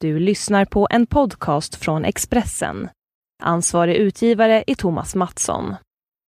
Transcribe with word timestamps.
Du 0.00 0.18
lyssnar 0.18 0.64
på 0.64 0.88
en 0.90 1.06
podcast 1.06 1.74
från 1.74 2.04
Expressen. 2.04 2.88
Ansvarig 3.42 3.96
utgivare 3.96 4.64
är 4.66 4.74
Thomas 4.74 5.14
Mattsson. 5.14 5.74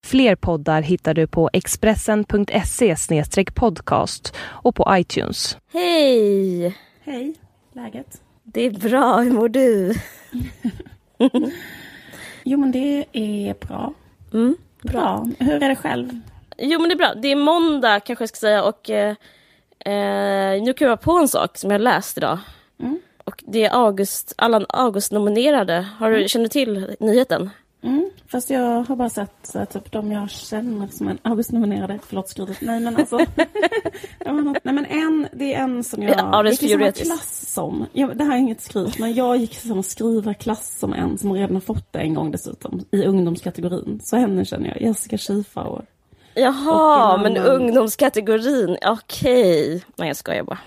Fler 0.06 0.36
poddar 0.36 0.82
hittar 0.82 1.14
du 1.14 1.26
på 1.26 1.50
expressen.se 1.52 2.96
podcast 3.54 4.36
och 4.40 4.74
på 4.74 4.86
iTunes. 4.90 5.58
Hej! 5.72 6.76
Hej, 7.00 7.34
läget? 7.72 8.22
Det 8.42 8.60
är 8.60 8.70
bra, 8.70 9.20
hur 9.20 9.32
mår 9.32 9.48
du? 9.48 9.94
Jo 12.44 12.58
men 12.58 12.72
det 12.72 13.04
är 13.12 13.66
bra. 13.66 13.94
Mm. 14.32 14.56
Bra. 14.82 15.26
Hur 15.38 15.62
är 15.62 15.68
det 15.68 15.76
själv? 15.76 16.20
Jo 16.58 16.80
men 16.80 16.88
det 16.88 16.94
är 16.94 16.98
bra, 16.98 17.14
det 17.14 17.28
är 17.28 17.36
måndag 17.36 18.00
kanske 18.00 18.22
jag 18.22 18.28
ska 18.28 18.36
säga 18.36 18.64
och 18.64 18.90
eh, 18.90 19.16
eh, 19.84 20.62
nu 20.62 20.72
kan 20.76 20.88
jag 20.88 21.00
på 21.00 21.12
en 21.12 21.28
sak 21.28 21.58
som 21.58 21.70
jag 21.70 21.80
läst 21.80 22.16
idag. 22.18 22.38
Mm. 22.80 23.00
Och 23.28 23.44
det 23.46 23.64
är 23.64 23.70
August, 23.86 24.34
Allan 24.38 24.66
August-nominerade. 24.68 25.86
Har 25.98 26.10
du, 26.10 26.28
känner 26.28 26.44
du 26.44 26.48
till 26.48 26.96
nyheten? 27.00 27.50
Mm. 27.82 28.10
Fast 28.26 28.50
jag 28.50 28.82
har 28.82 28.96
bara 28.96 29.10
sett 29.10 29.34
så 29.42 29.58
här, 29.58 29.66
typ 29.66 29.92
de 29.92 30.12
jag 30.12 30.30
känner 30.30 30.86
som 30.86 31.08
en 31.08 31.18
Augustnominerade. 31.22 31.98
Förlåt 32.06 32.28
skrivet. 32.28 32.60
Nej 32.60 32.80
men 32.80 32.96
alltså. 32.96 33.16
Nej 34.62 34.74
men 34.74 34.84
en, 34.86 35.28
det 35.32 35.54
är 35.54 35.58
en 35.58 35.84
som 35.84 36.02
jag 36.02 36.18
Ja, 36.18 36.40
är 36.40 36.50
gick 36.50 36.62
i 36.62 36.68
samma 36.68 36.92
klass 36.92 37.52
som. 37.52 37.86
Jag, 37.92 38.16
det 38.16 38.24
här 38.24 38.34
är 38.34 38.38
inget 38.38 38.60
skrivet 38.60 38.98
men 38.98 39.14
jag 39.14 39.36
gick 39.36 39.52
i 39.52 39.68
samma 39.68 39.82
skrivarklass 39.82 40.78
som 40.78 40.92
en 40.92 41.18
som 41.18 41.32
redan 41.32 41.54
har 41.54 41.60
fått 41.60 41.92
det 41.92 41.98
en 41.98 42.14
gång 42.14 42.30
dessutom. 42.30 42.84
I 42.90 43.04
ungdomskategorin. 43.04 44.00
Så 44.04 44.16
henne 44.16 44.44
känner 44.44 44.68
jag. 44.68 44.82
Jessica 44.82 45.18
Schifauer. 45.18 45.84
Jaha, 46.34 47.16
men 47.22 47.36
ungdomskategorin, 47.36 48.76
okej. 48.86 49.84
Nej 49.96 50.08
jag 50.08 50.16
skojar 50.16 50.42
bara. 50.42 50.58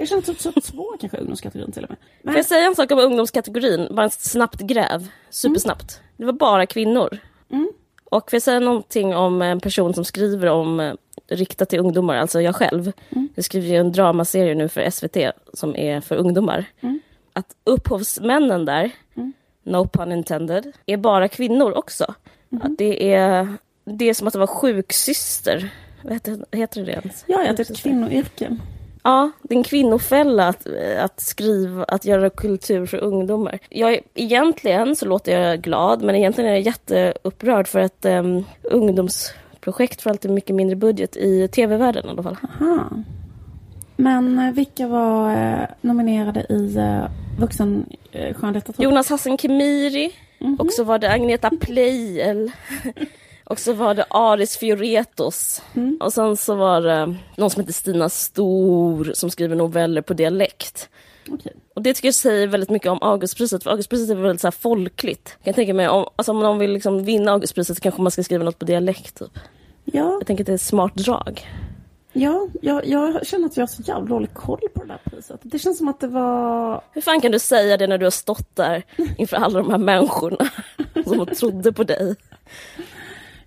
Jag 0.00 0.08
känner 0.08 0.22
typ 0.22 0.40
så 0.40 0.52
två 0.52 0.96
kanske 1.00 1.18
ungdomskategorin 1.18 1.72
till 1.72 1.84
och 1.84 1.90
med. 1.90 1.98
Men, 2.22 2.32
Får 2.32 2.38
jag 2.38 2.46
säga 2.46 2.66
en 2.66 2.74
sak 2.74 2.90
om 2.90 2.98
ungdomskategorin? 2.98 3.88
Bara 3.90 4.06
ett 4.06 4.12
snabbt 4.12 4.60
gräv. 4.60 5.08
Supersnabbt. 5.30 6.00
Det 6.16 6.24
var 6.24 6.32
bara 6.32 6.66
kvinnor. 6.66 7.18
Mm. 7.50 7.72
Och 8.04 8.30
får 8.30 8.36
jag 8.36 8.42
säga 8.42 8.60
någonting 8.60 9.16
om 9.16 9.42
en 9.42 9.60
person 9.60 9.94
som 9.94 10.04
skriver 10.04 10.46
om 10.46 10.80
eh, 10.80 10.94
riktat 11.28 11.68
till 11.68 11.78
ungdomar, 11.78 12.16
alltså 12.16 12.40
jag 12.40 12.56
själv. 12.56 12.92
Mm. 13.10 13.28
Jag 13.34 13.44
skriver 13.44 13.68
ju 13.68 13.76
en 13.76 13.92
dramaserie 13.92 14.54
nu 14.54 14.68
för 14.68 14.90
SVT 14.90 15.16
som 15.52 15.76
är 15.76 16.00
för 16.00 16.16
ungdomar. 16.16 16.64
Mm. 16.80 17.00
Att 17.32 17.56
upphovsmännen 17.64 18.64
där, 18.64 18.90
no 19.62 19.88
pun 19.88 20.12
intended, 20.12 20.72
är 20.86 20.96
bara 20.96 21.28
kvinnor 21.28 21.72
också. 21.72 22.14
Mm. 22.52 22.62
Att 22.66 22.78
det 22.78 23.12
är, 23.12 23.48
det 23.84 24.08
är 24.08 24.14
som 24.14 24.26
att 24.26 24.32
det 24.32 24.38
var 24.38 24.46
sjuksyster. 24.46 25.70
Vad 26.02 26.12
heter, 26.12 26.44
heter 26.52 26.84
det 26.84 26.92
ens? 26.92 27.24
ja, 27.26 27.44
ja, 27.46 27.52
det 27.52 27.68
är 27.68 27.72
ett 27.72 27.78
kvinnoyrke. 27.78 28.56
Ja, 29.02 29.30
det 29.42 29.54
är 29.54 29.58
en 29.58 29.64
kvinnofälla 29.64 30.48
att, 30.48 30.66
att 30.98 31.20
skriva, 31.20 31.84
att 31.84 32.04
göra 32.04 32.30
kultur 32.30 32.86
för 32.86 32.98
ungdomar. 32.98 33.58
Jag, 33.68 34.00
egentligen 34.14 34.96
så 34.96 35.06
låter 35.06 35.40
jag 35.40 35.60
glad, 35.60 36.02
men 36.02 36.14
egentligen 36.14 36.50
är 36.50 36.54
jag 36.54 36.62
jätteupprörd 36.66 37.68
för 37.68 37.80
att 37.80 38.04
um, 38.04 38.44
ungdomsprojekt 38.62 40.02
får 40.02 40.10
alltid 40.10 40.30
mycket 40.30 40.56
mindre 40.56 40.76
budget 40.76 41.16
i 41.16 41.48
tv-världen 41.48 42.06
i 42.06 42.08
alla 42.08 42.22
fall. 42.22 42.36
Aha. 42.60 42.88
Men 43.96 44.38
eh, 44.38 44.52
vilka 44.52 44.86
var 44.86 45.32
eh, 45.36 45.66
nominerade 45.80 46.46
i 46.48 46.76
eh, 46.76 47.10
vuxen 47.38 47.86
eh? 48.12 48.36
Jonas 48.78 49.10
Hassan 49.10 49.36
Khemiri, 49.38 50.12
Mhm. 50.42 50.56
och 50.60 50.72
så 50.72 50.84
var 50.84 50.98
det 50.98 51.12
Agneta 51.12 51.50
Pleijel, 51.60 52.50
och 53.50 53.58
så 53.58 53.72
var 53.72 53.94
det 53.94 54.04
Aris 54.10 54.56
Fioretos. 54.56 55.62
Mm. 55.74 55.98
Och 56.00 56.12
sen 56.12 56.36
så 56.36 56.54
var 56.54 56.80
det 56.80 57.16
någon 57.36 57.50
som 57.50 57.60
heter 57.60 57.72
Stina 57.72 58.08
Stor 58.08 59.10
som 59.14 59.30
skriver 59.30 59.56
noveller 59.56 60.02
på 60.02 60.14
dialekt. 60.14 60.88
Okej. 61.30 61.52
Och 61.74 61.82
det 61.82 61.94
tycker 61.94 62.08
jag 62.08 62.14
säger 62.14 62.46
väldigt 62.46 62.70
mycket 62.70 62.88
om 62.90 62.98
Augustpriset, 63.02 63.62
för 63.62 63.70
Augustpriset 63.70 64.10
är 64.10 64.14
väldigt 64.14 64.40
så 64.40 64.46
här 64.46 64.52
folkligt. 64.52 65.36
Jag 65.38 65.44
kan 65.44 65.54
tänka 65.54 65.74
mig, 65.74 65.88
om, 65.88 66.06
alltså, 66.16 66.32
om 66.32 66.40
någon 66.40 66.58
vill 66.58 66.70
liksom 66.72 67.04
vinna 67.04 67.32
Augustpriset 67.32 67.76
så 67.76 67.82
kanske 67.82 68.02
man 68.02 68.10
ska 68.10 68.22
skriva 68.22 68.44
något 68.44 68.58
på 68.58 68.64
dialekt. 68.64 69.18
Typ. 69.18 69.38
Ja, 69.84 70.12
Jag 70.18 70.26
tänker 70.26 70.44
att 70.44 70.46
det 70.46 70.52
är 70.52 70.54
ett 70.54 70.60
smart 70.60 70.94
drag. 70.94 71.48
ja 72.12 72.48
jag, 72.62 72.86
jag 72.86 73.26
känner 73.26 73.46
att 73.46 73.56
jag 73.56 73.62
har 73.62 73.68
så 73.68 73.82
jävla 73.82 74.06
dålig 74.06 74.34
koll 74.34 74.60
på 74.74 74.82
det 74.82 74.88
där 74.88 75.00
priset. 75.10 75.40
Det 75.42 75.58
känns 75.58 75.78
som 75.78 75.88
att 75.88 76.00
det 76.00 76.08
var... 76.08 76.80
Hur 76.92 77.00
fan 77.00 77.20
kan 77.20 77.32
du 77.32 77.38
säga 77.38 77.76
det 77.76 77.86
när 77.86 77.98
du 77.98 78.06
har 78.06 78.10
stått 78.10 78.56
där 78.56 78.82
inför 79.18 79.36
alla 79.36 79.58
de 79.58 79.70
här 79.70 79.78
människorna 79.78 80.36
som 81.04 81.26
trodde 81.26 81.72
på 81.72 81.84
dig? 81.84 82.16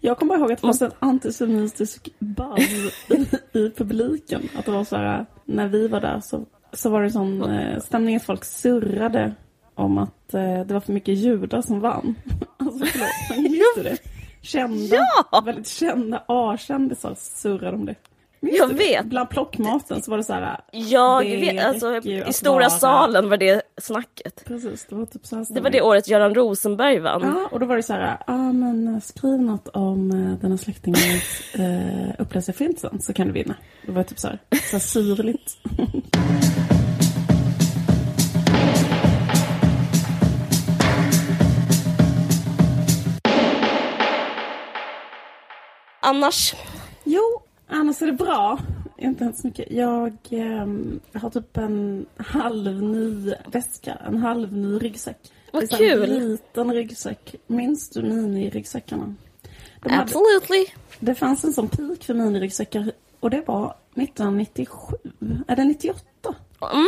Jag 0.05 0.17
kommer 0.17 0.37
ihåg 0.37 0.51
att 0.51 0.57
det 0.57 0.61
fanns 0.61 0.81
en 0.81 0.91
antisemitisk 0.99 2.09
buzz 2.19 3.09
i, 3.09 3.59
i 3.59 3.69
publiken. 3.69 4.49
Att 4.55 4.65
det 4.65 4.71
var 4.71 4.83
så 4.83 4.95
här, 4.95 5.25
när 5.45 5.67
vi 5.67 5.87
var 5.87 6.01
där 6.01 6.19
så, 6.19 6.45
så 6.73 6.89
var 6.89 7.01
det 7.01 7.11
sån 7.11 7.43
eh, 7.51 7.79
stämning 7.79 8.15
att 8.15 8.23
folk 8.23 8.43
surrade 8.43 9.33
om 9.75 9.97
att 9.97 10.33
eh, 10.33 10.65
det 10.65 10.73
var 10.73 10.79
för 10.79 10.93
mycket 10.93 11.15
judar 11.17 11.61
som 11.61 11.79
vann. 11.79 12.15
Alltså 12.57 12.85
förlåt, 12.85 13.09
men 13.29 13.43
du 13.75 13.83
det? 13.83 13.97
Kända, 14.41 14.95
Ja! 15.31 15.41
väldigt 15.45 15.67
kända 15.67 16.23
A-kändisar 16.27 17.15
surrade 17.17 17.77
om 17.77 17.85
det. 17.85 17.95
Jag 18.51 18.69
det? 18.69 18.75
vet. 18.75 19.05
Bland 19.05 19.29
plockmaten 19.29 20.01
så 20.01 20.11
var 20.11 20.17
det 20.17 20.23
så 20.23 20.33
här. 20.33 20.59
Jag 20.71 21.25
det 21.25 21.37
vet, 21.37 21.65
alltså 21.65 21.95
i 21.97 22.33
stora 22.33 22.53
vara- 22.55 22.69
salen 22.69 23.29
var 23.29 23.37
det 23.37 23.61
snacket. 23.81 24.45
Precis, 24.45 24.85
det 24.89 24.95
var 24.95 25.05
typ 25.05 25.25
så 25.25 25.35
här 25.35 25.45
Det 25.49 25.61
var 25.61 25.69
det 25.69 25.81
året 25.81 26.07
Göran 26.07 26.35
Rosenberg 26.35 26.99
vann. 26.99 27.21
Ja, 27.21 27.47
och 27.51 27.59
då 27.59 27.65
var 27.65 27.75
det 27.75 27.83
så 27.83 27.93
här, 27.93 28.17
ja 28.27 28.37
men 28.37 28.87
eh, 28.95 29.01
skriv 29.01 29.41
något 29.41 29.67
om 29.67 30.11
eh, 30.11 30.39
den 30.41 30.51
här 30.51 30.57
släktingens 30.57 31.41
eh, 31.55 32.21
upplevelse 32.21 32.51
av 32.51 32.55
Förintelsen 32.55 33.01
så 33.01 33.13
kan 33.13 33.27
du 33.27 33.33
vinna. 33.33 33.55
Det 33.85 33.91
var 33.91 34.03
typ 34.03 34.19
så 34.19 34.27
här, 34.27 34.39
så 34.69 34.71
här 34.71 34.79
syrligt. 34.79 35.57
Annars, 46.01 46.55
Jo, 47.03 47.42
annars 47.73 48.01
är 48.01 48.05
det 48.05 48.13
bra. 48.13 48.59
Inte 48.97 49.23
ens 49.23 49.43
mycket. 49.43 49.71
Jag 49.71 50.17
ehm, 50.29 50.99
har 51.13 51.29
typ 51.29 51.57
en 51.57 52.05
halv 52.17 52.83
ny 52.83 53.33
väska, 53.51 53.97
en 54.07 54.17
halv 54.17 54.53
ny 54.53 54.77
ryggsäck. 54.77 55.17
Vad 55.53 55.63
Det 55.63 55.73
är 55.73 55.77
kul. 55.77 56.03
En 56.03 56.29
liten 56.29 56.73
ryggsäck. 56.73 57.35
Minns 57.47 57.89
du 57.89 58.01
miniryggsäckarna? 58.01 59.15
De 59.81 59.89
hade- 59.89 60.01
absolutely. 60.03 60.65
Det 60.99 61.15
fanns 61.15 61.43
en 61.43 61.53
sån 61.53 61.67
peak 61.67 62.03
för 62.03 62.13
miniryggsäckar 62.13 62.91
och 63.19 63.29
det 63.29 63.43
var 63.47 63.75
1997, 63.95 64.97
eller 65.47 65.65
98. 65.65 66.35
Mm. 66.73 66.85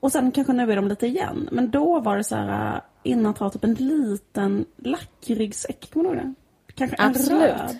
Och 0.00 0.12
sen 0.12 0.32
kanske 0.32 0.52
nu 0.52 0.72
är 0.72 0.76
de 0.76 0.88
lite 0.88 1.06
igen. 1.06 1.48
Men 1.52 1.70
då 1.70 2.00
var 2.00 2.16
det 2.16 2.24
så 2.24 2.36
här 2.36 2.74
äh, 2.76 2.80
innan 3.02 3.26
att 3.26 3.38
ha 3.38 3.50
typ 3.50 3.64
en 3.64 3.74
liten 3.74 4.64
lackryggsäck, 4.76 5.90
kommer 5.92 6.10
du 6.10 6.16
ihåg 6.16 6.24
det? 6.26 6.34
Kanske 6.74 6.96
en 6.96 7.10
Absolut. 7.10 7.40
röd. 7.40 7.78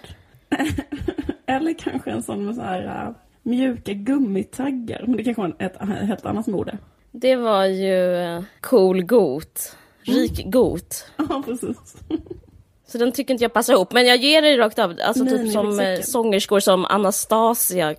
eller 1.47 1.75
kanske 1.75 2.11
en 2.11 2.23
sån 2.23 2.45
med 2.45 2.55
så 2.55 2.61
här 2.61 3.07
äh, 3.07 3.15
mjuka 3.43 3.93
gummitaggar. 3.93 5.05
Men 5.07 5.17
det 5.17 5.25
kanske 5.25 5.43
var 5.43 5.57
ett 5.59 5.77
helt 5.81 6.27
annat 6.27 6.47
mode. 6.47 6.79
Det 7.11 7.37
var 7.37 7.65
ju 7.65 8.17
eh, 8.17 8.43
cool 8.61 9.03
got. 9.03 9.77
Rik 10.03 10.45
got. 10.47 11.07
Ja, 11.17 11.43
precis. 11.47 11.97
Så 12.87 12.99
den 12.99 13.13
tycker 13.13 13.35
inte 13.35 13.45
jag 13.45 13.53
passar 13.53 13.73
ihop. 13.73 13.93
Men 13.93 14.07
jag 14.07 14.17
ger 14.17 14.43
dig 14.43 14.59
rakt 14.59 14.79
av. 14.79 14.99
Alltså 15.05 15.27
typ 15.27 15.53
som 15.53 15.81
eh, 15.81 16.01
sångerskor 16.01 16.61
som 16.61 16.85
Anastasia 16.85 17.95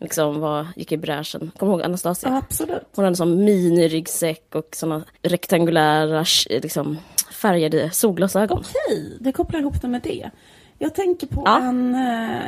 liksom 0.00 0.40
var, 0.40 0.66
gick 0.76 0.92
i 0.92 0.96
bräschen. 0.96 1.50
Kommer 1.58 1.72
du 1.72 1.78
ihåg 1.78 1.86
Anastasia? 1.86 2.36
Absolut. 2.36 2.82
Hon 2.94 3.04
hade 3.04 3.16
sån 3.16 3.44
miniryggsäck 3.44 4.54
och 4.54 4.68
såna 4.72 5.04
rektangulära 5.22 6.24
liksom, 6.48 6.98
färgade 7.32 7.90
solglasögon. 7.90 8.58
Okej, 8.58 9.16
det 9.20 9.32
kopplar 9.32 9.60
ihop 9.60 9.82
det 9.82 9.88
med 9.88 10.02
det. 10.02 10.30
Jag 10.78 10.94
tänker 10.94 11.26
på 11.26 11.42
Ja. 11.46 11.58
en, 11.58 11.94
eh, 11.94 12.40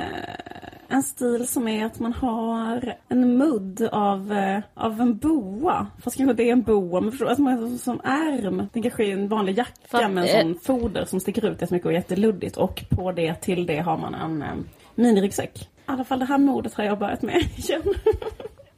en 0.89 1.03
stil 1.03 1.49
som 1.49 1.69
är 1.69 1.87
att 1.87 1.99
man 2.01 2.13
har 2.13 2.95
en 3.09 3.39
mudd 3.39 3.89
av, 3.93 4.33
eh, 4.33 4.61
av 4.75 5.01
en 5.01 5.17
boa. 5.17 5.87
Fast 6.03 6.17
kanske 6.17 6.35
det 6.35 6.49
är 6.49 6.53
en 6.53 6.63
boa, 6.63 7.01
men 7.01 7.11
förstår? 7.11 7.27
Att 7.27 7.39
man 7.39 7.79
som 7.79 8.01
ärm. 8.05 8.63
Det 8.73 8.83
kanske 8.83 9.05
är 9.05 9.13
en 9.13 9.29
vanlig 9.29 9.59
jacka 9.59 9.73
Fan, 9.89 10.15
med 10.15 10.25
eh. 10.25 10.37
en 10.41 10.55
sån 10.55 10.61
foder 10.79 11.05
som 11.05 11.21
sticker 11.21 11.45
ut 11.47 11.61
jättemycket 11.61 11.87
och 11.87 11.93
jätteluddigt. 11.93 12.57
Och 12.57 12.85
på 12.91 13.13
det, 13.13 13.35
till 13.35 13.67
det 13.67 13.79
har 13.79 13.99
man 13.99 14.15
en 14.15 14.43
eh, 14.43 14.49
miniryggsäck. 14.95 15.63
I 15.63 15.67
alla 15.87 16.05
fall 16.05 16.19
det 16.19 16.25
här 16.25 16.39
modet 16.39 16.75
har 16.75 16.85
jag 16.85 16.99
börjat 16.99 17.23
med 17.23 17.37
igen. 17.57 17.83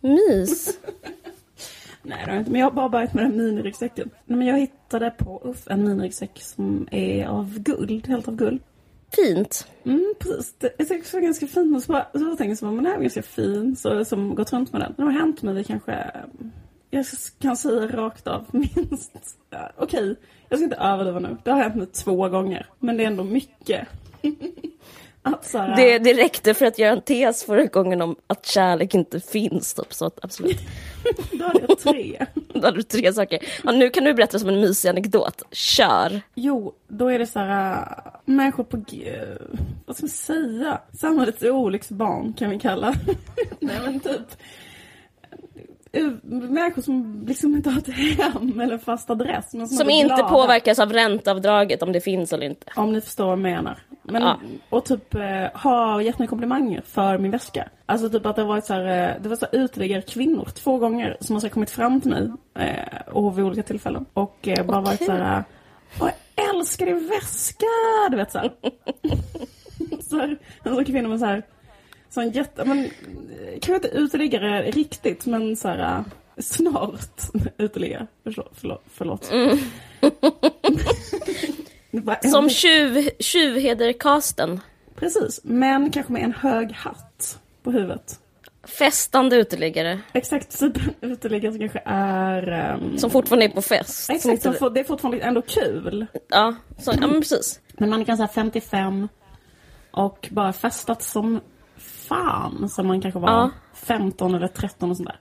Mys. 0.00 0.78
Nej, 2.02 2.18
det 2.18 2.24
har 2.24 2.32
jag 2.32 2.40
inte. 2.40 2.50
Men 2.50 2.60
jag 2.60 2.66
har 2.66 2.72
bara 2.74 2.88
börjat 2.88 3.14
med 3.14 3.24
den 3.24 3.36
miniryggsäcken. 3.36 4.10
Men 4.24 4.46
jag 4.46 4.58
hittade 4.58 5.10
på 5.10 5.40
Uff 5.44 5.68
en 5.70 5.84
miniryggsäck 5.88 6.42
som 6.42 6.88
är 6.90 7.26
av 7.26 7.58
guld, 7.58 8.06
helt 8.06 8.28
av 8.28 8.36
guld. 8.36 8.60
Fint. 9.16 9.66
Mm, 9.84 10.14
precis. 10.18 10.54
Det 10.58 10.74
jag 10.78 10.88
tycker 10.88 11.04
det 11.10 11.16
var 11.16 11.20
ganska 11.20 11.46
fint. 11.46 11.76
Och 11.76 11.82
så, 11.82 11.92
bara, 11.92 12.06
så 12.12 12.36
jag 12.38 12.58
så 12.58 12.64
bara, 12.64 12.74
men 12.74 12.84
den 12.84 13.00
ganska 13.00 13.22
fin. 13.22 13.76
Så 13.76 14.04
som 14.04 14.34
gått 14.34 14.52
runt 14.52 14.72
med 14.72 14.80
den. 14.80 14.94
Den 14.96 15.06
har 15.06 15.12
hänt 15.12 15.42
mig 15.42 15.64
kanske, 15.64 16.10
jag 16.90 17.06
kan 17.38 17.56
säga 17.56 17.96
rakt 17.96 18.26
av, 18.26 18.44
minst. 18.52 19.38
Ja, 19.50 19.70
Okej, 19.76 20.16
jag 20.48 20.58
ska 20.58 20.64
inte 20.64 20.76
överdriva 20.76 21.18
nu. 21.18 21.36
Det 21.44 21.50
har 21.50 21.62
hänt 21.62 21.76
mig 21.76 21.86
två 21.86 22.28
gånger. 22.28 22.66
Men 22.78 22.96
det 22.96 23.02
är 23.02 23.06
ändå 23.06 23.24
mycket. 23.24 23.88
Här, 25.52 25.76
Det, 25.76 25.98
det 25.98 26.14
räckte 26.14 26.54
för 26.54 26.66
att 26.66 26.78
göra 26.78 26.92
en 26.92 27.00
tes 27.00 27.44
förra 27.44 27.64
gången 27.64 28.02
om 28.02 28.16
att 28.26 28.46
kärlek 28.46 28.94
inte 28.94 29.20
finns. 29.20 29.74
Typ, 29.74 29.94
så 29.94 30.06
att 30.06 30.24
absolut. 30.24 30.58
Då 31.32 31.44
hade 31.44 31.60
jag 31.68 31.78
tre. 31.78 32.26
Då 32.52 32.60
hade 32.60 32.76
du 32.76 32.82
tre 32.82 33.12
saker. 33.12 33.38
Ja, 33.64 33.72
nu 33.72 33.90
kan 33.90 34.04
du 34.04 34.14
berätta 34.14 34.38
som 34.38 34.48
en 34.48 34.60
mysig 34.60 34.88
anekdot. 34.88 35.42
Kör! 35.50 36.20
Jo, 36.34 36.74
då 36.88 37.08
är 37.08 37.18
det 37.18 37.26
så 37.26 37.38
här 37.38 37.72
äh, 37.72 38.10
människor 38.24 38.64
på, 38.64 38.82
vad 39.86 39.96
ska 39.96 40.04
man 40.04 40.10
säga? 40.10 40.80
Samhällets 41.00 41.42
olycksbarn 41.42 42.32
kan 42.32 42.50
vi 42.50 42.58
kalla. 42.58 42.94
Nej 43.60 43.76
men 43.84 44.00
typ. 44.00 44.26
Äh, 45.92 46.04
Människor 46.22 46.82
som 46.82 47.24
liksom 47.28 47.54
inte 47.56 47.70
har 47.70 47.78
ett 47.78 47.88
hem 47.94 48.60
eller 48.60 48.78
fast 48.78 49.10
adress. 49.10 49.54
Men 49.54 49.68
Som 49.68 49.88
är 49.90 49.92
inte 49.92 50.14
glada. 50.14 50.28
påverkas 50.28 50.78
av 50.78 50.92
ränteavdraget 50.92 51.82
om 51.82 51.92
det 51.92 52.00
finns 52.00 52.32
eller 52.32 52.46
inte. 52.46 52.66
Om 52.76 52.92
ni 52.92 53.00
förstår 53.00 53.24
vad 53.24 53.32
jag 53.32 53.38
menar. 53.38 53.78
Men, 54.02 54.22
Ja. 54.22 54.40
Och 54.70 54.84
typ 54.84 55.14
eh, 55.14 55.20
har 55.54 56.00
gett 56.00 56.18
mig 56.18 56.28
komplimanger 56.28 56.82
för 56.86 57.18
min 57.18 57.30
väska. 57.30 57.68
Alltså 57.86 58.10
typ 58.10 58.26
att 58.26 58.36
det 58.36 58.42
har 58.42 58.48
varit 58.48 58.64
så 58.64 58.74
här, 58.74 59.10
eh, 59.10 59.22
det 59.22 59.28
var 59.28 59.36
så 59.36 59.46
här 59.52 59.58
uteliggare 59.60 60.02
kvinnor 60.02 60.48
två 60.54 60.78
gånger 60.78 61.16
som 61.20 61.36
har 61.36 61.40
så 61.40 61.48
kommit 61.48 61.70
fram 61.70 62.00
till 62.00 62.10
mig. 62.10 62.30
Eh, 62.58 63.12
och 63.12 63.38
vid 63.38 63.44
olika 63.44 63.62
tillfällen. 63.62 64.04
Och 64.12 64.48
eh, 64.48 64.66
bara 64.66 64.80
varit 64.80 65.04
så 65.04 65.12
här, 65.12 65.44
jag 66.00 66.12
älskar 66.50 66.86
din 66.86 67.08
väska! 67.08 67.66
Du 68.10 68.16
vet 68.16 68.32
så 68.32 68.38
här. 68.38 68.50
så 70.00 70.16
här 70.18 70.38
en 70.62 70.74
sån 70.74 70.84
kvinna 70.84 71.08
med 71.08 71.18
så 71.18 71.26
här, 71.26 71.42
så 72.10 72.20
en 72.20 72.30
jätte, 72.30 72.64
men 72.64 72.78
eh, 72.84 72.90
kanske 73.60 73.74
inte 73.74 73.88
uteliggare 73.88 74.70
riktigt 74.70 75.26
men 75.26 75.56
så 75.56 75.68
här 75.68 75.78
eh, 75.98 76.02
snart 76.38 77.20
uteliggare. 77.58 78.06
Förlåt. 78.24 78.52
förlåt, 78.60 78.82
förlåt. 78.94 79.30
En- 81.90 82.30
Som 82.30 82.48
tjuv, 82.50 83.08
tjuvheder-casten. 83.18 84.60
Precis, 84.96 85.40
men 85.44 85.90
kanske 85.90 86.12
med 86.12 86.22
en 86.22 86.32
hög 86.32 86.72
hatt 86.72 87.38
på 87.62 87.70
huvudet. 87.70 88.18
Festande 88.64 89.36
uteliggare. 89.36 90.00
Exakt, 90.12 90.58
typ 90.58 90.72
uteliggare 91.00 91.52
som 91.52 91.58
kanske 91.60 91.82
är... 91.84 92.48
ehm, 92.52 92.98
Som 92.98 93.10
fortfarande 93.10 93.44
är 93.46 93.48
på 93.50 93.62
fest. 93.62 94.04
Som 94.04 94.14
exakt, 94.14 94.42
som 94.42 94.54
får, 94.54 94.70
det 94.70 94.80
är 94.80 94.84
fortfarande 94.84 95.20
ändå 95.20 95.42
kul. 95.42 96.06
ja, 96.28 96.54
så, 96.78 96.92
ja, 97.00 97.06
men 97.06 97.20
precis. 97.20 97.60
Men 97.72 97.90
man 97.90 98.04
kan 98.04 98.16
säga 98.16 98.28
55 98.28 99.08
och 99.90 100.28
bara 100.30 100.52
festat 100.52 101.02
som 101.02 101.40
fan. 102.08 102.68
Som 102.68 102.86
man 102.86 103.00
kanske 103.00 103.20
var 103.20 103.28
Ja. 103.30 103.50
15 103.74 104.34
eller 104.34 104.48
13 104.48 104.90
och 104.90 104.96
sånt 104.96 105.08
där. 105.08 105.20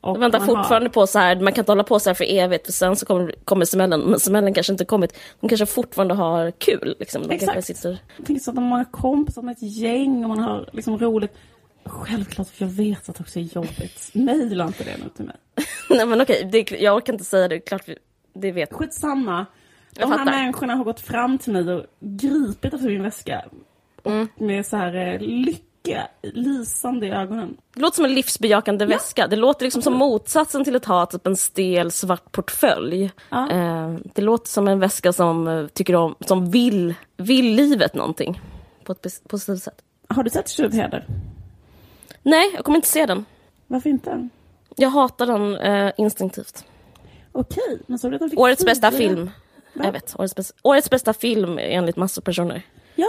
Och 0.00 0.16
Jag 0.16 0.20
väntar 0.20 0.38
man 0.40 0.48
har- 0.48 0.56
fortfarande 0.56 0.90
på 0.90 1.06
så 1.06 1.18
här, 1.18 1.36
man 1.40 1.52
kan 1.52 1.62
inte 1.62 1.72
hålla 1.72 1.84
på 1.84 2.00
så 2.00 2.10
här 2.10 2.14
för 2.14 2.24
evigt 2.24 2.66
för 2.66 2.72
sen 2.72 2.96
så 2.96 3.06
kommer, 3.06 3.34
kommer 3.44 3.64
smällen, 3.64 4.00
men 4.00 4.20
smällen 4.20 4.54
kanske 4.54 4.72
inte 4.72 4.84
kommit. 4.84 5.18
De 5.40 5.48
kanske 5.48 5.66
fortfarande 5.66 6.14
har 6.14 6.50
kul 6.50 6.96
liksom. 6.98 7.22
De 7.28 7.34
Exakt. 7.34 7.64
sitter... 7.66 7.98
Jag 8.16 8.26
tänker 8.26 8.42
så 8.42 8.50
att 8.50 8.54
man 8.54 8.64
har 8.64 8.70
många 8.70 8.84
kompisar 8.84 9.42
med 9.42 9.52
ett 9.52 9.62
gäng 9.62 10.22
och 10.24 10.28
man 10.28 10.38
har 10.38 10.68
liksom 10.72 10.98
roligt. 10.98 11.32
Självklart, 11.84 12.48
för 12.48 12.64
jag 12.64 12.72
vet 12.72 13.08
att 13.08 13.14
det 13.16 13.20
också 13.20 13.38
är 13.38 13.42
jobbigt. 13.42 14.10
Mejla 14.14 14.66
inte 14.66 14.84
det 14.84 14.96
nu 15.04 15.08
till 15.16 15.24
mig. 15.24 15.36
Nej 15.90 16.06
men 16.06 16.20
okej, 16.20 16.48
det, 16.52 16.70
jag 16.70 16.96
orkar 16.96 17.12
inte 17.12 17.24
säga 17.24 17.48
det, 17.48 17.60
klart 17.60 17.82
det 18.34 18.52
vet 18.52 18.72
Skitsamma. 18.72 19.46
De 19.94 20.00
Jag 20.00 20.08
här 20.08 20.18
fattar. 20.18 20.32
människorna 20.32 20.74
har 20.74 20.84
gått 20.84 21.00
fram 21.00 21.38
till 21.38 21.52
mig 21.52 21.74
och 21.74 21.84
gripit 22.00 22.74
efter 22.74 22.88
min 22.88 23.02
väska. 23.02 23.44
Och 24.02 24.10
Mm. 24.10 24.28
med 24.36 24.66
så 24.66 24.76
här 24.76 24.94
eh, 24.94 25.20
lycka 25.84 26.08
lysande 26.22 27.06
i 27.06 27.10
ögonen. 27.10 27.56
Det 27.74 27.80
låter 27.80 27.96
som 27.96 28.04
en 28.04 28.14
livsbejakande 28.14 28.86
väska. 28.86 29.26
Det 29.26 29.36
låter 29.36 29.64
liksom 29.64 29.82
som 29.82 29.92
motsatsen 29.92 30.64
till 30.64 30.76
att 30.76 30.84
ha 30.84 31.06
typ 31.06 31.26
en 31.26 31.36
stel 31.36 31.90
svart 31.90 32.32
portfölj. 32.32 33.10
Ja. 33.30 33.50
Eh, 33.50 33.94
det 34.14 34.22
låter 34.22 34.48
som 34.48 34.68
en 34.68 34.80
väska 34.80 35.12
som 35.12 35.48
eh, 35.48 35.66
tycker 35.66 35.94
om, 35.94 36.14
som 36.20 36.50
vill, 36.50 36.94
vill 37.16 37.54
livet 37.54 37.94
någonting. 37.94 38.40
På 38.84 38.92
ett 38.92 39.22
positivt 39.28 39.62
sätt. 39.62 39.82
Har 40.08 40.22
du 40.22 40.30
sett 40.30 40.48
Tjuvheder? 40.48 41.06
Nej, 42.22 42.50
jag 42.54 42.64
kommer 42.64 42.76
inte 42.76 42.88
se 42.88 43.06
den. 43.06 43.24
Varför 43.66 43.90
inte? 43.90 44.28
Jag 44.76 44.90
hatar 44.90 45.26
den 45.26 45.56
eh, 45.56 45.92
instinktivt. 45.96 46.64
Okej, 47.32 47.80
men 47.86 47.98
såg 47.98 48.10
du 48.10 48.14
att 48.14 48.20
de 48.20 48.30
fick 48.30 48.40
Årets 48.40 48.64
bästa 48.64 48.90
film. 48.90 49.30
Va? 49.72 49.84
Jag 49.84 49.92
vet. 49.92 50.14
Årets 50.18 50.34
bästa, 50.34 50.54
årets 50.62 50.90
bästa 50.90 51.12
film 51.12 51.58
enligt 51.58 51.96
massor 51.96 52.22
personer. 52.22 52.62
Ja, 52.94 53.08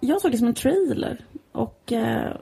jag 0.00 0.20
såg 0.20 0.30
det 0.30 0.38
som 0.38 0.48
en 0.48 0.54
trailer. 0.54 1.24
Och 1.56 1.92
eh, 1.92 2.32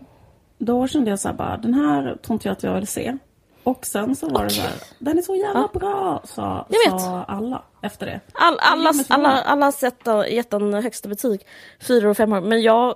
då 0.59 0.87
kände 0.87 1.11
jag 1.11 1.19
så 1.21 1.29
här 1.29 1.35
bara, 1.35 1.57
den 1.57 1.75
här 1.75 2.17
tror 2.23 2.35
inte 2.35 2.49
jag 2.49 2.53
att 2.53 2.63
jag 2.63 2.75
vill 2.75 2.87
se. 2.87 3.17
Och 3.65 3.87
sen 3.87 4.17
så 4.17 4.29
var 4.29 4.45
det 4.45 4.51
så 4.51 4.61
här, 4.61 4.73
den 4.99 5.19
är 5.19 5.23
så 5.23 5.35
jävla 5.37 5.69
bra, 5.75 6.21
sa, 6.25 6.67
sa 7.01 7.25
alla 7.29 7.63
efter 7.83 8.07
det. 8.07 8.21
All, 8.33 8.57
alla, 8.61 8.83
men 8.93 9.05
så- 9.05 9.15
alla, 9.15 9.29
alla 9.43 9.73
har 10.05 10.25
gett 10.25 10.51
den 10.51 10.75
högsta 10.75 11.09
betyg. 11.09 11.41
Fyra 11.81 12.11
och 12.11 12.17
femmor. 12.17 12.41
Men 12.41 12.63
jag... 12.63 12.95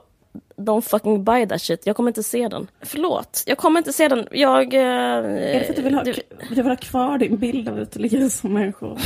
Don't 0.56 0.80
fucking 0.80 1.24
buy 1.24 1.46
that 1.46 1.62
shit. 1.62 1.86
Jag 1.86 1.96
kommer 1.96 2.10
inte 2.10 2.22
se 2.22 2.48
den. 2.48 2.66
Förlåt. 2.82 3.42
Jag 3.46 3.58
kommer 3.58 3.78
inte 3.80 3.92
se 3.92 4.08
den. 4.08 4.28
Jag... 4.30 4.74
Eh, 4.74 4.80
Är 4.82 5.58
det 5.58 5.64
för 5.64 5.70
att 5.70 5.76
du 5.76 5.82
vill 5.82 5.94
ha, 5.94 6.02
det- 6.04 6.22
du 6.48 6.54
vill 6.54 6.66
ha 6.66 6.76
kvar 6.76 7.18
din 7.18 7.36
bild 7.36 7.68
av 7.68 7.78
uteliggare 7.78 8.30
som 8.30 8.52
människor? 8.52 8.98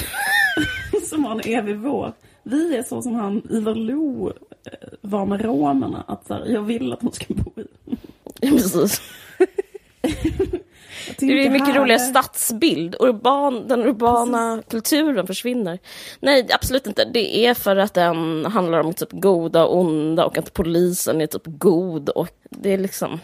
som 1.08 1.24
har 1.24 1.32
en 1.32 1.40
evig 1.58 1.76
vår. 1.76 2.12
Vi 2.42 2.76
är 2.76 2.82
så 2.82 3.02
som 3.02 3.14
han 3.14 3.42
Ivar 3.50 3.74
Lo 3.74 4.28
eh, 4.28 4.88
var 5.00 5.26
med 5.26 5.44
romerna. 5.44 6.04
Att 6.08 6.26
så 6.26 6.34
här, 6.34 6.46
jag 6.46 6.62
vill 6.62 6.92
att 6.92 7.00
de 7.00 7.12
ska 7.12 7.34
bo 7.34 7.60
i. 7.60 7.66
Ja, 8.40 8.50
precis. 8.50 9.00
Det 11.18 11.26
är 11.46 11.50
mycket 11.50 11.68
här 11.68 11.80
roligare 11.80 12.00
stadsbild. 12.00 12.96
Urban, 13.00 13.68
den 13.68 13.82
urbana 13.82 14.62
kulturen 14.68 15.26
försvinner. 15.26 15.78
Nej, 16.20 16.46
absolut 16.50 16.86
inte. 16.86 17.04
Det 17.04 17.46
är 17.46 17.54
för 17.54 17.76
att 17.76 17.94
den 17.94 18.46
handlar 18.46 18.80
om 18.80 18.94
typ 18.94 19.12
goda 19.12 19.64
och 19.64 19.78
onda 19.80 20.24
och 20.24 20.38
att 20.38 20.52
polisen 20.52 21.20
är 21.20 21.26
typ 21.26 21.42
god 21.44 22.08
och 22.08 22.28
det 22.50 22.72
är 22.72 22.78
liksom... 22.78 23.20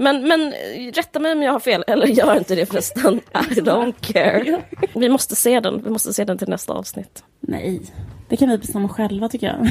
Ja. 0.00 0.12
Men, 0.12 0.28
men 0.28 0.52
eh, 0.52 0.92
rätta 0.92 1.18
mig 1.18 1.32
om 1.32 1.42
jag 1.42 1.52
har 1.52 1.60
fel, 1.60 1.84
eller 1.86 2.06
gör 2.06 2.36
inte 2.36 2.54
det 2.54 2.66
förresten. 2.66 3.20
I 3.34 3.60
don't 3.60 3.94
care. 4.00 4.62
Vi 4.94 5.08
måste 5.08 5.36
se 5.36 5.60
den. 5.60 5.82
Vi 5.84 5.90
måste 5.90 6.12
se 6.12 6.24
den 6.24 6.38
till 6.38 6.48
nästa 6.48 6.72
avsnitt. 6.72 7.24
Nej, 7.40 7.80
det 8.28 8.36
kan 8.36 8.48
vi 8.48 8.58
bestämma 8.58 8.88
själva 8.88 9.28
tycker 9.28 9.46
jag. 9.46 9.66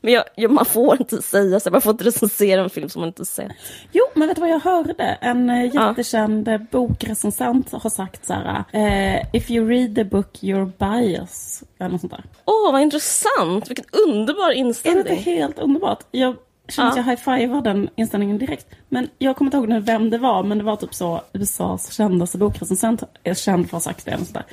Men 0.00 0.12
jag, 0.14 0.24
jag, 0.36 0.50
man 0.50 0.64
får 0.64 1.00
inte 1.00 1.22
säga 1.22 1.60
så, 1.60 1.70
man 1.70 1.80
får 1.80 1.90
inte 1.90 2.04
recensera 2.04 2.60
en 2.62 2.70
film 2.70 2.88
som 2.88 3.00
man 3.00 3.08
inte 3.08 3.24
sett. 3.24 3.52
Jo, 3.92 4.04
men 4.14 4.28
vet 4.28 4.36
du 4.36 4.40
vad 4.40 4.50
jag 4.50 4.60
hörde? 4.60 5.18
En 5.20 5.50
eh, 5.50 5.64
jättekänd 5.74 6.48
eh, 6.48 6.58
bokrecensent 6.70 7.72
har 7.72 7.90
sagt 7.90 8.26
så 8.26 8.32
här. 8.34 8.64
Eh, 8.72 9.26
If 9.32 9.50
you 9.50 9.68
read 9.68 9.94
the 9.94 10.04
book 10.04 10.38
you're 10.40 10.72
bias. 10.78 11.62
Eller 11.78 11.90
något 11.90 12.00
sånt 12.00 12.12
där. 12.12 12.24
Åh, 12.44 12.72
vad 12.72 12.82
intressant! 12.82 13.70
Vilken 13.70 13.84
underbar 14.08 14.44
Är 14.44 14.48
det 14.54 14.54
inte 14.54 14.68
inställning. 14.68 15.18
helt 15.18 15.58
underbart? 15.58 16.04
Jag 16.10 16.36
att 16.78 16.96
Ja. 16.96 17.02
jag 17.02 17.04
high-fivar 17.04 17.62
den 17.62 17.88
inställningen 17.96 18.38
direkt. 18.38 18.66
Men 18.88 19.08
jag 19.18 19.36
kommer 19.36 19.46
inte 19.48 19.56
ihåg 19.56 19.68
nu 19.68 19.80
vem 19.80 20.10
det 20.10 20.18
var, 20.18 20.42
men 20.42 20.58
det 20.58 20.64
var 20.64 20.76
typ 20.76 20.94
så 20.94 21.20
USAs 21.32 21.92
kändaste 21.92 22.38
bokrecensent 22.38 23.02
är 23.24 23.34
känd 23.34 23.70
för 23.70 23.76
att 23.76 23.84
ha 23.84 23.92
sagt 23.92 24.04
det. 24.04 24.10
Eller 24.10 24.24
sånt 24.24 24.34
där. 24.34 24.44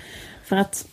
För 0.44 0.56
att, 0.56 0.88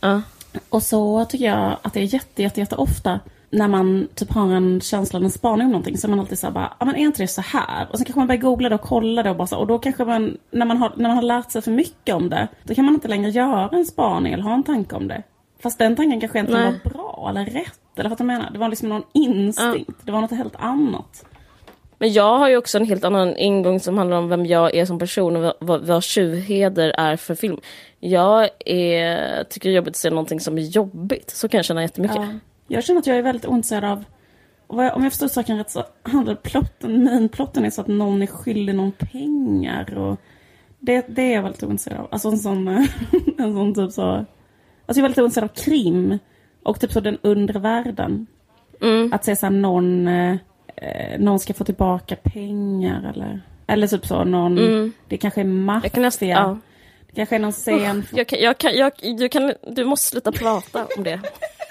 Ja. 0.00 0.22
och 0.68 0.82
så 0.82 1.24
tycker 1.24 1.44
jag 1.44 1.76
att 1.82 1.92
det 1.92 2.00
är 2.00 2.04
jätte, 2.14 2.42
jätte, 2.42 2.60
jätte 2.60 2.76
ofta 2.76 3.20
när 3.52 3.68
man 3.68 4.08
typ 4.14 4.32
har 4.32 4.52
en 4.52 4.80
känsla 4.80 5.16
eller 5.16 5.24
en 5.26 5.30
spaning 5.32 5.66
om 5.66 5.72
någonting 5.72 5.98
så 5.98 6.06
är 6.06 6.08
man 6.08 6.20
alltid 6.20 6.38
såhär 6.38 6.52
bara, 6.54 6.72
ja 6.78 6.86
men 6.86 6.96
är 6.96 7.00
inte 7.00 7.22
det 7.22 7.28
så 7.28 7.40
här? 7.40 7.88
Och 7.90 7.98
sen 7.98 8.04
kanske 8.04 8.18
man 8.20 8.26
börjar 8.26 8.40
googla 8.40 8.68
det 8.68 8.74
och 8.74 8.80
kolla 8.80 9.22
det 9.22 9.30
och 9.30 9.36
bara 9.36 9.46
så, 9.46 9.56
och 9.58 9.66
då 9.66 9.78
kanske 9.78 10.04
man, 10.04 10.36
när 10.50 10.66
man 10.66 10.76
har, 10.76 10.92
när 10.96 11.08
man 11.08 11.16
har 11.16 11.22
lärt 11.22 11.50
sig 11.50 11.62
för 11.62 11.70
mycket 11.70 12.14
om 12.14 12.28
det, 12.30 12.48
då 12.64 12.74
kan 12.74 12.84
man 12.84 12.94
inte 12.94 13.08
längre 13.08 13.30
göra 13.30 13.68
en 13.72 13.86
spaning 13.86 14.32
eller 14.32 14.42
ha 14.44 14.54
en 14.54 14.62
tanke 14.62 14.96
om 14.96 15.08
det. 15.08 15.22
Fast 15.62 15.78
den 15.78 15.96
tanken 15.96 16.20
kanske 16.20 16.38
inte 16.38 16.52
Nej. 16.52 16.64
var 16.84 16.90
bra 16.90 17.26
eller 17.30 17.44
rätt. 17.44 17.80
Eller 18.00 18.10
vad 18.10 18.20
jag 18.20 18.26
menar. 18.26 18.50
Det 18.50 18.58
var 18.58 18.68
liksom 18.68 18.88
någon 18.88 19.02
instinkt. 19.12 20.00
Det 20.02 20.12
var 20.12 20.20
något 20.20 20.30
helt 20.30 20.56
annat. 20.56 21.24
Men 21.98 22.12
jag 22.12 22.38
har 22.38 22.48
ju 22.48 22.56
också 22.56 22.78
en 22.78 22.86
helt 22.86 23.04
annan 23.04 23.36
ingång 23.36 23.80
som 23.80 23.98
handlar 23.98 24.16
om 24.16 24.28
vem 24.28 24.46
jag 24.46 24.74
är 24.74 24.86
som 24.86 24.98
person 24.98 25.36
och 25.36 25.54
vad, 25.60 25.86
vad, 25.86 26.02
tjuvheder 26.02 26.94
är 26.98 27.16
för 27.16 27.34
film. 27.34 27.60
Jag 27.98 28.48
är, 28.66 29.44
tycker 29.44 29.68
det 29.68 29.72
är 29.72 29.76
jobbigt 29.76 29.92
att 29.92 29.96
se 29.96 30.10
någonting 30.10 30.40
som 30.40 30.58
är 30.58 30.62
jobbigt. 30.62 31.30
Så 31.30 31.48
kan 31.48 31.58
jag 31.58 31.64
känna 31.64 31.82
jättemycket. 31.82 32.16
Ja. 32.16 32.28
Jag 32.68 32.84
känner 32.84 33.00
att 33.00 33.06
jag 33.06 33.16
är 33.16 33.22
väldigt 33.22 33.46
ointresserad 33.46 33.84
av 33.90 34.04
jag, 34.68 34.96
om 34.96 35.02
jag 35.02 35.12
förstår 35.12 35.28
saken 35.28 35.58
rätt 35.58 35.70
så 35.70 35.84
handlar 36.02 36.34
plotten, 36.34 37.04
main-plotten 37.04 37.64
är 37.64 37.70
så 37.70 37.80
att 37.80 37.86
någon 37.86 38.22
är 38.22 38.26
skyldig 38.26 38.74
någon 38.74 38.92
pengar 38.92 39.98
och 39.98 40.20
det, 40.78 41.04
det 41.08 41.22
är 41.22 41.34
jag 41.34 41.42
väldigt 41.42 41.62
ointresserad 41.62 42.00
av. 42.00 42.08
Alltså 42.10 42.28
en 42.28 42.38
sån, 42.38 42.68
en 43.38 43.54
sån 43.54 43.74
typ 43.74 43.92
så, 43.92 44.02
alltså 44.02 44.26
jag 44.86 44.98
är 44.98 45.02
väldigt 45.02 45.18
ointresserad 45.18 45.50
av 45.50 45.54
krim 45.54 46.18
och 46.62 46.80
typ 46.80 46.92
så 46.92 47.00
den 47.00 47.18
undre 47.22 47.58
världen. 47.58 48.26
Mm. 48.82 49.12
Att 49.12 49.24
säga 49.24 49.36
såhär 49.36 49.52
någon, 49.52 50.08
eh, 50.08 50.36
eh, 50.76 51.18
någon 51.20 51.38
ska 51.38 51.54
få 51.54 51.64
tillbaka 51.64 52.16
pengar 52.16 53.12
eller, 53.14 53.40
eller 53.66 53.86
typ 53.86 54.06
så 54.06 54.24
någon, 54.24 54.92
det 55.08 55.16
kanske 55.16 55.40
är 55.40 55.44
Mm. 55.44 55.64
Maffia. 55.64 56.28
ja. 56.28 56.58
Det 57.06 57.16
kanske 57.16 57.34
är 57.34 57.40
någon 57.40 57.52
scen. 57.52 58.04
jag 58.12 58.26
kan, 58.26 58.38
jag 58.40 58.58
kan, 58.58 58.74
jag, 58.76 58.92
du, 59.18 59.28
kan, 59.28 59.52
du 59.66 59.84
måste 59.84 60.06
sluta 60.08 60.32
prata 60.32 60.86
om 60.96 61.04
det. 61.04 61.20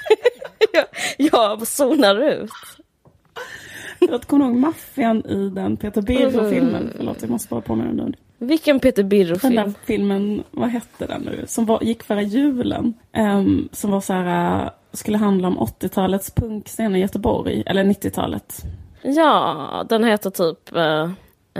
jag, 0.73 0.85
jag 1.17 1.67
zonar 1.67 2.15
ut. 2.23 2.49
Jag 3.99 4.21
kommer 4.21 4.45
ihåg 4.45 4.55
maffian 4.55 5.25
i 5.25 5.49
den 5.49 5.77
Peter 5.77 6.01
Birro-filmen. 6.01 6.93
Förlåt, 6.97 7.17
jag 7.21 7.29
måste 7.29 7.49
bara 7.49 7.61
påminna 7.61 8.03
om 8.03 8.11
det. 8.11 8.17
Vilken 8.39 8.79
Peter 8.79 9.03
Den 9.03 9.09
Birro-film? 9.09 9.55
där 9.55 9.73
filmen, 9.85 10.43
vad 10.51 10.69
hette 10.69 11.05
den 11.05 11.21
nu? 11.21 11.43
Som 11.47 11.65
var, 11.65 11.83
gick 11.83 12.03
förra 12.03 12.21
julen. 12.21 12.93
Ehm, 13.11 13.69
som 13.71 13.91
var 13.91 14.01
så 14.01 14.13
här, 14.13 14.69
skulle 14.93 15.17
handla 15.17 15.47
om 15.47 15.59
80-talets 15.59 16.31
punkscen 16.31 16.95
i 16.95 16.99
Göteborg, 16.99 17.63
eller 17.65 17.83
90-talet. 17.83 18.63
Ja, 19.01 19.85
den 19.89 20.03
heter 20.03 20.29
typ... 20.29 20.75
Uh, 20.75 21.11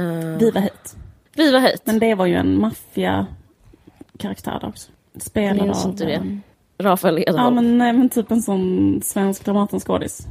uh, 0.04 0.38
Viva 0.38 0.60
hit. 0.60 0.96
Viva 1.36 1.60
hit. 1.60 1.82
Men 1.86 2.00
det 2.00 2.16
var 2.16 2.26
ju 2.26 2.36
en 2.36 2.60
maffia 2.60 3.28
karaktär 4.18 4.60
också. 4.64 4.92
Spelad 5.18 5.66
Minns 5.66 5.86
av... 5.86 5.92
inte 5.92 6.06
det. 6.06 6.40
Rafael 6.84 7.18
Ja 7.18 7.24
Edholm. 7.28 7.56
men, 7.56 7.78
nej, 7.78 7.94
men 7.94 8.10
typ 8.10 8.32
en 8.32 8.42
sån 8.42 9.00
svensk 9.04 9.46
Dramatenskådis. 9.46 10.28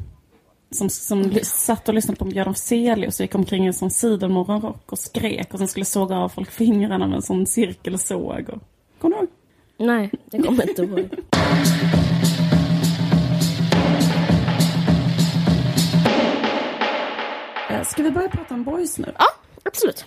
Som, 0.70 0.90
som 0.90 1.22
ly- 1.22 1.44
satt 1.44 1.88
och 1.88 1.94
lyssnade 1.94 2.18
på 2.18 2.24
Björn 2.24 2.48
Afzelius 2.48 3.20
och 3.20 3.24
gick 3.24 3.34
omkring 3.34 3.64
i 3.64 3.66
en 3.66 3.74
sån 3.74 3.90
sidenmorgonrock 3.90 4.92
och 4.92 4.98
skrek 4.98 5.52
och 5.52 5.58
sen 5.58 5.68
skulle 5.68 5.84
såga 5.84 6.16
av 6.16 6.28
folk 6.28 6.50
fingrarna 6.50 7.06
med 7.06 7.16
en 7.16 7.22
sån 7.22 7.46
cirkelsåg. 7.46 8.48
Och... 8.52 8.58
Kommer 9.00 9.16
du 9.16 9.20
ihåg? 9.22 9.28
Nej, 9.78 10.10
det 10.30 10.42
kommer 10.42 10.58
jag 10.62 10.68
inte 10.68 10.82
ihåg. 10.82 11.08
Eh, 17.70 17.82
Ska 17.84 18.02
vi 18.02 18.10
börja 18.10 18.28
prata 18.28 18.54
om 18.54 18.64
boys 18.64 18.98
nu? 18.98 19.12
Ja, 19.18 19.24
absolut. 19.64 20.04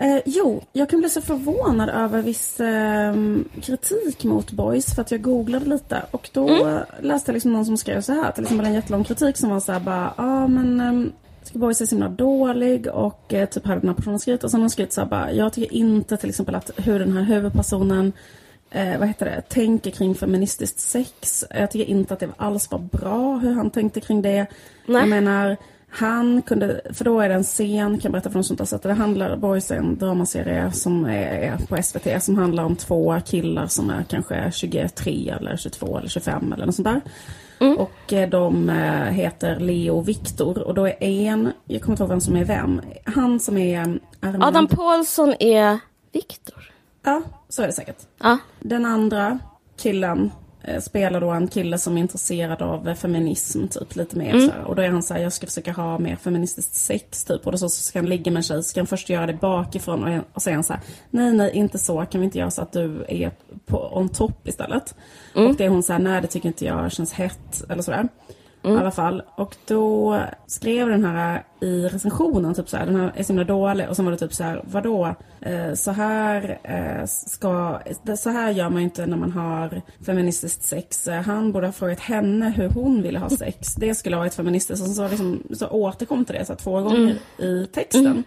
Eh, 0.00 0.20
jo, 0.24 0.62
jag 0.72 0.90
kan 0.90 1.00
bli 1.00 1.08
så 1.08 1.20
förvånad 1.20 1.88
över 1.88 2.22
viss 2.22 2.60
eh, 2.60 3.14
kritik 3.62 4.24
mot 4.24 4.52
boys 4.52 4.94
för 4.94 5.02
att 5.02 5.10
jag 5.10 5.22
googlade 5.22 5.66
lite 5.66 6.02
och 6.10 6.30
då 6.32 6.48
eh, 6.48 6.80
läste 7.00 7.30
jag 7.30 7.34
liksom 7.34 7.52
någon 7.52 7.66
som 7.66 7.76
skrev 7.76 8.00
så 8.00 8.12
här, 8.12 8.32
till 8.32 8.42
exempel 8.42 8.66
en 8.66 8.74
jättelång 8.74 9.04
kritik 9.04 9.36
som 9.36 9.50
var 9.50 9.60
så 9.60 9.72
här 9.72 9.80
bara, 9.80 10.14
ja 10.16 10.24
ah, 10.24 10.48
men 10.48 10.80
um, 10.80 11.12
Boys 11.52 11.80
är 11.80 11.86
så 11.86 11.94
himla 11.94 12.08
dålig 12.08 12.86
och 12.86 13.34
eh, 13.34 13.48
typ 13.48 13.66
hade 13.66 13.80
den 13.80 13.88
här 13.88 13.96
personen 13.96 14.18
skrivit 14.18 14.44
och 14.44 14.50
sen 14.50 14.60
har 14.60 14.62
hon 14.62 14.70
skrivit 14.70 14.92
så 14.92 15.00
här 15.00 15.08
bara, 15.08 15.32
jag 15.32 15.52
tycker 15.52 15.74
inte 15.74 16.16
till 16.16 16.28
exempel 16.28 16.54
att 16.54 16.70
hur 16.76 16.98
den 16.98 17.16
här 17.16 17.22
huvudpersonen 17.22 18.12
eh, 18.70 18.98
vad 18.98 19.08
heter 19.08 19.26
det, 19.26 19.42
tänker 19.48 19.90
kring 19.90 20.14
feministiskt 20.14 20.80
sex. 20.80 21.44
Jag 21.50 21.70
tycker 21.70 21.86
inte 21.86 22.14
att 22.14 22.20
det 22.20 22.28
alls 22.36 22.70
var 22.70 22.78
bra 22.78 23.36
hur 23.36 23.52
han 23.52 23.70
tänkte 23.70 24.00
kring 24.00 24.22
det. 24.22 24.46
Nej. 24.86 25.00
Jag 25.00 25.08
menar, 25.08 25.56
han 25.90 26.42
kunde, 26.42 26.80
för 26.92 27.04
då 27.04 27.20
är 27.20 27.28
det 27.28 27.34
en 27.34 27.42
scen, 27.42 27.90
kan 27.90 28.00
jag 28.02 28.12
berätta 28.12 28.30
för 28.30 28.36
någon 28.36 28.44
som 28.44 28.54
inte 28.54 28.62
har 28.62 28.66
sett 28.66 28.82
det. 28.82 28.88
Det 28.88 28.94
handlar, 28.94 29.36
Boys 29.36 29.70
är 29.70 29.76
en 29.76 29.98
dramaserie 29.98 30.72
som 30.72 31.04
är, 31.04 31.58
på 31.68 31.82
SVT 31.82 32.22
som 32.22 32.36
handlar 32.38 32.64
om 32.64 32.76
två 32.76 33.20
killar 33.26 33.66
som 33.66 33.90
är 33.90 34.04
kanske 34.08 34.50
23 34.52 35.34
eller 35.40 35.56
22 35.56 35.98
eller 35.98 36.08
25 36.08 36.52
eller 36.52 36.66
något 36.66 36.74
sånt 36.74 36.88
där. 36.88 37.00
Och 37.78 38.12
eh, 38.12 38.28
de 38.28 38.70
eh, 38.70 39.04
heter 39.04 39.60
Leo 39.60 39.96
och 39.96 40.08
Viktor 40.08 40.58
och 40.58 40.74
då 40.74 40.86
är 40.86 41.02
en, 41.02 41.52
jag 41.64 41.82
kommer 41.82 41.92
inte 41.92 42.02
ihåg 42.02 42.10
vem 42.10 42.20
som 42.20 42.36
är 42.36 42.44
vem, 42.44 42.80
han 43.04 43.40
som 43.40 43.58
är 43.58 43.80
eh, 43.80 43.86
Armin- 44.20 44.44
Adam 44.44 44.66
Paulsson 44.66 45.34
är 45.40 45.78
Viktor. 46.12 46.72
Ja, 47.04 47.22
så 47.48 47.62
är 47.62 47.66
det 47.66 47.72
säkert. 47.72 47.98
Ja. 48.22 48.38
Den 48.60 48.86
andra 48.86 49.38
killen 49.76 50.30
spelar 50.80 51.20
då 51.20 51.30
en 51.30 51.48
kille 51.48 51.78
som 51.78 51.96
är 51.96 52.00
intresserad 52.00 52.62
av 52.62 52.88
eh, 52.88 52.94
feminism 52.94 53.66
typ 53.66 53.96
lite 53.96 54.18
mer 54.18 54.32
så 54.32 54.52
här. 54.52 54.64
Och 54.64 54.76
då 54.76 54.82
är 54.82 54.88
han 54.88 55.02
så 55.02 55.14
här, 55.14 55.20
jag 55.20 55.32
ska 55.32 55.46
försöka 55.46 55.72
ha 55.72 55.98
mer 55.98 56.16
feministiskt 56.16 56.74
sex 56.74 57.24
typ. 57.24 57.46
Och 57.46 57.52
då 57.52 57.58
så 57.58 57.68
ska 57.68 57.98
han 57.98 58.06
ligga 58.08 58.30
med 58.32 58.36
en 58.36 58.42
tjej, 58.42 58.62
ska 58.62 58.80
han 58.80 58.86
först 58.86 59.08
göra 59.08 59.26
det 59.26 59.32
bakifrån 59.32 60.04
och, 60.04 60.24
och 60.32 60.42
så 60.42 60.50
är 60.50 60.54
han 60.54 60.64
så 60.64 60.72
här, 60.72 60.82
nej 61.10 61.32
nej 61.32 61.50
inte 61.54 61.78
så, 61.78 62.04
kan 62.04 62.20
vi 62.20 62.24
inte 62.24 62.38
göra 62.38 62.50
så 62.50 62.62
att 62.62 62.72
du 62.72 63.04
är 63.08 63.30
på, 63.66 63.96
on 63.96 64.08
top 64.08 64.48
istället? 64.48 64.94
Och 65.48 65.54
det 65.56 65.64
är 65.64 65.68
hon 65.68 65.82
så 65.82 65.92
här, 65.92 66.00
nej 66.00 66.20
det 66.22 66.26
tycker 66.28 66.48
inte 66.48 66.64
jag 66.64 66.92
känns 66.92 67.12
hett 67.12 67.64
eller 67.68 67.82
sådär. 67.82 68.08
I 68.62 68.68
alla 68.68 68.90
fall. 68.90 69.22
Och 69.36 69.56
då 69.66 70.20
skrev 70.46 70.88
den 70.88 71.04
här 71.04 71.42
i 71.60 71.88
recensionen, 71.88 72.54
typ 72.54 72.68
så 72.68 72.76
här, 72.76 72.86
den 72.86 72.96
här 72.96 73.12
är 73.16 73.22
så 73.22 73.28
himla 73.32 73.44
dålig. 73.44 73.88
Och 73.88 73.96
sen 73.96 74.04
var 74.04 74.12
det 74.12 74.18
typ 74.18 74.34
så 74.34 74.44
här, 74.44 74.62
vadå? 74.64 75.14
Eh, 75.40 75.74
så 75.74 75.90
här 75.90 76.58
eh, 76.62 77.06
ska, 77.06 77.80
så 78.18 78.30
här 78.30 78.50
gör 78.50 78.68
man 78.68 78.78
ju 78.78 78.84
inte 78.84 79.06
när 79.06 79.16
man 79.16 79.32
har 79.32 79.82
feministiskt 80.06 80.62
sex. 80.62 81.08
Han 81.24 81.52
borde 81.52 81.66
ha 81.66 81.72
frågat 81.72 82.00
henne 82.00 82.50
hur 82.50 82.68
hon 82.68 83.02
ville 83.02 83.18
ha 83.18 83.30
sex. 83.30 83.74
Det 83.74 83.94
skulle 83.94 84.16
ha 84.16 84.20
varit 84.20 84.34
feministiskt. 84.34 84.86
Och 84.86 84.94
så, 84.94 85.08
liksom, 85.08 85.42
så 85.52 85.68
återkom 85.68 86.24
till 86.24 86.34
det 86.34 86.44
så 86.44 86.52
här, 86.52 86.58
två 86.58 86.80
gånger 86.80 87.18
i 87.38 87.66
texten. 87.66 88.24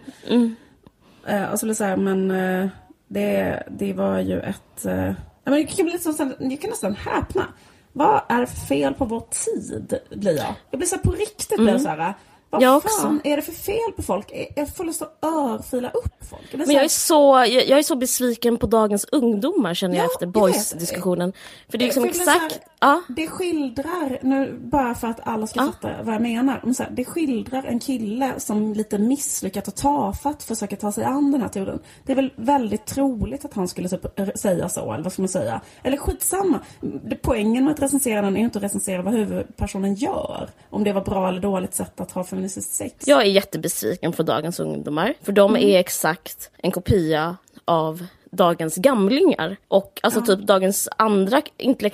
Eh, 1.26 1.52
och 1.52 1.58
så 1.58 1.66
blev 1.66 1.70
det 1.70 1.78
så 1.78 1.84
här, 1.84 1.96
men 1.96 2.30
eh, 2.30 2.68
det, 3.08 3.62
det 3.70 3.92
var 3.92 4.18
ju 4.18 4.40
ett... 4.40 4.86
Eh, 4.86 5.12
jag, 5.44 5.68
kan 5.68 5.86
bli 5.86 5.98
så, 5.98 6.14
jag 6.38 6.60
kan 6.60 6.70
nästan 6.70 6.94
häpna. 6.94 7.46
Vad 7.92 8.20
är 8.28 8.46
fel 8.46 8.94
på 8.94 9.04
vår 9.04 9.20
tid, 9.30 9.98
blir 10.10 10.36
jag. 10.36 10.54
Jag 10.70 10.78
blir 10.78 10.88
så 10.88 10.96
här, 10.96 11.02
på 11.02 11.10
riktigt 11.10 11.58
blir 11.58 11.72
jag 11.72 11.80
så 11.80 11.88
här. 11.88 12.14
Vad 12.50 12.62
Jag 12.62 12.82
fan 12.82 13.16
också. 13.16 13.28
är 13.28 13.36
det 13.36 13.42
för 13.42 13.52
fel 13.52 13.92
på 13.96 14.02
folk? 14.02 14.32
Jag- 14.56 14.74
får 14.76 14.84
lust 14.84 15.02
att 15.02 15.18
örfila 15.24 15.90
upp 15.90 16.14
folk. 16.30 16.42
Jag 16.50 16.58
Men 16.66 16.70
jag 16.76 16.84
är, 16.84 16.88
så 16.88 17.14
jag, 17.48 17.68
jag 17.68 17.78
är 17.78 17.82
så 17.82 17.96
besviken 17.96 18.56
på 18.58 18.66
dagens 18.66 19.06
ungdomar 19.12 19.74
känner 19.74 19.96
jag 19.96 20.04
Ja, 20.04 20.10
efter 20.12 20.26
boys-diskussionen. 20.26 21.32
För 21.70 21.78
det 21.78 21.84
är 21.84 21.86
liksom 21.86 22.04
exakt... 22.04 22.60
Ja. 22.82 23.02
Det 23.08 23.28
skildrar, 23.28 24.18
nu 24.22 24.58
bara 24.62 24.94
för 24.94 25.08
att 25.08 25.20
alla 25.28 25.46
ska 25.46 25.60
fatta 25.60 25.90
vad 26.02 26.14
jag 26.14 26.22
menar. 26.22 26.60
Men 26.64 26.74
så 26.74 26.82
här, 26.82 26.90
det 26.90 27.04
skildrar 27.04 27.64
en 27.64 27.80
kille 27.80 28.32
som 28.38 28.72
lite 28.72 28.98
misslyckat 28.98 29.68
och 29.68 29.74
tafatt 29.74 30.42
försöker 30.42 30.76
ta 30.76 30.92
sig 30.92 31.04
an 31.04 31.32
den 31.32 31.40
här 31.40 31.48
turen. 31.48 31.78
Det 32.06 32.12
är 32.12 32.16
väl 32.16 32.32
väldigt 32.36 32.86
troligt 32.86 33.44
att 33.44 33.54
han 33.54 33.68
skulle 33.68 33.88
typ 33.88 34.18
r- 34.20 34.32
säga 34.36 34.68
så, 34.68 34.92
eller 34.92 35.04
vad 35.04 35.12
ska 35.12 35.22
man 35.22 35.28
säga? 35.28 35.60
Eller 35.82 35.96
skitsamma. 35.96 36.60
Poängen 37.22 37.64
med 37.64 37.72
att 37.74 37.82
recensera 37.82 38.22
den 38.22 38.36
är 38.36 38.40
inte 38.40 38.58
att 38.58 38.64
recensera 38.64 39.02
vad 39.02 39.14
huvudpersonen 39.14 39.94
gör. 39.94 40.50
Om 40.70 40.84
det 40.84 40.92
var 40.92 41.04
bra 41.04 41.28
eller 41.28 41.40
dåligt 41.40 41.74
sätt 41.74 42.00
att 42.00 42.12
ha 42.12 42.24
feministiskt 42.24 42.74
sex. 42.74 42.94
Jag 43.08 43.20
är 43.22 43.26
jättebesviken 43.26 44.12
på 44.12 44.22
dagens 44.22 44.60
ungdomar. 44.60 45.14
För 45.22 45.32
de 45.32 45.56
är 45.56 45.78
exakt 45.78 46.50
en 46.56 46.70
kopia 46.70 47.36
av 47.64 48.06
dagens 48.32 48.76
gamlingar. 48.76 49.56
Och 49.68 50.00
alltså 50.02 50.20
typ 50.22 50.38
dagens 50.38 50.88
andra, 50.96 51.42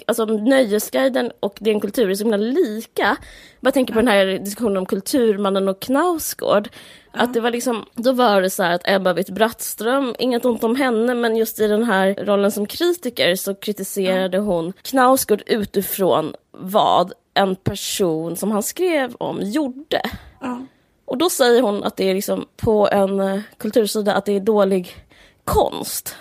alltså 0.07 0.25
Nöjesguiden 0.25 1.33
och 1.41 1.59
Den 1.61 1.81
kultur 1.81 2.11
är 2.11 2.15
så 2.15 2.25
himla 2.25 2.37
lika. 2.37 3.17
Jag 3.61 3.75
tänker 3.75 3.93
på 3.93 3.99
den 3.99 4.09
här 4.09 4.27
diskussionen 4.27 4.77
om 4.77 4.87
Kulturmannen 4.87 5.69
och 5.69 5.81
Knausgård. 5.81 6.69
Att 7.13 7.35
det 7.35 7.41
var 7.41 7.51
liksom, 7.51 7.85
då 7.95 8.13
var 8.13 8.43
det 8.43 8.51
så 8.51 8.63
här 8.63 8.75
att 8.75 8.89
Ebba 8.89 9.13
Witt-Brattström, 9.13 10.15
inget 10.19 10.45
ont 10.45 10.65
om 10.65 10.77
henne, 10.77 11.15
men 11.15 11.37
just 11.37 11.61
i 11.61 11.67
den 11.67 11.85
här 11.85 12.15
rollen 12.15 12.53
som 12.53 12.67
kritiker 12.67 13.37
så 13.37 13.55
kritiserade 13.55 14.39
hon 14.39 14.73
Knausgård 14.83 15.43
utifrån 15.47 16.35
vad 16.51 17.13
en 17.35 17.57
person 17.57 18.37
som 18.37 18.51
han 18.51 18.63
skrev 18.63 19.15
om 19.15 19.41
gjorde. 19.43 20.03
Ja. 20.41 20.61
Och 21.05 21.19
då 21.19 21.31
säger 21.31 21.63
hon 21.63 21.85
att 21.85 21.97
det 21.97 22.11
är 22.11 22.15
liksom 22.15 22.47
på 22.57 22.89
en 22.89 23.21
eh, 23.21 23.41
kultursida 23.57 24.15
att 24.15 24.25
det 24.25 24.33
är 24.33 24.41
dålig 24.41 24.97
konst. 25.45 26.17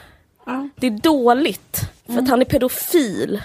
Ja. 0.47 0.69
Det 0.75 0.87
är 0.87 0.91
dåligt 0.91 1.89
för 2.05 2.19
att 2.19 2.29
han 2.29 2.41
är 2.41 2.45
pedofil. 2.45 3.41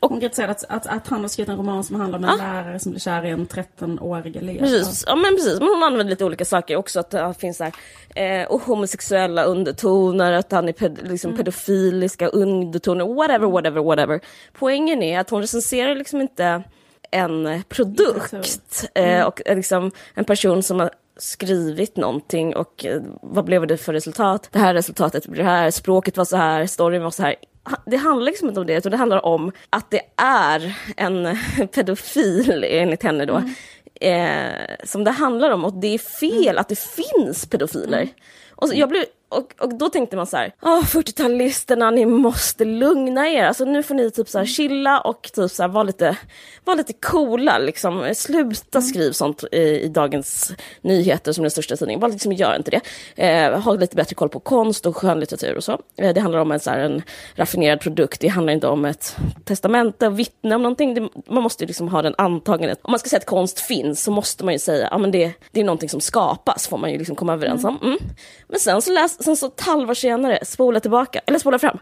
Hon 0.00 0.20
kritiserar 0.20 0.48
att, 0.48 0.64
att, 0.68 0.86
att 0.86 1.08
han 1.08 1.20
har 1.20 1.28
skrivit 1.28 1.48
en 1.48 1.56
roman 1.56 1.84
som 1.84 2.00
handlar 2.00 2.18
om 2.18 2.24
en 2.24 2.38
lärare 2.38 2.78
som 2.78 2.92
blir 2.92 3.00
kär 3.00 3.24
i 3.24 3.30
en 3.30 3.46
13-årig 3.46 4.36
elev. 4.36 4.58
Precis, 4.58 5.04
ja 5.06 5.16
men 5.16 5.36
precis. 5.36 5.58
Men 5.58 5.68
hon 5.68 5.82
använder 5.82 6.10
lite 6.10 6.24
olika 6.24 6.44
saker 6.44 6.76
också. 6.76 7.00
Att 7.00 7.10
det 7.10 7.34
finns 7.38 7.56
så 7.56 7.64
här, 7.64 7.72
eh, 8.42 8.46
och 8.46 8.62
homosexuella 8.62 9.44
undertoner, 9.44 10.32
att 10.32 10.52
han 10.52 10.68
är 10.68 10.72
ped, 10.72 10.98
liksom 11.02 11.36
pedofiliska 11.36 12.28
undertoner, 12.28 13.14
whatever, 13.14 13.46
whatever, 13.46 13.82
whatever. 13.82 14.20
Poängen 14.52 15.02
är 15.02 15.20
att 15.20 15.30
hon 15.30 15.40
recenserar 15.40 15.94
liksom 15.94 16.20
inte 16.20 16.62
en 17.10 17.62
produkt 17.68 18.84
eh, 18.94 19.22
och 19.22 19.42
är 19.46 19.56
liksom 19.56 19.90
en 20.14 20.24
person 20.24 20.62
som 20.62 20.88
skrivit 21.16 21.96
någonting 21.96 22.56
och 22.56 22.84
eh, 22.84 23.02
vad 23.22 23.44
blev 23.44 23.66
det 23.66 23.76
för 23.76 23.92
resultat? 23.92 24.48
Det 24.52 24.58
här 24.58 24.74
resultatet 24.74 25.26
blir 25.26 25.42
det 25.42 25.50
här, 25.50 25.70
språket 25.70 26.16
var 26.16 26.24
så 26.24 26.36
här, 26.36 26.66
storyn 26.66 27.02
var 27.02 27.10
så 27.10 27.22
här. 27.22 27.34
Det 27.86 27.96
handlar 27.96 28.24
liksom 28.24 28.48
inte 28.48 28.60
om 28.60 28.66
det, 28.66 28.74
utan 28.74 28.92
det 28.92 28.98
handlar 28.98 29.26
om 29.26 29.52
att 29.70 29.90
det 29.90 30.02
är 30.16 30.74
en 30.96 31.38
pedofil, 31.74 32.64
enligt 32.68 33.02
henne 33.02 33.24
då, 33.24 33.42
eh, 34.06 34.76
som 34.84 35.04
det 35.04 35.10
handlar 35.10 35.50
om. 35.50 35.64
Och 35.64 35.74
det 35.74 35.94
är 35.94 35.98
fel 35.98 36.58
att 36.58 36.68
det 36.68 36.78
finns 36.78 37.46
pedofiler. 37.46 38.08
Och, 38.50 38.68
så, 38.68 38.74
jag 38.74 38.88
blev, 38.88 39.04
och, 39.32 39.54
och 39.58 39.74
då 39.74 39.88
tänkte 39.88 40.16
man 40.16 40.26
så 40.26 40.36
här, 40.36 40.52
åh 40.62 40.82
40-talisterna, 40.82 41.90
ni 41.90 42.06
måste 42.06 42.64
lugna 42.64 43.28
er. 43.28 43.44
Alltså 43.44 43.64
nu 43.64 43.82
får 43.82 43.94
ni 43.94 44.10
typ 44.10 44.28
så 44.28 44.38
här 44.38 44.46
chilla 44.46 45.00
och 45.00 45.30
typ 45.34 45.50
så 45.50 45.62
här 45.62 45.68
vara 45.68 45.84
lite, 45.84 46.16
vara 46.64 46.76
lite 46.76 46.92
coola 46.92 47.58
liksom. 47.58 48.14
Sluta 48.14 48.82
skriv 48.82 49.12
sånt 49.12 49.44
i, 49.52 49.56
i 49.56 49.88
Dagens 49.88 50.52
Nyheter 50.80 51.32
som 51.32 51.42
den 51.42 51.50
största 51.50 51.76
tidningen. 51.76 52.00
Bara 52.00 52.10
liksom 52.10 52.32
gör 52.32 52.56
inte 52.56 52.70
det. 52.70 52.80
Eh, 53.26 53.60
ha 53.60 53.74
lite 53.74 53.96
bättre 53.96 54.14
koll 54.14 54.28
på 54.28 54.40
konst 54.40 54.86
och 54.86 54.96
skönlitteratur 54.96 55.56
och 55.56 55.64
så. 55.64 55.78
Eh, 55.96 56.14
det 56.14 56.20
handlar 56.20 56.40
om 56.40 56.52
en, 56.52 56.60
så 56.60 56.70
här, 56.70 56.78
en 56.78 57.02
raffinerad 57.34 57.80
produkt. 57.80 58.20
Det 58.20 58.28
handlar 58.28 58.52
inte 58.52 58.68
om 58.68 58.84
ett 58.84 59.16
testamente, 59.44 60.08
vittne 60.08 60.54
om 60.54 60.62
någonting. 60.62 60.94
Det, 60.94 61.08
man 61.26 61.42
måste 61.42 61.64
ju 61.64 61.66
liksom 61.66 61.88
ha 61.88 62.02
den 62.02 62.14
antagandet. 62.18 62.78
Om 62.82 62.90
man 62.90 62.98
ska 62.98 63.08
säga 63.08 63.18
att 63.18 63.26
konst 63.26 63.60
finns 63.60 64.02
så 64.02 64.10
måste 64.10 64.44
man 64.44 64.54
ju 64.54 64.58
säga, 64.58 64.88
ja 64.90 64.98
men 64.98 65.10
det, 65.10 65.32
det 65.50 65.60
är 65.60 65.64
någonting 65.64 65.88
som 65.88 66.00
skapas, 66.00 66.68
får 66.68 66.78
man 66.78 66.92
ju 66.92 66.98
liksom 66.98 67.16
komma 67.16 67.32
överens 67.32 67.64
om. 67.64 67.78
Mm. 67.82 67.98
Men 68.48 68.60
sen 68.60 68.82
så, 68.82 68.92
läs, 68.92 69.21
sen 69.22 69.36
så 69.36 69.46
ett 69.46 69.60
halvår 69.60 69.94
senare, 69.94 70.44
spola 70.44 70.80
tillbaka, 70.80 71.20
eller 71.26 71.38
spola 71.38 71.58
fram, 71.58 71.78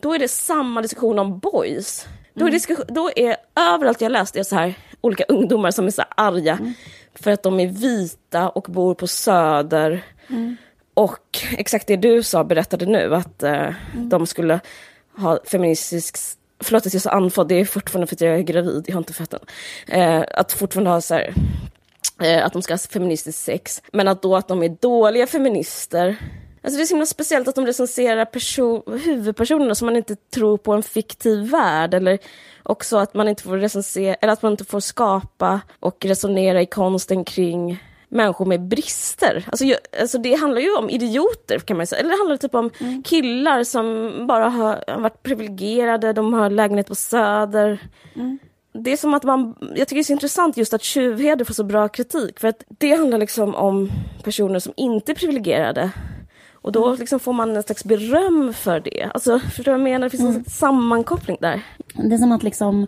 då 0.00 0.14
är 0.14 0.18
det 0.18 0.28
samma 0.28 0.82
diskussion 0.82 1.18
om 1.18 1.38
boys. 1.38 2.06
Då 2.34 2.46
är, 2.46 2.50
diskussion, 2.50 2.86
då 2.88 3.10
är 3.16 3.36
överallt 3.56 4.00
jag 4.00 4.12
läst 4.12 4.34
det 4.34 4.40
är 4.40 4.44
så 4.44 4.54
här 4.54 4.74
olika 5.00 5.24
ungdomar 5.24 5.70
som 5.70 5.86
är 5.86 5.90
så 5.90 6.02
arga 6.16 6.58
för 7.14 7.30
att 7.30 7.42
de 7.42 7.60
är 7.60 7.66
vita 7.66 8.48
och 8.48 8.66
bor 8.68 8.94
på 8.94 9.06
Söder. 9.06 10.04
Och 10.94 11.38
exakt 11.56 11.86
det 11.86 11.96
du 11.96 12.22
sa 12.22 12.44
berättade 12.44 12.86
nu, 12.86 13.14
att 13.14 13.42
eh, 13.42 13.68
de 13.94 14.26
skulle 14.26 14.60
ha 15.16 15.38
feministisk 15.44 16.16
förlåt 16.60 16.86
att 16.86 16.92
jag 16.92 16.98
är 16.98 17.02
så 17.02 17.10
andfådd, 17.10 17.48
det 17.48 17.54
är 17.54 17.64
fortfarande 17.64 18.06
för 18.06 18.16
att 18.16 18.20
jag 18.20 18.34
är 18.34 18.42
gravid, 18.42 18.84
jag 18.86 18.94
har 18.94 18.98
inte 19.00 19.12
fött. 19.12 19.34
Eh, 19.86 20.24
att 20.34 20.52
fortfarande 20.52 20.90
ha 20.90 21.00
så 21.00 21.14
här, 21.14 21.34
eh, 22.22 22.46
att 22.46 22.52
de 22.52 22.62
ska 22.62 22.72
ha 22.72 22.78
feministiskt 22.78 23.44
sex, 23.44 23.82
men 23.92 24.08
att 24.08 24.22
då 24.22 24.36
att 24.36 24.48
de 24.48 24.62
är 24.62 24.68
dåliga 24.68 25.26
feminister 25.26 26.16
Alltså 26.62 26.76
det 26.76 26.82
är 26.82 26.86
så 26.86 26.94
himla 26.94 27.06
speciellt 27.06 27.48
att 27.48 27.54
de 27.54 27.66
recenserar 27.66 28.24
person, 28.24 28.82
huvudpersonerna 29.04 29.74
som 29.74 29.86
man 29.86 29.96
inte 29.96 30.16
tror 30.16 30.56
på 30.56 30.72
en 30.72 30.82
fiktiv 30.82 31.50
värld 31.50 31.94
eller 31.94 32.18
också 32.62 32.96
att 32.96 33.14
man 33.14 33.28
inte 33.28 33.42
får 33.42 33.58
recensera, 33.58 34.14
eller 34.14 34.32
att 34.32 34.42
man 34.42 34.52
inte 34.52 34.64
får 34.64 34.80
skapa 34.80 35.60
och 35.80 36.04
resonera 36.04 36.62
i 36.62 36.66
konsten 36.66 37.24
kring 37.24 37.82
människor 38.08 38.44
med 38.44 38.60
brister. 38.60 39.44
Alltså, 39.46 39.64
jag, 39.64 39.78
alltså 40.00 40.18
det 40.18 40.34
handlar 40.34 40.60
ju 40.60 40.76
om 40.76 40.90
idioter 40.90 41.58
kan 41.58 41.76
man 41.76 41.86
säga, 41.86 42.00
eller 42.00 42.10
det 42.10 42.16
handlar 42.16 42.36
typ 42.36 42.54
om 42.54 42.70
mm. 42.80 43.02
killar 43.02 43.64
som 43.64 44.12
bara 44.26 44.48
har, 44.48 45.00
varit 45.00 45.22
privilegierade, 45.22 46.12
de 46.12 46.34
har 46.34 46.50
lägenhet 46.50 46.86
på 46.86 46.94
Söder. 46.94 47.78
Mm. 48.14 48.38
Det 48.72 48.92
är 48.92 48.96
som 48.96 49.14
att 49.14 49.24
man, 49.24 49.54
jag 49.60 49.88
tycker 49.88 49.94
det 49.94 50.00
är 50.00 50.02
så 50.02 50.12
intressant 50.12 50.56
just 50.56 50.74
att 50.74 50.82
tjuvheder 50.82 51.44
får 51.44 51.54
så 51.54 51.64
bra 51.64 51.88
kritik, 51.88 52.40
för 52.40 52.48
att 52.48 52.64
det 52.68 52.96
handlar 52.96 53.18
liksom 53.18 53.54
om 53.54 53.90
personer 54.24 54.58
som 54.58 54.72
inte 54.76 55.12
är 55.12 55.14
privilegierade 55.14 55.90
och 56.62 56.72
då 56.72 56.94
liksom 56.94 57.20
får 57.20 57.32
man 57.32 57.56
en 57.56 57.62
slags 57.62 57.84
beröm 57.84 58.52
för 58.54 58.80
det. 58.80 59.10
Alltså, 59.14 59.38
förstår 59.38 59.64
du 59.64 59.70
vad 59.70 59.80
jag 59.80 59.84
menar? 59.84 60.06
Det 60.06 60.10
finns 60.10 60.20
mm. 60.22 60.36
en 60.36 60.44
sammankoppling 60.44 61.36
där. 61.40 61.62
Det 61.94 62.14
är 62.14 62.18
som 62.18 62.32
att 62.32 62.42
liksom, 62.42 62.86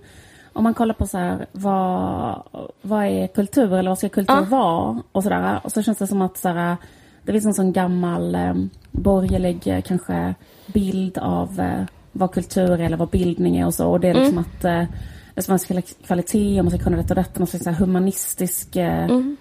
om 0.52 0.64
man 0.64 0.74
kollar 0.74 0.94
på 0.94 1.06
så 1.06 1.18
här, 1.18 1.46
vad, 1.52 2.42
vad 2.82 3.04
är 3.04 3.26
kultur 3.26 3.74
eller 3.74 3.90
vad 3.90 3.98
ska 3.98 4.08
kultur 4.08 4.34
ah. 4.34 4.44
vara? 4.44 5.02
Och, 5.12 5.22
så 5.22 5.28
där, 5.28 5.60
och 5.64 5.72
så 5.72 5.82
känns 5.82 5.98
det 5.98 6.06
som 6.06 6.22
att 6.22 6.38
så 6.38 6.48
här, 6.48 6.76
det 7.22 7.32
finns 7.32 7.46
en 7.46 7.54
sån 7.54 7.72
gammal 7.72 8.34
eh, 8.34 8.54
borgerlig 8.90 9.66
eh, 9.66 9.82
kanske 9.82 10.34
bild 10.66 11.18
av 11.18 11.60
eh, 11.60 11.84
vad 12.12 12.32
kultur 12.32 12.70
är 12.70 12.78
eller 12.78 12.96
vad 12.96 13.08
bildning 13.08 13.56
är 13.56 13.66
och 13.66 13.74
så. 13.74 13.88
Och 13.88 14.00
det 14.00 14.08
är 14.08 14.14
liksom 14.14 14.38
mm. 14.38 14.44
att 14.56 14.64
eh, 14.64 14.84
det 15.34 15.42
ska 15.42 15.52
vara 15.52 15.82
kvalitet 16.06 16.58
och 16.58 16.64
man 16.64 16.70
ska 16.70 16.84
kunna 16.84 16.96
detta 16.96 17.14
och 17.14 17.22
detta. 17.22 17.38
Någon 17.38 17.46
slags 17.46 17.80
humanistisk 17.80 18.76
eh, 18.76 19.04
mm. 19.04 19.36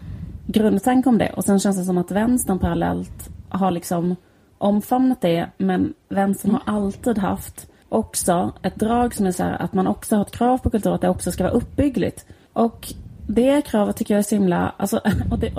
grundtanke 0.46 1.10
om 1.10 1.18
det. 1.18 1.34
Och 1.34 1.46
sen 1.46 1.60
känns 1.60 1.78
det 1.78 1.84
som 1.84 1.98
att 1.98 2.12
vänstern 2.12 2.60
parallellt 2.60 3.31
har 3.52 3.72
liksom 3.72 4.16
omfamnat 4.58 5.22
det, 5.22 5.48
men 5.58 5.94
vänstern 6.10 6.52
har 6.52 6.62
alltid 6.76 7.18
haft 7.18 7.68
också 7.90 8.52
ett 8.62 8.76
drag 8.76 9.16
som 9.16 9.26
är 9.26 9.32
så 9.32 9.44
här 9.44 9.62
att 9.62 9.74
man 9.74 9.88
också 9.88 10.16
har 10.16 10.22
ett 10.22 10.32
krav 10.32 10.58
på 10.58 10.70
kultur 10.70 10.96
att 10.96 11.02
det 11.02 11.10
också 11.10 11.32
ska 11.32 11.44
vara 11.44 11.54
uppbyggligt. 11.54 12.26
Och 12.54 12.94
det 13.28 13.62
kravet 13.62 13.96
tycker 13.96 14.14
jag 14.14 14.20
är 14.20 14.24
så 14.24 14.36
himla, 14.36 14.74
alltså, 14.78 15.02
och 15.32 15.40
det, 15.40 15.54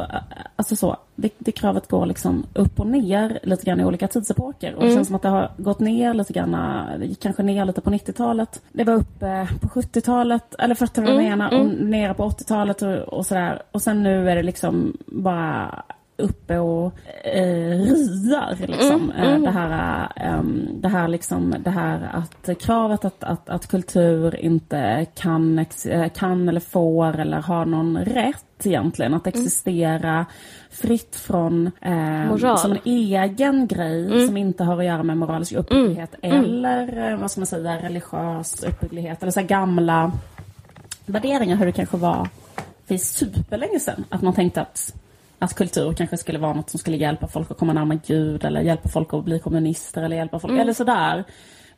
alltså 0.56 0.76
så, 0.76 0.96
det, 1.14 1.32
det, 1.38 1.52
kravet 1.52 1.88
går 1.88 2.06
liksom 2.06 2.46
upp 2.54 2.80
och 2.80 2.86
ner 2.86 3.38
lite 3.42 3.64
grann 3.64 3.80
i 3.80 3.84
olika 3.84 4.08
tidsepoker. 4.08 4.74
Och 4.74 4.80
det 4.80 4.86
mm. 4.86 4.96
känns 4.96 5.08
som 5.08 5.16
att 5.16 5.22
det 5.22 5.28
har 5.28 5.50
gått 5.56 5.80
ner 5.80 6.14
lite 6.14 6.32
grann, 6.32 6.56
det 6.98 7.06
gick 7.06 7.22
kanske 7.22 7.42
ner 7.42 7.64
lite 7.64 7.80
på 7.80 7.90
90-talet. 7.90 8.62
Det 8.72 8.84
var 8.84 8.94
uppe 8.94 9.48
på 9.60 9.68
70-talet, 9.68 10.54
eller 10.58 10.94
du 10.94 11.00
vad 11.00 11.10
jag 11.10 11.16
mm, 11.16 11.38
menar? 11.38 11.52
Mm. 11.52 11.66
Och 11.66 11.84
nere 11.84 12.14
på 12.14 12.28
80-talet 12.28 12.82
och, 12.82 12.96
och 12.98 13.26
sådär. 13.26 13.62
Och 13.72 13.82
sen 13.82 14.02
nu 14.02 14.30
är 14.30 14.36
det 14.36 14.42
liksom 14.42 14.96
bara 15.06 15.84
uppe 16.22 16.58
och 16.58 16.92
eh, 17.24 17.78
riar 17.78 18.66
liksom. 18.66 19.10
Mm, 19.10 19.28
mm. 19.28 19.42
Det, 19.42 19.50
här, 19.50 20.08
um, 20.38 20.68
det 20.80 20.88
här 20.88 21.08
liksom, 21.08 21.54
det 21.64 21.70
här 21.70 22.10
att 22.12 22.58
kravet 22.60 23.04
att, 23.04 23.24
att, 23.24 23.48
att 23.48 23.66
kultur 23.66 24.36
inte 24.36 25.06
kan, 25.14 25.66
eh, 25.88 26.08
kan 26.08 26.48
eller 26.48 26.60
får 26.60 27.20
eller 27.20 27.40
har 27.40 27.64
någon 27.64 27.98
rätt 27.98 28.66
egentligen 28.66 29.14
att 29.14 29.26
mm. 29.26 29.38
existera 29.38 30.12
mm. 30.12 30.24
fritt 30.70 31.16
från 31.16 31.70
eh, 31.80 32.56
som 32.56 32.72
en 32.72 32.78
egen 32.84 33.66
grej 33.66 34.06
mm. 34.06 34.26
som 34.26 34.36
inte 34.36 34.64
har 34.64 34.78
att 34.78 34.84
göra 34.84 35.02
med 35.02 35.16
moralisk 35.16 35.52
uppbygglighet 35.52 36.14
mm. 36.22 36.44
eller 36.44 37.10
eh, 37.10 37.18
vad 37.18 37.30
ska 37.30 37.40
man 37.40 37.46
säga 37.46 37.82
religiös 37.82 38.64
uppbygglighet 38.64 39.22
eller 39.22 39.32
så 39.32 39.42
gamla 39.42 40.12
värderingar 41.06 41.56
hur 41.56 41.66
det 41.66 41.72
kanske 41.72 41.96
var 41.96 42.28
för 42.86 42.96
superlänge 42.96 43.80
sedan. 43.80 44.04
Att 44.08 44.22
man 44.22 44.32
tänkte 44.32 44.60
att 44.60 44.94
att 45.42 45.54
kultur 45.54 45.92
kanske 45.92 46.16
skulle 46.16 46.38
vara 46.38 46.52
något 46.52 46.70
som 46.70 46.80
skulle 46.80 46.96
hjälpa 46.96 47.28
folk 47.28 47.50
att 47.50 47.58
komma 47.58 47.72
närmare 47.72 48.00
Gud 48.06 48.44
eller 48.44 48.60
hjälpa 48.60 48.88
folk 48.88 49.14
att 49.14 49.24
bli 49.24 49.38
kommunister 49.38 50.02
eller 50.02 50.16
hjälpa 50.16 50.38
folk, 50.38 50.50
mm. 50.50 50.60
eller 50.60 50.72
sådär. 50.72 51.24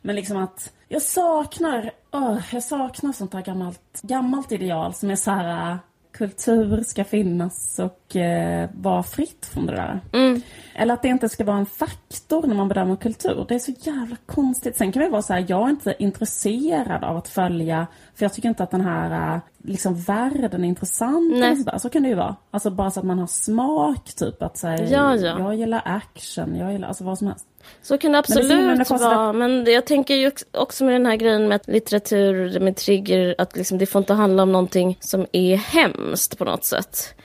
Men 0.01 0.15
liksom 0.15 0.37
att 0.37 0.73
jag 0.87 1.01
saknar, 1.01 1.91
oh, 2.11 2.39
jag 2.51 2.63
saknar 2.63 3.11
sånt 3.11 3.33
här 3.33 3.41
gammalt, 3.41 4.01
gammalt 4.01 4.51
ideal 4.51 4.93
som 4.93 5.09
är 5.11 5.15
så 5.15 5.31
här 5.31 5.77
kultur 6.17 6.83
ska 6.83 7.03
finnas 7.03 7.79
och 7.79 8.15
eh, 8.15 8.69
vara 8.73 9.03
fritt 9.03 9.45
från 9.45 9.65
det 9.65 9.75
där. 9.75 9.99
Mm. 10.13 10.41
Eller 10.75 10.93
att 10.93 11.01
det 11.01 11.07
inte 11.07 11.29
ska 11.29 11.43
vara 11.43 11.57
en 11.57 11.65
faktor 11.65 12.47
när 12.47 12.55
man 12.55 12.67
bedömer 12.67 12.95
kultur. 12.95 13.45
Det 13.47 13.55
är 13.55 13.59
så 13.59 13.71
jävla 13.79 14.15
konstigt. 14.25 14.77
Sen 14.77 14.91
kan 14.91 15.03
det 15.03 15.09
vara 15.09 15.21
så 15.21 15.33
här, 15.33 15.45
jag 15.47 15.65
är 15.65 15.69
inte 15.69 15.95
intresserad 15.99 17.03
av 17.03 17.17
att 17.17 17.27
följa, 17.27 17.87
för 18.15 18.25
jag 18.25 18.33
tycker 18.33 18.49
inte 18.49 18.63
att 18.63 18.71
den 18.71 18.81
här 18.81 19.35
eh, 19.35 19.41
liksom 19.63 19.95
världen 19.95 20.63
är 20.63 20.67
intressant. 20.67 21.33
Nej. 21.33 21.55
Så, 21.55 21.79
så 21.79 21.89
kan 21.89 22.03
det 22.03 22.09
ju 22.09 22.15
vara. 22.15 22.35
Alltså 22.51 22.69
bara 22.69 22.91
så 22.91 22.99
att 22.99 23.05
man 23.05 23.19
har 23.19 23.27
smak, 23.27 24.13
typ 24.15 24.41
att 24.41 24.57
säga, 24.57 24.89
ja, 24.89 25.15
ja. 25.15 25.39
jag 25.39 25.55
gillar 25.55 25.81
action, 25.85 26.55
jag 26.55 26.71
gillar 26.71 26.87
alltså 26.87 27.03
vad 27.03 27.17
som 27.17 27.27
helst. 27.27 27.47
Så 27.81 27.97
kan 27.97 28.11
det 28.11 28.19
absolut 28.19 28.89
vara. 28.89 29.33
Men 29.33 29.65
jag 29.65 29.85
tänker 29.85 30.15
ju 30.15 30.31
också 30.51 30.85
med 30.85 30.93
den 30.93 31.05
här 31.05 31.15
grejen 31.15 31.47
med 31.47 31.61
litteratur, 31.67 32.59
med 32.59 32.75
trigger, 32.75 33.35
att 33.37 33.55
liksom 33.55 33.77
det 33.77 33.85
får 33.85 33.99
inte 33.99 34.13
handla 34.13 34.43
om 34.43 34.51
någonting 34.51 34.97
som 35.01 35.25
är 35.31 35.55
hemskt 35.55 36.37
på 36.37 36.45
något 36.45 36.65
sätt. 36.65 37.15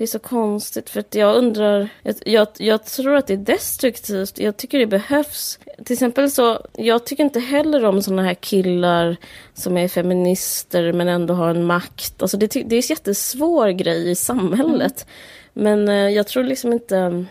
Det 0.00 0.04
är 0.04 0.08
så 0.08 0.18
konstigt 0.18 0.90
för 0.90 1.00
att 1.00 1.14
jag 1.14 1.36
undrar, 1.36 1.88
jag, 2.02 2.14
jag, 2.26 2.48
jag, 2.58 2.84
tror 2.84 3.16
att 3.16 3.26
det 3.26 3.32
är 3.32 3.36
destruktivt. 3.36 4.38
Jag 4.38 4.56
tycker 4.56 4.78
det 4.78 4.86
behövs. 4.86 5.58
Till 5.84 5.92
exempel 5.92 6.30
så, 6.30 6.66
jag 6.72 7.06
tycker 7.06 7.24
inte 7.24 7.40
heller 7.40 7.84
om 7.84 8.02
sådana 8.02 8.22
här 8.22 8.34
killar 8.34 9.16
som 9.54 9.76
är 9.76 9.88
feminister 9.88 10.92
men 10.92 11.08
ändå 11.08 11.34
har 11.34 11.50
en 11.50 11.64
makt. 11.64 12.22
Alltså 12.22 12.36
det, 12.36 12.46
det 12.46 12.58
är 12.58 12.72
en 12.72 12.80
jättesvår 12.80 13.68
grej 13.68 14.10
i 14.10 14.14
samhället. 14.14 15.06
Mm. 15.54 15.86
Men 15.86 15.88
eh, 15.88 16.14
jag 16.14 16.26
tror 16.26 16.44
liksom 16.44 16.72
inte 16.72 17.24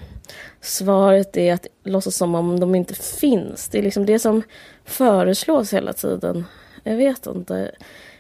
svaret 0.61 1.37
är 1.37 1.53
att 1.53 1.67
låtsas 1.83 2.15
som 2.15 2.35
om 2.35 2.59
de 2.59 2.75
inte 2.75 2.93
finns. 2.93 3.69
Det 3.69 3.77
är 3.77 3.83
liksom 3.83 4.05
det 4.05 4.19
som 4.19 4.43
föreslås 4.85 5.73
hela 5.73 5.93
tiden. 5.93 6.45
Jag 6.83 6.95
vet 6.95 7.25
inte. 7.25 7.71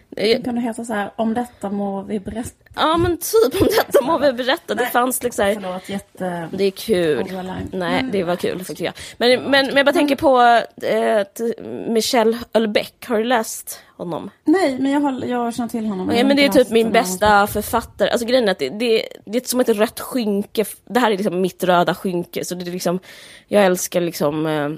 Det 0.09 0.43
kunde 0.43 0.61
heta 0.61 0.85
så 0.85 0.93
här, 0.93 1.11
om 1.15 1.33
detta 1.33 1.69
må 1.69 2.01
vi 2.01 2.19
berätta. 2.19 2.51
Ja 2.75 2.97
men 2.97 3.17
typ, 3.17 3.61
om 3.61 3.67
detta 3.77 4.01
må 4.01 4.17
vi 4.17 4.33
berätta. 4.33 4.75
Det 4.75 4.85
fanns 4.85 5.23
liksom 5.23 5.45
här, 5.45 5.53
Förlåt, 5.53 5.89
jätte... 5.89 6.49
Det 6.51 6.63
är 6.63 6.71
kul. 6.71 7.25
Nej, 7.71 8.05
det 8.11 8.23
var 8.23 8.35
kul 8.35 8.65
tycker 8.65 8.85
jag. 8.85 8.93
Men, 9.17 9.41
men, 9.41 9.51
men 9.67 9.75
jag 9.75 9.85
bara 9.85 9.93
tänker 9.93 10.15
på 10.15 10.41
eh, 10.85 11.27
Michel 11.87 12.37
Houellebecq. 12.53 13.07
Har 13.07 13.17
du 13.17 13.23
läst 13.23 13.79
honom? 13.97 14.29
Nej, 14.45 14.77
men 14.79 14.91
jag, 14.91 14.99
har, 14.99 15.25
jag 15.25 15.55
känner 15.55 15.69
till 15.69 15.85
honom. 15.85 16.11
Ja, 16.15 16.23
men 16.23 16.37
det 16.37 16.45
är 16.45 16.49
typ 16.49 16.69
min 16.69 16.91
bästa 16.91 17.47
författare. 17.47 18.09
Alltså 18.09 18.27
grejen 18.27 18.47
är 18.47 18.51
att 18.51 18.59
det, 18.59 18.69
det, 18.69 19.07
det 19.25 19.37
är 19.43 19.47
som 19.47 19.59
ett 19.59 19.69
rött 19.69 19.99
skynke. 19.99 20.65
Det 20.85 20.99
här 20.99 21.11
är 21.11 21.17
liksom 21.17 21.41
mitt 21.41 21.63
röda 21.63 21.95
skynke. 21.95 22.45
Så 22.45 22.55
det 22.55 22.67
är 22.67 22.71
liksom, 22.71 22.99
jag 23.47 23.65
älskar 23.65 24.01
liksom, 24.01 24.45
eh, 24.45 24.69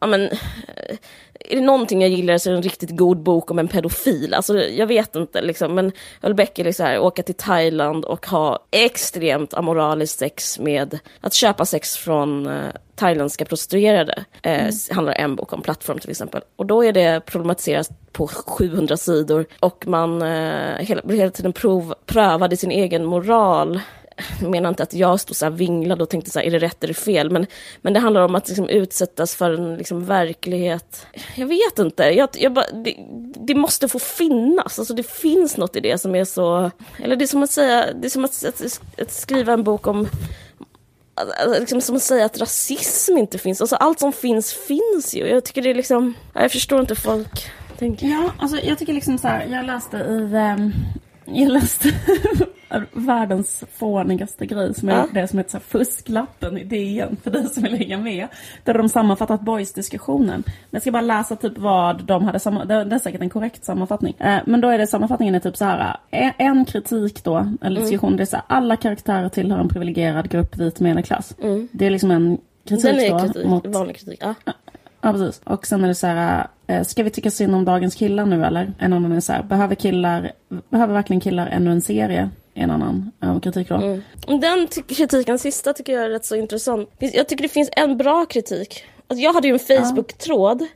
ja 0.00 0.06
men, 0.06 0.22
eh, 0.24 0.96
är 1.40 1.56
det 1.56 1.60
någonting 1.60 2.02
jag 2.02 2.10
gillar 2.10 2.38
så 2.38 2.48
är 2.48 2.52
det 2.52 2.58
en 2.58 2.62
riktigt 2.62 2.96
god 2.96 3.18
bok 3.18 3.50
om 3.50 3.58
en 3.58 3.68
pedofil. 3.68 4.34
Alltså 4.34 4.58
jag 4.58 4.86
vet 4.86 5.16
inte 5.16 5.42
liksom, 5.42 5.74
men 5.74 5.92
Ölbeck 6.22 6.58
är 6.58 6.64
liksom 6.64 6.86
här, 6.86 6.98
åka 6.98 7.22
till 7.22 7.34
Thailand 7.34 8.04
och 8.04 8.26
ha 8.26 8.58
extremt 8.70 9.54
amoraliskt 9.54 10.18
sex 10.18 10.58
med 10.58 10.98
att 11.20 11.34
köpa 11.34 11.64
sex 11.64 11.96
från 11.96 12.46
uh, 12.46 12.70
thailändska 12.94 13.44
prostituerade. 13.44 14.24
Eh, 14.42 14.62
mm. 14.62 14.72
handlar 14.90 15.12
en 15.12 15.36
bok 15.36 15.52
om 15.52 15.62
plattform 15.62 15.98
till 15.98 16.10
exempel. 16.10 16.42
Och 16.56 16.66
då 16.66 16.84
är 16.84 16.92
det 16.92 17.20
problematiserat 17.26 18.12
på 18.12 18.26
700 18.26 18.96
sidor 18.96 19.46
och 19.60 19.86
man 19.86 20.22
eh, 20.22 20.78
hela, 20.78 21.02
hela 21.08 21.30
tiden 21.30 21.52
prov, 21.52 21.94
prövade 22.06 22.56
sin 22.56 22.70
egen 22.70 23.04
moral 23.04 23.80
menar 24.40 24.68
inte 24.68 24.82
att 24.82 24.94
jag 24.94 25.20
stod 25.20 25.36
så 25.36 25.44
här 25.44 25.50
vinglad 25.50 26.02
och 26.02 26.08
tänkte 26.08 26.30
så 26.30 26.38
här, 26.38 26.46
är 26.46 26.50
det 26.50 26.58
rätt 26.58 26.84
eller 26.84 26.94
fel? 26.94 27.30
Men, 27.30 27.46
men 27.82 27.92
det 27.92 28.00
handlar 28.00 28.22
om 28.22 28.34
att 28.34 28.48
liksom 28.48 28.68
utsättas 28.68 29.34
för 29.34 29.50
en 29.50 29.76
liksom 29.76 30.04
verklighet. 30.04 31.06
Jag 31.34 31.46
vet 31.46 31.78
inte, 31.78 32.02
jag, 32.02 32.28
jag 32.32 32.52
bara, 32.52 32.70
det, 32.70 32.96
det, 33.36 33.54
måste 33.54 33.88
få 33.88 33.98
finnas. 33.98 34.78
Alltså 34.78 34.94
det 34.94 35.10
finns 35.10 35.56
något 35.56 35.76
i 35.76 35.80
det 35.80 35.98
som 35.98 36.14
är 36.14 36.24
så... 36.24 36.70
Eller 37.02 37.16
det 37.16 37.24
är 37.24 37.26
som 37.26 37.42
att 37.42 37.50
säga, 37.50 37.92
det 37.92 38.06
är 38.06 38.10
som 38.10 38.24
att, 38.24 38.44
att, 38.44 38.80
att 39.00 39.12
skriva 39.12 39.52
en 39.52 39.64
bok 39.64 39.86
om 39.86 40.08
liksom 41.58 41.80
som 41.80 41.96
att 41.96 42.02
säga 42.02 42.24
att 42.24 42.40
rasism 42.40 43.18
inte 43.18 43.38
finns. 43.38 43.60
Alltså 43.60 43.76
allt 43.76 44.00
som 44.00 44.12
finns, 44.12 44.52
finns 44.52 45.14
ju. 45.14 45.26
Jag 45.26 45.44
tycker 45.44 45.62
det 45.62 45.70
är 45.70 45.74
liksom, 45.74 46.14
jag 46.34 46.52
förstår 46.52 46.80
inte 46.80 46.94
folk 46.94 47.50
tänker. 47.78 48.06
Ja, 48.06 48.32
alltså 48.38 48.58
jag 48.62 48.78
tycker 48.78 48.92
liksom 48.92 49.18
så 49.18 49.28
här, 49.28 49.46
jag 49.46 49.66
läste 49.66 49.96
i, 49.96 50.34
um, 50.56 50.72
jag 51.32 51.52
läste 51.52 51.88
världens 52.92 53.64
fånigaste 53.74 54.46
grej 54.46 54.74
som 54.74 54.88
är 54.88 54.92
ja. 54.92 55.06
det 55.12 55.28
som 55.28 55.38
heter 55.38 55.50
så 55.50 55.60
fusklappen 55.60 56.58
i 56.58 56.64
DN 56.64 57.16
för 57.22 57.30
dig 57.30 57.46
som 57.46 57.62
vill 57.62 57.74
hänga 57.74 57.98
med. 57.98 58.28
Där 58.64 58.74
de 58.74 58.88
sammanfattat 58.88 59.40
boys-diskussionen. 59.40 60.44
Jag 60.70 60.82
ska 60.82 60.90
bara 60.90 61.02
läsa 61.02 61.36
typ 61.36 61.58
vad 61.58 62.04
de 62.04 62.24
hade, 62.24 62.64
det 62.84 62.94
är 62.94 62.98
säkert 62.98 63.20
en 63.20 63.30
korrekt 63.30 63.64
sammanfattning. 63.64 64.14
Eh, 64.18 64.40
men 64.46 64.60
då 64.60 64.68
är 64.68 64.78
det 64.78 64.86
sammanfattningen 64.86 65.34
är 65.34 65.40
typ 65.40 65.56
så 65.56 65.64
här, 65.64 65.96
eh, 66.10 66.32
en 66.38 66.64
kritik 66.64 67.24
då, 67.24 67.36
eller 67.36 67.76
mm. 67.76 67.82
diskussion, 67.82 68.08
mm. 68.08 68.16
det 68.16 68.22
är 68.22 68.26
så 68.26 68.36
här, 68.36 68.44
alla 68.48 68.76
karaktärer 68.76 69.28
tillhör 69.28 69.58
en 69.58 69.68
privilegierad 69.68 70.28
grupp 70.28 70.56
vit 70.56 70.80
medelklass. 70.80 71.34
Mm. 71.42 71.68
Det 71.72 71.86
är 71.86 71.90
liksom 71.90 72.10
en 72.10 72.38
kritik 72.68 72.84
Den 72.84 73.00
är 73.00 73.10
då. 73.10 73.18
Kritik, 73.18 73.46
mot, 73.46 73.66
vanlig 73.66 73.96
kritik, 73.96 74.18
ja. 74.22 74.34
Ja, 75.00 75.12
precis. 75.12 75.40
Och 75.44 75.66
sen 75.66 75.84
är 75.84 75.88
det 75.88 75.94
så 75.94 76.06
här, 76.06 76.46
ska 76.84 77.02
vi 77.02 77.10
tycka 77.10 77.30
synd 77.30 77.54
om 77.54 77.64
dagens 77.64 77.94
killar 77.94 78.26
nu 78.26 78.44
eller? 78.44 78.72
En 78.78 78.92
annan 78.92 79.12
är 79.12 79.20
så 79.20 79.32
här, 79.32 79.42
behöver 79.42 79.74
killar, 79.74 80.32
behöver 80.70 80.94
verkligen 80.94 81.20
killar 81.20 81.46
ännu 81.46 81.70
en 81.70 81.82
serie? 81.82 82.30
En 82.54 82.70
annan 82.70 83.10
uh, 83.24 83.40
kritik 83.40 83.68
då. 83.68 83.74
Mm. 83.74 84.00
Den 84.40 84.68
kritiken, 84.88 85.38
sista, 85.38 85.72
tycker 85.72 85.92
jag 85.92 86.04
är 86.04 86.10
rätt 86.10 86.24
så 86.24 86.36
intressant. 86.36 86.90
Jag 86.98 87.28
tycker 87.28 87.42
det 87.42 87.48
finns 87.48 87.70
en 87.72 87.96
bra 87.96 88.26
kritik. 88.26 88.84
Alltså 89.08 89.22
jag 89.22 89.32
hade 89.32 89.48
ju 89.48 89.52
en 89.52 89.58
Facebook-tråd 89.58 90.66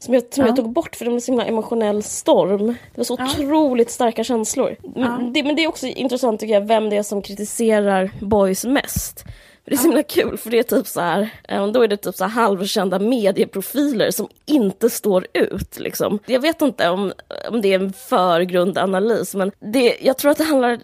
som 0.00 0.14
jag, 0.14 0.22
som 0.30 0.42
ja. 0.42 0.46
jag 0.46 0.56
tog 0.56 0.72
bort 0.72 0.96
för 0.96 1.04
det 1.04 1.10
var 1.10 1.16
en 1.16 1.20
så 1.20 1.32
himla 1.32 1.44
emotionell 1.44 2.02
storm. 2.02 2.66
Det 2.66 2.96
var 2.96 3.04
så 3.04 3.16
ja. 3.18 3.24
otroligt 3.24 3.90
starka 3.90 4.24
känslor. 4.24 4.76
Ja. 4.82 4.90
Men, 4.94 5.32
det, 5.32 5.42
men 5.42 5.56
det 5.56 5.64
är 5.64 5.68
också 5.68 5.86
intressant 5.86 6.40
tycker 6.40 6.54
jag 6.54 6.66
vem 6.66 6.90
det 6.90 6.96
är 6.96 7.02
som 7.02 7.22
kritiserar 7.22 8.10
boys 8.20 8.64
mest. 8.64 9.24
Det 9.66 9.74
är 9.74 9.76
så 9.76 9.82
himla 9.82 10.02
kul 10.02 10.36
för 10.36 10.50
det 10.50 10.58
är 10.58 10.62
typ 10.62 10.86
så 10.86 11.00
här, 11.00 11.30
eh, 11.48 11.66
då 11.66 11.82
är 11.82 11.88
det 11.88 11.96
typ 11.96 12.14
så 12.14 12.24
här 12.24 12.30
halvkända 12.30 12.98
medieprofiler 12.98 14.10
som 14.10 14.28
inte 14.46 14.90
står 14.90 15.26
ut 15.32 15.78
liksom. 15.78 16.18
Jag 16.26 16.40
vet 16.40 16.62
inte 16.62 16.88
om, 16.88 17.12
om 17.50 17.62
det 17.62 17.72
är 17.72 17.80
en 17.80 17.92
förgrundanalys 17.92 19.34
men 19.34 19.52
det, 19.58 19.96
jag 20.00 20.18
tror 20.18 20.30
att 20.30 20.38
det 20.38 20.44
handlar 20.44 20.80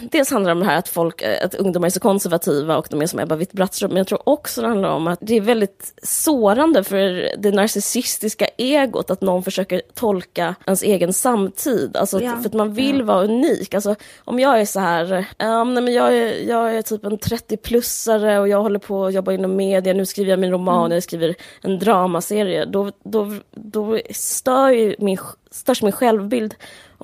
dels 0.00 0.30
handlar 0.30 0.50
det 0.50 0.52
om 0.52 0.60
det 0.60 0.66
här 0.66 0.78
att, 0.78 0.88
folk, 0.88 1.22
eh, 1.22 1.44
att 1.44 1.54
ungdomar 1.54 1.86
är 1.86 1.90
så 1.90 2.00
konservativa 2.00 2.76
och 2.76 2.86
de 2.90 3.02
är 3.02 3.06
som 3.06 3.20
Ebba 3.20 3.36
Witt-Brattström, 3.36 3.88
men 3.88 3.96
jag 3.96 4.06
tror 4.06 4.28
också 4.28 4.60
det 4.60 4.68
handlar 4.68 4.88
om 4.88 5.06
att 5.06 5.18
det 5.22 5.36
är 5.36 5.40
väldigt 5.40 5.94
sårande 6.02 6.84
för 6.84 7.30
det 7.38 7.50
narcissistiska 7.50 8.46
egot 8.56 9.10
att 9.10 9.20
någon 9.20 9.42
försöker 9.42 9.82
tolka 9.94 10.54
ens 10.66 10.82
egen 10.82 11.12
samtid. 11.12 11.96
Alltså 11.96 12.20
ja. 12.20 12.36
för 12.36 12.48
att 12.48 12.54
man 12.54 12.74
vill 12.74 12.98
ja. 12.98 13.04
vara 13.04 13.24
unik. 13.24 13.74
Alltså, 13.74 13.94
om 14.24 14.40
jag 14.40 14.60
är 14.60 14.64
så 14.64 14.80
här, 14.80 15.12
um, 15.38 15.74
nej, 15.74 15.82
men 15.82 15.94
jag, 15.94 16.18
är, 16.18 16.48
jag 16.48 16.76
är 16.76 16.82
typ 16.82 17.04
en 17.04 17.18
30-plussare 17.18 18.38
och 18.38 18.48
jag 18.48 18.62
håller 18.62 18.78
på 18.78 19.04
att 19.04 19.14
jobba 19.14 19.32
inom 19.32 19.56
media, 19.56 19.92
nu 19.92 20.06
skriver 20.06 20.30
jag 20.30 20.38
min 20.38 20.50
roman, 20.50 20.84
mm. 20.86 20.92
jag 20.92 21.02
skriver 21.02 21.34
en 21.60 21.78
dramaserie, 21.78 22.64
då, 22.64 22.92
då, 23.04 23.32
då 23.50 23.98
stör 24.10 24.68
ju 24.68 24.96
min, 24.98 25.18
störs 25.50 25.82
min 25.82 25.92
självbild 25.92 26.54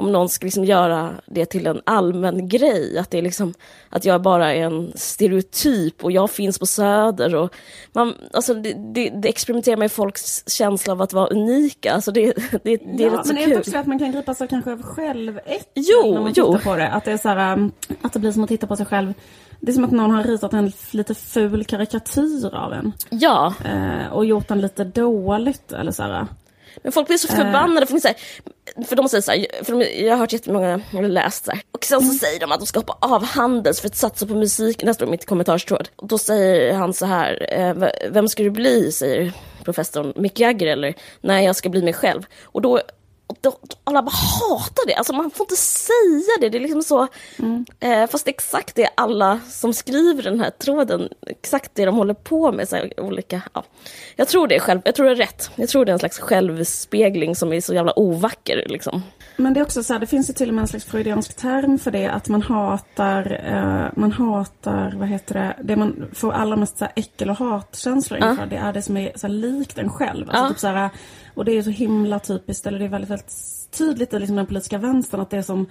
om 0.01 0.13
någon 0.13 0.29
ska 0.29 0.45
liksom 0.45 0.65
göra 0.65 1.11
det 1.27 1.47
till 1.47 1.67
en 1.67 1.81
allmän 1.85 2.49
grej, 2.49 2.99
att 2.99 3.11
det 3.11 3.19
är 3.19 3.23
liksom 3.23 3.55
att 3.89 4.05
jag 4.05 4.23
bara 4.23 4.55
är 4.55 4.63
en 4.63 4.93
stereotyp 4.95 6.05
och 6.05 6.13
jag 6.13 6.31
finns 6.31 6.59
på 6.59 6.67
Söder 6.67 7.35
och 7.35 7.55
man, 7.93 8.15
alltså 8.33 8.55
det, 8.55 8.73
det, 8.95 9.11
det 9.11 9.29
experimenterar 9.29 9.77
med 9.77 9.93
folks 9.93 10.45
känsla 10.51 10.93
av 10.93 11.03
att 11.03 11.13
vara 11.13 11.27
unika, 11.27 11.93
alltså 11.93 12.13
det, 12.13 12.33
det, 12.63 12.77
det 12.77 13.05
är 13.05 13.11
rätt 13.11 13.27
så 13.27 13.33
men 13.33 13.43
kul. 13.45 13.49
Men 13.49 13.59
också 13.59 13.79
att 13.79 13.87
man 13.87 13.99
kan 13.99 14.13
gripas 14.13 14.41
av 14.41 14.47
kanske 14.47 14.73
av 14.73 14.83
själväckning 14.83 15.61
jo, 15.75 16.15
när 16.15 16.21
man 16.21 16.33
jo. 16.37 16.47
tittar 16.47 16.71
på 16.71 16.77
det, 16.77 16.89
att 16.89 17.05
det 17.05 17.13
är 17.13 17.17
så 17.17 17.29
här, 17.29 17.53
um, 17.53 17.73
att 18.03 18.13
det 18.13 18.19
blir 18.19 18.33
som 18.33 18.45
att 18.45 18.49
titta 18.49 18.67
på 18.67 18.77
sig 18.77 18.87
själv 18.87 19.15
det 19.61 19.73
är 19.73 19.75
som 19.75 19.85
att 19.85 19.91
någon 19.91 20.11
har 20.11 20.25
ritat 20.25 20.53
en 20.53 20.73
lite 20.91 21.15
ful 21.15 21.65
karikatyr 21.65 22.55
av 22.55 22.73
en. 22.73 22.93
Ja. 23.11 23.55
Eh, 23.65 24.13
och 24.13 24.25
gjort 24.25 24.49
den 24.49 24.61
lite 24.61 24.85
dåligt 24.85 25.73
eller 25.73 25.93
så 25.93 26.03
här. 26.03 26.27
Men 26.83 26.93
folk 26.93 27.07
blir 27.07 27.19
så 27.19 27.29
förbannade 27.29 27.87
för, 27.87 27.99
så 27.99 28.09
här, 28.09 28.17
för 28.85 28.97
de 28.97 29.09
säger 29.09 29.23
så 29.23 29.31
här, 29.31 29.65
för 29.65 29.73
de, 29.73 30.05
jag 30.05 30.13
har 30.13 30.19
hört 30.19 30.33
jättemånga, 30.33 30.81
eller 30.99 31.09
läst 31.09 31.45
så 31.45 31.51
här, 31.51 31.61
och 31.73 31.85
sen 31.85 32.01
så 32.01 32.05
mm. 32.05 32.19
säger 32.19 32.41
de 32.41 32.53
att 32.53 32.61
de 32.61 32.67
ska 32.67 32.79
hoppa 32.79 32.99
av 33.01 33.25
Handels 33.25 33.81
för 33.81 33.89
att 33.89 33.97
satsa 33.97 34.27
på 34.27 34.35
musik, 34.35 34.83
nästa 34.83 35.07
mitt 35.07 35.27
kommentarstråd. 35.27 35.89
Och 35.97 36.09
då 36.09 36.19
säger 36.19 36.75
han 36.75 36.95
så 36.95 37.07
här, 37.07 37.47
eh, 37.59 37.91
vem 38.11 38.29
ska 38.29 38.43
du 38.43 38.51
bli, 38.51 38.93
säger 38.93 39.33
professorn 39.65 40.13
Mick 40.17 40.41
Jagger 40.41 40.67
eller 40.67 40.95
nej 41.21 41.45
jag 41.45 41.57
ska 41.57 41.69
bli 41.69 41.83
mig 41.83 41.93
själv. 41.93 42.27
Och 42.43 42.63
då 42.63 42.81
då, 43.41 43.59
alla 43.85 44.03
bara 44.03 44.11
hatar 44.11 44.87
det, 44.87 44.95
alltså 44.95 45.13
man 45.13 45.31
får 45.31 45.45
inte 45.45 45.57
säga 45.57 46.37
det. 46.41 46.49
Det 46.49 46.59
är 46.59 46.61
liksom 46.61 46.83
så, 46.83 47.09
mm. 47.39 47.67
eh, 47.81 48.07
fast 48.11 48.29
exakt 48.29 48.75
det 48.75 48.89
alla 48.95 49.41
som 49.51 49.75
skriver 49.75 50.23
den 50.23 50.41
här 50.41 50.51
tråden, 50.51 51.09
exakt 51.27 51.71
det 51.75 51.85
de 51.85 51.95
håller 51.95 52.15
på 52.15 52.53
med. 52.53 52.69
Så 52.69 52.77
här, 52.77 53.01
olika, 53.01 53.43
ja. 53.55 53.65
Jag 54.17 54.29
tror 54.29 54.47
det 54.47 54.55
är 54.55 54.61
själv, 54.61 54.81
jag 54.85 54.95
tror 54.95 55.07
det 55.07 55.13
är 55.13 55.17
rätt. 55.17 55.51
Jag 55.57 55.69
tror 55.69 55.85
det 55.85 55.91
är 55.91 55.93
en 55.93 55.99
slags 55.99 56.19
självspegling 56.19 57.37
som 57.37 57.53
är 57.53 57.61
så 57.61 57.75
jävla 57.75 57.99
ovacker. 57.99 58.65
Liksom. 58.67 59.03
Men 59.41 59.55
det 59.55 59.61
är 59.61 59.65
också 59.65 59.83
så 59.83 59.93
här, 59.93 60.01
det 60.01 60.07
finns 60.07 60.31
ju 60.31 60.35
till 60.35 60.49
och 60.49 60.55
med 60.55 60.63
en 60.63 60.69
slags 60.69 60.85
freudiansk 60.85 61.37
term 61.37 61.79
för 61.79 61.91
det, 61.91 62.07
att 62.07 62.29
man 62.29 62.43
hatar, 62.43 63.41
eh, 63.45 64.01
man 64.01 64.13
hatar, 64.13 64.95
vad 64.97 65.09
heter 65.09 65.35
det, 65.35 65.57
det 65.63 65.77
man 65.77 66.05
får 66.13 66.33
allra 66.33 66.57
mest 66.57 66.79
så 66.79 66.85
här, 66.85 66.93
äckel 66.97 67.31
och 67.31 67.37
hatkänslor 67.37 68.19
inför, 68.19 68.47
det 68.47 68.57
är 68.57 68.73
det 68.73 68.83
som 68.83 68.97
är 68.97 69.13
så 69.15 69.27
här, 69.27 69.35
likt 69.35 69.79
en 69.79 69.91
själv. 69.91 70.31
Alltså, 70.31 70.49
typ 70.49 70.59
så 70.61 70.67
här, 70.67 70.91
och 71.35 71.45
det 71.45 71.53
är 71.53 71.63
så 71.63 71.71
himla 71.71 72.19
typiskt, 72.19 72.67
eller 72.67 72.79
det 72.79 72.85
är 72.85 72.89
väldigt, 72.89 73.11
väldigt 73.11 73.33
tydligt 73.71 74.15
i 74.15 74.19
liksom 74.19 74.37
den 74.37 74.47
politiska 74.47 74.79
vänstern 74.79 75.21
att 75.21 75.31
det 75.31 75.37
är 75.37 75.43
som 75.43 75.67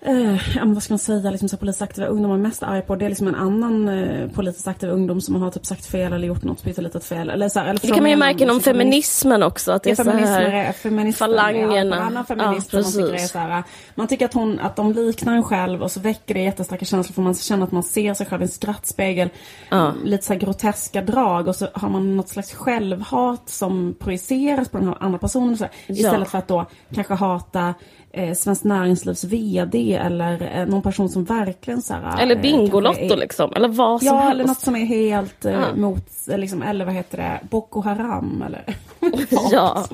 Eh, 0.00 0.56
ja, 0.56 0.64
vad 0.64 0.82
ska 0.82 0.92
man 0.92 0.98
säga, 0.98 1.30
liksom 1.30 1.48
så 1.48 1.56
politiskt 1.56 1.82
aktiva 1.82 2.06
ungdomar 2.06 2.34
är 2.34 2.38
mest 2.38 2.62
arga 2.62 2.82
på. 2.82 2.96
Det 2.96 3.04
är 3.04 3.08
liksom 3.08 3.28
en 3.28 3.34
annan 3.34 3.88
eh, 3.88 4.28
politiskt 4.30 4.68
aktiv 4.68 4.90
ungdom 4.90 5.20
som 5.20 5.42
har 5.42 5.50
typ 5.50 5.66
sagt 5.66 5.86
fel 5.86 6.12
eller 6.12 6.28
gjort 6.28 6.42
något 6.42 6.62
pyttelitet 6.62 7.04
fel. 7.04 7.30
Eller 7.30 7.48
så 7.48 7.58
här, 7.58 7.66
eller 7.66 7.80
det 7.80 7.88
kan 7.88 8.02
man 8.02 8.10
ju 8.10 8.16
märka 8.16 8.44
inom 8.44 8.60
feminismen 8.60 9.42
också. 9.42 9.72
Att 9.72 9.82
det 9.82 9.90
är 9.90 9.94
så 9.94 10.10
här 10.10 11.12
falangerna. 11.12 11.96
Ja, 11.96 12.02
annan 12.02 12.26
feminism 12.26 12.76
ja, 12.76 12.82
tycker 12.82 13.14
är 13.14 13.18
så 13.18 13.38
här, 13.38 13.62
man 13.94 14.08
tycker 14.08 14.24
att, 14.24 14.34
hon, 14.34 14.58
att 14.58 14.76
de 14.76 14.92
liknar 14.92 15.36
en 15.36 15.42
själv 15.42 15.82
och 15.82 15.90
så 15.90 16.00
väcker 16.00 16.34
det 16.34 16.40
jättestarka 16.40 16.84
känslor 16.84 17.14
för 17.14 17.22
man 17.22 17.34
känner 17.34 17.64
att 17.64 17.72
man 17.72 17.82
ser 17.82 18.14
sig 18.14 18.26
själv 18.26 18.42
i 18.42 18.44
en 18.44 18.48
skrattspegel. 18.48 19.28
Ja. 19.68 19.92
Lite 20.04 20.24
så 20.24 20.32
här 20.32 20.40
groteska 20.40 21.02
drag 21.02 21.48
och 21.48 21.56
så 21.56 21.68
har 21.74 21.88
man 21.88 22.16
något 22.16 22.28
slags 22.28 22.54
självhat 22.54 23.48
som 23.48 23.94
projiceras 23.98 24.68
på 24.68 24.78
den 24.78 24.88
här 24.88 24.96
andra 25.00 25.18
personen. 25.18 25.56
Så 25.56 25.64
här, 25.64 25.72
istället 25.86 26.28
för 26.28 26.38
att 26.38 26.48
då 26.48 26.66
kanske 26.94 27.14
hata 27.14 27.74
eh, 28.18 28.34
Svenskt 28.34 28.64
Näringslivs 28.64 29.24
VD 29.24 29.94
eller 29.94 30.58
eh, 30.58 30.66
någon 30.66 30.82
person 30.82 31.08
som 31.08 31.24
verkligen 31.24 31.82
så 31.82 31.94
här, 31.94 32.22
Eller 32.22 32.36
eh, 32.36 32.42
Bingolotto 32.42 33.00
är, 33.00 33.16
liksom, 33.16 33.52
eller 33.52 33.68
vad 33.68 34.02
som 34.02 34.06
ja, 34.06 34.14
helst. 34.14 34.26
Ja, 34.26 34.30
eller 34.30 34.44
något 34.46 34.60
som 34.60 34.76
är 34.76 34.84
helt 34.84 35.44
eh, 35.44 35.52
ja. 35.52 35.74
mot, 35.74 36.28
eh, 36.28 36.38
liksom, 36.38 36.62
eller 36.62 36.84
vad 36.84 36.94
heter 36.94 37.18
det, 37.18 37.40
Boko 37.50 37.80
Haram 37.80 38.42
eller 38.46 38.64
Ja. 39.50 39.86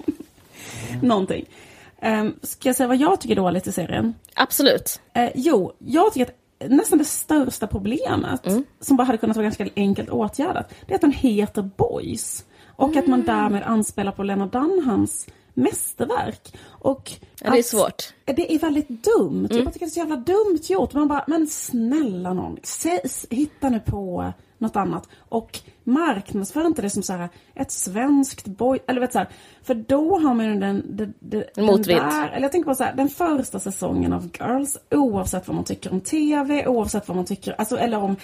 Någonting. 1.03 1.45
Um, 2.03 2.35
ska 2.43 2.69
jag 2.69 2.77
säga 2.77 2.87
vad 2.87 2.97
jag 2.97 3.21
tycker 3.21 3.35
är 3.35 3.41
dåligt 3.41 3.67
i 3.67 3.73
serien? 3.73 4.15
Absolut. 4.35 5.01
Uh, 5.19 5.29
jo, 5.35 5.73
jag 5.79 6.13
tycker 6.13 6.33
att 6.33 6.71
nästan 6.71 6.99
det 6.99 7.05
största 7.05 7.67
problemet, 7.67 8.47
mm. 8.47 8.65
som 8.81 8.97
bara 8.97 9.05
hade 9.05 9.19
kunnat 9.19 9.37
vara 9.37 9.45
ganska 9.45 9.69
enkelt 9.77 10.11
åtgärdat, 10.11 10.75
det 10.87 10.93
är 10.93 10.95
att 10.95 11.01
den 11.01 11.13
heter 11.13 11.63
Boys. 11.63 12.45
Och 12.77 12.89
mm. 12.89 12.99
att 12.99 13.07
man 13.07 13.21
mm. 13.21 13.37
därmed 13.37 13.63
anspelar 13.63 14.13
på 14.13 14.23
Lena 14.23 14.47
Dunhams 14.47 15.27
mästerverk. 15.55 16.57
Och 16.67 17.11
ja, 17.41 17.51
det 17.51 17.59
är 17.59 17.63
svårt. 17.63 18.15
Det 18.25 18.55
är 18.55 18.59
väldigt 18.59 18.89
dumt. 18.89 19.49
Mm. 19.51 19.65
Jag 19.65 19.73
tycker 19.73 19.87
det 19.87 19.91
är 19.91 19.91
så 19.91 20.01
jävla 20.01 20.17
dumt 20.17 20.61
gjort. 20.63 20.95
Man 20.95 21.09
bara, 21.09 21.25
men 21.27 21.47
snälla 21.47 22.33
någon, 22.33 22.59
hitta 23.31 23.69
nu 23.69 23.81
på 23.81 24.33
något 24.59 24.77
annat. 24.77 25.09
Och 25.19 25.61
marknadsför 25.85 26.67
inte 26.67 26.83
det 26.83 26.91
som 26.91 27.03
så 27.03 27.13
här, 27.13 27.29
ett 27.55 27.71
svenskt 27.73 28.47
boy... 28.47 28.79
Eller 28.87 29.01
vet 29.01 29.13
så 29.13 29.19
här, 29.19 29.29
för 29.63 29.75
då 29.75 30.19
har 30.19 30.35
man 30.35 30.47
ju 30.47 30.61
den... 30.61 30.97
den, 30.97 31.15
den 31.21 31.65
Motvind. 31.65 32.01
eller 32.01 32.43
jag 32.43 32.53
tänker 32.53 32.71
på 32.71 32.75
så 32.75 32.85
här, 32.85 32.95
den 32.95 33.09
första 33.09 33.61
säsongen 33.61 34.13
av 34.13 34.31
Girls, 34.41 34.79
oavsett 34.91 35.49
vad 35.49 35.55
man 35.55 35.65
tycker 35.65 35.93
om 35.93 36.01
TV, 36.01 36.67
oavsett 36.67 37.09
vad 37.09 37.17
man 37.17 37.25
tycker... 37.25 37.53
Alltså, 37.59 37.77
eller 37.77 37.99
om... 37.99 38.17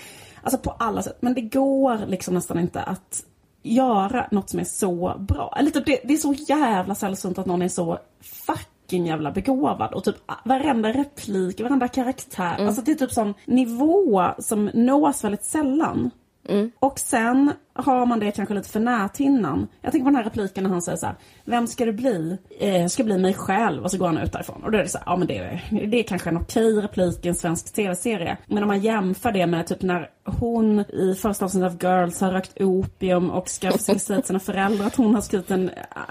Alltså 0.42 0.58
på 0.58 0.70
alla 0.70 1.02
sätt. 1.02 1.16
Men 1.20 1.34
det 1.34 1.40
går 1.40 2.06
liksom 2.06 2.34
nästan 2.34 2.58
inte 2.58 2.82
att 2.82 3.24
göra 3.62 4.26
något 4.30 4.50
som 4.50 4.60
är 4.60 4.64
så 4.64 5.16
bra. 5.18 5.54
Eller 5.58 5.70
typ 5.70 5.86
det, 5.86 6.00
det 6.04 6.12
är 6.12 6.18
så 6.18 6.32
jävla 6.32 6.94
sällsynt 6.94 7.38
att 7.38 7.46
någon 7.46 7.62
är 7.62 7.68
så 7.68 7.98
fucking 8.20 9.06
jävla 9.06 9.32
begåvad 9.32 9.94
och 9.94 10.04
typ 10.04 10.16
varenda 10.44 10.92
replik, 10.92 11.60
varenda 11.60 11.88
karaktär. 11.88 12.54
Mm. 12.54 12.66
Alltså 12.66 12.82
det 12.82 12.92
är 12.92 12.94
typ 12.94 13.12
sån 13.12 13.34
nivå 13.44 14.24
som 14.38 14.70
nås 14.74 15.24
väldigt 15.24 15.44
sällan. 15.44 16.10
Mm. 16.50 16.70
Och 16.78 16.98
sen 16.98 17.52
har 17.72 18.06
man 18.06 18.20
det 18.20 18.30
kanske 18.30 18.54
lite 18.54 18.68
för 18.68 18.80
näthinnan. 18.80 19.68
Jag 19.80 19.92
tänker 19.92 20.04
på 20.04 20.10
den 20.10 20.16
här 20.16 20.24
repliken 20.24 20.64
när 20.64 20.70
han 20.70 20.82
säger 20.82 20.98
så 20.98 21.06
här, 21.06 21.14
Vem 21.44 21.66
ska 21.66 21.84
du 21.84 21.92
bli? 21.92 22.38
Eh, 22.58 22.86
ska 22.86 23.04
bli 23.04 23.18
mig 23.18 23.34
själv. 23.34 23.82
Och 23.84 23.90
så 23.90 23.98
går 23.98 24.06
han 24.06 24.18
ut 24.18 24.32
därifrån. 24.32 24.62
Och 24.64 24.70
då 24.70 24.78
är 24.78 24.82
det 24.82 24.88
så 24.88 24.98
här, 24.98 25.04
ja 25.06 25.16
men 25.16 25.26
det 25.26 25.38
är, 25.38 25.86
det 25.86 25.98
är 25.98 26.02
kanske 26.02 26.30
en 26.30 26.36
okej 26.36 26.72
replik 26.72 27.26
i 27.26 27.28
en 27.28 27.34
svensk 27.34 27.74
tv-serie. 27.74 28.36
Men 28.46 28.62
om 28.62 28.68
man 28.68 28.80
jämför 28.80 29.32
det 29.32 29.46
med 29.46 29.66
typ 29.66 29.82
när 29.82 30.10
hon 30.24 30.80
i 30.80 31.14
första 31.14 31.44
avsnittet 31.44 31.72
av 31.72 31.78
Girls 31.82 32.20
har 32.20 32.32
rökt 32.32 32.60
opium 32.60 33.30
och 33.30 33.48
ska 33.48 33.72
försöka 33.72 33.98
säga 33.98 34.18
till 34.18 34.26
sina 34.26 34.40
föräldrar 34.40 34.86
att 34.86 34.96
hon 34.96 35.14
har 35.14 35.22
skrivit 35.22 35.50
en 35.50 35.70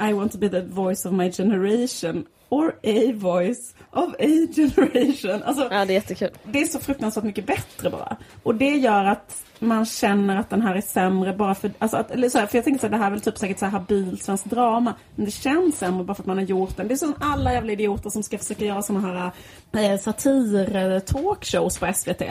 I 0.10 0.14
want 0.14 0.32
to 0.32 0.38
be 0.38 0.50
the 0.50 0.62
voice 0.62 1.06
of 1.06 1.12
my 1.12 1.32
generation. 1.32 2.26
Or 2.52 2.76
a 2.84 3.14
voice 3.16 3.76
of 3.92 4.14
a 4.14 4.48
generation. 4.56 5.44
Alltså, 5.44 5.68
ja, 5.72 5.86
det 5.86 5.94
är 5.94 5.96
jättekul. 5.96 6.30
Det 6.44 6.62
är 6.62 6.66
så 6.66 6.80
fruktansvärt 6.80 7.24
mycket 7.24 7.46
bättre 7.46 7.90
bara. 7.90 8.18
Och 8.44 8.56
det 8.56 8.70
gör 8.70 9.06
att 9.06 9.44
man 9.60 9.86
känner 9.86 10.38
att 10.38 10.50
den 10.50 10.62
här 10.62 10.76
är 10.76 10.82
sämre 10.82 11.34
bara 11.34 11.56
för... 11.56 11.72
Alltså 11.80 11.98
att, 11.98 12.12
eller 12.12 12.30
så 12.30 12.38
här, 12.40 12.46
för 12.46 12.58
jag 12.58 12.66
tänker 12.66 12.80
så 12.80 12.88
här, 12.88 12.92
det 12.92 12.98
här 12.98 13.06
är 13.06 13.12
väl 13.12 13.22
typ 13.22 13.38
säkert 13.38 13.60
så 13.60 13.66
här 13.66 13.72
habilt 13.72 14.24
svenskt 14.24 14.46
drama. 14.46 14.94
Men 15.16 15.26
det 15.26 15.32
känns 15.32 15.78
sämre 15.78 16.04
bara 16.04 16.16
för 16.16 16.24
att 16.24 16.28
man 16.28 16.38
har 16.38 16.46
gjort 16.46 16.78
den. 16.78 16.88
Det 16.88 16.94
är 16.94 16.96
som 16.96 17.14
alla 17.20 17.54
jävla 17.54 17.72
idioter 17.72 18.10
som 18.10 18.24
ska 18.24 18.38
försöka 18.38 18.66
göra 18.66 18.82
såna 18.82 19.00
här 19.00 19.32
eh, 19.72 19.98
satir-talkshows 19.98 21.80
på 21.80 21.94
SVT. 21.94 22.22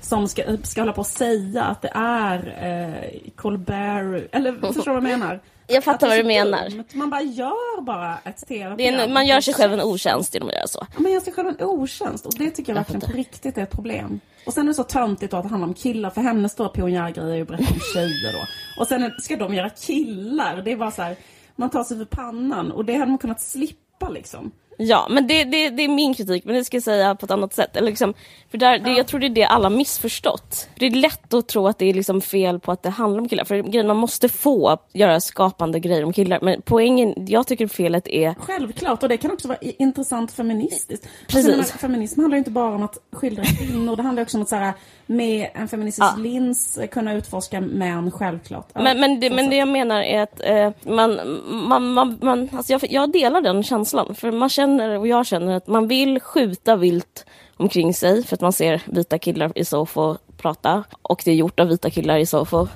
Som 0.00 0.28
ska, 0.28 0.42
ska 0.62 0.80
hålla 0.80 0.92
på 0.92 1.00
och 1.00 1.06
säga 1.06 1.64
att 1.64 1.82
det 1.82 1.92
är 1.94 2.38
eh, 2.60 3.30
Colbert... 3.36 4.28
Eller 4.32 4.52
förstår 4.52 4.84
du 4.84 5.00
vad 5.00 5.10
jag 5.10 5.18
menar? 5.18 5.40
Jag 5.66 5.84
fattar 5.84 6.08
vad 6.08 6.18
du 6.18 6.24
menar. 6.24 6.70
Dumt. 6.70 6.84
Man 6.92 7.10
bara 7.10 7.22
gör 7.22 7.80
bara 7.80 8.18
ett 8.24 8.46
tv-program. 8.48 9.12
Man 9.12 9.26
gör 9.26 9.40
sig 9.40 9.54
själv 9.54 9.72
en 9.72 9.80
otjänst 9.80 10.34
genom 10.34 10.48
att 10.48 10.54
göra 10.54 10.66
så. 10.66 10.86
Man 10.96 11.12
gör 11.12 11.20
sig 11.20 11.32
själv 11.32 11.48
en 11.48 11.66
otjänst. 11.66 12.26
Och 12.26 12.32
det 12.38 12.50
tycker 12.50 12.72
jag, 12.72 12.76
jag 12.76 12.80
verkligen 12.84 13.00
på 13.00 13.16
riktigt 13.16 13.58
är 13.58 13.62
ett 13.62 13.70
problem. 13.70 14.20
Och 14.46 14.52
sen 14.52 14.62
är 14.62 14.68
det 14.68 14.74
så 14.74 14.84
töntigt 14.84 15.34
att 15.34 15.42
det 15.42 15.48
handlar 15.48 15.68
om 15.68 15.74
killar. 15.74 16.10
För 16.10 16.20
hennes 16.20 16.52
stora 16.52 16.68
pionjärgrej 16.68 17.30
är 17.30 17.34
ju 17.34 17.42
att 17.42 17.48
berätta 17.48 17.72
om 17.74 17.80
tjejer 17.94 18.32
då. 18.32 18.46
Och 18.80 18.86
sen 18.88 19.10
ska 19.22 19.36
de 19.36 19.54
göra 19.54 19.70
killar. 19.70 20.62
Det 20.64 20.72
är 20.72 20.76
bara 20.76 20.90
så 20.90 21.02
här. 21.02 21.16
man 21.56 21.70
tar 21.70 21.84
sig 21.84 21.98
för 21.98 22.04
pannan 22.04 22.72
och 22.72 22.84
det 22.84 22.94
hade 22.94 23.10
man 23.10 23.18
kunnat 23.18 23.40
slippa 23.40 24.08
liksom. 24.08 24.50
Ja, 24.78 25.06
men 25.10 25.26
det, 25.26 25.44
det, 25.44 25.70
det 25.70 25.82
är 25.82 25.88
min 25.88 26.14
kritik, 26.14 26.44
men 26.44 26.54
det 26.54 26.64
ska 26.64 26.76
jag 26.76 26.84
säga 26.84 27.14
på 27.14 27.26
ett 27.26 27.30
annat 27.30 27.54
sätt. 27.54 27.76
Eller 27.76 27.90
liksom, 27.90 28.14
för 28.50 28.58
där, 28.58 28.78
det, 28.78 28.90
jag 28.90 29.06
tror 29.06 29.20
det 29.20 29.26
är 29.26 29.30
det 29.30 29.44
alla 29.44 29.70
missförstått. 29.70 30.68
Det 30.74 30.86
är 30.86 30.90
lätt 30.90 31.34
att 31.34 31.48
tro 31.48 31.68
att 31.68 31.78
det 31.78 31.86
är 31.86 31.94
liksom 31.94 32.20
fel 32.20 32.60
på 32.60 32.72
att 32.72 32.82
det 32.82 32.90
handlar 32.90 33.20
om 33.20 33.28
killar. 33.28 33.44
För 33.44 33.56
grejen, 33.56 33.86
man 33.86 33.96
måste 33.96 34.28
få 34.28 34.78
göra 34.92 35.20
skapande 35.20 35.80
grejer 35.80 36.04
om 36.04 36.12
killar. 36.12 36.38
Men 36.42 36.62
poängen, 36.62 37.14
jag 37.28 37.46
tycker 37.46 37.66
felet 37.66 38.08
är... 38.08 38.34
Självklart, 38.38 39.02
och 39.02 39.08
det 39.08 39.16
kan 39.16 39.30
också 39.30 39.48
vara 39.48 39.58
intressant 39.60 40.32
feministiskt. 40.32 41.08
Precis. 41.28 41.58
Alltså, 41.58 41.78
feminism 41.78 42.20
handlar 42.20 42.36
ju 42.36 42.38
inte 42.38 42.50
bara 42.50 42.74
om 42.74 42.82
att 42.82 42.98
skildra 43.12 43.44
kvinnor, 43.44 43.96
det 43.96 44.02
handlar 44.02 44.22
också 44.22 44.36
om 44.36 44.42
att 44.42 44.48
så 44.48 44.56
här, 44.56 44.72
med 45.06 45.48
en 45.54 45.68
feministisk 45.68 46.06
Ja. 46.16 46.22
lins 46.22 46.78
kunna 46.92 47.12
utforska 47.12 47.60
män, 47.60 48.10
självklart. 48.10 48.68
Ja, 48.72 48.82
Men, 48.82 49.00
men, 49.00 49.20
det, 49.20 49.30
men 49.30 49.50
det 49.50 49.56
jag 49.56 49.68
menar 49.68 50.02
är 50.02 50.22
att 50.22 50.40
eh, 50.44 50.70
man, 50.94 51.20
man, 51.46 51.92
man, 51.92 52.18
man 52.22 52.48
alltså 52.56 52.72
jag, 52.72 52.82
jag 52.90 53.12
delar 53.12 53.40
den 53.40 53.62
känslan. 53.62 54.14
För 54.14 54.32
man 54.32 54.48
känner, 54.48 54.98
och 54.98 55.06
jag 55.06 55.26
känner 55.26 55.56
att 55.56 55.66
man 55.66 55.88
vill 55.88 56.20
skjuta 56.20 56.76
vilt 56.76 57.26
omkring 57.56 57.94
sig 57.94 58.24
för 58.24 58.34
att 58.36 58.40
man 58.40 58.52
ser 58.52 58.82
vita 58.86 59.18
killar 59.18 59.52
i 59.54 59.64
Sofo 59.64 60.16
prata. 60.36 60.84
Och 61.02 61.22
det 61.24 61.30
är 61.30 61.34
gjort 61.34 61.60
av 61.60 61.68
vita 61.68 61.90
killar 61.90 62.18
i 62.18 62.26
Sofo. 62.26 62.66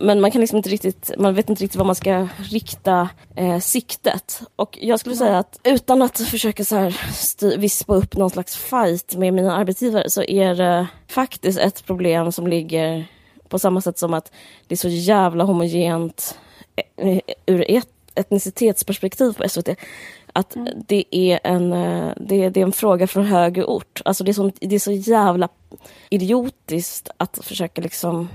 Men 0.00 0.20
man 0.20 0.30
kan 0.30 0.40
liksom 0.40 0.56
inte 0.56 0.68
riktigt, 0.68 1.10
man 1.18 1.34
vet 1.34 1.50
inte 1.50 1.64
riktigt 1.64 1.78
var 1.78 1.84
man 1.84 1.94
ska 1.94 2.28
rikta 2.38 3.08
eh, 3.36 3.58
siktet. 3.58 4.42
Och 4.56 4.78
jag 4.80 5.00
skulle 5.00 5.16
säga 5.16 5.38
att 5.38 5.60
utan 5.64 6.02
att 6.02 6.18
försöka 6.18 6.64
så 6.64 6.76
här 6.76 7.56
vispa 7.56 7.94
upp 7.94 8.16
någon 8.16 8.30
slags 8.30 8.56
fight 8.56 9.16
med 9.16 9.34
mina 9.34 9.56
arbetsgivare 9.56 10.10
så 10.10 10.22
är 10.22 10.54
det 10.54 10.86
faktiskt 11.08 11.58
ett 11.58 11.86
problem 11.86 12.32
som 12.32 12.46
ligger 12.46 13.06
på 13.48 13.58
samma 13.58 13.80
sätt 13.80 13.98
som 13.98 14.14
att 14.14 14.32
det 14.66 14.74
är 14.74 14.76
så 14.76 14.88
jävla 14.88 15.44
homogent 15.44 16.38
eh, 16.96 17.20
ur 17.46 17.64
ett 17.70 17.88
etnicitetsperspektiv 18.14 19.32
på 19.32 19.48
SVT. 19.48 19.68
Att 20.32 20.56
det, 20.88 21.04
är 21.10 21.40
en, 21.44 21.72
eh, 21.72 22.12
det, 22.16 22.48
det 22.48 22.60
är 22.60 22.64
en 22.64 22.72
fråga 22.72 23.06
från 23.06 23.24
högre 23.24 23.64
ort. 23.64 24.02
Alltså 24.04 24.24
det, 24.24 24.30
är 24.30 24.32
så, 24.32 24.50
det 24.60 24.74
är 24.74 24.78
så 24.78 24.92
jävla 24.92 25.48
idiotiskt 26.10 27.10
att 27.16 27.38
försöka 27.42 27.80
liksom 27.80 28.28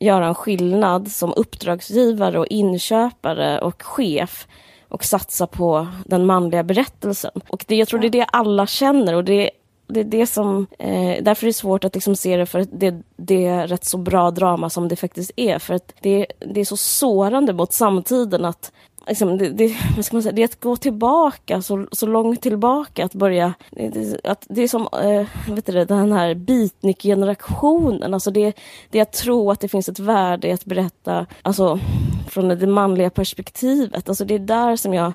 göra 0.00 0.26
en 0.26 0.34
skillnad 0.34 1.10
som 1.10 1.32
uppdragsgivare 1.36 2.38
och 2.38 2.46
inköpare 2.46 3.60
och 3.60 3.82
chef 3.82 4.46
och 4.88 5.04
satsa 5.04 5.46
på 5.46 5.88
den 6.04 6.26
manliga 6.26 6.62
berättelsen. 6.62 7.40
Och 7.48 7.64
det, 7.68 7.76
jag 7.76 7.88
tror 7.88 8.00
det 8.00 8.06
är 8.06 8.10
det 8.10 8.24
alla 8.24 8.66
känner 8.66 9.14
och 9.14 9.24
det, 9.24 9.50
det 9.86 10.00
är 10.00 10.04
det 10.04 10.26
som, 10.26 10.66
eh, 10.78 11.22
därför 11.22 11.46
är 11.46 11.48
det 11.48 11.52
svårt 11.52 11.84
att 11.84 11.94
liksom 11.94 12.16
se 12.16 12.36
det 12.36 12.46
för 12.46 12.58
att 12.58 12.68
det, 12.72 13.02
det 13.16 13.46
är 13.46 13.66
rätt 13.66 13.84
så 13.84 13.98
bra 13.98 14.30
drama 14.30 14.70
som 14.70 14.88
det 14.88 14.96
faktiskt 14.96 15.30
är. 15.36 15.58
För 15.58 15.74
att 15.74 15.94
det, 16.00 16.26
det 16.38 16.60
är 16.60 16.64
så 16.64 16.76
sårande 16.76 17.52
mot 17.52 17.72
samtiden 17.72 18.44
att 18.44 18.72
Liksom, 19.06 19.38
det, 19.38 19.48
det, 19.48 19.76
vad 19.96 20.04
ska 20.04 20.16
man 20.16 20.22
säga, 20.22 20.32
det 20.32 20.42
är 20.42 20.44
att 20.44 20.60
gå 20.60 20.76
tillbaka, 20.76 21.62
så, 21.62 21.86
så 21.92 22.06
långt 22.06 22.42
tillbaka, 22.42 23.04
att 23.04 23.14
börja... 23.14 23.54
Det, 23.70 24.20
att 24.24 24.46
det 24.48 24.62
är 24.62 24.68
som 24.68 24.88
eh, 25.02 25.54
vet 25.54 25.66
du, 25.66 25.84
den 25.84 26.12
här 26.12 26.34
beatnik-generationen. 26.34 28.14
Alltså 28.14 28.30
det, 28.30 28.52
det 28.90 28.98
är 28.98 29.02
att 29.02 29.12
tro 29.12 29.50
att 29.50 29.60
det 29.60 29.68
finns 29.68 29.88
ett 29.88 29.98
värde 29.98 30.48
i 30.48 30.52
att 30.52 30.64
berätta 30.64 31.26
alltså, 31.42 31.80
från 32.28 32.48
det 32.48 32.66
manliga 32.66 33.10
perspektivet. 33.10 34.08
Alltså 34.08 34.24
det 34.24 34.34
är 34.34 34.38
där 34.38 34.76
som 34.76 34.94
jag... 34.94 35.12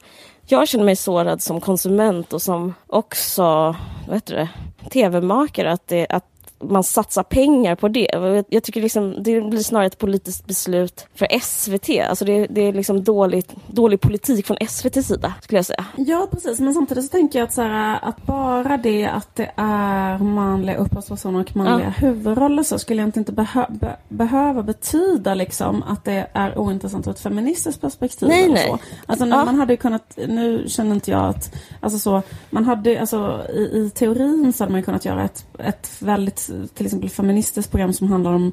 Jag 0.48 0.68
känner 0.68 0.86
mig 0.86 0.96
sårad 0.96 1.42
som 1.42 1.62
konsument 1.62 2.34
och 2.34 2.42
som 2.42 2.74
också 2.88 3.76
vad 4.08 4.16
heter 4.16 4.36
det, 4.36 4.50
tv-makare. 4.90 5.72
Att, 5.72 5.88
det, 5.88 6.08
att 6.10 6.26
man 6.64 6.84
satsar 6.84 7.24
pengar 7.24 7.76
på 7.76 7.88
det. 7.88 8.08
Jag, 8.50 8.64
tycker 8.64 8.82
liksom, 8.82 9.24
det 9.24 9.42
blir 9.42 9.60
snarare 9.60 9.88
ett 9.88 9.98
politiskt 9.98 10.46
beslut 10.46 11.08
för 11.16 11.28
SVT. 11.42 11.90
Alltså 12.10 12.26
det, 12.26 12.48
det 12.48 12.62
är 12.62 12.74
liksom 12.74 13.04
dåligt, 13.04 13.54
dålig 13.68 14.02
politik 14.02 14.46
från 14.48 14.58
SVTs 14.60 15.08
sida, 15.08 15.34
skulle 15.42 15.58
jag 15.58 15.66
säga. 15.66 15.86
Ja, 15.96 16.28
precis. 16.32 16.60
Men 16.60 16.74
samtidigt 16.74 17.04
så 17.06 17.10
tänker 17.10 17.40
jag 17.40 17.46
att, 17.48 17.54
så 17.54 17.62
här, 17.62 18.00
att 18.02 18.26
bara 18.26 18.78
det 18.78 19.06
att 19.06 19.36
det 19.36 19.52
är 19.56 20.18
manliga 20.18 20.78
upphovspersoner 20.78 21.40
och 21.40 21.56
manliga 21.56 21.90
huvudroller 21.90 22.64
så 22.64 22.80
skulle 22.80 23.02
jag 23.02 23.18
inte 23.18 23.32
behö 23.32 23.66
be 23.70 23.96
behöva 24.10 24.64
betyda 24.64 25.34
liksom 25.34 25.84
att 25.84 26.04
det 26.06 26.28
är 26.34 26.58
ointressant 26.58 27.08
ur 27.08 27.12
ett 27.12 27.20
feministiskt 27.20 27.82
perspektiv. 27.82 28.28
Nej, 28.28 28.50
nej. 28.50 28.68
Så. 28.68 28.80
Alltså, 29.06 29.26
Ja. 29.26 29.46
man 29.46 29.56
hade 29.60 29.78
kunnat, 29.78 30.18
nu 30.28 30.64
känner 30.68 30.96
inte 30.96 31.12
jag 31.12 31.26
att, 31.26 31.56
alltså 31.80 32.00
så, 32.00 32.22
man 32.50 32.66
hade, 32.66 33.00
alltså 33.00 33.42
i, 33.50 33.62
i 33.62 33.90
teorin 33.96 34.54
så 34.54 34.64
hade 34.64 34.72
man 34.72 34.84
kunnat 34.84 35.06
göra 35.06 35.24
ett, 35.24 35.46
ett 35.60 35.90
väldigt, 36.00 36.45
till 36.74 36.86
exempel 36.86 37.10
feministiskt 37.10 37.72
program 37.72 37.94
som 37.94 38.08
handlar 38.12 38.34
om 38.34 38.52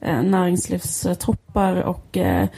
eh, 0.00 0.22
näringslivstoppar 0.22 1.76
och 1.76 2.16
eh, 2.16 2.48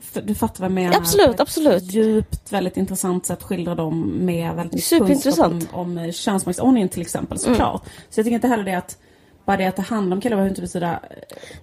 för- 0.00 0.22
du 0.22 0.34
fattar 0.34 0.60
vad 0.60 0.64
jag 0.70 0.72
menar. 0.74 0.96
Absolut, 0.96 1.40
absolut. 1.40 1.82
Djupt, 1.82 2.52
väldigt 2.52 2.76
intressant 2.76 3.26
sätt 3.26 3.42
skildrar 3.42 3.74
de 3.74 4.10
med 4.24 4.54
väldigt 4.54 4.74
mycket 4.74 4.88
kunskap 5.22 5.38
om, 5.72 5.80
om 5.80 5.98
eh, 5.98 6.12
könsmaktsordningen 6.12 6.88
till 6.88 7.00
exempel 7.02 7.38
såklart. 7.38 7.82
Så 8.10 8.20
jag 8.20 8.24
tycker 8.26 8.34
inte 8.34 8.48
heller 8.48 8.64
det 8.64 8.74
att 8.74 8.98
bara 9.44 9.56
det 9.56 9.66
att 9.66 9.76
det 9.76 9.82
handlar 9.82 10.16
om 10.16 10.20
killar 10.20 10.36
behöver 10.36 10.50
inte 10.50 10.60
betyda... 10.62 10.92
eh, 10.92 10.98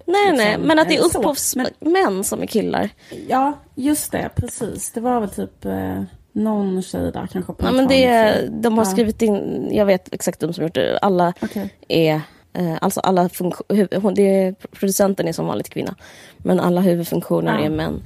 Nej, 0.06 0.32
liksom, 0.32 0.36
nej, 0.36 0.58
men 0.58 0.78
att 0.78 0.88
det 0.88 0.96
är 0.96 1.00
eh, 1.00 1.04
upphovsmän 1.06 2.24
som 2.24 2.42
är 2.42 2.46
killar. 2.46 2.88
Ja, 3.28 3.52
just 3.74 4.12
det, 4.12 4.30
precis. 4.36 4.90
Det 4.90 5.00
var 5.00 5.20
väl 5.20 5.30
typ 5.30 5.64
eh, 5.64 6.02
någon 6.32 6.82
tjej 6.82 7.12
där 7.12 7.26
kanske 7.32 7.52
Ja, 7.58 7.68
en 7.68 7.76
men 7.76 7.88
det 7.88 8.04
är, 8.04 8.48
de 8.50 8.78
har 8.78 8.84
Ja. 8.84 8.90
skrivit 8.90 9.22
in, 9.22 9.68
jag 9.72 9.86
vet 9.86 10.14
exakt 10.14 10.40
de 10.40 10.52
som 10.52 10.64
gjort 10.64 10.74
det, 10.74 10.98
alla 10.98 11.32
Okej. 11.42 11.70
är 11.88 12.20
eh, 12.52 12.74
Alltså 12.80 13.00
alla 13.00 13.28
funktioner, 13.28 14.14
det 14.14 14.22
är, 14.42 14.52
producenten 14.52 15.28
är 15.28 15.32
som 15.32 15.46
vanligt 15.46 15.68
kvinna. 15.68 15.94
Men 16.38 16.60
alla 16.60 16.80
huvudfunktioner 16.80 17.58
Ja. 17.58 17.64
är 17.64 17.70
män. 17.70 18.02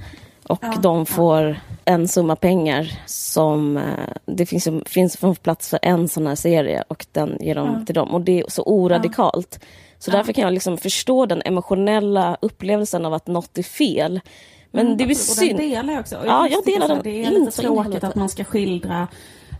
Och 0.47 0.59
Ja, 0.61 0.73
de 0.81 1.05
får 1.05 1.55
en 1.85 2.07
summa 2.07 2.35
pengar 2.35 2.99
som 3.05 3.77
eh, 3.77 3.83
det 4.25 4.45
finns, 4.45 4.67
finns 4.85 5.17
plats 5.41 5.69
för 5.69 5.79
en 5.81 6.07
sån 6.07 6.27
här 6.27 6.35
serie 6.35 6.83
och 6.87 7.05
den 7.11 7.37
ger 7.39 7.55
de 7.55 7.85
till 7.85 7.95
dem. 7.95 8.09
Och 8.13 8.21
det 8.21 8.39
är 8.39 8.45
så 8.47 8.63
oradikalt. 8.63 9.59
Så 9.99 10.11
därför 10.11 10.33
kan 10.33 10.43
jag 10.43 10.53
liksom 10.53 10.77
förstå 10.77 11.25
den 11.25 11.41
emotionella 11.45 12.37
upplevelsen 12.41 13.05
av 13.05 13.13
att 13.13 13.27
något 13.27 13.57
är 13.57 13.63
fel. 13.63 14.19
Men 14.75 14.97
det 14.97 15.05
blir 15.05 15.15
absolut. 15.15 15.29
Och 15.29 15.35
synd. 15.35 15.59
den 15.59 15.69
delar 15.69 15.93
jag 15.93 15.99
också. 15.99 16.21
Ja, 16.25 16.47
jag 16.47 16.65
delar 16.65 16.87
den 16.87 16.99
Det 17.03 17.23
är 17.23 17.31
lite 17.31 17.61
tråkigt 17.61 18.03
att 18.03 18.15
man 18.15 18.29
ska 18.29 18.43
skildra 18.43 19.07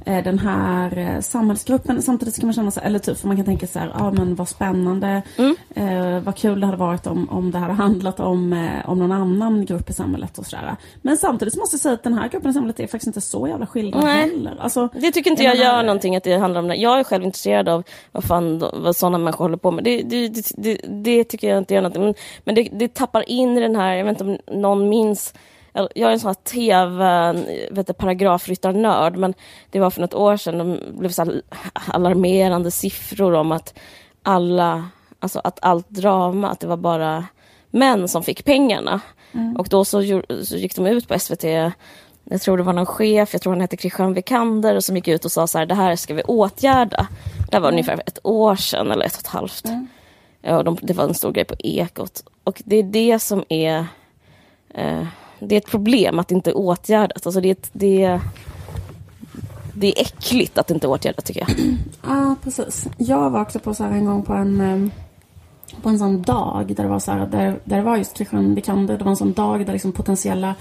den 0.05 0.39
här 0.39 0.97
eh, 0.97 1.19
samhällsgruppen. 1.21 2.01
Samtidigt 2.01 2.35
ska 2.35 2.45
man 2.45 2.53
känna 2.53 2.71
sig, 2.71 2.83
eller 2.85 2.99
typ, 2.99 3.17
för 3.19 3.27
man 3.27 3.35
kan 3.37 3.45
tänka 3.45 3.67
så 3.67 3.79
här, 3.79 3.91
ja 3.97 4.11
men 4.11 4.35
vad 4.35 4.47
spännande, 4.49 5.21
Mm. 5.37 5.55
eh, 5.75 6.19
vad 6.23 6.35
kul 6.37 6.59
det 6.59 6.65
hade 6.65 6.77
varit 6.77 7.07
om, 7.07 7.29
om 7.29 7.51
det 7.51 7.57
hade 7.57 7.73
handlat 7.83 8.19
om, 8.19 8.53
eh, 8.53 8.89
om 8.89 8.99
någon 8.99 9.11
annan 9.11 9.65
grupp 9.65 9.89
i 9.89 9.93
samhället 9.93 10.37
och 10.37 10.45
sådär. 10.45 10.75
Men 11.01 11.17
samtidigt 11.17 11.53
så 11.53 11.59
måste 11.59 11.73
jag 11.73 11.81
säga 11.81 11.93
att 11.93 12.03
den 12.03 12.13
här 12.13 12.29
gruppen 12.29 12.51
i 12.51 12.53
samhället 12.53 12.79
är 12.79 12.87
faktiskt 12.87 13.07
inte 13.07 13.21
så 13.21 13.47
jävla 13.47 13.65
skildrad 13.65 14.03
Nej. 14.03 14.21
heller. 14.21 14.57
Alltså, 14.59 14.89
Det 14.93 15.11
tycker 15.11 15.31
inte 15.31 15.43
Jag 15.43 15.57
menar- 15.57 15.73
gör 15.73 15.83
någonting 15.83 16.15
att 16.15 16.23
det 16.23 16.37
handlar 16.37 16.61
om 16.61 16.67
det. 16.67 16.75
Jag 16.75 16.99
är 16.99 17.03
själv 17.03 17.23
intresserad 17.23 17.69
av 17.69 17.83
vad 18.11 18.23
fan 18.23 18.59
vad 18.73 18.95
sådana 18.95 19.17
människor 19.17 19.45
håller 19.45 19.57
på 19.57 19.71
med. 19.71 19.83
Det, 19.83 20.01
det, 20.01 20.27
det, 20.27 20.43
det, 20.57 20.77
det 21.03 21.23
tycker 21.23 21.49
jag 21.49 21.57
inte 21.57 21.73
gör 21.73 21.81
någonting. 21.81 22.03
Men, 22.03 22.13
men 22.43 22.55
det, 22.55 22.69
det 22.73 22.93
tappar 22.93 23.29
in 23.29 23.57
i 23.57 23.61
den 23.61 23.75
här, 23.75 23.93
jag 23.95 24.05
vet 24.05 24.21
inte 24.21 24.23
om 24.53 24.61
någon 24.61 24.89
minns 24.89 25.33
jag 25.73 26.09
är 26.09 26.11
en 26.11 26.19
sån 26.19 26.27
här 26.27 26.33
tv, 26.33 27.33
vet 27.71 27.87
du, 27.87 27.93
paragrafryttarnörd, 27.93 29.17
men 29.17 29.33
det 29.69 29.79
var 29.79 29.89
för 29.89 30.01
något 30.01 30.13
år 30.13 30.37
sedan, 30.37 30.57
de 30.57 30.79
blev 30.99 31.09
så 31.09 31.41
alarmerande 31.73 32.71
siffror 32.71 33.33
om 33.33 33.51
att 33.51 33.79
alla, 34.23 34.89
alltså 35.19 35.41
att 35.43 35.59
allt 35.61 35.89
drama, 35.89 36.49
att 36.49 36.59
det 36.59 36.67
var 36.67 36.77
bara 36.77 37.25
män 37.69 38.07
som 38.07 38.23
fick 38.23 38.45
pengarna. 38.45 39.01
Och 39.57 39.67
då 39.69 39.85
så, 39.85 40.21
så 40.43 40.57
gick 40.57 40.75
de 40.75 40.87
ut 40.87 41.07
på 41.07 41.19
SVT 41.19 41.45
jag 42.23 42.41
tror 42.41 42.57
det 42.57 42.63
var 42.63 42.73
någon 42.73 42.85
chef, 42.85 43.33
jag 43.33 43.41
tror 43.41 43.53
han 43.53 43.61
hette 43.61 43.77
Christian 43.77 44.13
Vikander, 44.13 44.79
som 44.79 44.95
gick 44.95 45.07
ut 45.07 45.25
och 45.25 45.31
sa 45.31 45.47
så 45.47 45.57
här, 45.57 45.65
det 45.65 45.75
här 45.75 45.95
ska 45.95 46.13
vi 46.13 46.23
åtgärda. 46.23 47.07
Det 47.51 47.59
var 47.59 47.71
ungefär 47.71 48.03
ett 48.05 48.19
år 48.23 48.55
sedan, 48.55 48.91
eller 48.91 49.05
ett 49.05 49.13
och 49.13 49.19
ett 49.19 49.27
halvt. 49.27 49.63
Ja, 50.41 50.57
och 50.57 50.63
de, 50.63 50.77
det 50.81 50.93
var 50.93 51.03
en 51.03 51.13
stor 51.13 51.31
grej 51.31 51.45
på 51.45 51.55
Ekot. 51.59 52.23
Och 52.43 52.61
det 52.65 52.75
är 52.75 52.83
det 52.83 53.19
som 53.19 53.43
är... 53.49 53.85
Eh, 54.73 55.05
det 55.47 55.55
är 55.55 55.57
ett 55.57 55.71
problem 55.71 56.19
att 56.19 56.27
det 56.27 56.35
inte 56.35 56.53
åtgärdas. 56.53 57.25
Alltså 57.27 57.41
det, 57.41 57.47
är 57.47 57.51
ett, 57.51 57.69
det, 57.73 58.03
är- 58.03 58.21
det 59.73 59.87
är 59.87 60.01
äckligt 60.01 60.57
att 60.57 60.67
det 60.67 60.73
inte 60.73 60.87
åtgärdas 60.87 61.23
tycker 61.23 61.41
jag. 61.47 61.49
Ja, 62.07 62.35
precis. 62.43 62.87
Jag 62.97 63.29
var 63.29 63.41
också 63.41 63.59
på 63.59 63.73
så 63.73 63.83
här 63.83 63.91
en 63.91 64.05
gång 64.05 64.23
på 64.23 64.33
en, 64.33 64.61
ehm, 64.61 64.91
på 65.81 65.89
en 65.89 65.99
sån 65.99 66.21
dag 66.21 66.73
där 66.75 66.83
det 66.83 66.89
var 66.89 66.99
så 66.99 67.11
här, 67.11 67.27
där, 67.27 67.59
där 67.63 67.77
det 67.77 67.83
var 67.83 67.97
just 67.97 68.15
Christian 68.17 68.55
Vikander. 68.55 68.97
Det 68.97 69.03
var 69.03 69.11
en 69.11 69.17
sån 69.17 69.33
dag 69.33 69.65
där 69.65 69.73
liksom 69.73 69.91
potentiella 69.91 70.55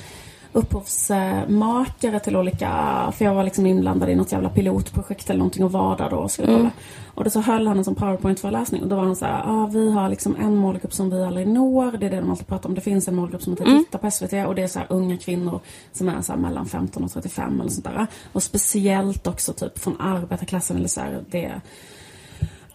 upphovsmakare 0.52 2.20
till 2.20 2.36
olika, 2.36 2.68
för 3.16 3.24
jag 3.24 3.34
var 3.34 3.44
liksom 3.44 3.66
inblandad 3.66 4.08
i 4.08 4.14
något 4.14 4.32
jävla 4.32 4.48
pilotprojekt 4.48 5.30
eller 5.30 5.38
någonting 5.38 5.64
och 5.64 5.72
var 5.72 5.96
där 5.96 6.10
då 6.10 6.16
och 6.16 6.30
skulle 6.30 6.48
kolla. 6.56 6.70
Och 7.14 7.24
då 7.24 7.30
så 7.30 7.40
höll 7.40 7.66
han 7.66 7.78
en 7.78 7.84
sån 7.84 7.94
powerpoint-föreläsning 7.94 8.82
och 8.82 8.88
då 8.88 8.96
var 8.96 9.04
han 9.04 9.16
så 9.16 9.24
här, 9.24 9.42
ah, 9.46 9.66
vi 9.66 9.92
har 9.92 10.08
liksom 10.08 10.36
en 10.36 10.56
målgrupp 10.56 10.94
som 10.94 11.10
vi 11.10 11.24
aldrig 11.24 11.48
når, 11.48 11.92
det 11.92 12.06
är 12.06 12.10
det 12.10 12.20
de 12.20 12.30
alltid 12.30 12.46
pratar 12.46 12.68
om. 12.68 12.74
Det 12.74 12.80
finns 12.80 13.08
en 13.08 13.14
målgrupp 13.14 13.42
som 13.42 13.52
inte 13.52 13.64
tittar 13.64 13.98
på 13.98 14.10
SVT 14.10 14.32
och 14.46 14.54
det 14.54 14.62
är 14.62 14.68
så 14.68 14.78
här 14.78 14.86
unga 14.90 15.16
kvinnor 15.16 15.60
som 15.92 16.08
är 16.08 16.22
så 16.22 16.32
här 16.32 16.38
mellan 16.38 16.66
15 16.66 17.04
och 17.04 17.12
35 17.12 17.60
eller 17.60 17.70
sånt 17.70 17.84
där. 17.84 18.06
Och 18.32 18.42
speciellt 18.42 19.26
också 19.26 19.52
typ 19.52 19.78
från 19.78 20.00
arbetarklassen 20.00 20.76
eller 20.76 20.88
så 20.88 21.00
här, 21.00 21.24
det 21.30 21.60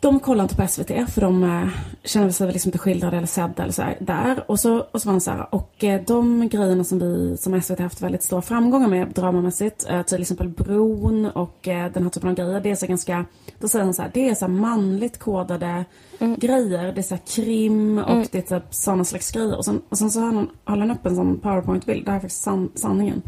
de 0.07 0.19
kollade 0.19 0.43
inte 0.43 0.55
på 0.55 0.67
SVT 0.67 1.09
för 1.13 1.21
de 1.21 1.43
eh, 1.43 1.67
kände 2.03 2.33
sig 2.33 2.51
liksom 2.51 2.69
inte 2.69 2.77
skildrade 2.77 3.17
eller 3.17 3.27
sedda 3.27 3.63
eller 3.63 3.73
så 3.73 3.81
här, 3.81 3.97
där. 3.99 4.51
Och 4.51 4.59
så, 4.59 4.79
och 4.91 5.01
så 5.01 5.07
var 5.07 5.13
han 5.13 5.21
så 5.21 5.31
här, 5.31 5.55
och 5.55 5.83
eh, 5.83 6.01
de 6.07 6.49
grejerna 6.49 6.83
som 6.83 6.99
vi 6.99 7.37
som 7.37 7.61
SVT 7.61 7.79
haft 7.79 8.01
väldigt 8.01 8.23
stora 8.23 8.41
framgångar 8.41 8.87
med 8.87 9.07
dramamässigt, 9.07 9.85
eh, 9.89 10.01
till 10.01 10.21
exempel 10.21 10.49
Bron 10.49 11.25
och 11.25 11.67
eh, 11.67 11.91
den 11.91 12.03
här 12.03 12.09
typen 12.09 12.29
av 12.29 12.35
grejer, 12.35 12.61
det 12.61 12.71
är 12.71 12.75
så 12.75 12.87
ganska, 12.87 13.25
då 13.59 13.67
säger 13.67 13.85
han 13.85 13.93
så 13.93 14.01
här, 14.01 14.11
det 14.13 14.29
är 14.29 14.35
så 14.35 14.47
manligt 14.47 15.19
kodade 15.19 15.85
mm. 16.19 16.35
grejer, 16.39 16.91
det 16.93 17.01
är 17.01 17.17
så 17.17 17.17
krim 17.17 17.97
och 17.97 18.11
mm. 18.11 18.27
det 18.31 18.51
är 18.51 18.59
typ 18.59 18.73
sådana 18.73 19.05
slags 19.05 19.31
grejer. 19.31 19.57
Och 19.57 19.65
sen, 19.65 19.81
och 19.89 19.97
sen 19.97 20.11
så 20.11 20.19
höll 20.19 20.35
han, 20.35 20.49
höll 20.65 20.79
han 20.79 20.91
upp 20.91 21.05
en 21.05 21.15
sån 21.15 21.39
powerpoint-bild, 21.39 22.05
det 22.05 22.11
här 22.11 22.17
är 22.17 22.21
faktiskt 22.21 22.43
san, 22.43 22.71
sanningen. 22.75 23.21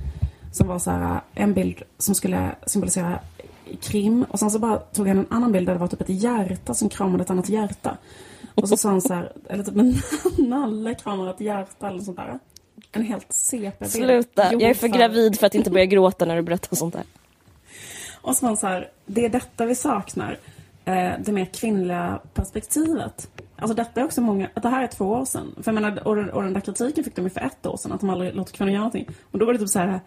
Som 0.51 0.67
var 0.67 0.79
så 0.79 0.91
här, 0.91 1.21
en 1.33 1.53
bild 1.53 1.81
som 1.97 2.15
skulle 2.15 2.55
symbolisera 2.65 3.19
krim. 3.81 4.25
Och 4.29 4.39
sen 4.39 4.51
så 4.51 4.59
bara 4.59 4.77
tog 4.77 5.07
han 5.07 5.17
en 5.17 5.27
annan 5.29 5.51
bild 5.51 5.67
där 5.67 5.73
det 5.73 5.79
var 5.79 5.87
typ 5.87 6.01
ett 6.01 6.09
hjärta 6.09 6.73
som 6.73 6.89
kramade 6.89 7.23
ett 7.23 7.29
annat 7.29 7.49
hjärta. 7.49 7.97
Och 8.55 8.69
så 8.69 8.77
sa 8.77 8.89
han 8.89 9.01
så 9.01 9.13
här, 9.13 9.31
eller 9.49 9.63
typ 9.63 9.77
en 9.77 9.95
nalle 10.49 10.95
kramar 10.95 11.29
ett 11.29 11.41
hjärta 11.41 11.87
eller 11.87 11.99
sånt 11.99 12.17
där. 12.17 12.39
En 12.91 13.03
helt 13.03 13.33
CP-bild. 13.33 13.91
Sluta, 13.91 14.53
jag 14.53 14.61
är 14.61 14.73
för 14.73 14.87
gravid 14.87 15.39
för 15.39 15.47
att 15.47 15.55
inte 15.55 15.71
börja 15.71 15.85
gråta 15.85 16.25
när 16.25 16.35
du 16.35 16.41
berättar 16.41 16.75
sånt 16.75 16.93
där. 16.93 17.03
Och 18.21 18.35
så 18.35 18.45
var 18.45 18.49
han 18.49 18.57
så 18.57 18.67
här, 18.67 18.89
det 19.05 19.25
är 19.25 19.29
detta 19.29 19.65
vi 19.65 19.75
saknar. 19.75 20.37
Eh, 20.85 21.11
det 21.19 21.31
mer 21.31 21.45
kvinnliga 21.45 22.19
perspektivet. 22.33 23.29
Alltså 23.55 23.75
detta 23.75 24.01
är 24.01 24.05
också 24.05 24.21
många, 24.21 24.49
det 24.61 24.69
här 24.69 24.83
är 24.83 24.87
två 24.87 25.05
år 25.05 25.25
sedan. 25.25 25.55
För 25.61 25.71
jag 25.71 25.81
menar, 25.81 26.07
och, 26.07 26.17
och 26.17 26.43
den 26.43 26.53
där 26.53 26.61
kritiken 26.61 27.03
fick 27.03 27.15
de 27.15 27.21
ju 27.21 27.29
för 27.29 27.41
ett 27.41 27.65
år 27.65 27.77
sedan, 27.77 27.91
att 27.91 27.99
de 27.99 28.09
aldrig 28.09 28.35
låter 28.35 28.53
kvinnor 28.53 28.71
göra 28.71 28.79
någonting. 28.79 29.07
Och 29.31 29.39
då 29.39 29.45
var 29.45 29.53
det 29.53 29.59
typ 29.59 29.69
så 29.69 29.79
här, 29.79 29.99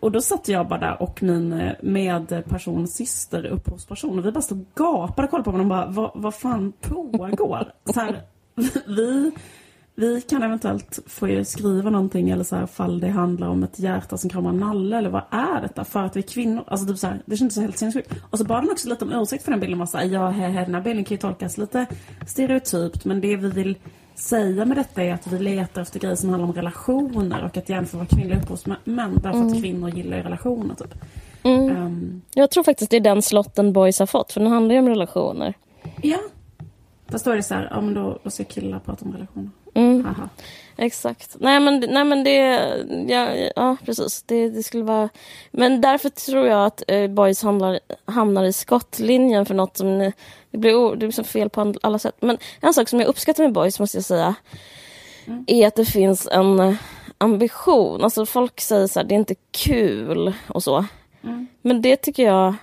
och 0.00 0.12
då 0.12 0.20
satt 0.20 0.48
jag 0.48 0.68
bara 0.68 0.80
där 0.80 1.02
och 1.02 1.22
min 1.22 1.52
eh, 1.52 1.72
medperson, 1.82 2.88
syster, 2.88 3.46
upphovsperson 3.46 4.18
och 4.18 4.26
vi 4.26 4.32
bara 4.32 4.42
stod 4.42 4.60
och 4.60 4.78
gapade 4.78 5.26
och 5.26 5.30
kollade 5.30 5.44
på 5.44 5.50
varandra 5.50 5.82
och 5.82 5.94
bara, 5.94 6.10
vad, 6.12 6.22
vad 6.22 6.34
fan 6.34 6.72
pågår? 6.80 7.72
Så 7.84 8.00
här, 8.00 8.22
vi, 8.86 9.32
vi 9.94 10.20
kan 10.20 10.42
eventuellt 10.42 10.98
få 11.06 11.44
skriva 11.44 11.90
någonting 11.90 12.30
eller 12.30 12.44
så 12.44 12.56
här, 12.56 12.66
fall 12.66 13.00
det 13.00 13.08
handlar 13.08 13.48
om 13.48 13.62
ett 13.62 13.78
hjärta 13.78 14.18
som 14.18 14.30
kramar 14.30 14.50
en 14.50 14.60
nalle 14.60 14.98
eller 14.98 15.10
vad 15.10 15.24
är 15.30 15.60
detta? 15.60 15.84
För 15.84 16.02
att 16.02 16.16
vi 16.16 16.20
är 16.20 16.28
kvinnor, 16.28 16.64
alltså 16.66 16.86
typ 16.86 16.98
så 16.98 17.06
här, 17.06 17.22
det 17.26 17.36
kändes 17.36 17.54
så 17.54 17.60
helt 17.60 17.78
sinnessjukt. 17.78 18.14
Och 18.30 18.38
så 18.38 18.44
bad 18.44 18.56
han 18.56 18.70
också 18.70 18.88
lite 18.88 19.04
om 19.04 19.12
ursäkt 19.12 19.44
för 19.44 19.50
den 19.50 19.60
bilden, 19.60 19.78
Man 19.78 19.86
sa, 19.86 20.02
ja, 20.02 20.28
här, 20.28 20.48
här, 20.48 20.64
den 20.64 20.74
här 20.74 20.82
bilden 20.82 21.04
kan 21.04 21.14
ju 21.14 21.20
tolkas 21.20 21.58
lite 21.58 21.86
stereotypt 22.26 23.04
men 23.04 23.20
det 23.20 23.36
vi 23.36 23.50
vill 23.50 23.76
säga 24.20 24.64
med 24.64 24.76
detta 24.76 25.02
är 25.02 25.14
att 25.14 25.26
vi 25.26 25.38
letar 25.38 25.82
efter 25.82 26.00
grejer 26.00 26.16
som 26.16 26.28
handlar 26.30 26.48
om 26.48 26.54
relationer 26.54 27.44
och 27.44 27.56
att 27.56 27.68
jämföra 27.68 28.06
kvinnliga 28.06 28.38
upphovsmän 28.38 28.78
därför 28.84 29.38
mm. 29.38 29.46
att 29.46 29.60
kvinnor 29.60 29.90
gillar 29.90 30.16
relationer. 30.16 30.74
Typ. 30.74 30.94
Mm. 31.42 31.76
Um, 31.76 32.22
jag 32.34 32.50
tror 32.50 32.64
faktiskt 32.64 32.90
det 32.90 32.96
är 32.96 33.00
den 33.00 33.22
slotten 33.22 33.72
Boys 33.72 33.98
har 33.98 34.06
fått, 34.06 34.32
för 34.32 34.40
den 34.40 34.50
handlar 34.50 34.74
ju 34.74 34.78
om 34.78 34.88
relationer. 34.88 35.54
Ja. 36.02 36.18
Fast 37.08 37.24
då 37.24 37.30
är 37.30 37.36
det 37.36 37.42
så 37.42 37.54
här, 37.54 37.68
ja 37.70 37.80
men 37.80 37.94
då, 37.94 38.18
då 38.22 38.30
ska 38.30 38.44
killar 38.44 38.78
prata 38.78 39.04
om 39.04 39.12
relationer. 39.12 39.50
Mm. 39.74 40.06
Exakt. 40.76 41.36
Nej 41.40 41.60
men, 41.60 41.84
nej, 41.88 42.04
men 42.04 42.24
det, 42.24 42.36
ja, 43.08 43.50
ja 43.56 43.76
precis. 43.84 44.22
Det, 44.22 44.48
det 44.48 44.62
skulle 44.62 44.84
vara... 44.84 45.08
Men 45.50 45.80
därför 45.80 46.08
tror 46.08 46.46
jag 46.46 46.66
att 46.66 46.82
eh, 46.88 47.10
Boys 47.10 47.42
handlar, 47.42 47.80
hamnar 48.04 48.44
i 48.44 48.52
skottlinjen 48.52 49.46
för 49.46 49.54
något 49.54 49.76
som... 49.76 50.12
Det 50.50 50.58
blir, 50.58 50.90
det 50.90 50.96
blir 50.96 51.08
liksom 51.08 51.24
fel 51.24 51.50
på 51.50 51.74
alla 51.82 51.98
sätt. 51.98 52.16
Men 52.20 52.38
en 52.60 52.74
sak 52.74 52.88
som 52.88 53.00
jag 53.00 53.08
uppskattar 53.08 53.42
med 53.42 53.52
Boys 53.52 53.80
måste 53.80 53.96
jag 53.96 54.04
säga 54.04 54.34
mm. 55.26 55.44
är 55.46 55.66
att 55.66 55.74
det 55.74 55.84
finns 55.84 56.28
en 56.32 56.60
eh, 56.60 56.74
ambition. 57.18 58.04
Alltså 58.04 58.26
folk 58.26 58.60
säger 58.60 58.86
så 58.86 59.00
här, 59.00 59.06
det 59.06 59.14
är 59.14 59.18
inte 59.18 59.34
kul 59.50 60.32
och 60.46 60.62
så. 60.62 60.84
Mm. 61.24 61.46
Men 61.62 61.82
det 61.82 61.96
tycker 61.96 62.22
jag 62.22 62.54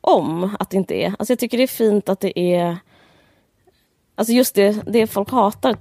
om 0.00 0.56
att 0.58 0.70
det 0.70 0.76
inte 0.76 0.94
är. 0.94 1.14
Alltså 1.18 1.32
jag 1.32 1.38
tycker 1.38 1.58
det 1.58 1.64
är 1.64 1.68
fint 1.68 2.08
att 2.08 2.20
det 2.20 2.38
är... 2.38 2.76
Alltså 4.14 4.32
just 4.32 4.54
det, 4.54 4.82
det 4.86 5.06
folk 5.06 5.30
hatar 5.30 5.76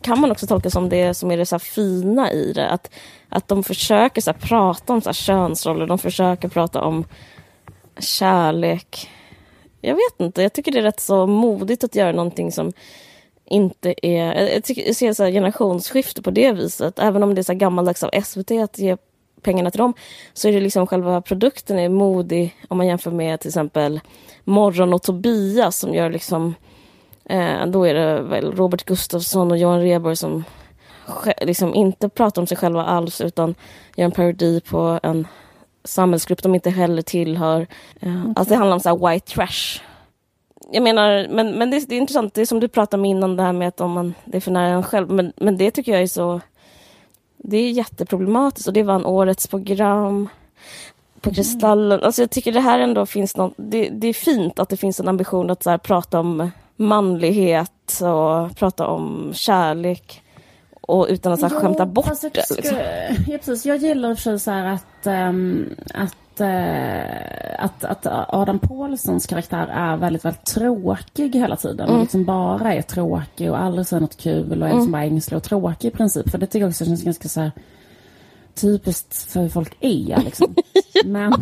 kan 0.00 0.20
man 0.20 0.30
också 0.30 0.46
tolka 0.46 0.70
som 0.70 0.88
det 0.88 1.14
som 1.14 1.30
är 1.30 1.36
det 1.36 1.46
så 1.46 1.58
fina 1.58 2.32
i 2.32 2.52
det. 2.52 2.68
Att, 2.68 2.90
att 3.28 3.48
de 3.48 3.64
försöker 3.64 4.20
så 4.20 4.32
prata 4.32 4.92
om 4.92 5.00
så 5.00 5.12
könsroller, 5.12 5.86
de 5.86 5.98
försöker 5.98 6.48
prata 6.48 6.80
om 6.82 7.04
kärlek. 7.98 9.10
Jag 9.80 9.94
vet 9.94 10.20
inte, 10.20 10.42
jag 10.42 10.52
tycker 10.52 10.72
det 10.72 10.78
är 10.78 10.82
rätt 10.82 11.00
så 11.00 11.26
modigt 11.26 11.84
att 11.84 11.94
göra 11.94 12.12
någonting 12.12 12.52
som 12.52 12.72
inte 13.44 13.94
är... 14.06 14.34
Jag, 14.34 14.64
tycker, 14.64 14.86
jag 14.86 14.96
ser 14.96 15.12
så 15.12 15.24
generationsskifte 15.24 16.22
på 16.22 16.30
det 16.30 16.52
viset. 16.52 16.98
Även 16.98 17.22
om 17.22 17.34
det 17.34 17.40
är 17.40 17.42
så 17.42 17.54
gammaldags 17.54 18.02
av 18.02 18.10
SVT 18.22 18.50
att 18.50 18.78
ge 18.78 18.96
pengarna 19.42 19.70
till 19.70 19.78
dem 19.78 19.94
så 20.34 20.48
är 20.48 20.52
det 20.52 20.60
liksom 20.60 20.86
själva 20.86 21.20
produkten 21.20 21.78
är 21.78 21.88
modig 21.88 22.56
om 22.68 22.76
man 22.78 22.86
jämför 22.86 23.10
med 23.10 23.40
till 23.40 23.48
exempel 23.48 24.00
Morgon 24.44 24.94
och 24.94 25.02
Tobias 25.02 25.78
som 25.78 25.94
gör 25.94 26.10
liksom 26.10 26.54
Eh, 27.28 27.66
då 27.66 27.86
är 27.86 27.94
det 27.94 28.22
väl 28.22 28.52
Robert 28.52 28.84
Gustafsson 28.84 29.50
och 29.50 29.58
Johan 29.58 29.80
Rheborg 29.80 30.16
som 30.16 30.44
liksom 31.40 31.74
inte 31.74 32.08
pratar 32.08 32.42
om 32.42 32.46
sig 32.46 32.56
själva 32.56 32.84
alls 32.84 33.20
utan 33.20 33.54
gör 33.96 34.04
en 34.04 34.12
parodi 34.12 34.60
på 34.60 35.00
en 35.02 35.26
samhällsgrupp 35.84 36.42
de 36.42 36.54
inte 36.54 36.70
heller 36.70 37.02
tillhör. 37.02 37.66
Eh, 38.00 38.20
okay. 38.20 38.32
Alltså 38.36 38.54
det 38.54 38.58
handlar 38.58 38.74
om 38.74 38.80
så 38.80 39.08
white 39.08 39.34
trash. 39.34 39.80
Jag 40.72 40.82
menar, 40.82 41.26
men, 41.30 41.50
men 41.50 41.70
det, 41.70 41.88
det, 41.88 41.94
är 41.94 41.98
intressant, 41.98 42.34
det 42.34 42.40
är 42.40 42.46
som 42.46 42.60
du 42.60 42.68
pratade 42.68 43.00
om 43.00 43.04
innan 43.04 43.36
det 43.36 43.42
här 43.42 43.52
med 43.52 43.68
att 43.68 43.80
om 43.80 43.90
man, 43.90 44.14
det 44.24 44.36
är 44.36 44.40
för 44.40 44.50
nära 44.50 44.74
en 44.74 44.82
själv, 44.82 45.10
men, 45.10 45.32
men 45.36 45.56
det 45.56 45.70
tycker 45.70 45.92
jag 45.92 46.02
är 46.02 46.06
så... 46.06 46.40
Det 47.38 47.56
är 47.56 47.70
jätteproblematiskt 47.70 48.68
och 48.68 48.74
det 48.74 48.82
vann 48.82 49.06
årets 49.06 49.46
program 49.46 50.28
på 51.20 51.34
Kristallen. 51.34 52.02
Alltså 52.02 52.22
jag 52.22 52.30
tycker 52.30 52.52
det 52.52 52.60
här 52.60 52.78
ändå 52.78 53.06
finns 53.06 53.36
något, 53.36 53.54
det, 53.56 53.88
det 53.88 54.08
är 54.08 54.12
fint 54.12 54.58
att 54.58 54.68
det 54.68 54.76
finns 54.76 55.00
en 55.00 55.08
ambition 55.08 55.50
att 55.50 55.62
så 55.62 55.78
prata 55.78 56.20
om 56.20 56.50
manlighet 56.76 58.00
och 58.02 58.56
prata 58.56 58.86
om 58.86 59.30
kärlek 59.34 60.22
och 60.86 61.06
utan 61.10 61.32
att 61.32 61.40
så 61.40 61.46
här, 61.48 61.56
skämta 61.56 61.86
bort 61.86 62.20
det. 62.20 62.56
Liksom. 62.56 62.78
Ja, 63.26 63.38
precis. 63.38 63.66
Jag 63.66 63.76
gillar 63.76 64.10
i 64.10 64.14
och 64.14 64.18
för 64.18 64.22
sig 64.22 64.38
så 64.38 64.50
här 64.50 64.64
att, 64.64 65.06
um, 65.06 65.70
att, 65.94 66.40
uh, 66.40 67.64
att, 67.64 67.84
att 67.84 68.06
Adam 68.34 68.58
Pålssons 68.58 69.26
karaktär 69.26 69.66
är 69.66 69.96
väldigt, 69.96 70.24
väldigt 70.24 70.44
tråkig 70.44 71.34
hela 71.34 71.56
tiden. 71.56 71.86
Mm. 71.86 71.94
Och 71.94 72.00
liksom 72.02 72.24
bara 72.24 72.74
är 72.74 72.82
tråkig 72.82 73.50
och 73.50 73.60
aldrig 73.60 73.86
säger 73.86 74.00
något 74.00 74.16
kul 74.16 74.62
och 74.62 74.68
är 74.68 74.70
mm. 74.70 74.76
liksom 74.76 74.92
bara 74.92 75.04
ängslig 75.04 75.36
och 75.36 75.42
tråkig 75.42 75.88
i 75.88 75.90
princip. 75.90 76.30
För 76.30 76.38
det 76.38 76.46
tycker 76.46 76.60
jag 76.60 76.68
också 76.68 76.84
känns 76.84 77.04
ganska 77.04 77.28
så 77.28 77.40
här, 77.40 77.52
typiskt 78.54 79.32
för 79.32 79.40
hur 79.40 79.48
folk 79.48 79.76
är. 79.80 80.22
Liksom. 80.24 80.54
Men, 81.04 81.32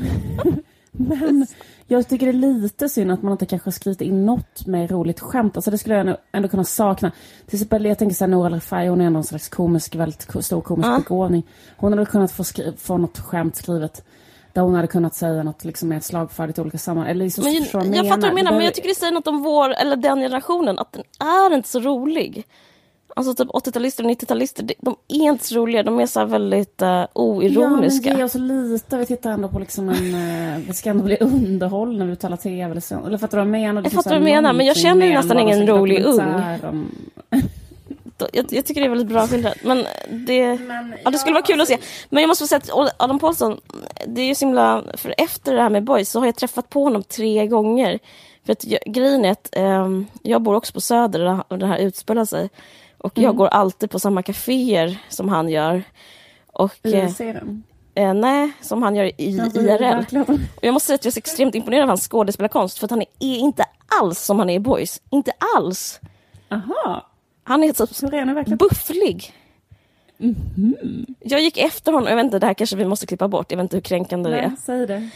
men 0.93 1.47
jag 1.87 2.09
tycker 2.09 2.27
det 2.27 2.33
är 2.33 2.61
lite 2.61 2.89
synd 2.89 3.13
att 3.13 3.23
man 3.23 3.33
inte 3.33 3.47
kanske 3.47 3.73
skrivit 3.73 4.01
in 4.01 4.27
något 4.27 4.67
med 4.67 4.91
roligt 4.91 5.21
skämt. 5.21 5.57
Alltså 5.57 5.71
det 5.71 5.79
skulle 5.79 5.95
jag 5.95 6.17
ändå 6.33 6.49
kunna 6.49 6.65
sakna. 6.65 7.13
Till 7.47 7.57
exempel, 7.57 7.85
jag 7.85 7.99
tänker 7.99 8.17
såhär 8.17 8.31
Nour 8.31 8.47
El-Refai, 8.47 8.89
hon 8.89 9.01
är 9.01 9.11
någon 9.11 9.25
slags 9.25 9.49
komisk, 9.49 9.95
väldigt 9.95 10.45
stor 10.45 10.61
komisk 10.61 10.89
ja. 10.89 10.99
begåvning. 10.99 11.47
Hon 11.77 11.93
hade 11.93 12.07
kunnat 12.07 12.33
få, 12.33 12.45
få 12.79 12.97
något 12.99 13.19
skämt 13.19 13.57
skrivet 13.57 14.05
där 14.53 14.63
hon 14.63 14.75
hade 14.75 14.89
kunnat 14.89 15.15
säga 15.15 15.43
något 15.43 15.65
liksom 15.65 15.89
mer 15.89 16.01
slagfärdigt 16.01 16.59
i 16.59 16.61
olika 16.61 16.79
sammanhang. 16.79 17.11
Eller 17.11 17.25
liksom, 17.25 17.45
men, 17.45 17.55
jag, 17.55 18.05
jag 18.05 18.09
fattar 18.09 18.23
vad 18.23 18.31
du 18.31 18.35
menar, 18.35 18.53
men 18.53 18.65
jag 18.65 18.75
tycker 18.75 18.89
det 18.89 18.95
säger 18.95 19.13
något 19.13 19.27
om 19.27 19.43
vår, 19.43 19.75
eller 19.75 19.97
den 19.97 20.21
generationen, 20.21 20.79
att 20.79 20.93
den 20.93 21.03
är 21.19 21.55
inte 21.55 21.69
så 21.69 21.81
rolig. 21.81 22.45
Alltså 23.17 23.35
typ 23.35 23.49
80-talister 23.49 24.05
och 24.05 24.11
90-talister, 24.11 24.73
de 24.81 24.97
är 25.09 25.31
inte 25.31 25.45
så 25.45 25.55
roliga. 25.55 25.83
De 25.83 26.01
är 26.01 26.07
så 26.07 26.25
väldigt 26.25 26.83
uh, 26.83 27.05
oironiska. 27.13 28.09
Ja, 28.09 28.13
men 28.13 28.19
ge 28.19 28.25
oss 28.25 28.35
lite. 28.35 28.97
Vi 28.97 29.07
tittar 29.07 29.31
ändå 29.31 29.49
på 29.49 29.59
liksom 29.59 29.89
en... 29.89 30.15
Uh, 30.15 30.67
vi 30.67 30.75
ska 30.75 30.91
ändå 30.91 31.05
bli 31.05 31.17
underhållna 31.21 32.05
när 32.05 32.11
vi 32.11 32.17
talar 32.17 32.37
tv 32.37 32.71
eller 32.71 32.81
så. 32.81 33.07
Eller 33.07 33.19
fattar 33.19 33.39
du 33.39 33.51
vad 33.51 33.59
jag 33.61 33.67
menar? 33.67 33.83
Jag 33.83 33.93
fattar 33.93 34.11
vad 34.11 34.21
du 34.21 34.25
menar, 34.25 34.53
men 34.53 34.67
jag 34.67 34.77
känner 34.77 35.13
nästan 35.13 35.39
ingen 35.39 35.67
rolig 35.67 36.05
ung. 36.05 36.21
Om... 36.63 36.91
jag, 38.33 38.47
jag, 38.51 38.65
tycker 38.65 38.81
det 38.81 38.87
är 38.87 38.89
väldigt 38.89 39.09
bra 39.09 39.27
skildrat. 39.27 39.57
Men 39.63 39.87
det, 40.11 40.59
men, 40.61 40.95
ja, 41.05 41.11
det 41.11 41.19
skulle 41.19 41.35
vara 41.35 41.45
kul 41.45 41.61
att 41.61 41.69
se. 41.69 41.79
Men 42.09 42.23
jag 42.23 42.29
måste 42.29 42.47
säga 42.47 42.59
att 42.59 43.03
Adam 43.03 43.19
Pålsson, 43.19 43.61
det 44.07 44.21
är 44.21 44.27
ju 44.27 44.35
så 44.35 44.45
himla... 44.45 44.83
För 44.95 45.15
efter 45.19 45.55
det 45.55 45.63
här 45.63 45.71
med 45.71 45.85
Boys 45.85 46.11
så 46.11 46.19
har 46.19 46.27
jag 46.27 46.37
träffat 46.37 46.69
på 46.69 46.85
honom 46.85 47.03
tre 47.03 47.47
gånger. 47.47 47.99
För 48.47 48.53
att 48.53 48.65
jag, 48.65 48.81
grejen 48.87 49.25
är 49.25 49.31
att 49.31 49.55
um, 49.57 50.07
jag 50.23 50.43
bor 50.43 50.55
också 50.55 50.73
på 50.73 50.81
Söder 50.81 51.19
där 51.49 51.57
det 51.57 51.67
här 51.67 51.79
utspelar 51.79 52.25
sig. 52.25 52.51
Och 53.05 53.19
mm. 53.19 53.25
jag 53.27 53.37
går 53.37 53.47
alltid 53.47 53.91
på 53.91 53.99
samma 53.99 54.23
kaféer 54.23 54.99
som 55.09 55.29
han 55.29 55.49
gör. 55.49 55.83
Och, 56.47 56.73
I 56.83 56.95
eh, 56.95 57.09
serien? 57.09 57.63
Eh, 57.95 58.15
nej, 58.15 58.53
som 58.61 58.83
han 58.83 58.97
gör 58.97 59.21
i 59.21 59.41
alltså, 59.41 59.61
IRL. 59.61 60.19
Och 60.57 60.65
jag 60.65 60.73
måste 60.73 60.87
säga 60.87 60.95
att 60.95 61.05
jag 61.05 61.17
är 61.17 61.19
extremt 61.19 61.55
imponerad 61.55 61.83
av 61.83 61.89
hans 61.89 62.09
skådespelarkonst 62.09 62.79
för 62.79 62.87
att 62.87 62.91
han 62.91 63.03
är, 63.03 63.07
inte 63.21 63.65
alls 64.01 64.19
som 64.21 64.39
han 64.39 64.51
är 64.51 64.55
i 64.55 64.59
Boys. 64.59 65.01
Inte 65.11 65.33
alls. 65.57 66.01
Aha. 66.51 67.07
Han 67.45 67.65
är 67.65 67.73
så 67.73 67.85
är 67.85 68.57
bufflig. 68.57 69.33
Mm 70.19 70.35
-hmm. 70.35 71.15
Jag 71.21 71.41
gick 71.41 71.59
efter 71.59 71.93
honom, 71.93 72.09
jag 72.09 72.17
vet 72.17 72.25
inte, 72.25 72.39
det 72.39 72.47
här 72.47 72.55
kanske 72.55 72.77
vi 72.77 72.85
måste 72.85 73.07
klippa 73.07 73.29
bort, 73.29 73.51
jag 73.51 73.57
vet 73.57 73.65
inte 73.65 73.77
hur 73.77 73.83
kränkande 73.83 74.31
nej, 74.31 74.41
det 74.41 74.47
är. 74.47 74.57
Säg 74.65 74.87
det. 74.87 75.11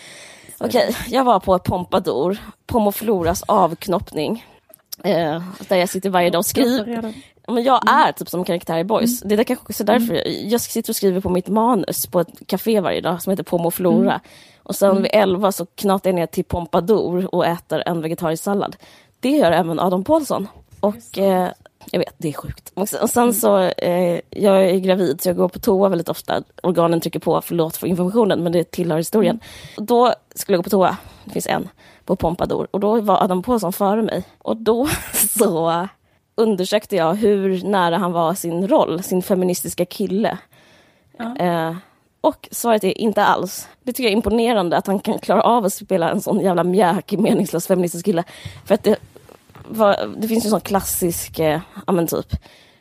Okej, 0.58 0.88
okay, 0.88 1.14
jag 1.14 1.24
var 1.24 1.40
på 1.40 1.58
Pompadour, 1.58 2.38
Pomofloras 2.66 3.42
avknoppning. 3.42 4.46
Eh, 5.04 5.42
där 5.68 5.76
jag 5.76 5.88
sitter 5.88 6.10
varje 6.10 6.30
dag 6.30 6.38
och 6.38 6.46
skriver. 6.46 7.14
Men 7.48 7.62
jag 7.62 7.88
mm. 7.88 8.00
är 8.00 8.12
typ 8.12 8.28
som 8.28 8.44
karaktär 8.44 8.78
i 8.78 8.84
Boys. 8.84 9.22
Mm. 9.22 9.36
Det 9.36 9.42
är 9.42 9.44
kanske 9.44 9.62
också 9.62 9.84
därför 9.84 10.14
mm. 10.14 10.48
jag 10.48 10.60
sitter 10.60 10.92
och 10.92 10.96
skriver 10.96 11.20
på 11.20 11.30
mitt 11.30 11.48
manus 11.48 12.06
på 12.06 12.20
ett 12.20 12.46
café 12.46 12.80
varje 12.80 13.00
dag 13.00 13.22
som 13.22 13.30
heter 13.30 13.42
Pomo 13.42 13.70
Flora. 13.70 14.12
Mm. 14.12 14.20
Och 14.62 14.76
sen 14.76 14.90
mm. 14.90 15.02
vid 15.02 15.10
elva 15.14 15.52
så 15.52 15.66
knatar 15.66 16.10
jag 16.10 16.14
ner 16.14 16.26
till 16.26 16.44
Pompadour 16.44 17.34
och 17.34 17.46
äter 17.46 17.82
en 17.86 18.00
vegetarisk 18.00 18.42
sallad. 18.42 18.76
det 19.20 19.30
gör 19.30 19.52
även 19.52 19.80
Adam 19.80 20.04
Pålsson. 20.04 20.48
Och 20.80 21.18
eh, 21.18 21.48
jag 21.90 21.98
vet, 21.98 22.14
det 22.18 22.28
är 22.28 22.32
sjukt. 22.32 22.72
Och 22.74 22.88
sen, 22.88 23.08
sen 23.08 23.34
så, 23.34 23.58
eh, 23.58 24.20
jag 24.30 24.64
är 24.64 24.78
gravid 24.78 25.20
så 25.20 25.28
jag 25.28 25.36
går 25.36 25.48
på 25.48 25.58
toa 25.58 25.88
väldigt 25.88 26.08
ofta. 26.08 26.42
Organen 26.62 27.00
trycker 27.00 27.20
på, 27.20 27.40
förlåt 27.40 27.76
för 27.76 27.86
informationen 27.86 28.42
men 28.42 28.52
det 28.52 28.70
tillhör 28.70 28.98
historien. 28.98 29.40
Och 29.76 29.82
då 29.82 30.14
skulle 30.34 30.56
jag 30.56 30.58
gå 30.58 30.62
på 30.62 30.70
toa, 30.70 30.96
det 31.24 31.30
finns 31.30 31.46
en, 31.46 31.68
på 32.04 32.16
Pompadour. 32.16 32.68
Och 32.70 32.80
då 32.80 33.00
var 33.00 33.22
Adam 33.22 33.42
Pålsson 33.42 33.72
före 33.72 34.02
mig. 34.02 34.24
Och 34.38 34.56
då 34.56 34.88
så 35.38 35.88
undersökte 36.38 36.96
jag 36.96 37.14
hur 37.14 37.64
nära 37.64 37.96
han 37.96 38.12
var 38.12 38.34
sin 38.34 38.68
roll, 38.68 39.02
sin 39.02 39.22
feministiska 39.22 39.84
kille. 39.84 40.38
Ja. 41.16 41.36
Eh, 41.36 41.76
och 42.20 42.48
svaret 42.50 42.84
är 42.84 42.98
inte 42.98 43.24
alls. 43.24 43.68
Det 43.82 43.92
tycker 43.92 44.04
jag 44.04 44.12
är 44.12 44.16
imponerande 44.16 44.76
att 44.76 44.86
han 44.86 44.98
kan 44.98 45.18
klara 45.18 45.42
av 45.42 45.64
att 45.64 45.72
spela 45.72 46.10
en 46.10 46.20
sån 46.20 46.40
jävla 46.40 46.64
mjäkig, 46.64 47.18
meningslös 47.18 47.66
feministisk 47.66 48.04
kille. 48.04 48.24
För 48.64 48.74
att 48.74 48.82
det, 48.82 48.96
var, 49.68 50.14
det 50.16 50.28
finns 50.28 50.44
ju 50.44 50.46
en 50.46 50.50
sån 50.50 50.60
klassisk, 50.60 51.38
eh, 51.38 51.60
ja 51.86 51.92
men 51.92 52.06
typ, 52.06 52.32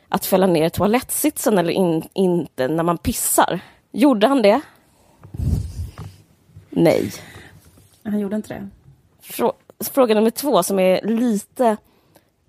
att 0.10 0.26
fälla 0.26 0.48
ner 0.48 0.70
toalettsitsen 0.70 1.58
eller 1.58 1.72
in, 1.72 2.04
inte 2.14 2.68
när 2.68 2.84
man 2.84 2.98
pissar. 2.98 3.60
Gjorde 3.92 4.28
han 4.28 4.42
det? 4.42 4.62
Nej. 6.70 7.12
Han 8.04 8.20
gjorde 8.20 8.36
inte 8.36 8.54
det. 8.54 8.70
Frå, 9.22 9.54
fråga 9.80 10.16
nummer 10.16 10.30
två 10.30 10.64
som 10.64 10.80
är 10.80 11.02
lite 11.02 11.78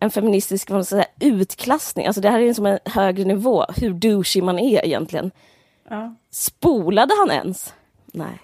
en 0.01 0.11
feministisk 0.11 0.71
vad 0.71 0.89
säga, 0.89 1.07
utklassning. 1.21 2.07
Alltså 2.07 2.21
det 2.21 2.31
här 2.31 2.41
är 2.41 2.55
som 2.55 2.67
en 2.67 2.79
högre 2.85 3.25
nivå, 3.25 3.65
hur 3.77 3.95
douchey 3.95 4.43
man 4.43 4.59
är 4.59 4.85
egentligen. 4.85 5.31
Ja. 5.89 6.15
Spolade 6.31 7.15
han 7.19 7.31
ens? 7.31 7.75
Nej. 8.07 8.39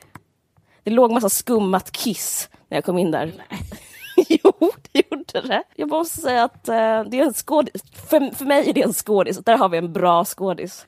Det 0.83 0.91
låg 0.91 1.13
massa 1.13 1.29
skummat 1.29 1.93
kiss 1.93 2.49
när 2.69 2.77
jag 2.77 2.85
kom 2.85 2.99
in 2.99 3.11
där. 3.11 3.33
jo, 4.29 4.53
det 4.93 5.03
gjorde 5.11 5.49
det. 5.49 5.63
Jag 5.77 5.89
måste 5.89 6.21
säga 6.21 6.45
att 6.45 6.69
eh, 6.69 7.05
det 7.05 7.21
är 7.21 7.27
en 7.27 7.35
skådis. 7.35 7.83
För, 8.09 8.35
för 8.35 8.45
mig 8.45 8.71
är 8.71 8.73
det 8.73 8.83
en 8.83 8.93
skådis. 8.93 9.39
Där 9.39 9.57
har 9.57 9.69
vi 9.69 9.79
en 9.79 9.93
bra 9.93 10.25
skådis. 10.25 10.87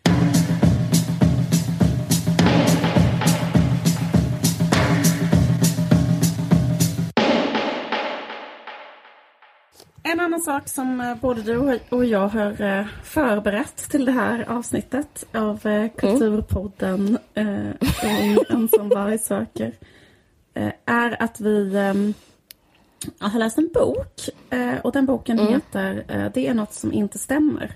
En 10.09 10.21
annan 10.21 10.41
sak 10.41 10.69
som 10.69 11.01
eh, 11.01 11.15
både 11.15 11.43
du 11.43 11.81
och 11.89 12.05
jag 12.05 12.29
har 12.29 12.63
eh, 12.63 12.87
förberett 13.03 13.77
till 13.77 14.05
det 14.05 14.13
här 14.13 14.45
avsnittet 14.49 15.25
av 15.33 15.67
eh, 15.67 15.91
Kulturpodden 15.97 17.19
eh, 17.35 17.71
och 17.81 18.51
En 18.51 18.69
som 18.69 18.89
vargsöker 18.89 19.73
eh, 20.55 20.73
är 20.85 21.23
att 21.23 21.41
vi 21.41 21.75
eh, 21.75 21.95
har 23.31 23.39
läst 23.39 23.59
en 23.59 23.71
bok 23.75 24.29
och 24.83 24.93
den 24.93 25.07
boken 25.07 25.39
heter 25.39 26.05
eh, 26.09 26.33
Det 26.35 26.47
är 26.47 26.55
något 26.55 26.73
som 26.73 26.93
inte 26.93 27.19
stämmer 27.19 27.73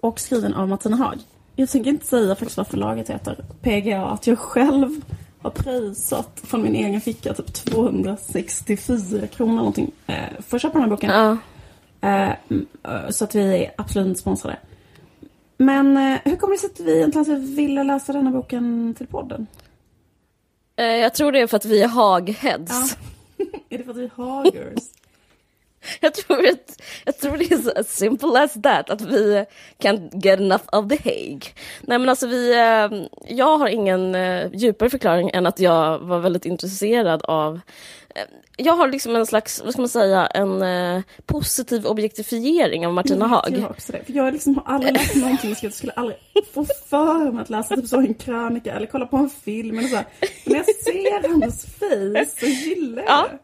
och 0.00 0.20
skriven 0.20 0.54
av 0.54 0.68
Martina 0.68 0.96
Haag. 0.96 1.18
Jag 1.56 1.68
tänker 1.68 1.90
inte 1.90 2.06
säga 2.06 2.34
faktiskt 2.34 2.56
vad 2.56 2.68
förlaget 2.68 3.10
heter, 3.10 3.44
PGA, 3.62 4.06
att 4.06 4.26
jag 4.26 4.38
själv 4.38 5.00
har 5.44 5.50
pröjsat 5.50 6.40
från 6.42 6.62
min 6.62 6.74
egen 6.74 7.00
ficka 7.00 7.34
typ 7.34 7.52
264 7.52 9.26
kronor 9.26 9.54
någonting 9.56 9.90
eh, 10.06 10.14
för 10.46 10.56
att 10.56 10.62
köpa 10.62 10.72
den 10.72 10.82
här 10.82 10.90
boken. 10.90 11.10
Ja. 11.10 11.36
Eh, 12.00 12.28
eh, 12.28 13.10
så 13.10 13.24
att 13.24 13.34
vi 13.34 13.64
är 13.64 13.70
absolut 13.76 14.08
inte 14.08 14.20
sponsrade. 14.20 14.56
Men 15.56 15.96
eh, 15.96 16.18
hur 16.24 16.36
kommer 16.36 16.54
det 16.54 16.58
sig 16.58 16.70
att 16.74 16.80
vi 16.80 16.96
egentligen 16.96 17.56
ville 17.56 17.82
läsa 17.82 18.12
den 18.12 18.26
här 18.26 18.32
boken 18.32 18.94
till 18.98 19.06
podden? 19.06 19.46
Eh, 20.76 20.86
jag 20.86 21.14
tror 21.14 21.32
det 21.32 21.40
är 21.40 21.46
för 21.46 21.56
att 21.56 21.64
vi 21.64 21.82
är 21.82 21.88
Haagheads. 21.88 22.96
är 23.68 23.78
det 23.78 23.84
för 23.84 23.90
att 23.90 23.96
vi 23.96 24.04
är 24.04 24.10
hagers? 24.16 24.84
Jag 26.00 26.14
tror, 26.14 26.48
att, 26.48 26.82
jag 27.04 27.18
tror 27.18 27.36
det 27.36 27.52
är 27.52 27.56
så 27.58 27.70
as 27.76 27.88
simple 27.96 28.42
as 28.44 28.52
that, 28.62 28.90
att 28.90 29.00
vi 29.00 29.44
kan 29.78 30.10
get 30.12 30.40
enough 30.40 30.64
of 30.72 30.88
the 30.88 30.96
Hague. 31.04 31.40
Nej 31.80 31.98
men 31.98 32.08
alltså 32.08 32.26
vi, 32.26 32.52
eh, 32.52 33.06
jag 33.36 33.58
har 33.58 33.68
ingen 33.68 34.14
eh, 34.14 34.46
djupare 34.54 34.90
förklaring 34.90 35.30
än 35.34 35.46
att 35.46 35.60
jag 35.60 35.98
var 35.98 36.18
väldigt 36.18 36.44
intresserad 36.44 37.22
av 37.24 37.60
eh, 38.14 38.22
jag 38.56 38.72
har 38.72 38.88
liksom 38.88 39.16
en 39.16 39.26
slags, 39.26 39.62
vad 39.64 39.72
ska 39.72 39.82
man 39.82 39.88
säga, 39.88 40.26
en 40.26 40.62
eh, 40.62 41.02
positiv 41.26 41.86
objektififiering 41.86 42.86
av 42.86 42.92
Martina 42.92 43.26
Haag. 43.26 43.56
Jag, 43.58 43.70
också 43.70 43.92
det. 43.92 44.04
För 44.04 44.12
jag 44.12 44.32
liksom 44.32 44.54
har 44.56 44.74
aldrig 44.74 44.92
läst 44.92 45.16
någonting 45.16 45.56
så 45.56 45.66
jag 45.66 45.72
skulle 45.72 45.92
aldrig 45.92 46.18
få 46.54 46.64
för 46.90 47.32
mig 47.32 47.42
att 47.42 47.50
läsa 47.50 47.76
typ 47.76 47.86
så 47.86 47.96
en 47.96 48.14
krönika 48.14 48.72
eller 48.72 48.86
kolla 48.86 49.06
på 49.06 49.16
en 49.16 49.30
film 49.30 49.78
eller 49.78 49.88
så. 49.88 49.96
här. 49.96 50.06
Men 50.44 50.52
när 50.52 50.56
jag 50.56 50.66
ser 50.66 51.28
hennes 51.28 51.64
face 51.66 52.40
så 52.40 52.46
gillar 52.46 53.02
jag 53.02 53.10
Ja. 53.10 53.28
det. 53.30 53.38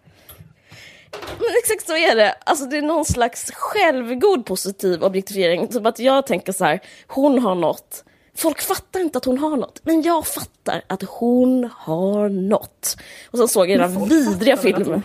Men 1.12 1.56
exakt 1.62 1.86
så 1.86 1.96
är 1.96 2.16
det. 2.16 2.34
Alltså 2.44 2.66
det 2.66 2.78
är 2.78 2.82
någon 2.82 3.04
slags 3.04 3.50
självgod 3.54 4.46
positiv 4.46 5.02
objektifiering. 5.04 5.68
Typ 5.68 5.86
att 5.86 5.98
jag 5.98 6.26
tänker 6.26 6.52
så 6.52 6.64
här, 6.64 6.80
hon 7.06 7.38
har 7.38 7.54
något. 7.54 8.04
Folk 8.36 8.60
fattar 8.60 9.00
inte 9.00 9.18
att 9.18 9.24
hon 9.24 9.38
har 9.38 9.56
något, 9.56 9.80
men 9.82 10.02
jag 10.02 10.26
fattar 10.26 10.82
att 10.86 11.02
hon 11.02 11.70
har 11.76 12.28
något. 12.28 12.96
Och 13.30 13.38
sen 13.38 13.48
såg 13.48 13.70
jag 13.70 13.80
den 13.80 14.08
vidriga 14.08 14.56
filmen. 14.56 15.02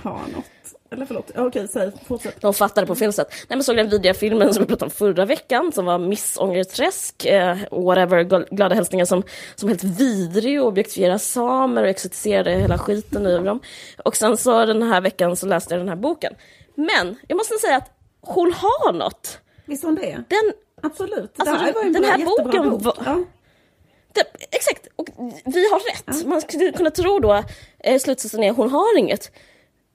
Eller 0.91 1.05
förlåt, 1.05 1.31
Ja, 1.35 1.45
okej 1.47 1.67
säg, 1.67 1.91
fortsätt. 2.07 2.41
De 2.41 2.53
fattade 2.53 2.87
på 2.87 2.95
fel 2.95 3.13
sätt. 3.13 3.27
Nej 3.31 3.45
men 3.57 3.63
såg 3.63 3.75
den 3.77 3.89
vidriga 3.89 4.13
filmen 4.13 4.53
som 4.53 4.63
vi 4.63 4.67
pratade 4.67 4.85
om 4.85 4.91
förra 4.91 5.25
veckan 5.25 5.71
som 5.71 5.85
var 5.85 5.97
Miss 5.97 6.37
Ångerträsk, 6.39 7.25
eh, 7.25 7.57
whatever, 7.71 8.23
gl- 8.23 8.47
glada 8.51 8.75
hälsningar 8.75 9.05
som, 9.05 9.23
som 9.55 9.69
helt 9.69 9.83
vidrig 9.83 10.61
och 10.61 10.67
objektifierade 10.67 11.19
samer 11.19 11.83
och 11.83 11.89
exotiserade 11.89 12.51
hela 12.51 12.77
skiten 12.77 13.25
ur 13.27 13.39
dem. 13.43 13.59
Och 14.05 14.15
sen 14.15 14.37
så 14.37 14.65
den 14.65 14.83
här 14.83 15.01
veckan 15.01 15.35
så 15.35 15.45
läste 15.45 15.73
jag 15.73 15.81
den 15.81 15.89
här 15.89 15.95
boken. 15.95 16.33
Men 16.75 17.15
jag 17.27 17.35
måste 17.37 17.55
säga 17.57 17.75
att 17.77 17.91
hon 18.21 18.53
har 18.53 18.93
något. 18.93 19.39
Visst 19.65 19.83
hon 19.83 19.95
det? 19.95 20.23
Den, 20.27 20.53
Absolut. 20.83 21.35
Det 21.35 21.41
Alltså, 21.41 21.55
här 21.55 21.73
var 21.73 21.81
ju 21.81 21.87
en 21.87 21.93
den 21.93 22.01
bra, 22.01 22.11
här 22.11 22.25
boken 22.25 22.69
bok. 22.69 22.83
var- 22.83 22.97
Ja. 23.05 23.23
det, 24.13 24.23
exakt, 24.51 24.87
och 24.95 25.07
vi 25.45 25.69
har 25.71 25.79
rätt. 26.13 26.25
Man 26.27 26.41
skulle 26.41 26.71
kunna 26.71 26.91
tro 26.91 27.19
då, 27.19 27.43
eh, 27.79 27.99
slutsatsen 27.99 28.43
är 28.43 28.51
hon 28.51 28.69
har 28.71 28.97
inget. 28.97 29.31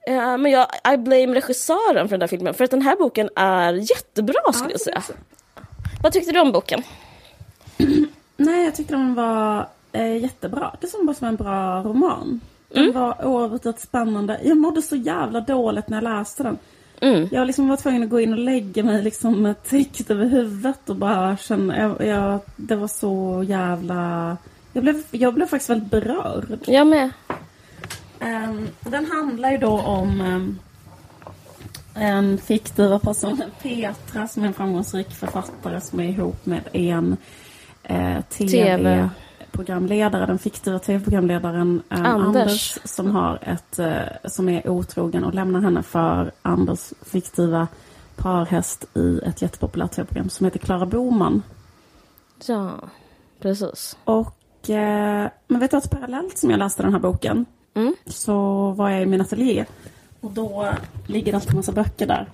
Eh, 0.06 0.36
men 0.38 0.50
jag, 0.52 0.66
I 0.94 0.96
blame 0.96 1.34
regissören 1.34 2.08
för 2.08 2.10
den 2.10 2.20
där 2.20 2.26
filmen, 2.26 2.54
för 2.54 2.64
att 2.64 2.70
den 2.70 2.82
här 2.82 2.96
boken 2.96 3.28
är 3.36 3.72
jättebra 3.72 4.52
skulle 4.52 4.70
jag 4.72 4.80
säga. 4.80 5.02
Vad 6.02 6.12
tyckte 6.12 6.32
du 6.32 6.40
om 6.40 6.52
boken? 6.52 6.82
Nej, 8.36 8.64
jag 8.64 8.74
tyckte 8.74 8.94
den 8.94 9.14
var 9.14 9.66
eh, 9.92 10.16
jättebra. 10.16 10.76
Det 10.80 10.86
som 10.86 11.06
bara 11.06 11.14
som 11.14 11.28
en 11.28 11.36
bra 11.36 11.82
roman. 11.82 12.40
Den 12.68 12.82
Mm. 12.82 12.94
var 13.00 13.26
oerhört 13.26 13.78
spännande. 13.80 14.40
Jag 14.44 14.56
mådde 14.56 14.82
så 14.82 14.96
jävla 14.96 15.40
dåligt 15.40 15.88
när 15.88 15.96
jag 15.96 16.18
läste 16.18 16.42
den. 16.42 16.58
Mm. 17.00 17.28
Jag 17.32 17.46
liksom 17.46 17.68
var 17.68 17.76
tvungen 17.76 18.02
att 18.02 18.08
gå 18.10 18.20
in 18.20 18.32
och 18.32 18.38
lägga 18.38 18.84
mig 18.84 19.02
liksom 19.02 19.42
med 19.42 19.62
täcket 19.64 20.10
över 20.10 20.26
huvudet 20.26 20.90
och 20.90 20.96
bara 20.96 21.36
känna, 21.36 21.78
jag, 21.78 22.06
jag, 22.06 22.38
det 22.56 22.76
var 22.76 22.88
så 22.88 23.44
jävla... 23.48 24.36
Jag 24.72 24.82
blev, 24.82 25.02
jag 25.10 25.34
blev 25.34 25.46
faktiskt 25.46 25.70
väldigt 25.70 25.90
berörd. 25.90 26.58
Jag 26.66 26.86
med. 26.86 27.10
Ehm, 28.20 28.68
den 28.80 29.06
handlar 29.06 29.50
ju 29.50 29.58
då 29.58 29.80
om 29.80 30.20
um, 30.20 30.58
en 31.94 32.38
fiktiva 32.38 32.98
person, 32.98 33.42
Petra, 33.62 34.28
som 34.28 34.42
är 34.42 34.46
en 34.46 34.54
framgångsrik 34.54 35.10
författare 35.10 35.80
som 35.80 36.00
är 36.00 36.04
ihop 36.04 36.46
med 36.46 36.68
en 36.72 37.16
eh, 37.82 38.20
tv-programledare, 38.20 40.26
den 40.26 40.38
fiktiva 40.38 40.78
tv-programledaren 40.78 41.82
eh, 41.90 42.04
Anders. 42.04 42.36
Anders. 42.36 42.78
som 42.84 43.10
har 43.10 43.38
ett, 43.42 43.78
eh, 43.78 44.02
som 44.24 44.48
är 44.48 44.68
otrogen 44.68 45.24
och 45.24 45.34
lämnar 45.34 45.60
henne 45.60 45.82
för 45.82 46.32
Anders 46.42 46.92
fiktiva 47.02 47.68
parhäst 48.16 48.96
i 48.96 49.20
ett 49.24 49.42
jättepopulärt 49.42 49.92
tv-program 49.92 50.28
som 50.28 50.44
heter 50.44 50.58
Klara 50.58 50.86
Boman. 50.86 51.42
Ja, 52.46 52.70
precis. 53.40 53.96
Och, 54.04 54.70
eh, 54.70 55.30
men 55.46 55.60
vet 55.60 55.70
du 55.70 55.76
att 55.76 55.90
parallellt 55.90 56.38
som 56.38 56.50
jag 56.50 56.58
läste 56.58 56.82
den 56.82 56.92
här 56.92 57.00
boken 57.00 57.46
Mm. 57.74 57.94
så 58.06 58.70
var 58.70 58.90
jag 58.90 59.02
i 59.02 59.06
min 59.06 59.20
ateljé. 59.20 59.64
Och 60.20 60.30
då 60.30 60.68
ligger 61.06 61.34
alltid 61.34 61.50
en 61.50 61.56
massa 61.56 61.72
böcker 61.72 62.06
där 62.06 62.28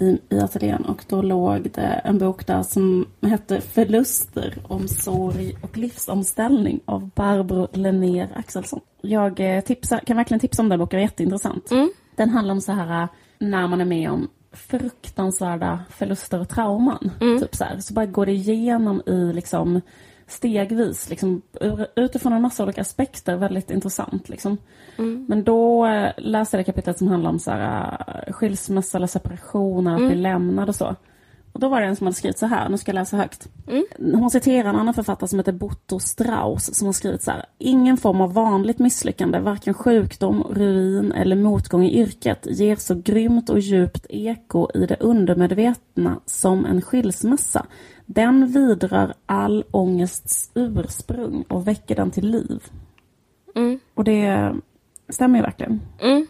i, 0.00 0.18
i 0.28 0.40
ateljén. 0.40 0.84
Och 0.84 1.04
då 1.08 1.22
låg 1.22 1.70
det 1.74 2.00
en 2.04 2.18
bok 2.18 2.46
där 2.46 2.62
som 2.62 3.06
hette 3.22 3.60
Förluster 3.60 4.58
om 4.62 4.88
sorg 4.88 5.56
och 5.62 5.76
livsomställning 5.76 6.80
av 6.84 7.10
Barbro 7.14 7.68
Lennér 7.72 8.28
Axelsson. 8.34 8.80
Jag 9.00 9.40
eh, 9.40 9.60
tipsar, 9.60 9.98
kan 9.98 10.16
verkligen 10.16 10.40
tipsa 10.40 10.62
om 10.62 10.68
den 10.68 10.78
boken, 10.78 10.96
den 10.96 11.04
är 11.04 11.10
jätteintressant. 11.10 11.70
Mm. 11.70 11.90
Den 12.16 12.30
handlar 12.30 12.54
om 12.54 12.60
så 12.60 12.72
här 12.72 13.02
eh, 13.02 13.08
när 13.38 13.66
man 13.66 13.80
är 13.80 13.84
med 13.84 14.10
om 14.10 14.28
fruktansvärda 14.52 15.84
förluster 15.90 16.40
och 16.40 16.48
trauman. 16.48 17.10
Mm. 17.20 17.40
Typ 17.40 17.54
så, 17.54 17.64
här. 17.64 17.78
så 17.78 17.94
bara 17.94 18.06
går 18.06 18.26
det 18.26 18.32
igenom 18.32 19.02
i 19.06 19.32
liksom 19.32 19.80
stegvis, 20.28 21.10
liksom, 21.10 21.42
utifrån 21.96 22.32
en 22.32 22.42
massa 22.42 22.62
olika 22.62 22.80
aspekter, 22.80 23.36
väldigt 23.36 23.70
intressant. 23.70 24.28
Liksom. 24.28 24.56
Mm. 24.98 25.26
Men 25.28 25.44
då 25.44 25.86
eh, 25.86 26.12
läste 26.16 26.56
jag 26.56 26.60
det 26.60 26.72
kapitlet 26.72 26.98
som 26.98 27.08
handlar 27.08 27.30
om 27.30 27.38
så 27.38 27.50
här, 27.50 28.04
eh, 28.26 28.32
skilsmässa 28.32 28.98
eller 28.98 29.06
separation, 29.06 29.86
eller 29.86 30.04
att 30.04 30.10
bli 30.10 30.20
lämnad 30.20 30.68
och 30.68 30.74
så. 30.74 30.96
Och 31.52 31.60
då 31.60 31.68
var 31.68 31.80
det 31.80 31.86
en 31.86 31.96
som 31.96 32.06
hade 32.06 32.16
skrivit 32.16 32.38
så 32.38 32.46
här, 32.46 32.68
nu 32.68 32.78
ska 32.78 32.88
jag 32.88 32.94
läsa 32.94 33.16
högt. 33.16 33.48
Hon 33.98 34.30
citerar 34.30 34.68
en 34.68 34.76
annan 34.76 34.94
författare 34.94 35.28
som 35.28 35.38
heter 35.38 35.52
Botto 35.52 36.00
Strauss 36.00 36.74
som 36.74 36.86
har 36.86 36.92
skrivit 36.92 37.22
så 37.22 37.30
här. 37.30 37.44
Ingen 37.58 37.96
form 37.96 38.20
av 38.20 38.32
vanligt 38.32 38.78
misslyckande, 38.78 39.38
varken 39.38 39.74
sjukdom, 39.74 40.42
ruin 40.42 41.12
eller 41.12 41.36
motgång 41.36 41.84
i 41.84 42.00
yrket 42.00 42.46
ger 42.50 42.76
så 42.76 42.94
grymt 42.94 43.50
och 43.50 43.58
djupt 43.58 44.06
eko 44.08 44.68
i 44.74 44.86
det 44.86 44.96
undermedvetna 45.00 46.20
som 46.26 46.66
en 46.66 46.82
skilsmässa. 46.82 47.66
Den 48.06 48.46
vidrar 48.46 49.14
all 49.26 49.64
ångests 49.70 50.50
ursprung 50.54 51.44
och 51.48 51.68
väcker 51.68 51.96
den 51.96 52.10
till 52.10 52.30
liv. 52.30 52.62
Mm. 53.54 53.80
Och 53.94 54.04
det 54.04 54.54
stämmer 55.08 55.38
ju 55.38 55.42
verkligen. 55.42 55.80
Mm. 56.00 56.26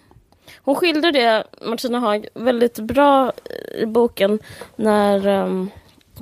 Hon 0.57 0.75
skildrar 0.75 1.13
det, 1.13 1.45
Martina 1.67 1.99
Haag, 1.99 2.29
väldigt 2.35 2.79
bra 2.79 3.33
i 3.79 3.87
boken 3.87 4.39
när 4.77 5.27
um, 5.27 5.71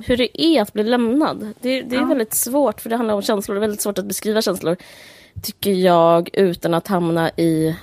hur 0.05 0.17
det 0.17 0.41
är 0.41 0.61
att 0.61 0.73
bli 0.73 0.83
lämnad. 0.83 1.53
Det, 1.61 1.81
det 1.81 1.95
är 1.95 1.99
Ja. 1.99 2.05
väldigt 2.05 2.33
svårt, 2.33 2.81
för 2.81 2.89
det 2.89 2.95
handlar 2.95 3.15
om 3.15 3.21
känslor. 3.21 3.55
Det 3.55 3.59
är 3.59 3.61
väldigt 3.61 3.81
svårt 3.81 3.97
att 3.97 4.05
beskriva 4.05 4.41
känslor, 4.41 4.77
tycker 5.43 5.71
jag, 5.71 6.29
utan 6.33 6.73
att 6.73 6.87
hamna 6.87 7.29
i 7.29 7.75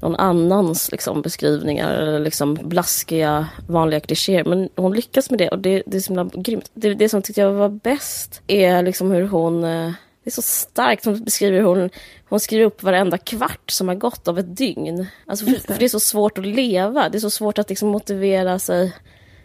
någon 0.00 0.16
annans 0.16 0.90
liksom, 0.92 1.22
beskrivningar 1.22 1.92
eller 1.92 2.18
liksom 2.18 2.54
blaskiga 2.54 3.48
vanliga 3.68 4.00
klichéer. 4.00 4.44
Men 4.44 4.68
hon 4.76 4.92
lyckas 4.94 5.30
med 5.30 5.38
det 5.38 5.48
och 5.48 5.58
det, 5.58 5.82
det 5.86 5.96
är 5.96 6.00
så 6.00 6.14
himla 6.14 6.30
grymt. 6.34 6.70
Det, 6.74 6.94
det 6.94 7.08
som 7.08 7.22
tyckte 7.22 7.40
jag 7.40 7.52
var 7.52 7.68
bäst 7.68 8.42
är 8.46 8.82
liksom 8.82 9.10
hur 9.10 9.26
hon 9.26 9.64
eh, 9.64 9.90
det 10.24 10.30
är 10.30 10.32
så 10.32 10.42
starkt. 10.42 11.04
Hon 11.04 11.24
beskriver 11.24 11.58
hur 11.58 11.64
hon, 11.66 11.90
hon 12.34 12.40
skriver 12.40 12.64
upp 12.64 12.82
varenda 12.82 13.18
kvart 13.18 13.70
som 13.70 13.88
har 13.88 13.94
gått 13.94 14.28
av 14.28 14.38
ett 14.38 14.56
dygn. 14.56 15.06
Alltså 15.26 15.44
för, 15.44 15.52
för 15.52 15.78
det 15.78 15.84
är 15.84 15.88
så 15.88 16.00
svårt 16.00 16.38
att 16.38 16.46
leva. 16.46 17.08
Det 17.08 17.18
är 17.18 17.20
så 17.20 17.30
svårt 17.30 17.58
att 17.58 17.68
liksom 17.68 17.88
motivera 17.88 18.58
sig 18.58 18.92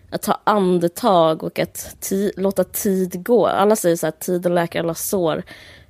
att 0.10 0.22
ta 0.22 0.40
andetag 0.44 1.44
och 1.44 1.60
att 1.60 1.96
ti, 2.00 2.32
låta 2.38 2.64
tid 2.64 3.24
gå. 3.24 3.48
Alla 3.48 3.76
säger 3.76 3.96
så 3.96 4.06
här, 4.06 4.12
tiden 4.12 4.56
läker 4.56 4.80
alla 4.80 4.94
sår. 4.94 5.44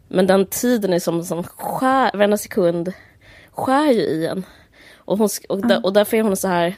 Men 0.07 0.27
den 0.27 0.45
tiden 0.45 0.93
är 0.93 0.99
som, 0.99 1.23
som 1.23 1.43
skär, 1.43 2.11
varenda 2.13 2.37
sekund 2.37 2.93
skär 3.51 3.91
ju 3.91 4.01
i 4.01 4.27
en. 4.27 4.45
Och, 4.95 5.17
hon, 5.17 5.29
och, 5.49 5.67
där, 5.67 5.85
och 5.85 5.93
därför 5.93 6.17
är 6.17 6.21
hon 6.21 6.37
så 6.37 6.47
här, 6.47 6.75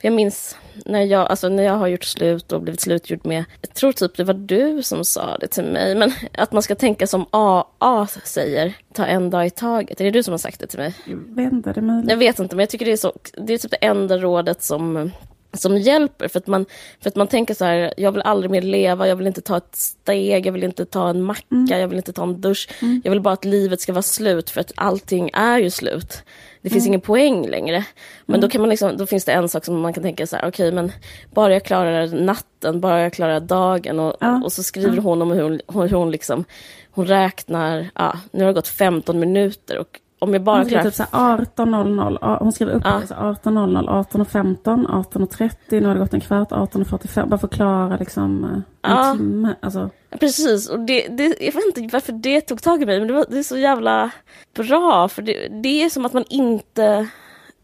för 0.00 0.08
jag 0.08 0.12
minns 0.12 0.56
när 0.84 1.02
jag, 1.02 1.30
alltså 1.30 1.48
när 1.48 1.62
jag 1.62 1.74
har 1.74 1.86
gjort 1.86 2.04
slut 2.04 2.52
och 2.52 2.62
blivit 2.62 2.80
slutgjord 2.80 3.26
med, 3.26 3.44
jag 3.60 3.74
tror 3.74 3.92
typ 3.92 4.16
det 4.16 4.24
var 4.24 4.34
du 4.34 4.82
som 4.82 5.04
sa 5.04 5.36
det 5.36 5.46
till 5.46 5.64
mig, 5.64 5.94
men 5.94 6.12
att 6.32 6.52
man 6.52 6.62
ska 6.62 6.74
tänka 6.74 7.06
som 7.06 7.26
AA 7.30 8.06
säger, 8.24 8.74
ta 8.94 9.04
en 9.04 9.30
dag 9.30 9.46
i 9.46 9.50
taget. 9.50 10.00
Är 10.00 10.04
det 10.04 10.10
du 10.10 10.22
som 10.22 10.32
har 10.32 10.38
sagt 10.38 10.60
det 10.60 10.66
till 10.66 10.78
mig? 10.78 10.94
Jag 11.04 11.16
vet 11.16 11.52
inte, 11.52 11.72
det 11.72 11.82
möjligt. 11.82 12.10
Jag 12.10 12.16
vet 12.16 12.38
inte, 12.38 12.56
men 12.56 12.62
jag 12.62 12.70
tycker 12.70 12.86
det 12.86 12.92
är 12.92 12.96
så, 12.96 13.12
det 13.32 13.54
är 13.54 13.58
typ 13.58 13.70
det 13.70 13.76
enda 13.76 14.18
rådet 14.18 14.62
som 14.62 15.10
som 15.54 15.78
hjälper, 15.78 16.28
för 16.28 16.38
att, 16.38 16.46
man, 16.46 16.66
för 17.00 17.10
att 17.10 17.16
man 17.16 17.26
tänker 17.26 17.54
så 17.54 17.64
här, 17.64 17.94
jag 17.96 18.12
vill 18.12 18.22
aldrig 18.22 18.50
mer 18.50 18.62
leva, 18.62 19.08
jag 19.08 19.16
vill 19.16 19.26
inte 19.26 19.40
ta 19.40 19.56
ett 19.56 19.76
steg, 19.76 20.46
jag 20.46 20.52
vill 20.52 20.64
inte 20.64 20.84
ta 20.84 21.10
en 21.10 21.22
macka, 21.22 21.78
jag 21.78 21.88
vill 21.88 21.96
inte 21.96 22.12
ta 22.12 22.22
en 22.22 22.40
dusch. 22.40 22.68
Jag 23.04 23.10
vill 23.10 23.20
bara 23.20 23.34
att 23.34 23.44
livet 23.44 23.80
ska 23.80 23.92
vara 23.92 24.02
slut, 24.02 24.50
för 24.50 24.60
att 24.60 24.72
allting 24.74 25.30
är 25.32 25.58
ju 25.58 25.70
slut. 25.70 26.22
Det 26.62 26.70
finns 26.70 26.86
ingen 26.86 27.00
poäng 27.00 27.48
längre. 27.48 27.84
Men 28.26 28.40
då, 28.40 28.48
kan 28.48 28.60
man 28.60 28.70
liksom, 28.70 28.96
då 28.96 29.06
finns 29.06 29.24
det 29.24 29.32
en 29.32 29.48
sak 29.48 29.64
som 29.64 29.80
man 29.80 29.92
kan 29.92 30.02
tänka 30.02 30.26
så 30.26 30.36
här, 30.36 30.48
okej 30.48 30.72
men 30.72 30.92
bara 31.34 31.52
jag 31.52 31.64
klarar 31.64 32.06
natten, 32.06 32.80
bara 32.80 33.00
jag 33.00 33.12
klarar 33.12 33.40
dagen. 33.40 34.00
Och, 34.00 34.16
Ja. 34.20 34.40
och 34.44 34.52
så 34.52 34.62
skriver 34.62 34.96
hon 34.98 35.22
om 35.22 35.30
hur 35.30 35.42
hon, 35.42 35.60
hur 35.88 35.96
hon 35.96 36.10
liksom, 36.10 36.44
hon 36.90 37.06
räknar, 37.06 37.90
ja, 37.94 38.18
nu 38.30 38.40
har 38.40 38.46
det 38.48 38.54
gått 38.54 38.68
15 38.68 39.18
minuter 39.18 39.78
och 39.78 40.00
om 40.22 40.32
jag 40.32 40.42
bara 40.42 40.56
Hon 40.58 40.66
klarar... 40.68 40.84
typ 40.84 40.94
så 40.94 41.04
här 41.12 41.38
18.00, 41.56 42.18
ja, 42.20 42.36
hon 42.40 42.52
skriver 42.52 42.72
upp 42.72 42.82
Ja. 42.84 42.98
det, 43.00 43.06
så 43.06 43.14
här 43.14 43.22
18.00, 43.22 43.88
18.15, 44.10 44.86
18.30, 45.12 45.50
nu 45.68 45.86
har 45.86 45.94
det 45.94 46.00
gått 46.00 46.14
en 46.14 46.20
kvart, 46.20 46.50
18.45, 46.50 47.26
bara 47.28 47.38
förklara 47.38 47.96
liksom 47.96 48.44
eh, 48.44 48.50
en 48.90 48.96
Ja. 48.96 49.12
timme. 49.16 49.54
Alltså, 49.60 49.90
Precis, 50.20 50.68
och 50.68 50.80
det, 50.80 51.08
det, 51.08 51.36
jag 51.40 51.52
vet 51.52 51.64
inte 51.76 51.88
varför 51.92 52.12
det 52.12 52.40
tog 52.40 52.62
tag 52.62 52.82
i 52.82 52.86
mig, 52.86 52.98
men 52.98 53.08
det, 53.08 53.14
var, 53.14 53.26
det 53.28 53.38
är 53.38 53.42
så 53.42 53.58
jävla 53.58 54.10
bra, 54.56 55.08
för 55.08 55.22
det, 55.22 55.48
det 55.62 55.82
är 55.84 55.90
som 55.90 56.04
att 56.06 56.12
man 56.12 56.24
inte... 56.28 57.08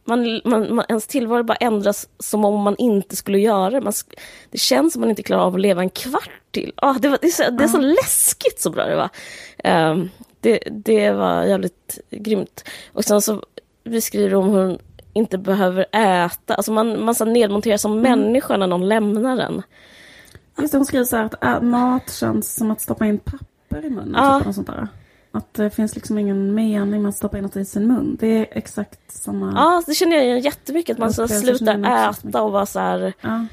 Man, 0.05 0.41
man, 0.45 0.75
man, 0.75 0.85
ens 0.89 1.07
tillvaro 1.07 1.43
bara 1.43 1.57
ändras 1.57 2.09
som 2.19 2.45
om 2.45 2.61
man 2.63 2.77
inte 2.79 3.17
skulle 3.17 3.39
göra 3.39 3.81
det. 3.81 3.93
Det 4.51 4.59
känns 4.59 4.93
som 4.93 5.01
man 5.01 5.11
inte 5.11 5.23
klarar 5.23 5.43
av 5.43 5.55
att 5.55 5.61
leva 5.61 5.83
en 5.83 5.91
kvart 5.91 6.31
till. 6.51 6.73
Ah, 6.77 6.93
det, 6.93 7.09
var, 7.09 7.19
det, 7.21 7.27
är 7.27 7.31
så, 7.31 7.51
det 7.51 7.65
är 7.65 7.69
så 7.69 7.79
läskigt 7.81 8.61
så 8.61 8.71
bra 8.71 8.85
det 8.87 8.97
var. 8.97 9.09
Ehm, 9.59 10.09
det, 10.41 10.59
det 10.71 11.11
var 11.11 11.45
jävligt 11.45 11.99
grymt. 12.11 12.65
Och 12.93 13.05
sen 13.05 13.23
så 13.23 13.43
beskriver 13.85 14.37
hon 14.37 14.51
hur 14.51 14.67
hon 14.67 14.79
inte 15.13 15.39
behöver 15.39 15.87
äta. 15.93 16.55
Alltså 16.55 16.73
man, 16.73 17.05
man 17.05 17.15
så 17.15 17.25
nedmonteras 17.25 17.83
som 17.83 18.01
människa 18.01 18.57
när 18.57 18.67
någon 18.67 18.89
lämnar 18.89 19.39
en. 19.39 19.63
just 20.59 20.73
det, 20.73 20.79
hon 20.79 20.87
skriver 20.87 21.05
så 21.05 21.17
här 21.17 21.25
att 21.25 21.45
äh, 21.45 21.61
mat 21.61 22.13
känns 22.13 22.55
som 22.55 22.71
att 22.71 22.81
stoppa 22.81 23.07
in 23.07 23.19
papper 23.19 23.85
i 23.85 23.91
munnen. 23.91 24.15
Ja. 24.17 24.39
Typ, 24.39 24.49
och 24.49 24.55
sånt 24.55 24.67
där. 24.67 24.89
Att 25.33 25.55
det 25.55 25.71
finns 25.71 25.95
liksom 25.95 26.19
ingen 26.19 26.55
mening 26.55 27.03
med 27.03 27.09
att 27.09 27.17
stoppa 27.17 27.39
in 27.39 27.43
något 27.43 27.57
i 27.57 27.65
sin 27.65 27.87
mun. 27.87 28.17
Det 28.21 28.27
är 28.27 28.47
exakt 28.51 29.13
samma. 29.13 29.53
Ja, 29.57 29.83
det 29.87 29.95
känner 29.95 30.17
jag 30.17 30.25
igen 30.25 30.41
jättemycket. 30.41 30.95
Att 30.95 30.99
man 30.99 31.13
så 31.13 31.29
slutar 31.29 32.09
äta 32.09 32.43
och 32.43 32.53
vara 32.53 32.67
så 32.67 32.79
här... 32.79 33.13
Ja. 33.21 33.47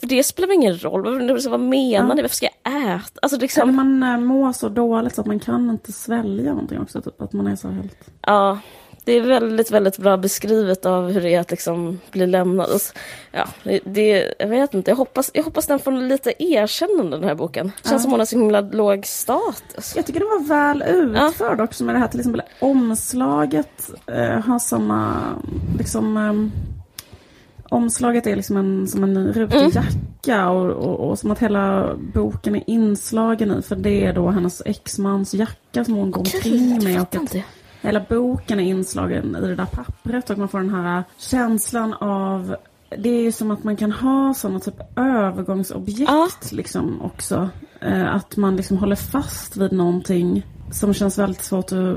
För 0.00 0.06
det 0.06 0.22
spelar 0.24 0.52
ingen 0.54 0.78
roll. 0.78 1.38
Vad, 1.48 1.60
menar 1.60 2.08
Ja. 2.08 2.14
ni? 2.14 2.22
Varför 2.22 2.36
ska 2.36 2.46
jag 2.62 2.72
äta? 2.94 3.18
Alltså 3.22 3.36
Eller 3.36 3.40
liksom... 3.42 3.76
man 3.76 4.02
äh, 4.02 4.18
mår 4.18 4.52
så 4.52 4.68
dåligt 4.68 5.14
så 5.14 5.20
att 5.20 5.26
man 5.26 5.38
kan 5.40 5.70
inte 5.70 5.92
svälja 5.92 6.50
någonting 6.50 6.80
också. 6.80 7.00
Typ, 7.02 7.22
att 7.22 7.32
man 7.32 7.46
är 7.46 7.56
så 7.56 7.68
helt... 7.68 7.96
Ja, 8.26 8.58
det 9.04 9.12
är 9.12 9.20
väldigt, 9.20 9.70
väldigt 9.70 9.98
bra 9.98 10.16
beskrivet 10.16 10.86
av 10.86 11.10
hur 11.10 11.20
det 11.20 11.34
är 11.34 11.40
att 11.40 11.50
liksom 11.50 12.00
bli 12.10 12.26
lämnad. 12.26 12.68
Ja, 13.32 13.44
det, 13.84 14.34
jag 14.38 14.48
vet 14.48 14.74
inte. 14.74 14.90
Jag 14.90 14.96
hoppas, 14.96 15.30
jag 15.34 15.42
hoppas 15.44 15.66
den 15.66 15.78
får 15.78 15.92
lite 15.92 16.32
erkännande 16.42 17.16
den 17.16 17.28
här 17.28 17.34
boken. 17.34 17.72
Känns 17.82 17.92
Ja. 17.92 17.98
som 17.98 18.10
hon 18.10 18.20
har 18.20 18.26
så 18.26 18.38
himla 18.38 18.60
låg 18.60 19.06
status. 19.06 19.92
Jag 19.96 20.06
tycker 20.06 20.20
det 20.20 20.26
var 20.26 20.48
väl 20.48 20.82
utförd 20.82 21.60
också 21.60 21.84
med 21.84 21.94
det 21.94 21.98
här 21.98 22.08
till 22.08 22.20
exempel 22.20 22.42
omslaget 22.60 23.90
eh, 24.06 24.38
har 24.40 24.58
samma 24.58 25.14
liksom 25.78 26.16
ehm, 26.16 26.52
Omslaget 27.70 28.26
är 28.26 28.36
liksom 28.36 28.56
en, 28.56 28.88
som 28.88 29.04
en 29.04 29.32
rutig 29.32 29.56
Mm. 29.56 29.70
jacka 29.74 30.48
och, 30.50 30.70
och, 30.70 31.08
och 31.10 31.18
som 31.18 31.30
att 31.30 31.38
hela 31.38 31.94
boken 32.14 32.56
är 32.56 32.62
inslagen 32.66 33.58
i 33.58 33.62
för 33.62 33.76
det 33.76 34.04
är 34.06 34.12
då 34.12 34.30
hennes 34.30 34.62
exmans 34.64 35.34
jacka 35.34 35.84
som 35.84 35.94
hon 35.94 36.10
går 36.10 36.20
omkring 36.20 36.84
med 36.84 37.00
och 37.00 37.14
att 37.14 37.36
hela 37.82 38.00
boken 38.08 38.60
är 38.60 38.64
inslagen 38.64 39.36
i 39.36 39.46
det 39.46 39.54
där 39.54 39.66
pappret 39.66 40.30
och 40.30 40.38
man 40.38 40.48
får 40.48 40.58
den 40.58 40.74
här 40.74 41.02
känslan 41.18 41.94
av 41.94 42.56
det 42.98 43.08
är 43.08 43.22
ju 43.22 43.32
som 43.32 43.50
att 43.50 43.64
man 43.64 43.76
kan 43.76 43.92
ha 43.92 44.34
sådana 44.34 44.60
typ 44.60 44.74
övergångsobjekt 44.96 46.10
Ja. 46.10 46.28
liksom 46.50 47.02
också. 47.02 47.48
Eh, 47.80 48.14
att 48.14 48.36
man 48.36 48.56
liksom 48.56 48.76
håller 48.78 48.96
fast 48.96 49.56
vid 49.56 49.72
någonting 49.72 50.46
som 50.72 50.94
känns 50.94 51.18
väldigt 51.18 51.42
svårt 51.44 51.72
att 51.72 51.96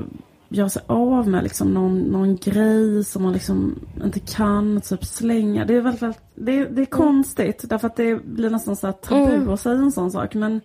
göra 0.53 0.69
sig 0.69 0.81
av 0.87 1.27
med. 1.27 1.43
Liksom 1.43 1.73
någon, 1.73 1.99
någon 1.99 2.35
grej 2.35 3.03
som 3.03 3.23
man 3.23 3.33
liksom 3.33 3.79
inte 4.03 4.19
kan 4.19 4.81
typ 4.81 5.05
slänga. 5.05 5.65
Det 5.65 5.75
är 5.75 5.81
väldigt, 5.81 6.01
väldigt 6.01 6.21
det, 6.35 6.65
det 6.65 6.81
är 6.81 6.85
konstigt 6.85 7.63
därför 7.69 7.87
att 7.87 7.95
det 7.95 8.25
blir 8.25 8.49
nästan 8.49 8.75
så 8.75 8.87
här 8.87 8.93
tabu 8.93 9.21
Mm. 9.35 9.49
att 9.49 9.59
säga 9.59 9.75
en 9.75 9.91
sån 9.91 10.11
sak. 10.11 10.35
Men 10.35 10.61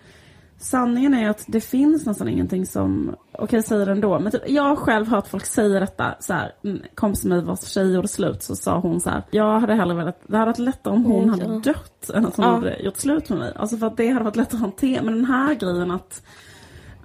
Sanningen 0.61 1.15
är 1.15 1.31
att 1.31 1.45
det 1.49 1.61
finns 1.61 2.07
nästan 2.07 2.29
ingenting 2.29 2.67
som, 2.67 3.15
okej 3.33 3.63
säger 3.63 3.87
det 3.87 3.93
ändå, 3.93 4.19
men 4.19 4.33
typ, 4.33 4.43
jag 4.47 4.63
har 4.63 4.77
själv 4.77 5.07
hört 5.09 5.27
folk 5.29 5.45
säga 5.45 5.81
detta 5.81 6.15
så 6.21 6.33
här, 6.33 6.53
mm, 6.65 6.79
kompis 6.95 7.25
med 7.25 7.39
mig 7.39 7.47
vars 7.47 7.61
tjej 7.65 7.95
gjorde 7.95 8.09
slut 8.09 8.43
så 8.43 8.57
sa 8.57 8.79
hon 8.79 9.01
så 9.01 9.11
här, 9.11 9.23
jag 9.31 9.61
hade 9.61 9.75
hellre 9.75 9.95
velat, 9.97 10.21
det 10.27 10.37
hade 10.37 10.51
varit 10.51 10.59
lättare 10.59 10.95
om 10.95 11.05
hon 11.05 11.23
Mm, 11.23 11.29
hade 11.31 11.45
ja. 11.55 11.61
dött 11.73 12.11
än 12.15 12.27
att 12.27 12.37
hon 12.37 12.45
Ja. 12.47 12.55
hade 12.55 12.79
gjort 12.83 12.97
slut 12.97 13.29
med 13.29 13.39
mig. 13.39 13.53
Alltså 13.57 13.77
för 13.77 13.87
att 13.87 13.97
det 13.97 14.09
hade 14.09 14.25
varit 14.25 14.37
lättare 14.37 14.57
att 14.57 14.61
hantera, 14.61 15.03
men 15.03 15.15
den 15.15 15.25
här 15.25 15.55
grejen 15.55 15.91
att 15.91 16.23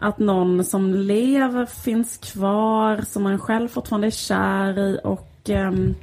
att 0.03 0.19
någon 0.19 0.63
som 0.63 0.93
lever 0.93 1.65
finns 1.65 2.17
kvar, 2.17 3.01
som 3.07 3.23
man 3.23 3.39
själv 3.39 3.67
fortfarande 3.67 4.07
är 4.07 4.11
kär 4.11 4.79
i 4.79 4.99
och 5.03 5.49
ehm, 5.49 5.95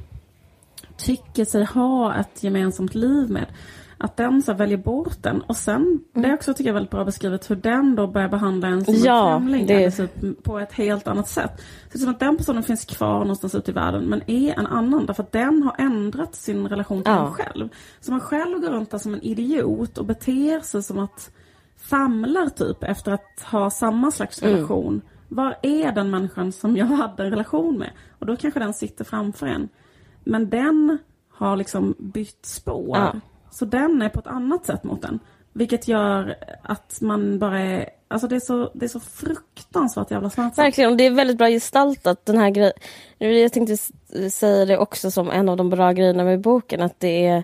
tycker 0.97 1.45
sig 1.45 1.63
ha 1.65 2.15
ett 2.15 2.43
gemensamt 2.43 2.95
liv 2.95 3.29
med. 3.29 3.45
Att 3.97 4.17
den 4.17 4.41
så 4.41 4.53
väljer 4.53 4.77
bort 4.77 5.17
den. 5.23 5.41
Och 5.41 5.55
sen, 5.57 5.99
det 6.13 6.27
är 6.29 6.33
också 6.33 6.53
tycker 6.53 6.69
jag 6.69 6.73
väldigt 6.73 6.91
bra 6.91 7.05
beskrivet 7.05 7.49
hur 7.51 7.55
den 7.55 7.95
då 7.95 8.07
börjar 8.07 8.29
behandla 8.29 8.67
en 8.67 8.85
som 8.85 8.93
Ja, 8.93 9.33
en 9.35 9.41
främling. 9.41 9.67
det- 9.67 9.91
typ 9.91 10.43
på 10.43 10.59
ett 10.59 10.73
helt 10.73 11.07
annat 11.07 11.27
sätt. 11.27 11.51
Så 11.57 11.89
det 11.91 11.95
är 11.97 11.99
som 11.99 12.09
att 12.09 12.19
den 12.19 12.37
personen 12.37 12.63
finns 12.63 12.85
kvar 12.85 13.19
någonstans 13.19 13.55
ute 13.55 13.71
i 13.71 13.73
världen 13.73 14.03
men 14.05 14.21
är 14.27 14.59
en 14.59 14.67
annan. 14.67 15.05
Därför 15.05 15.23
att 15.23 15.31
den 15.31 15.63
har 15.63 15.75
ändrat 15.77 16.35
sin 16.35 16.67
relation 16.67 17.03
till 17.03 17.11
Ja. 17.13 17.27
en 17.27 17.33
själv. 17.33 17.69
Så 17.99 18.11
man 18.11 18.19
själv 18.19 18.59
går 18.59 18.69
runt 18.69 18.91
där 18.91 18.97
som 18.97 19.13
en 19.13 19.21
idiot 19.21 19.97
och 19.97 20.05
beter 20.05 20.59
sig 20.59 20.83
som 20.83 20.99
att 20.99 21.31
famlar 21.81 22.49
typ 22.49 22.83
efter 22.83 23.11
att 23.11 23.41
ha 23.51 23.69
samma 23.69 24.11
slags 24.11 24.41
Mm. 24.41 24.55
relation. 24.55 25.01
Var 25.27 25.55
är 25.61 25.91
den 25.91 26.09
människan 26.09 26.51
som 26.51 26.77
jag 26.77 26.85
hade 27.01 27.23
en 27.23 27.29
relation 27.29 27.77
med? 27.77 27.89
Och 28.19 28.25
då 28.25 28.35
kanske 28.35 28.59
den 28.59 28.73
sitter 28.73 29.05
framför 29.05 29.47
en. 29.47 29.69
Men 30.23 30.49
den 30.49 30.97
har 31.29 31.55
liksom 31.57 31.95
bytt 31.99 32.45
spår. 32.45 32.97
Ja. 32.97 33.15
Så 33.51 33.65
den 33.65 34.01
är 34.01 34.09
på 34.09 34.19
ett 34.19 34.27
annat 34.27 34.65
sätt 34.65 34.83
mot 34.83 35.01
den. 35.01 35.19
Vilket 35.53 35.87
gör 35.87 36.35
att 36.63 36.97
man 37.01 37.39
bara 37.39 37.59
är... 37.59 37.89
Alltså 38.07 38.27
det 38.27 38.35
är 38.35 38.39
så, 38.39 38.71
det 38.73 38.85
är 38.85 38.89
så 38.89 38.99
fruktansvärt 38.99 40.11
jävla 40.11 40.29
smärtsamt. 40.29 40.57
Verkligen, 40.57 40.91
och 40.91 40.97
det 40.97 41.05
är 41.05 41.11
väldigt 41.11 41.37
bra 41.37 41.47
gestaltat 41.47 42.25
den 42.25 42.37
här 42.37 42.49
grejen. 42.49 42.73
Jag 43.17 43.53
tänkte 43.53 43.77
säga 44.31 44.65
det 44.65 44.77
också 44.77 45.11
som 45.11 45.29
en 45.29 45.49
av 45.49 45.57
de 45.57 45.69
bra 45.69 45.91
grejerna 45.91 46.23
med 46.23 46.41
boken, 46.41 46.81
att 46.81 46.99
det 46.99 47.25
är 47.25 47.43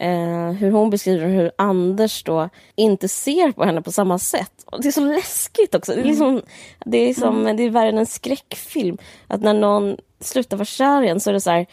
Eh, 0.00 0.52
hur 0.52 0.70
hon 0.70 0.90
beskriver 0.90 1.26
hur 1.26 1.50
Anders 1.58 2.22
då 2.22 2.48
inte 2.74 3.08
ser 3.08 3.52
på 3.52 3.64
henne 3.64 3.82
på 3.82 3.92
samma 3.92 4.18
sätt. 4.18 4.52
Och 4.66 4.82
det 4.82 4.88
är 4.88 4.92
så 4.92 5.04
läskigt 5.04 5.74
också. 5.74 5.92
Det 5.92 6.00
är, 6.00 6.04
liksom, 6.04 6.42
det 6.84 6.98
är, 6.98 7.14
som, 7.14 7.44
det 7.56 7.62
är 7.62 7.70
värre 7.70 7.88
än 7.88 7.98
en 7.98 8.06
skräckfilm. 8.06 8.98
Att 9.26 9.40
när 9.40 9.54
någon 9.54 9.96
slutar 10.20 10.56
vara 10.56 10.64
kär 10.64 11.02
igen 11.02 11.20
så 11.20 11.30
är 11.30 11.34
det 11.34 11.40
så 11.40 11.50
här... 11.50 11.66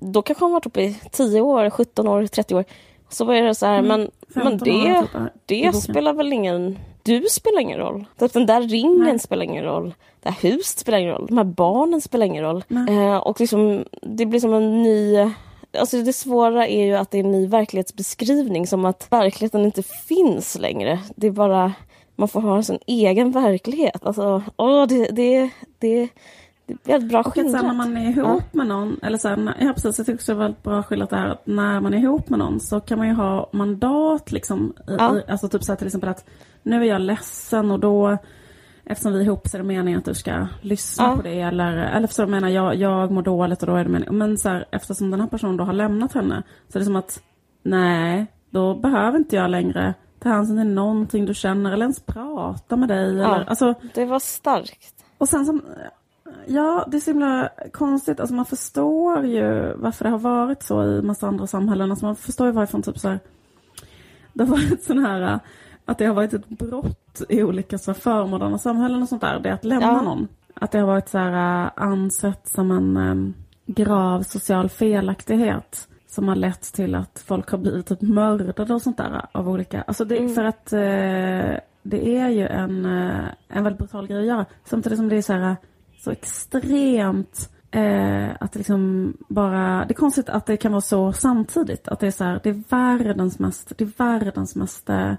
Då 0.00 0.22
kanske 0.22 0.44
hon 0.44 0.52
varit 0.52 0.66
uppe 0.66 0.82
i 0.82 0.96
10 1.12 1.40
år, 1.40 1.70
17 1.70 2.08
år, 2.08 2.26
30 2.26 2.54
år. 2.54 2.64
Så 3.08 3.30
är 3.30 3.42
det 3.42 3.54
så 3.54 3.66
här, 3.66 3.82
men, 3.82 4.10
men 4.26 4.44
15 4.58 4.70
år 4.70 4.84
det, 4.84 5.06
typ, 5.46 5.72
det 5.72 5.80
spelar 5.80 6.12
väl 6.12 6.32
ingen... 6.32 6.78
Du 7.02 7.26
spelar 7.30 7.60
ingen 7.60 7.78
roll. 7.78 8.04
Typ 8.18 8.32
den 8.32 8.46
där 8.46 8.62
ringen 8.62 8.98
Nej. 8.98 9.18
spelar 9.18 9.44
ingen 9.44 9.64
roll. 9.64 9.94
Det 10.22 10.30
här 10.30 10.50
huset 10.50 10.78
spelar 10.78 10.98
ingen 10.98 11.12
roll. 11.12 11.26
De 11.26 11.36
här 11.36 11.44
barnen 11.44 12.00
spelar 12.00 12.26
ingen 12.26 12.44
roll. 12.44 12.64
Eh, 12.88 13.16
och 13.16 13.40
liksom, 13.40 13.84
det 14.02 14.26
blir 14.26 14.40
som 14.40 14.54
en 14.54 14.82
ny... 14.82 15.30
Alltså 15.78 16.02
det 16.02 16.12
svåra 16.12 16.66
är 16.66 16.86
ju 16.86 16.94
att 16.94 17.10
det 17.10 17.18
är 17.18 17.24
en 17.24 17.32
ny 17.32 17.46
verklighetsbeskrivning. 17.46 18.66
Som 18.66 18.84
att 18.84 19.06
verkligheten 19.10 19.64
inte 19.64 19.82
finns 19.82 20.58
längre. 20.58 20.98
Det 21.16 21.26
är 21.26 21.30
bara... 21.30 21.72
Man 22.16 22.28
får 22.28 22.40
ha 22.40 22.62
sin 22.62 22.78
egen 22.86 23.30
verklighet. 23.30 24.06
Alltså, 24.06 24.42
åh, 24.56 24.86
det, 24.86 25.04
det, 25.10 25.50
det, 25.78 26.08
det 26.66 26.72
är 26.72 26.78
väldigt 26.84 27.10
bra 27.10 27.22
sen 27.22 27.46
när 27.46 27.52
skildrat. 27.52 27.76
man 27.76 27.96
är 27.96 28.10
ihop 28.10 28.42
med 28.54 28.66
någon, 28.66 29.00
eller 29.02 29.18
så 29.18 29.28
här, 29.28 29.54
ja 29.60 29.72
precis, 29.72 29.98
jag 29.98 30.06
tycker 30.06 30.14
också 30.14 30.32
det 30.32 30.36
var 30.38 30.44
väldigt 30.44 30.62
bra 30.62 30.82
skildrat 30.82 31.10
där 31.10 31.26
att 31.26 31.46
när 31.46 31.80
man 31.80 31.94
är 31.94 31.98
ihop 31.98 32.28
med 32.28 32.38
någon 32.38 32.60
så 32.60 32.80
kan 32.80 32.98
man 32.98 33.06
ju 33.08 33.14
ha 33.14 33.48
mandat 33.52 34.32
liksom. 34.32 34.72
I, 34.88 34.96
Ja. 34.98 35.18
i, 35.18 35.22
alltså 35.30 35.48
typ 35.48 35.64
så 35.64 35.72
här 35.72 35.76
till 35.76 35.86
exempel 35.86 36.10
att 36.10 36.24
nu 36.62 36.80
är 36.82 36.88
jag 36.88 37.00
ledsen 37.00 37.70
och 37.70 37.80
då 37.80 38.18
Eftersom 38.86 39.12
vi 39.12 39.18
är 39.18 39.22
ihop 39.24 39.48
så 39.48 39.56
är 39.56 39.58
det 39.58 39.66
meningen 39.68 39.98
att 39.98 40.04
du 40.04 40.14
ska 40.14 40.46
lyssna 40.60 41.04
Ja. 41.04 41.16
på 41.16 41.22
det 41.22 41.40
eller, 41.40 41.76
eller 41.76 42.06
för 42.06 42.14
så 42.14 42.26
menar 42.26 42.48
jag, 42.48 42.74
jag 42.74 43.10
mår 43.10 43.22
dåligt 43.22 43.60
och 43.62 43.66
då 43.66 43.74
är 43.76 43.84
det 43.84 43.90
meningen. 43.90 44.18
Men 44.18 44.38
så 44.38 44.48
här, 44.48 44.64
eftersom 44.72 45.10
den 45.10 45.20
här 45.20 45.26
personen 45.26 45.56
då 45.56 45.64
har 45.64 45.72
lämnat 45.72 46.12
henne 46.12 46.42
så 46.68 46.78
är 46.78 46.80
det 46.80 46.84
som 46.84 46.96
att 46.96 47.22
nej, 47.62 48.26
då 48.50 48.74
behöver 48.74 49.18
inte 49.18 49.36
jag 49.36 49.50
längre 49.50 49.94
ta 50.18 50.28
hänsyn 50.28 50.56
till 50.56 50.66
någonting 50.68 51.26
du 51.26 51.34
känner 51.34 51.72
eller 51.72 51.84
ens 51.84 52.00
prata 52.00 52.76
med 52.76 52.88
dig. 52.88 53.14
Ja. 53.16 53.34
Eller, 53.34 53.44
alltså, 53.48 53.74
Det 53.94 54.04
var 54.04 54.18
starkt. 54.18 54.94
och 55.18 55.28
sen 55.28 55.46
som, 55.46 55.62
ja 56.46 56.84
det 56.90 56.96
är 56.96 57.00
så 57.00 57.10
himla 57.10 57.48
konstigt, 57.72 58.20
alltså 58.20 58.34
man 58.34 58.44
förstår 58.44 59.24
ju 59.26 59.74
varför 59.76 60.04
det 60.04 60.10
har 60.10 60.18
varit 60.18 60.62
så 60.62 60.84
i 60.84 61.02
massa 61.02 61.26
andra 61.26 61.46
samhällen. 61.46 61.90
Alltså 61.90 62.06
man 62.06 62.16
förstår 62.16 62.46
ju 62.46 62.52
varifrån 62.52 62.82
typ 62.82 62.98
så 62.98 63.08
här, 63.08 63.20
det 64.32 64.44
har 64.44 64.50
varit 64.50 64.84
sån 64.84 64.98
här, 65.06 65.38
att 65.84 65.98
det 65.98 66.04
har 66.06 66.14
varit 66.14 66.32
ett 66.34 66.48
brott 66.48 67.00
i 67.28 67.42
olika 67.42 67.78
så 67.78 67.94
förmoderna 67.94 68.58
samhällen 68.58 69.02
och 69.02 69.08
sånt 69.08 69.20
där, 69.22 69.40
det 69.40 69.48
är 69.48 69.52
att 69.52 69.64
lämna 69.64 69.86
Ja. 69.86 70.02
någon. 70.02 70.28
Att 70.54 70.70
det 70.72 70.78
har 70.78 70.86
varit 70.86 71.08
så 71.08 71.18
här 71.18 71.70
ansett 71.76 72.48
som 72.48 72.70
en 72.70 72.96
em, 72.96 73.34
grav 73.66 74.22
social 74.22 74.68
felaktighet 74.68 75.88
som 76.06 76.28
har 76.28 76.36
lett 76.36 76.62
till 76.72 76.94
att 76.94 77.24
folk 77.26 77.50
har 77.50 77.58
blivit 77.58 77.86
typ 77.86 78.02
mördade 78.02 78.74
och 78.74 78.82
sånt 78.82 78.96
där 78.96 79.26
av 79.32 79.48
olika, 79.48 79.82
alltså 79.82 80.04
det, 80.04 80.28
för 80.28 80.44
att 80.44 80.72
eh, 80.72 81.60
det 81.82 82.16
är 82.18 82.28
ju 82.28 82.46
en, 82.46 82.84
eh, 82.86 83.24
en 83.48 83.64
väldigt 83.64 83.78
brutal 83.78 84.06
grej 84.06 84.18
att 84.18 84.26
göra. 84.26 84.46
Samtidigt 84.64 84.98
som 84.98 85.08
det 85.08 85.16
är 85.16 85.22
så 85.22 85.32
här 85.32 85.56
så 85.98 86.10
extremt 86.10 87.50
eh, 87.70 88.28
att 88.40 88.54
liksom 88.54 89.12
bara, 89.28 89.84
det 89.84 89.92
är 89.92 89.94
konstigt 89.94 90.28
att 90.28 90.46
det 90.46 90.56
kan 90.56 90.72
vara 90.72 90.80
så 90.80 91.12
samtidigt. 91.12 91.88
Att 91.88 92.00
det 92.00 92.06
är 92.06 92.10
så 92.10 92.24
här, 92.24 92.40
det 92.42 92.48
är 92.48 92.62
världens 92.68 93.38
mest, 93.38 93.72
det 93.78 93.84
är 93.84 93.90
världens 93.98 94.56
mest 94.56 94.90
eh, 94.90 95.12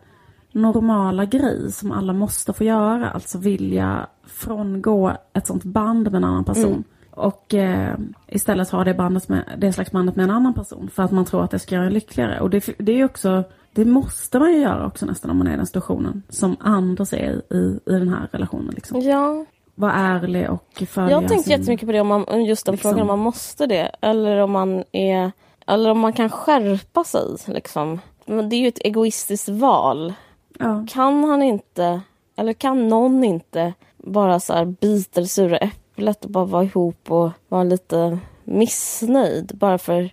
normala 0.55 1.25
grej 1.25 1.71
som 1.71 1.91
alla 1.91 2.13
måste 2.13 2.53
få 2.53 2.63
göra. 2.63 3.09
Alltså 3.09 3.37
vilja 3.37 4.07
frångå 4.27 5.11
ett 5.33 5.47
sånt 5.47 5.63
band 5.63 6.11
med 6.11 6.15
en 6.15 6.23
annan 6.23 6.43
person. 6.43 6.83
Och 7.11 7.53
eh, 7.53 7.95
istället 8.27 8.69
ha 8.69 8.83
det 8.83 8.93
bandet 8.93 9.29
med, 9.29 9.43
det 9.57 9.73
slags 9.73 9.91
bandet 9.91 10.15
med 10.15 10.23
en 10.23 10.31
annan 10.31 10.53
person. 10.53 10.89
För 10.93 11.03
att 11.03 11.11
man 11.11 11.25
tror 11.25 11.43
att 11.43 11.51
det 11.51 11.59
ska 11.59 11.75
göra 11.75 11.85
en 11.85 11.93
lyckligare. 11.93 12.39
Och 12.39 12.49
det, 12.49 12.75
det 12.77 12.99
är 12.99 13.05
också, 13.05 13.43
det 13.71 13.85
måste 13.85 14.39
man 14.39 14.53
ju 14.53 14.59
göra 14.59 14.87
också 14.87 15.05
nästan 15.05 15.31
om 15.31 15.37
man 15.37 15.47
är 15.47 15.53
i 15.53 15.57
den 15.57 15.65
situationen. 15.65 16.23
Som 16.29 16.55
Anders 16.59 17.13
är 17.13 17.41
i, 17.53 17.79
i, 17.85 17.93
den 17.93 18.09
här 18.09 18.29
relationen. 18.31 18.73
Liksom. 18.75 19.01
Ja, 19.01 19.45
Vara 19.75 19.93
ärlig 19.93 20.49
och 20.49 20.83
följa 20.87 21.11
Jag 21.11 21.21
har 21.21 21.27
tänkt 21.27 21.43
sin... 21.43 21.59
jättemycket 21.59 21.87
på 21.87 21.91
det, 21.91 22.01
om 22.01 22.07
man, 22.07 22.45
just 22.45 22.65
den 22.65 22.73
liksom- 22.73 22.91
frågan, 22.91 23.01
om 23.01 23.07
man 23.07 23.19
måste 23.19 23.67
det. 23.67 23.91
Eller 24.01 24.37
om 24.37 24.51
man 24.51 24.83
är... 24.91 25.31
Eller 25.67 25.89
om 25.91 25.99
man 25.99 26.13
kan 26.13 26.29
skärpa 26.29 27.03
sig, 27.03 27.21
liksom. 27.45 27.99
Men 28.25 28.49
det 28.49 28.55
är 28.55 28.59
ju 28.59 28.67
ett 28.67 28.85
egoistiskt 28.85 29.49
val. 29.49 30.13
Ja. 30.59 30.85
Kan 30.89 31.23
han 31.23 31.41
inte, 31.41 32.01
eller 32.35 32.53
kan 32.53 32.87
någon 32.87 33.23
inte 33.23 33.73
bara 33.97 34.39
så 34.39 34.53
här 34.53 34.65
bita 34.65 35.21
det 35.21 35.27
sura 35.27 35.57
äpplet 35.57 36.25
och 36.25 36.31
bara 36.31 36.45
vara 36.45 36.63
ihop 36.63 37.11
och 37.11 37.29
vara 37.49 37.63
lite 37.63 38.17
missnöjd? 38.43 39.51
Bara 39.55 39.77
för... 39.77 40.09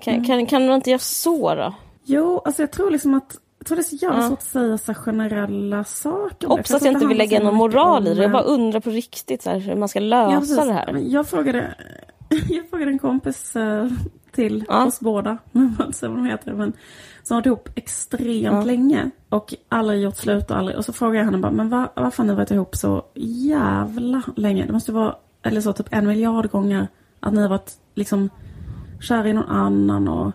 Kan, 0.00 0.14
Mm. 0.14 0.24
kan, 0.26 0.46
kan 0.46 0.66
man 0.66 0.74
inte 0.74 0.90
göra 0.90 0.98
så 0.98 1.54
då? 1.54 1.74
Jo, 2.04 2.42
alltså 2.44 2.62
jag 2.62 2.70
tror 2.70 2.90
liksom 2.90 3.14
att 3.14 3.36
jag 3.58 3.66
tror 3.66 3.76
det 3.76 3.80
är 3.82 3.84
så 3.84 3.96
jävla 3.96 4.18
Ja. 4.22 4.28
svårt 4.28 4.38
att 4.38 4.44
säga 4.44 4.78
så 4.78 4.94
generella 4.94 5.84
saker. 5.84 6.48
Hoppas 6.48 6.70
att 6.70 6.84
jag 6.84 6.94
inte 6.94 7.06
vill 7.06 7.18
lägga 7.18 7.40
någon 7.42 7.54
moral 7.54 8.06
i 8.06 8.10
det. 8.14 8.16
Jag 8.16 8.24
eh, 8.24 8.32
bara 8.32 8.42
undrar 8.42 8.80
på 8.80 8.90
riktigt 8.90 9.42
så 9.42 9.50
här, 9.50 9.58
hur 9.58 9.74
man 9.76 9.88
ska 9.88 10.00
lösa 10.00 10.54
Ja, 10.54 10.64
det 10.64 10.72
här. 10.72 10.98
Jag 11.06 11.28
frågade, 11.28 11.74
jag 12.48 12.70
frågade 12.70 12.90
en 12.90 12.98
kompis 12.98 13.56
eh, 13.56 13.88
till 14.32 14.64
Ja. 14.68 14.86
oss 14.86 15.00
båda, 15.00 15.38
jag 15.52 15.60
vet 15.62 15.86
inte 15.86 16.08
vad 16.08 16.16
de 16.18 16.24
heter, 16.26 16.52
men 16.52 16.72
som 17.28 17.34
har 17.34 17.40
varit 17.40 17.46
ihop 17.46 17.68
extremt 17.74 18.42
Ja. 18.42 18.64
länge 18.64 19.10
och 19.28 19.54
aldrig 19.68 20.02
gjort 20.02 20.16
slut 20.16 20.50
och 20.50 20.56
aldrig, 20.56 20.76
och 20.76 20.84
så 20.84 20.92
frågade 20.92 21.18
jag 21.18 21.24
henne 21.24 21.38
bara, 21.38 21.52
men 21.52 21.68
va, 21.68 21.92
varför 21.96 22.22
har 22.22 22.28
ni 22.30 22.34
varit 22.34 22.50
ihop 22.50 22.76
så 22.76 23.04
jävla 23.14 24.22
länge? 24.36 24.66
Det 24.66 24.72
måste 24.72 24.92
vara, 24.92 25.16
eller 25.42 25.60
så 25.60 25.72
typ 25.72 25.86
en 25.90 26.06
miljard 26.06 26.50
gånger 26.50 26.88
att 27.20 27.32
ni 27.32 27.42
har 27.42 27.48
varit 27.48 27.72
liksom 27.94 28.30
kära 29.00 29.28
i 29.28 29.32
någon 29.32 29.48
annan 29.48 30.08
och 30.08 30.32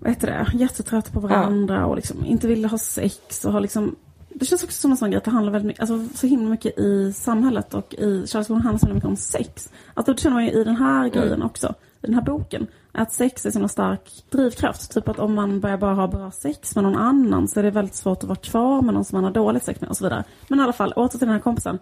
vad 0.00 0.10
heter 0.10 0.26
det, 0.26 0.58
jättetrötta 0.58 1.10
på 1.10 1.20
varandra 1.20 1.86
och 1.86 1.96
liksom 1.96 2.24
inte 2.24 2.48
ville 2.48 2.68
ha 2.68 2.78
sex 2.78 3.44
och 3.44 3.52
har 3.52 3.60
liksom 3.60 3.96
det 4.28 4.46
känns 4.46 4.64
också 4.64 4.80
som 4.80 4.90
en 4.90 4.96
sån 4.96 5.10
grej 5.10 5.18
att 5.18 5.24
det 5.24 5.30
handlar 5.30 5.52
väldigt 5.52 5.66
mycket, 5.66 5.80
alltså 5.80 6.16
så 6.18 6.26
himla 6.26 6.50
mycket 6.50 6.78
i 6.78 7.12
samhället 7.12 7.74
och 7.74 7.94
i 7.94 8.26
kärleksrelationer 8.26 8.60
handlar 8.60 8.78
så 8.78 8.94
mycket 8.94 9.08
om 9.08 9.16
sex. 9.16 9.72
Alltså 9.94 10.12
det 10.12 10.20
känner 10.20 10.34
man 10.34 10.44
ju 10.44 10.50
i 10.50 10.64
den 10.64 10.76
här 10.76 11.08
grejen 11.08 11.42
också, 11.42 11.74
i 12.02 12.06
den 12.06 12.14
här 12.14 12.22
boken. 12.22 12.66
Att 12.96 13.12
sex 13.12 13.46
är 13.46 13.50
så 13.50 13.68
stark 13.68 14.24
drivkraft. 14.30 14.94
Typ 14.94 15.08
att 15.08 15.18
om 15.18 15.34
man 15.34 15.60
börjar 15.60 15.76
bara 15.76 15.94
ha 15.94 16.06
bra 16.06 16.30
sex 16.30 16.74
med 16.74 16.84
någon 16.84 16.96
annan 16.96 17.48
så 17.48 17.60
är 17.60 17.64
det 17.64 17.70
väldigt 17.70 17.94
svårt 17.94 18.18
att 18.18 18.28
vara 18.28 18.38
kvar 18.38 18.82
med 18.82 18.94
någon 18.94 19.04
som 19.04 19.16
man 19.16 19.24
har 19.24 19.30
dåligt 19.30 19.64
sex 19.64 19.80
med 19.80 19.90
och 19.90 19.96
så 19.96 20.04
vidare. 20.04 20.24
Men 20.48 20.60
i 20.60 20.62
alla 20.62 20.72
fall, 20.72 20.92
åter 20.92 21.08
till 21.08 21.26
den 21.26 21.34
här 21.34 21.40
kompisen 21.40 21.78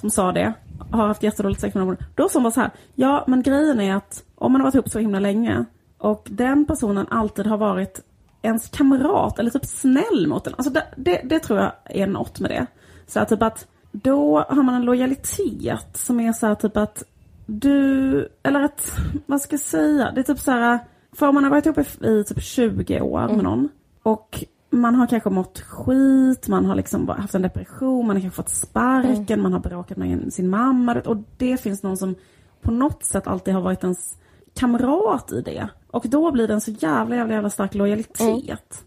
som 0.00 0.10
sa 0.10 0.32
det, 0.32 0.52
har 0.90 1.06
haft 1.06 1.22
jättedåligt 1.22 1.60
sex 1.60 1.74
med 1.74 1.86
någon. 1.86 1.96
Då 2.14 2.28
sa 2.28 2.40
hon 2.40 2.52
så 2.52 2.60
här, 2.60 2.70
ja 2.94 3.24
men 3.26 3.42
grejen 3.42 3.80
är 3.80 3.94
att 3.94 4.24
om 4.34 4.52
man 4.52 4.60
har 4.60 4.66
varit 4.66 4.74
ihop 4.74 4.88
så 4.88 4.98
himla 4.98 5.20
länge 5.20 5.64
och 5.98 6.26
den 6.30 6.64
personen 6.64 7.06
alltid 7.10 7.46
har 7.46 7.56
varit 7.56 8.00
ens 8.42 8.68
kamrat 8.68 9.38
eller 9.38 9.50
typ 9.50 9.66
snäll 9.66 10.26
mot 10.26 10.46
en. 10.46 10.54
Alltså 10.56 10.72
det, 10.72 10.84
det, 10.96 11.20
det 11.24 11.38
tror 11.38 11.58
jag 11.58 11.72
är 11.84 12.06
något 12.06 12.40
med 12.40 12.50
det. 12.50 12.66
Så 13.06 13.18
här, 13.18 13.26
typ 13.26 13.42
att 13.42 13.66
då 13.92 14.40
har 14.48 14.62
man 14.62 14.74
en 14.74 14.84
lojalitet 14.84 15.86
som 15.94 16.20
är 16.20 16.32
så 16.32 16.46
här 16.46 16.54
typ 16.54 16.76
att 16.76 17.02
du, 17.50 18.28
eller 18.42 18.62
att, 18.62 18.92
vad 19.26 19.40
ska 19.40 19.54
jag 19.54 19.60
säga, 19.60 20.12
det 20.14 20.20
är 20.20 20.22
typ 20.22 20.38
så 20.38 20.50
här, 20.50 20.78
för 21.12 21.28
om 21.28 21.34
man 21.34 21.44
har 21.44 21.50
varit 21.50 21.66
ihop 21.66 21.78
i, 21.78 22.06
i 22.06 22.24
typ 22.24 22.42
20 22.42 23.00
år 23.00 23.28
med 23.28 23.44
någon 23.44 23.68
och 24.02 24.44
man 24.70 24.94
har 24.94 25.06
kanske 25.06 25.30
mått 25.30 25.60
skit, 25.60 26.48
man 26.48 26.64
har 26.64 26.74
liksom 26.74 27.08
haft 27.08 27.34
en 27.34 27.42
depression, 27.42 28.06
man 28.06 28.16
har 28.16 28.20
kanske 28.20 28.36
fått 28.36 28.48
sparken, 28.48 29.42
man 29.42 29.52
har 29.52 29.60
bråkat 29.60 29.96
med 29.96 30.32
sin 30.32 30.50
mamma 30.50 31.02
och 31.06 31.16
det 31.36 31.60
finns 31.60 31.82
någon 31.82 31.96
som 31.96 32.14
på 32.62 32.70
något 32.70 33.04
sätt 33.04 33.26
alltid 33.26 33.54
har 33.54 33.60
varit 33.60 33.82
ens 33.82 34.18
kamrat 34.54 35.32
i 35.32 35.40
det. 35.40 35.68
Och 35.90 36.04
då 36.08 36.32
blir 36.32 36.48
det 36.48 36.54
en 36.54 36.60
så 36.60 36.70
jävla, 36.70 37.16
jävla, 37.16 37.34
jävla 37.34 37.50
stark 37.50 37.74
lojalitet. 37.74 38.84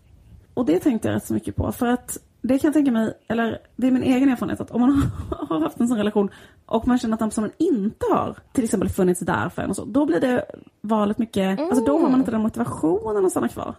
Och 0.53 0.65
det 0.65 0.79
tänkte 0.79 1.07
jag 1.07 1.15
rätt 1.15 1.25
så 1.25 1.33
mycket 1.33 1.55
på. 1.55 1.71
För 1.71 1.87
att 1.87 2.17
det 2.41 2.59
kan 2.59 2.67
jag 2.67 2.73
tänka 2.73 2.91
mig, 2.91 3.13
eller 3.27 3.59
det 3.75 3.87
är 3.87 3.91
min 3.91 4.03
egen 4.03 4.29
erfarenhet, 4.29 4.61
att 4.61 4.71
om 4.71 4.81
man 4.81 4.91
har 5.49 5.59
haft 5.59 5.79
en 5.79 5.87
sån 5.87 5.97
relation 5.97 6.29
och 6.65 6.87
man 6.87 6.97
känner 6.99 7.13
att 7.13 7.19
den 7.19 7.29
personen 7.29 7.51
inte 7.57 8.05
har 8.11 8.35
till 8.51 8.63
exempel 8.63 8.89
funnits 8.89 9.19
där 9.19 9.49
för 9.49 9.61
en 9.61 9.69
och 9.69 9.75
så, 9.75 9.85
då 9.85 10.05
blir 10.05 10.19
det 10.19 10.45
valet 10.81 11.17
mycket, 11.17 11.59
alltså 11.59 11.85
då 11.85 11.99
har 11.99 12.09
man 12.09 12.19
inte 12.19 12.31
den 12.31 12.41
motivationen 12.41 13.25
att 13.25 13.31
stanna 13.31 13.47
kvar. 13.47 13.75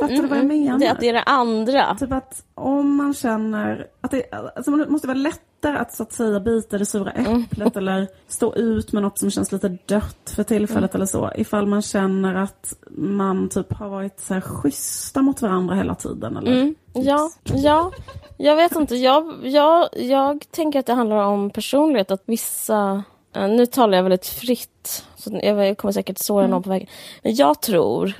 Fattar 0.00 0.22
du 0.22 0.26
vad 0.26 0.38
jag 0.38 0.46
menar? 0.46 0.78
Det, 0.78 0.86
att 0.86 1.00
det 1.00 1.08
är 1.08 1.12
det 1.12 1.22
andra. 1.22 1.96
Typ 2.00 2.12
att 2.12 2.44
om 2.54 2.96
man 2.96 3.14
känner 3.14 3.86
att 4.00 4.10
det 4.10 4.22
alltså 4.32 4.70
det 4.70 4.88
måste 4.88 5.06
vara 5.06 5.18
lättare 5.18 5.76
att 5.78 5.92
så 5.92 6.02
att 6.02 6.12
säga 6.12 6.40
bita 6.40 6.78
det 6.78 6.86
sura 6.86 7.10
äpplet 7.10 7.76
eller 7.76 8.08
stå 8.28 8.54
ut 8.54 8.92
med 8.92 9.02
något 9.02 9.18
som 9.18 9.30
känns 9.30 9.52
lite 9.52 9.68
dött 9.86 10.32
för 10.36 10.42
tillfället 10.42 10.94
eller 10.94 11.06
så. 11.06 11.30
Ifall 11.34 11.66
man 11.66 11.82
känner 11.82 12.34
att 12.34 12.74
man 12.96 13.48
typ 13.48 13.72
har 13.72 13.88
varit 13.88 14.20
så 14.20 14.34
här 14.34 14.40
schyssta 14.40 15.22
mot 15.22 15.42
varandra 15.42 15.74
hela 15.74 15.94
tiden. 15.94 16.36
Eller? 16.36 16.74
Ja, 16.92 17.30
ja. 17.44 17.90
Jag 18.36 18.56
vet 18.56 18.76
inte. 18.76 18.96
Jag, 18.96 19.34
jag, 19.42 19.88
jag 19.96 20.44
tänker 20.50 20.78
att 20.78 20.86
det 20.86 20.94
handlar 20.94 21.16
om 21.16 21.50
personlighet. 21.50 22.10
Att 22.10 22.22
vissa... 22.26 23.02
Nu 23.34 23.66
talar 23.66 23.96
jag 23.96 24.02
väldigt 24.02 24.26
fritt. 24.26 25.04
Så 25.16 25.40
jag 25.42 25.78
kommer 25.78 25.92
säkert 25.92 26.18
såra 26.18 26.46
någon 26.46 26.62
på 26.62 26.70
vägen. 26.70 26.88
Men 27.22 27.34
jag 27.34 27.62
tror 27.62 28.12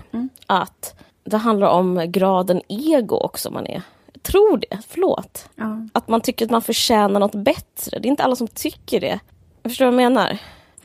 att 0.46 0.94
det 1.30 1.36
handlar 1.36 1.68
om 1.68 2.04
graden 2.08 2.60
ego 2.68 3.16
också 3.16 3.50
man 3.50 3.66
är. 3.66 3.82
Jag 4.12 4.22
tror 4.22 4.56
det. 4.56 4.78
Förlåt. 4.88 5.48
Ja. 5.54 5.88
Att 5.92 6.08
man 6.08 6.20
tycker 6.20 6.44
att 6.44 6.50
man 6.50 6.62
förtjänar 6.62 7.20
något 7.20 7.34
bättre. 7.34 7.98
Det 7.98 8.08
är 8.08 8.10
inte 8.10 8.22
alla 8.22 8.36
som 8.36 8.48
tycker 8.48 9.00
det. 9.00 9.18
Jag 9.62 9.70
förstår 9.72 9.84
vad 9.84 9.94
jag 9.94 10.12
menar. 10.12 10.38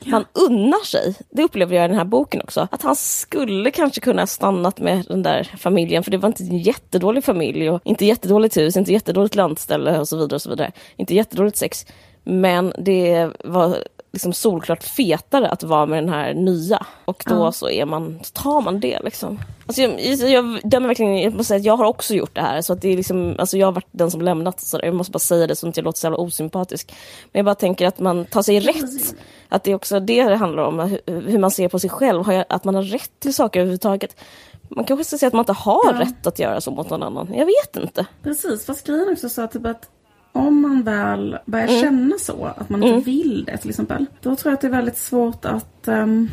Han 0.04 0.24
unnar 0.32 0.84
sig. 0.84 1.14
Det 1.30 1.42
upplever 1.42 1.76
jag 1.76 1.84
i 1.84 1.88
den 1.88 1.96
här 1.96 2.04
boken 2.04 2.40
också. 2.40 2.68
Att 2.70 2.82
han 2.82 2.96
skulle 2.96 3.70
kanske 3.70 4.00
kunna 4.00 4.22
ha 4.22 4.26
stannat 4.26 4.80
med 4.80 5.04
den 5.08 5.22
där 5.22 5.52
familjen. 5.58 6.02
För 6.02 6.10
det 6.10 6.18
var 6.18 6.26
inte 6.28 6.42
en 6.42 6.58
jättedålig 6.58 7.24
familj 7.24 7.70
och 7.70 7.80
inte 7.84 8.06
jättedåligt 8.06 8.56
hus, 8.56 8.76
inte 8.76 8.92
jättedåligt 8.92 9.34
landställe 9.34 9.98
och 9.98 10.08
så 10.08 10.16
vidare. 10.16 10.34
och 10.34 10.42
så 10.42 10.50
vidare. 10.50 10.72
Inte 10.96 11.14
jättedåligt 11.14 11.56
sex. 11.56 11.86
Men 12.24 12.72
det 12.78 13.30
var 13.44 13.78
liksom 14.16 14.32
solklart 14.32 14.82
fetare 14.84 15.48
att 15.48 15.62
vara 15.62 15.86
med 15.86 16.02
den 16.02 16.08
här 16.12 16.34
nya. 16.34 16.86
Och 17.04 17.22
då 17.26 17.34
Ja. 17.34 17.52
så 17.52 17.70
är 17.70 17.84
man, 17.84 18.20
tar 18.32 18.60
man 18.60 18.80
det 18.80 19.00
liksom. 19.04 19.40
Alltså 19.66 19.82
jag, 19.82 20.00
jag, 20.30 20.60
dömer 20.64 20.88
verkligen, 20.88 21.16
jag 21.22 21.32
måste 21.32 21.44
säga 21.44 21.58
att 21.58 21.64
jag 21.64 21.76
har 21.76 21.84
också 21.84 22.14
gjort 22.14 22.34
det 22.34 22.40
här. 22.40 22.62
Så 22.62 22.72
att 22.72 22.82
det 22.82 22.88
är 22.92 22.96
liksom, 22.96 23.36
alltså 23.38 23.58
jag 23.58 23.66
har 23.66 23.72
varit 23.72 23.88
den 23.90 24.10
som 24.10 24.22
lämnat. 24.22 24.60
Så 24.60 24.80
jag 24.82 24.94
måste 24.94 25.10
bara 25.12 25.18
säga 25.18 25.46
det 25.46 25.56
så 25.56 25.68
att 25.68 25.76
jag 25.76 25.84
låter 25.84 25.98
så 26.00 26.06
jävla 26.06 26.18
osympatisk. 26.18 26.92
Men 27.32 27.38
jag 27.38 27.44
bara 27.44 27.54
tänker 27.54 27.86
att 27.86 27.98
man 27.98 28.24
tar 28.24 28.42
sig 28.42 28.60
rätt. 28.60 29.14
Att 29.48 29.64
det 29.64 29.70
är 29.70 29.74
också 29.74 30.00
det 30.00 30.24
det 30.24 30.36
handlar 30.36 30.62
om. 30.62 30.78
Hur, 30.80 31.00
hur 31.30 31.38
man 31.38 31.50
ser 31.50 31.68
på 31.68 31.78
sig 31.78 31.90
själv. 31.90 32.32
Jag, 32.32 32.44
att 32.48 32.64
man 32.64 32.74
har 32.74 32.82
rätt 32.82 33.10
till 33.20 33.34
saker 33.34 33.60
överhuvudtaget. 33.60 34.16
Man 34.68 34.84
kanske 34.84 35.04
ska 35.04 35.18
säga 35.18 35.28
att 35.28 35.32
man 35.34 35.40
inte 35.42 35.52
har 35.52 35.92
Ja. 35.94 36.00
rätt 36.00 36.26
att 36.26 36.38
göra 36.38 36.60
så 36.60 36.70
mot 36.70 36.90
någon 36.90 37.02
annan. 37.02 37.28
Jag 37.34 37.46
vet 37.46 37.76
inte. 37.76 38.06
Precis, 38.22 38.66
fast 38.66 38.86
grejen 38.86 39.08
också 39.12 39.28
så 39.28 39.42
att, 39.42 39.52
typ 39.52 39.66
att 39.66 39.88
om 40.36 40.60
man 40.62 40.82
väl 40.82 41.38
börjar 41.46 41.68
Mm. 41.68 41.80
känna 41.80 42.14
så, 42.18 42.44
att 42.56 42.68
man 42.68 42.82
inte 42.82 43.10
vill 43.10 43.44
det 43.44 43.56
till 43.56 43.70
exempel. 43.70 44.06
Då 44.22 44.36
tror 44.36 44.50
jag 44.50 44.54
att 44.54 44.60
det 44.60 44.66
är 44.66 44.70
väldigt 44.70 44.98
svårt 44.98 45.44
att 45.44 45.88
ehm, 45.88 46.28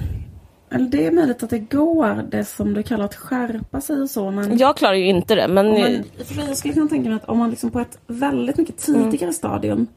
eller 0.71 0.85
det 0.89 1.05
är 1.07 1.11
möjligt 1.11 1.43
att 1.43 1.49
det 1.49 1.59
går, 1.59 2.23
det 2.31 2.45
som 2.45 2.73
du 2.73 2.83
kallar 2.83 3.05
att 3.05 3.15
skärpa 3.15 3.81
sig 3.81 4.01
och 4.01 4.09
så. 4.09 4.31
Men 4.31 4.57
Jag 4.57 4.77
klarar 4.77 4.93
ju 4.93 5.05
inte 5.05 5.35
det. 5.35 5.47
Men 5.47 5.69
man, 5.69 6.03
för 6.25 6.47
jag 6.47 6.57
skulle 6.57 6.73
kunna 6.73 6.87
tänka 6.87 7.09
mig 7.09 7.15
att 7.15 7.29
om 7.29 7.37
man 7.37 7.49
liksom 7.49 7.71
på 7.71 7.79
ett 7.79 7.97
väldigt 8.07 8.57
mycket 8.57 8.77
tidigare 8.77 9.33
stadium 9.33 9.87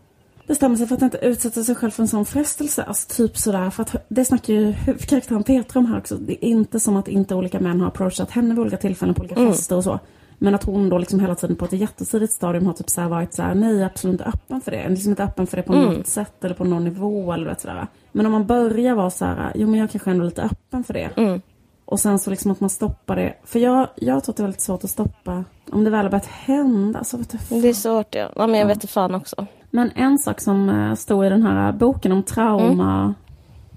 bestämmer 0.47 0.77
sig 0.77 0.87
för 0.87 0.95
att 0.95 1.03
inte 1.03 1.19
utsätta 1.23 1.65
sig 1.65 1.75
själv 1.75 1.91
för 1.91 2.03
en 2.03 2.09
sån 2.09 2.27
frestelse. 2.27 2.83
Alltså 2.83 3.17
typ 3.17 3.37
sådär, 3.39 3.71
för 3.71 3.83
att 3.83 4.07
det 4.09 4.25
snackar 4.25 4.55
ju 4.55 4.71
huvudkaraktären 4.71 5.43
Petra 5.43 5.79
om 5.81 5.87
här 5.87 5.99
också. 5.99 6.17
Det 6.17 6.47
är 6.47 6.49
inte 6.49 6.81
som 6.81 6.97
att 6.97 7.09
inte 7.09 7.35
olika 7.35 7.61
män 7.61 7.81
har 7.81 7.89
approachat 7.89 8.31
henne 8.31 8.49
vid 8.55 8.59
olika 8.59 8.77
tillfällen 8.77 9.15
på 9.15 9.21
olika 9.21 9.35
fester 9.35 9.77
och 9.77 9.85
så. 9.85 9.99
Men 10.39 10.55
att 10.55 10.65
hon 10.65 10.89
då 10.89 10.99
liksom 10.99 11.21
hela 11.21 11.35
tiden 11.35 11.57
på 11.57 11.65
ett 11.65 11.73
jättetidigt 11.73 12.33
stadium 12.33 12.67
har 12.67 12.73
typ 12.73 12.91
så 12.91 13.09
varit 13.09 13.35
så 13.35 13.43
här, 13.43 13.55
nej 13.55 13.85
absolut 13.85 14.13
inte 14.13 14.25
öppen 14.25 14.61
för 14.61 14.71
det. 14.71 14.89
Liksom 14.89 15.11
inte 15.11 15.25
öppen 15.25 15.47
för 15.47 15.57
det 15.57 15.63
på 15.63 15.73
något 15.73 16.07
sätt 16.07 16.45
eller 16.45 16.55
på 16.55 16.65
någon 16.65 16.85
nivå 16.85 17.33
eller 17.33 17.47
vet 17.47 17.61
sådär. 17.61 17.87
Men 18.13 18.27
om 18.27 18.33
man 18.33 18.47
börjar 18.47 18.95
vara 18.95 19.11
så 19.11 19.25
här, 19.25 19.53
jo 19.55 19.69
men 19.69 19.81
jag 19.81 19.91
kanske 19.91 20.11
ändå 20.11 20.23
är 20.23 20.27
lite 20.27 20.43
öppen 20.43 20.85
för 20.85 20.95
det. 20.95 21.11
Mm. 21.17 21.41
Och 21.85 22.01
sen 22.01 22.19
så 22.19 22.31
liksom 22.31 22.51
att 22.51 22.61
man 22.61 22.71
stoppar 22.71 23.17
det. 23.17 23.35
För 23.45 23.59
jag, 23.59 23.89
jag 23.97 24.25
tror 24.25 24.33
att 24.33 24.37
det 24.37 24.41
är 24.41 24.45
väldigt 24.45 24.61
svårt 24.61 24.85
att 24.85 24.91
stoppa. 24.91 25.45
Om 25.71 25.85
det 25.85 25.91
väl 25.91 26.03
har 26.03 26.11
börjat 26.11 26.27
hända 26.27 27.05
så 27.05 27.17
vet 27.17 27.33
jag 27.33 27.43
fan. 27.43 27.61
det 27.61 27.69
är 27.69 27.75
svårt 27.75 28.15
ja. 28.15 28.33
ja 28.37 28.47
men 28.47 28.61
jag 28.61 28.67
vet 28.67 28.81
det 28.81 28.87
fan 28.87 29.15
också. 29.15 29.47
Men 29.71 29.91
en 29.95 30.19
sak 30.19 30.41
som 30.41 30.69
eh, 30.69 30.95
stod 30.95 31.27
i 31.27 31.29
den 31.29 31.43
här 31.43 31.73
boken 31.73 32.13
om 32.13 32.23
trauma 32.23 33.15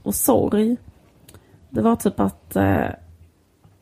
och 0.04 0.16
sorg. 0.16 0.78
Det 1.70 1.82
var 1.82 1.96
typ 1.96 2.20
att 2.20 2.56
eh, 2.56 2.86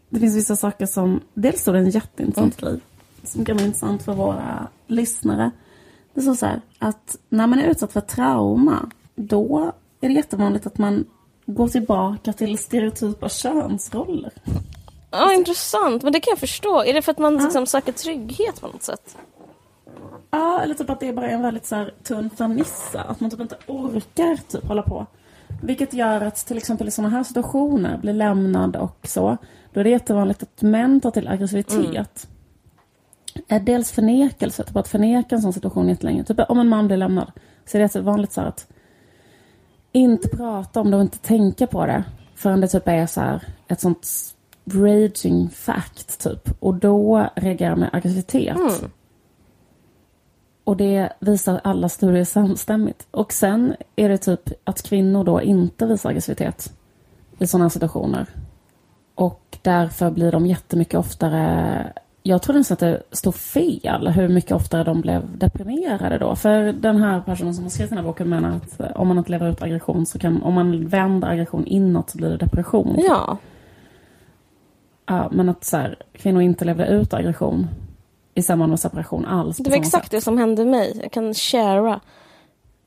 det 0.09 0.19
finns 0.19 0.35
vissa 0.37 0.55
saker 0.55 0.85
som... 0.85 1.21
Dels 1.33 1.61
stod 1.61 1.75
det 1.75 1.79
en 1.79 1.89
jätteintressant 1.89 2.57
grej. 2.57 2.79
Som 3.23 3.45
kan 3.45 3.57
vara 3.57 3.65
intressant 3.65 4.03
för 4.03 4.13
våra 4.13 4.67
lyssnare. 4.87 5.51
Det 6.13 6.21
står 6.21 6.33
så 6.33 6.45
här 6.45 6.61
att 6.79 7.17
när 7.29 7.47
man 7.47 7.59
är 7.59 7.67
utsatt 7.67 7.93
för 7.93 8.01
trauma. 8.01 8.89
Då 9.15 9.71
är 10.01 10.07
det 10.07 10.13
jättevanligt 10.13 10.67
att 10.67 10.77
man 10.77 11.05
går 11.45 11.67
tillbaka 11.67 12.33
till 12.33 12.57
stereotypa 12.57 13.29
könsroller. 13.29 14.31
Ja, 15.11 15.33
intressant. 15.33 16.03
Men 16.03 16.13
det 16.13 16.19
kan 16.19 16.31
jag 16.31 16.39
förstå. 16.39 16.83
Är 16.83 16.93
det 16.93 17.01
för 17.01 17.11
att 17.11 17.17
man 17.17 17.37
liksom 17.37 17.65
söker 17.65 17.91
trygghet 17.91 18.61
på 18.61 18.67
något 18.67 18.83
sätt? 18.83 19.17
Ja, 20.31 20.61
eller 20.61 20.73
typ 20.73 20.89
att 20.89 20.99
det 20.99 21.13
bara 21.13 21.29
är 21.29 21.33
en 21.33 21.41
väldigt 21.41 21.65
så 21.65 21.75
här, 21.75 21.93
tunn 22.03 22.29
fernissa. 22.29 23.01
Att 23.01 23.19
man 23.19 23.29
typ 23.29 23.39
inte 23.39 23.57
orkar 23.67 24.35
typ 24.47 24.67
hålla 24.67 24.81
på. 24.81 25.05
Vilket 25.61 25.93
gör 25.93 26.21
att 26.21 26.35
till 26.35 26.57
exempel 26.57 26.87
i 26.87 26.91
sådana 26.91 27.15
här 27.15 27.23
situationer, 27.23 27.97
blir 27.97 28.13
lämnad 28.13 28.75
och 28.75 28.97
så. 29.03 29.37
Då 29.73 29.79
är 29.79 29.83
det 29.83 29.89
jättevanligt 29.89 30.43
att 30.43 30.61
män 30.61 31.01
tar 31.01 31.11
till 31.11 31.27
aggressivitet. 31.27 32.27
Är 33.47 33.59
dels 33.59 33.91
förnekelse, 33.91 34.63
typ 34.63 34.75
att 34.75 34.87
förneka 34.87 35.35
en 35.35 35.41
sån 35.41 35.53
situation 35.53 35.89
jättelänge. 35.89 36.23
Typ 36.23 36.39
om 36.49 36.59
en 36.59 36.67
man 36.67 36.87
blir 36.87 36.97
lämnad 36.97 37.31
så 37.65 37.77
är 37.77 37.79
det 37.79 37.83
jättevanligt 37.83 38.33
så 38.33 38.41
att 38.41 38.67
inte 39.91 40.27
prata 40.27 40.81
om 40.81 40.91
det 40.91 40.97
och 40.97 41.03
inte 41.03 41.17
tänka 41.17 41.67
på 41.67 41.85
det. 41.85 42.03
Förrän 42.35 42.61
det 42.61 42.67
typ 42.67 42.87
är 42.87 43.05
så 43.05 43.21
här 43.21 43.43
ett 43.67 43.79
sånt 43.79 44.07
raging 44.71 45.49
fact 45.49 46.19
typ. 46.23 46.49
Och 46.59 46.75
då 46.75 47.29
reagerar 47.35 47.69
man 47.69 47.79
med 47.79 47.89
aggressivitet. 47.93 48.57
Och 50.63 50.77
det 50.77 51.13
visar 51.19 51.61
alla 51.63 51.89
studier 51.89 52.25
samstämmigt. 52.25 53.07
Och 53.11 53.33
sen 53.33 53.75
är 53.95 54.09
det 54.09 54.17
typ 54.17 54.49
att 54.63 54.81
kvinnor 54.81 55.23
då 55.23 55.41
inte 55.41 55.85
visar 55.85 56.09
aggressivitet 56.09 56.73
i 57.39 57.47
sådana 57.47 57.69
situationer. 57.69 58.25
Och 59.15 59.46
därför 59.67 60.11
blir 60.11 60.31
de 60.31 60.45
jättemycket 60.45 60.99
oftare... 60.99 61.93
Jag 62.23 62.41
tror 62.41 62.55
nästan 62.55 62.75
att 62.75 62.79
det 62.79 63.01
stod 63.11 63.35
fel 63.35 64.07
hur 64.07 64.27
mycket 64.27 64.51
oftare 64.51 64.83
de 64.83 65.01
blev 65.01 65.37
deprimerade 65.37 66.17
då. 66.17 66.35
För 66.35 66.63
den 66.63 66.97
här 67.03 67.21
personen 67.21 67.53
som 67.53 67.63
har 67.63 67.69
skrivit 67.69 67.89
den 67.89 67.97
här 67.97 68.05
boken 68.05 68.29
menar 68.29 68.55
att 68.55 68.95
om 68.95 69.07
man 69.07 69.17
inte 69.17 69.31
lever 69.31 69.49
ut 69.49 69.61
aggression 69.61 70.05
så 70.05 70.19
kan... 70.19 70.43
Om 70.43 70.53
man 70.53 70.87
vänder 70.87 71.27
aggression 71.27 71.65
inåt 71.65 72.09
så 72.09 72.17
blir 72.17 72.29
det 72.29 72.37
depression. 72.37 72.95
Ja. 72.97 73.37
Ja, 75.05 75.29
men 75.31 75.49
att 75.49 75.63
så 75.63 75.77
här, 75.77 75.95
kvinnor 76.13 76.41
inte 76.41 76.65
levde 76.65 76.87
ut 76.87 77.13
aggression 77.13 77.67
i 78.33 78.41
samband 78.41 78.69
med 78.69 78.79
separation 78.79 79.25
alls. 79.25 79.57
Det 79.57 79.69
var 79.69 79.77
exakt 79.77 80.05
sätt. 80.05 80.11
det 80.11 80.21
som 80.21 80.37
hände 80.37 80.65
mig. 80.65 80.99
Jag 81.01 81.11
kan 81.11 81.33
shara. 81.33 81.99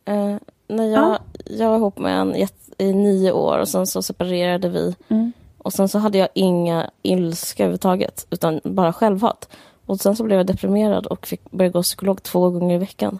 Eh, 0.05 0.37
när 0.69 0.85
jag, 0.85 1.03
Ja. 1.03 1.19
jag 1.45 1.69
var 1.69 1.77
ihop 1.77 1.99
med 1.99 2.21
en 2.21 2.35
i 2.79 2.93
nio 2.93 3.33
år 3.33 3.59
och 3.59 3.69
sen 3.69 3.87
så 3.87 4.03
separerade 4.03 4.69
vi. 4.69 4.95
Mm. 5.09 5.33
Och 5.63 5.73
sen 5.73 5.89
så 5.89 5.99
hade 5.99 6.19
jag 6.19 6.29
inga 6.35 6.91
ilska 7.03 7.63
överhuvudtaget, 7.63 8.27
utan 8.31 8.61
bara 8.65 8.93
självhat. 8.93 9.49
Och 9.87 10.01
sen 10.01 10.17
så 10.17 10.25
blev 10.25 10.39
jag 10.39 10.47
deprimerad 10.47 11.07
och 11.07 11.27
fick 11.27 11.51
börja 11.51 11.71
gå 11.71 11.83
psykolog 11.83 12.23
två 12.23 12.51
gånger 12.51 12.75
i 12.75 12.79
veckan. 12.79 13.19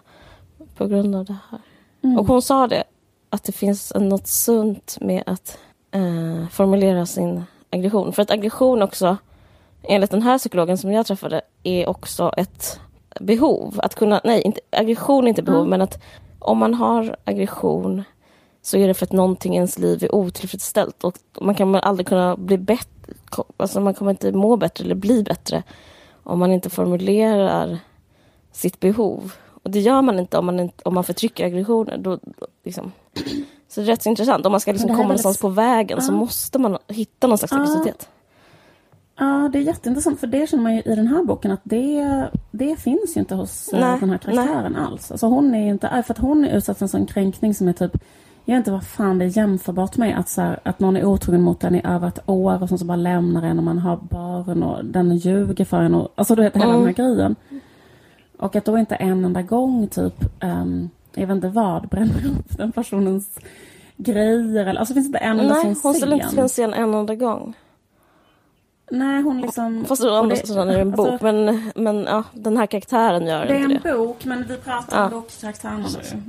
På 0.77 0.87
grund 0.87 1.15
av 1.15 1.25
det 1.25 1.37
här. 1.51 1.59
Mm. 2.03 2.19
Och 2.19 2.25
hon 2.25 2.41
sa 2.41 2.67
det, 2.67 2.83
att 3.29 3.43
det 3.43 3.51
finns 3.51 3.93
något 3.95 4.27
sunt 4.27 4.97
med 5.01 5.23
att 5.25 5.57
eh, 5.91 6.47
formulera 6.51 7.05
sin 7.05 7.43
aggression. 7.69 8.13
För 8.13 8.21
att 8.21 8.31
aggression 8.31 8.81
också, 8.81 9.17
enligt 9.83 10.11
den 10.11 10.21
här 10.21 10.37
psykologen 10.37 10.77
som 10.77 10.91
jag 10.91 11.05
träffade, 11.05 11.41
är 11.63 11.89
också 11.89 12.31
ett 12.37 12.79
behov. 13.19 13.79
Att 13.83 13.95
kunna, 13.95 14.21
nej, 14.23 14.41
inte, 14.41 14.59
aggression 14.69 15.23
är 15.23 15.29
inte 15.29 15.43
behov, 15.43 15.59
Mm. 15.59 15.69
men 15.69 15.81
att 15.81 16.01
om 16.39 16.57
man 16.57 16.73
har 16.73 17.15
aggression 17.23 18.03
så 18.61 18.77
är 18.77 18.87
det 18.87 18.93
för 18.93 19.05
att 19.05 19.11
någonting 19.11 19.53
i 19.53 19.55
ens 19.55 19.79
liv 19.79 20.03
är 20.03 20.15
otillfredsställt 20.15 21.03
och 21.03 21.17
man 21.41 21.55
kan 21.55 21.75
aldrig 21.75 22.07
kunna 22.07 22.37
bli 22.37 22.57
bättre, 22.57 23.13
alltså 23.57 23.79
man 23.81 23.93
kommer 23.93 24.11
inte 24.11 24.31
må 24.31 24.57
bättre 24.57 24.85
eller 24.85 24.95
bli 24.95 25.23
bättre 25.23 25.63
om 26.23 26.39
man 26.39 26.51
inte 26.51 26.69
formulerar 26.69 27.77
sitt 28.51 28.79
behov. 28.79 29.33
Och 29.63 29.71
det 29.71 29.79
gör 29.79 30.01
man 30.01 30.19
inte 30.19 30.37
om 30.37 30.45
man, 30.45 30.59
inte, 30.59 30.83
om 30.85 30.93
man 30.93 31.03
förtrycker 31.03 31.45
aggressioner. 31.45 31.97
Då, 31.97 32.15
då, 32.21 32.47
liksom. 32.65 32.91
Så 33.67 33.81
det 33.81 33.85
är 33.85 33.87
rätt 33.87 34.03
så 34.03 34.09
intressant. 34.09 34.45
Om 34.45 34.51
man 34.51 34.61
ska 34.61 34.71
liksom 34.71 34.89
komma 34.89 35.03
någonstans 35.03 35.37
på 35.37 35.49
vägen 35.49 36.01
så 36.01 36.11
Ja. 36.11 36.15
måste 36.15 36.59
man 36.59 36.77
hitta 36.87 37.27
någon 37.27 37.37
slags 37.37 37.51
Ja. 37.51 37.57
aggressivitet. 37.57 38.09
Ja, 39.19 39.49
det 39.53 39.57
är 39.59 39.61
jätteintressant 39.61 40.19
för 40.19 40.27
det 40.27 40.49
känner 40.49 40.63
man 40.63 40.75
ju 40.75 40.81
i 40.81 40.95
den 40.95 41.07
här 41.07 41.23
boken 41.23 41.51
att 41.51 41.61
det, 41.63 42.27
det 42.51 42.75
finns 42.75 43.15
ju 43.15 43.19
inte 43.19 43.35
hos 43.35 43.67
eh, 43.73 43.79
Nej, 43.79 43.99
den 43.99 44.09
här 44.09 44.17
karaktären 44.17 44.75
alls. 44.75 45.11
Alltså 45.11 45.27
hon 45.27 45.55
är 45.55 45.69
inte, 45.69 46.03
för 46.07 46.13
att 46.13 46.17
hon 46.19 46.45
är 46.45 46.57
utsatt 46.57 46.77
för 46.77 46.85
en 46.85 46.89
sån 46.89 47.05
kränkning 47.05 47.53
som 47.53 47.67
är 47.67 47.73
typ 47.73 47.97
jag 48.45 48.55
vet 48.55 48.59
inte 48.59 48.71
vad 48.71 48.83
fan 48.87 49.17
det 49.19 49.25
är 49.25 49.37
jämförbart 49.37 49.97
med 49.97 50.19
att, 50.19 50.29
så 50.29 50.41
här, 50.41 50.59
att 50.63 50.79
någon 50.79 50.97
är 50.97 51.05
otrogen 51.05 51.41
mot 51.41 51.63
en 51.63 51.75
i 51.75 51.81
över 51.83 52.07
ett 52.07 52.19
år 52.29 52.63
och 52.63 52.69
sen 52.69 52.77
så 52.77 52.85
bara 52.85 52.95
lämnar 52.95 53.43
en 53.43 53.57
och 53.57 53.63
man 53.63 53.77
har 53.77 53.97
barn 53.97 54.63
och 54.63 54.85
den 54.85 55.17
ljuger 55.17 55.65
för 55.65 55.81
en. 55.81 55.95
Och, 55.95 56.11
alltså 56.15 56.35
du 56.35 56.41
vet 56.41 56.55
hela 56.55 56.65
Mm. 56.65 56.77
den 56.77 56.85
här 56.87 56.93
grejen. 56.93 57.35
Och 58.37 58.55
att 58.55 58.65
då 58.65 58.77
inte 58.77 58.95
en 58.95 59.25
enda 59.25 59.41
gång 59.41 59.87
typ, 59.87 60.25
um, 60.43 60.89
jag 61.13 61.27
vet 61.27 61.35
inte 61.35 61.47
vad, 61.49 61.87
bränner 61.87 62.25
upp 62.25 62.57
den 62.57 62.71
personens 62.71 63.39
grejer. 63.97 64.65
Eller, 64.65 64.79
alltså 64.79 64.93
finns 64.93 65.05
det 65.05 65.09
inte 65.09 65.19
en 65.19 65.39
enda 65.39 65.53
Nej, 65.53 65.75
hon 65.83 65.93
ställer 65.93 66.15
inte 66.15 66.29
till 66.29 66.39
en 66.39 66.47
scen 66.47 66.73
en 66.73 66.93
enda 66.93 67.15
gång. 67.15 67.53
Nej, 68.91 69.21
hon 69.21 69.41
liksom... 69.41 69.85
Fast 69.85 70.03
å 70.03 70.13
andra 70.15 70.35
det- 70.35 70.47
sidan 70.47 70.69
är 70.69 70.73
det 70.73 70.81
en 70.81 70.87
alltså, 70.93 71.11
bok. 71.11 71.21
Men, 71.21 71.71
men 71.75 72.03
ja, 72.03 72.23
den 72.33 72.57
här 72.57 72.65
karaktären 72.65 73.25
gör 73.27 73.45
Det 73.45 73.53
är 73.55 73.59
inte 73.59 73.75
en 73.89 73.97
det. 73.97 73.97
bok, 73.97 74.25
men 74.25 74.43
vi 74.47 74.57
pratar 74.57 74.97
Ja. 74.99 75.05
om 75.05 75.11
bokkaraktärerna 75.11 75.85
nu. 76.13 76.21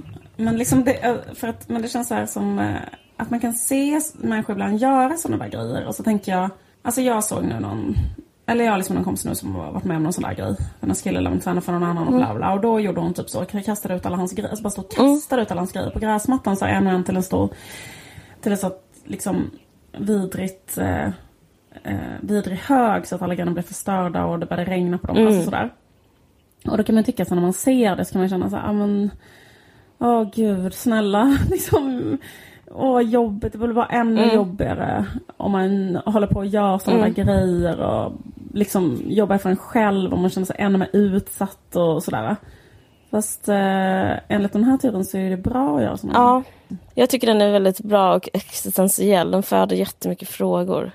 Men, 0.44 0.56
liksom 0.56 0.84
det, 0.84 0.92
eh, 0.92 1.16
för 1.34 1.48
att, 1.48 1.68
men 1.68 1.82
det 1.82 1.88
känns 1.88 2.08
så 2.08 2.14
här 2.14 2.26
som 2.26 2.58
eh, 2.58 2.76
att 3.16 3.30
man 3.30 3.40
kan 3.40 3.52
se 3.52 4.00
människor 4.14 4.52
ibland 4.52 4.78
göra 4.78 5.16
sådana 5.16 5.44
där 5.44 5.50
grejer. 5.50 5.86
Och 5.86 5.94
så 5.94 6.02
tänker 6.02 6.32
jag, 6.32 6.50
alltså 6.82 7.00
jag 7.00 7.24
såg 7.24 7.44
nu 7.44 7.60
någon, 7.60 7.94
eller 8.46 8.64
jag 8.64 8.70
har 8.70 8.78
liksom 8.78 8.96
någon 8.96 9.04
kompis 9.04 9.24
nu 9.24 9.34
som 9.34 9.54
har 9.54 9.72
varit 9.72 9.84
med 9.84 9.96
om 9.96 10.02
någon 10.02 10.12
sån 10.12 10.24
där 10.24 10.34
grej. 10.34 10.56
En 10.80 10.94
kille 10.94 11.20
lämnade 11.20 11.44
träna 11.44 11.60
för 11.60 11.72
någon 11.72 11.82
annan 11.82 12.08
och 12.08 12.14
bla 12.14 12.34
bla. 12.34 12.52
Och 12.52 12.60
då 12.60 12.80
gjorde 12.80 13.00
hon 13.00 13.14
typ 13.14 13.30
så, 13.30 13.44
kastade 13.44 13.94
ut 13.94 14.06
alla 14.06 14.16
hans 14.16 14.32
grejer, 14.32 14.50
alltså 14.50 14.62
bara 14.62 14.70
stod 14.70 14.84
och 14.84 14.90
kastade 14.90 15.42
ut 15.42 15.50
alla 15.50 15.60
hans 15.60 15.72
grejer 15.72 15.90
på 15.90 15.98
gräsmattan. 15.98 16.56
Så 16.56 16.64
en 16.64 16.86
och 16.86 16.92
en 16.92 17.04
till 17.04 17.16
en 17.16 17.22
stor, 17.22 17.50
till 18.40 18.52
en 18.52 18.58
så 18.58 18.72
liksom 19.04 19.50
vidrigt, 19.98 20.78
eh, 20.78 21.06
eh, 21.82 22.18
vidrig 22.20 22.56
hög 22.56 23.06
så 23.06 23.14
att 23.14 23.22
alla 23.22 23.34
grejerna 23.34 23.52
blev 23.52 23.62
förstörda 23.62 24.24
och 24.24 24.38
det 24.38 24.46
började 24.46 24.70
regna 24.70 24.98
på 24.98 25.06
dem. 25.06 25.26
Alltså 25.26 25.42
sådär. 25.44 25.70
Och 26.64 26.76
då 26.76 26.84
kan 26.84 26.94
man 26.94 27.04
tycka 27.04 27.24
så 27.24 27.34
när 27.34 27.42
man 27.42 27.52
ser 27.52 27.96
det 27.96 28.04
så 28.04 28.12
kan 28.12 28.20
man 28.20 28.28
känna 28.28 28.50
så 28.50 28.56
här, 28.56 28.68
ah, 28.68 28.72
men 28.72 29.10
Åh 30.02 30.24
gud, 30.34 30.74
snälla. 30.74 31.38
liksom, 31.50 32.18
åh 32.70 33.00
jobbigt, 33.00 33.52
det 33.52 33.58
borde 33.58 33.72
vara 33.72 33.86
ännu 33.86 34.22
Mm. 34.22 34.34
jobbigare 34.34 35.04
om 35.36 35.52
man 35.52 35.96
håller 36.06 36.26
på 36.26 36.38
och 36.38 36.46
gör 36.46 36.78
sådana 36.78 37.00
Mm. 37.06 37.14
där 37.14 37.24
grejer 37.24 37.80
och 37.80 38.12
liksom 38.54 38.98
jobbar 39.06 39.38
för 39.38 39.50
en 39.50 39.56
själv 39.56 40.12
och 40.12 40.18
man 40.18 40.30
känner 40.30 40.46
sig 40.46 40.56
ännu 40.58 40.78
mer 40.78 40.88
utsatt 40.92 41.76
och 41.76 42.02
sådär. 42.02 42.36
Fast 43.10 43.48
eh, 43.48 44.12
enligt 44.28 44.52
den 44.52 44.64
här 44.64 44.76
teorin 44.78 45.04
så 45.04 45.18
är 45.18 45.30
det 45.30 45.36
bra 45.36 45.76
att 45.76 45.82
göra 45.82 45.96
sådana 45.96 46.18
Ja, 46.18 46.42
jag 46.94 47.10
tycker 47.10 47.26
den 47.26 47.40
är 47.40 47.50
väldigt 47.52 47.80
bra 47.80 48.14
och 48.14 48.28
existentiell. 48.32 49.30
Den 49.30 49.42
föder 49.42 49.76
jättemycket 49.76 50.28
frågor. 50.28 50.90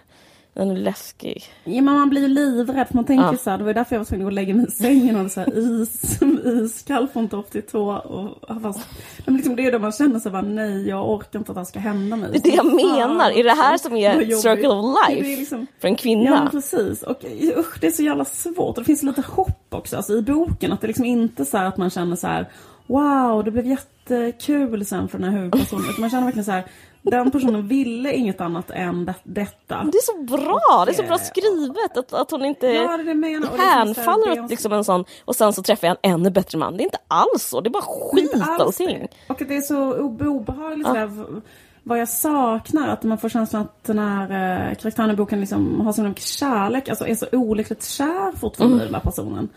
Den 0.58 0.72
är 0.72 0.76
läskig. 0.76 1.43
Ja, 1.64 1.82
men 1.82 1.93
man 1.93 2.10
blir 2.10 2.22
ju 2.22 2.28
livrädd 2.28 2.88
man 2.89 3.05
tänker 3.05 3.26
Ja. 3.26 3.38
så 3.38 3.49
här, 3.49 3.58
det 3.58 3.64
var 3.64 3.74
därför 3.74 3.95
jag 3.95 3.99
var 3.99 4.05
tvungen 4.05 4.22
att 4.22 4.26
gå 4.26 4.28
och 4.30 4.34
lägga 4.34 4.53
mig 4.55 4.66
i 4.68 4.72
sängen 4.72 5.26
och 5.26 5.32
så 5.32 5.39
här 5.39 5.58
is, 5.58 6.20
iskall 6.45 7.08
från 7.08 7.28
topp 7.28 7.51
till 7.51 7.62
tå. 7.62 7.89
Och, 7.95 8.62
fast, 8.62 8.80
men 9.26 9.36
liksom 9.36 9.55
det 9.55 9.66
är 9.66 9.72
då 9.72 9.80
man 9.80 9.91
känner 9.91 10.20
sig 10.20 10.32
bara 10.32 10.41
nej 10.41 10.88
jag 10.89 11.10
orkar 11.12 11.39
inte 11.39 11.51
att 11.51 11.55
det 11.55 11.60
här 11.60 11.66
ska 11.66 11.80
hända 11.80 12.16
mig. 12.16 12.30
Det 12.32 12.38
är 12.38 12.51
det 12.51 12.55
jag 12.55 12.66
menar. 12.76 13.32
Är 13.39 13.43
det 13.43 13.49
här 13.51 13.78
som 13.78 13.95
är 13.95 14.20
circle 14.36 14.68
of 14.68 14.95
Det 15.08 15.14
är 15.14 15.16
life 15.16 15.39
liksom, 15.39 15.68
för 15.80 15.88
en 15.88 15.93
Ja 15.93 15.97
kvinna? 15.97 16.49
precis. 16.51 17.03
Och 17.03 17.26
usch, 17.58 17.80
det 17.82 17.88
är 17.88 17.91
så 17.91 18.03
jävla 18.03 18.26
svårt. 18.26 18.78
Och 18.78 18.84
det 18.84 18.86
finns 18.86 19.03
lite 19.03 19.22
hopp 19.22 19.66
också 19.70 19.97
alltså, 19.97 20.14
i 20.14 20.22
boken. 20.22 20.72
Att 20.72 20.82
det 20.82 20.88
liksom 20.88 21.05
inte 21.05 21.45
så 21.45 21.58
att 21.58 21.78
man 21.78 21.89
känner 21.89 22.16
så 22.16 22.28
här 22.28 22.49
Wow, 22.88 23.43
det 23.43 23.51
blev 23.51 23.66
jättekul 23.66 24.86
sen 24.86 25.08
för 25.08 25.18
den 25.20 25.30
här 25.30 25.38
huvudpersonen. 25.38 25.86
Utan 25.89 26.01
man 26.01 26.10
känner 26.10 26.24
verkligen 26.24 26.45
så 26.45 26.51
här 26.51 26.66
Den 27.12 27.32
personen 27.32 27.68
ville 27.68 28.14
inget 28.14 28.41
annat 28.41 28.72
än 28.72 29.05
det, 29.05 29.14
detta. 29.24 29.84
Det 29.84 29.97
är 29.97 30.01
så 30.01 30.38
bra! 30.38 30.84
Det 30.86 30.91
är 30.91 30.93
så 30.93 31.03
bra 31.03 31.18
skrivet 31.18 31.97
att, 31.97 32.14
att 32.14 32.32
hon 32.32 32.45
inte 32.45 32.68
Ja, 32.68 32.93
är 32.93 32.99
är 32.99 33.76
hänfaller 33.76 34.36
är 34.38 34.43
åt 34.43 34.49
liksom 34.49 34.74
en 34.74 34.84
sån 34.84 35.05
och 35.26 35.36
sen 35.36 35.53
så 35.53 35.64
träffar 35.64 35.88
jag 35.88 35.97
en 36.01 36.12
ännu 36.14 36.30
bättre 36.30 36.58
man. 36.58 36.78
Det 36.78 36.84
är 36.84 36.86
inte 36.86 36.97
alls 37.08 37.43
så. 37.43 37.62
Det 37.62 37.68
är 37.68 37.72
bara 37.72 37.84
är 37.84 38.12
skit 38.12 38.34
alls 38.41 38.82
allting. 38.82 38.99
det. 39.28 39.34
Och 39.34 39.41
det 39.47 39.55
är 39.58 39.62
så 39.62 39.93
obe- 39.93 40.28
obehagligt 40.28 40.88
v- 40.88 41.41
vad 41.84 41.99
jag 41.99 42.10
saknar, 42.10 42.88
att 42.88 43.03
man 43.03 43.18
får 43.18 43.30
känslan 43.30 43.62
att 43.62 43.84
den 43.84 43.99
här 43.99 44.70
eh, 44.70 44.76
karaktären 44.76 45.12
i 45.12 45.16
boken 45.16 45.39
liksom 45.39 45.82
har 45.82 45.93
så 45.93 46.01
mycket 46.03 46.24
kärlek, 46.24 46.89
alltså 46.89 47.08
är 47.08 47.16
så 47.16 47.26
olyckligt 47.32 47.84
kär 47.86 48.32
fortfarande 48.39 48.76
Mm. 48.76 48.84
i 48.84 48.86
den 48.86 48.95
här 48.95 49.01
personen. 49.12 49.49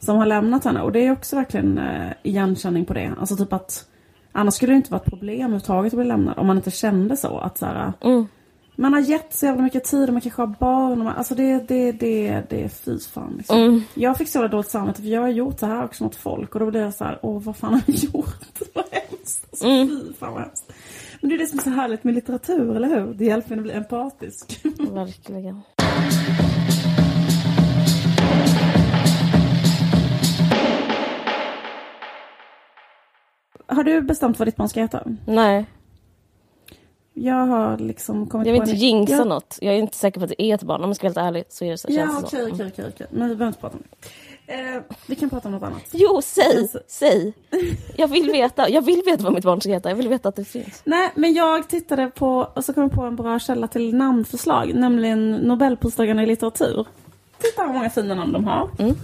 Som 0.00 0.16
har 0.16 0.26
lämnat 0.26 0.64
henne. 0.64 0.82
Och 0.82 0.92
det 0.92 1.06
är 1.06 1.12
också 1.12 1.36
verkligen 1.36 1.78
eh, 1.78 2.10
igenkänning 2.22 2.84
på 2.84 2.94
det. 2.94 3.12
Alltså 3.20 3.36
typ 3.36 3.52
att 3.52 3.84
annars 4.38 4.54
skulle 4.54 4.72
det 4.72 4.76
inte 4.76 4.90
vara 4.90 5.00
ett 5.00 5.10
problem 5.10 5.40
överhuvudtaget 5.40 5.92
att 5.92 5.98
bli 5.98 6.08
lämnad. 6.08 6.38
Om 6.38 6.46
man 6.46 6.56
inte 6.56 6.70
kände 6.70 7.16
så. 7.16 7.38
Att 7.38 7.58
så 7.58 7.66
här, 7.66 7.92
Mm. 8.00 8.26
Man 8.80 8.92
har 8.92 9.00
gett 9.00 9.34
så 9.34 9.46
jävla 9.46 9.62
mycket 9.62 9.84
tid 9.84 10.08
och 10.08 10.12
man 10.12 10.20
kanske 10.20 10.42
har 10.42 10.46
barn. 10.46 10.92
Och 10.98 11.04
man, 11.04 11.16
alltså 11.16 11.34
det, 11.34 11.68
det, 11.68 11.92
det, 11.92 12.42
det 12.50 12.64
är 12.64 12.68
fy 12.68 12.98
fan 12.98 13.34
liksom. 13.36 13.58
Mm. 13.58 13.82
Jag 13.94 14.16
fick 14.18 14.28
så 14.28 14.38
jävla 14.38 14.48
dåligt 14.48 14.70
samvete 14.70 15.02
för 15.02 15.08
jag 15.08 15.20
har 15.20 15.28
gjort 15.28 15.58
det 15.60 15.66
här 15.66 15.84
också 15.84 16.04
mot 16.04 16.16
folk. 16.16 16.54
Och 16.54 16.60
då 16.60 16.66
blir 16.70 16.80
jag 16.80 16.94
så 16.94 17.04
här, 17.04 17.18
åh 17.22 17.42
vad 17.42 17.56
fan 17.56 17.72
har 17.72 17.82
jag 17.86 17.96
gjort? 17.96 18.42
vad 18.74 18.84
hemskt. 18.90 19.46
Alltså, 19.50 19.66
Mm. 19.66 19.88
Fy 19.88 20.12
fan 20.14 20.32
vad 20.32 20.42
hemskt. 20.42 20.72
Men 21.20 21.28
det 21.30 21.36
är 21.36 21.38
det 21.38 21.46
som 21.46 21.58
är 21.58 21.62
så 21.62 21.70
härligt 21.70 22.04
med 22.04 22.14
litteratur, 22.14 22.76
eller 22.76 22.88
hur? 22.88 23.14
Det 23.14 23.24
hjälper 23.24 23.52
en 23.52 23.58
att 23.58 23.62
bli 23.64 23.72
empatisk. 23.72 24.60
Verkligen. 24.92 25.60
Har 33.68 33.84
du 33.84 34.00
bestämt 34.00 34.38
vad 34.38 34.48
ditt 34.48 34.56
barn 34.56 34.68
ska 34.68 34.80
heta? 34.80 35.02
Nej, 35.26 35.66
Jag 37.14 37.46
har 37.46 37.78
liksom 37.78 38.26
kommit 38.26 38.46
jag 38.46 38.52
vill 38.52 38.60
på 38.62 38.68
inte 38.68 38.76
en... 38.76 38.88
jinxa 38.88 39.12
jag... 39.12 39.26
något. 39.28 39.58
Jag 39.60 39.74
är 39.74 39.78
inte 39.78 39.96
säker 39.96 40.20
på 40.20 40.24
att 40.24 40.30
det 40.38 40.42
är 40.42 40.54
ett 40.54 40.62
barn. 40.62 40.82
Om 40.84 40.88
jag 40.88 40.96
ska 40.96 41.10
vara 41.10 41.24
helt 41.24 41.36
ärlig 41.36 41.44
så 41.48 41.64
är 41.64 41.70
det 41.70 41.78
så. 41.78 41.88
Ja, 41.90 42.18
okej, 42.18 42.28
så. 42.48 42.54
okej, 42.54 42.66
okej, 42.72 42.84
okej. 42.94 43.06
Men 43.10 43.28
vi 43.28 43.34
behöver 43.36 43.46
inte 43.46 43.60
prata 43.60 43.76
om 43.76 43.82
det. 43.90 44.54
Eh, 44.54 44.82
vi 45.06 45.14
kan 45.14 45.30
prata 45.30 45.48
om 45.48 45.52
något 45.54 45.62
annat. 45.62 45.82
Jo, 45.92 46.20
säg! 46.24 46.58
Alltså- 46.58 46.80
Säg! 46.88 47.32
Jag 47.96 48.08
vill 48.08 48.30
veta. 48.30 48.68
Jag 48.70 48.82
vill 48.82 49.02
veta 49.06 49.24
vad 49.24 49.32
mitt 49.34 49.44
barn 49.44 49.60
ska 49.60 49.70
heta. 49.70 49.88
Jag 49.88 49.96
vill 49.96 50.08
veta 50.08 50.28
att 50.28 50.36
det 50.36 50.44
finns. 50.44 50.82
Nej, 50.84 51.10
men 51.14 51.34
jag 51.34 51.68
tittade 51.68 52.06
på, 52.10 52.48
och 52.54 52.64
så 52.64 52.72
kom 52.74 52.82
jag 52.82 52.92
på 52.92 53.02
en 53.02 53.16
bra 53.16 53.38
källa 53.38 53.68
till 53.68 53.94
namnförslag, 53.94 54.74
nämligen 54.74 55.32
Nobelpristagarna 55.32 56.22
i 56.22 56.26
litteratur. 56.26 56.86
Titta 57.38 57.62
hur 57.62 57.72
många 57.72 57.90
fina 57.90 58.14
namn 58.14 58.32
de 58.32 58.44
har. 58.44 58.68
Mm. 58.78 58.94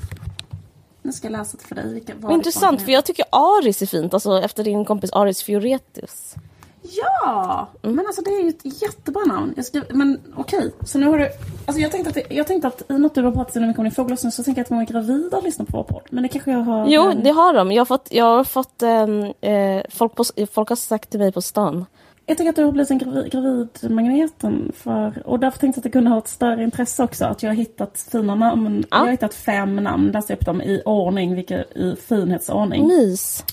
Nu 1.05 1.13
ska 1.13 1.27
jag 1.27 1.33
läsa 1.33 1.57
det 1.61 1.65
för 1.65 1.75
dig. 1.75 2.05
Vad 2.21 2.33
intressant, 2.33 2.83
för 2.83 2.93
jag 2.93 3.05
tycker 3.05 3.25
Aris 3.31 3.83
är 3.83 3.87
fint. 3.87 4.15
Alltså 4.15 4.39
efter 4.43 4.65
din 4.65 4.85
kompis 4.85 5.13
Aris 5.13 5.43
Fioretus. 5.43 6.35
Ja! 6.83 7.69
Mm. 7.83 7.97
Men 7.97 8.07
alltså 8.07 8.23
det 8.23 8.31
är 8.31 8.43
ju 8.43 8.49
ett 8.49 8.83
jättebra 8.83 9.25
namn. 9.25 9.65
Ska, 9.65 9.83
men 9.91 10.21
okej, 10.37 10.73
så 10.85 10.99
nu 10.99 11.07
har 11.07 11.19
du... 11.19 11.29
Alltså 11.67 11.83
jag 11.83 11.91
tänkte 11.91 12.11
att, 12.11 12.33
jag 12.33 12.47
tänkte 12.47 12.69
att 12.69 12.91
i 12.91 12.99
något 12.99 13.15
du 13.15 13.23
har 13.23 13.33
pratat 13.33 13.57
om 13.57 13.67
mycket 13.67 13.79
om 13.79 13.85
din 13.85 13.93
fågellossning 13.93 14.33
så 14.33 14.43
tänker 14.43 14.61
jag 14.61 14.65
att 14.65 14.71
många 14.71 14.85
gravida 14.85 15.41
lyssnar 15.41 15.67
på 15.67 15.77
vår 15.77 15.85
podd. 15.85 16.03
Men 16.11 16.23
det 16.23 16.29
kanske 16.29 16.51
jag 16.51 16.59
har... 16.59 16.87
Jo, 16.89 17.11
eh, 17.11 17.17
det 17.17 17.31
har 17.31 17.55
de. 17.55 17.73
Jag 17.73 17.81
har 17.81 17.87
fått, 17.87 18.09
jag 18.11 18.25
har 18.25 18.45
fått 18.45 18.83
eh, 18.83 19.81
folk, 19.91 20.15
på, 20.15 20.25
folk 20.53 20.69
har 20.69 20.77
sagt 20.77 21.11
till 21.11 21.21
mig 21.21 21.33
på 21.33 21.43
stan. 21.43 21.87
Jag 22.27 22.37
tänker 22.37 22.51
att 22.51 22.57
du 22.57 22.65
har 22.65 22.73
blivit 22.73 22.91
en 22.91 22.99
gravid, 22.99 23.33
gravidmagneten 23.33 24.73
för... 24.75 25.23
Och 25.27 25.41
därför 25.41 25.59
tänkte 25.59 25.79
jag 25.79 25.81
att 25.81 25.85
det 25.85 25.91
kunde 25.91 26.11
ha 26.11 26.19
ett 26.19 26.29
större 26.29 26.63
intresse 26.63 27.03
också. 27.03 27.25
Att 27.25 27.43
jag 27.43 27.51
har 27.51 27.57
hittat 27.57 28.07
fina 28.13 28.35
namn. 28.35 28.85
Jag 28.91 28.99
har 28.99 29.11
hittat 29.11 29.35
fem 29.35 29.77
namn. 29.77 30.11
Läste 30.11 30.35
upp 30.35 30.47
dem 30.47 30.63
i 30.63 30.83
ordning, 30.85 31.35
vilka, 31.35 31.65
i 31.65 31.97
finhetsordning. 32.09 32.87
Mys. 32.87 33.45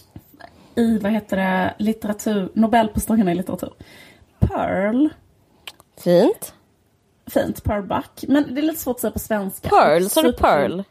I, 0.75 0.97
vad 0.97 1.11
heter 1.11 1.37
det, 1.37 1.73
litteratur... 1.77 2.49
Nobelpristagarna 2.53 3.31
i 3.31 3.35
litteratur. 3.35 3.73
Pearl. 4.39 5.09
Fint. 5.97 6.53
Fint, 7.27 7.63
Pearl 7.63 7.83
Buck. 7.83 8.25
Men 8.27 8.55
det 8.55 8.61
är 8.61 8.63
lite 8.63 8.79
svårt 8.79 8.95
att 8.95 9.01
säga 9.01 9.11
på 9.11 9.19
svenska. 9.19 9.69
Pearl, 9.69 10.03
sa 10.03 10.21
du. 10.21 10.33
Pearl? 10.33 10.81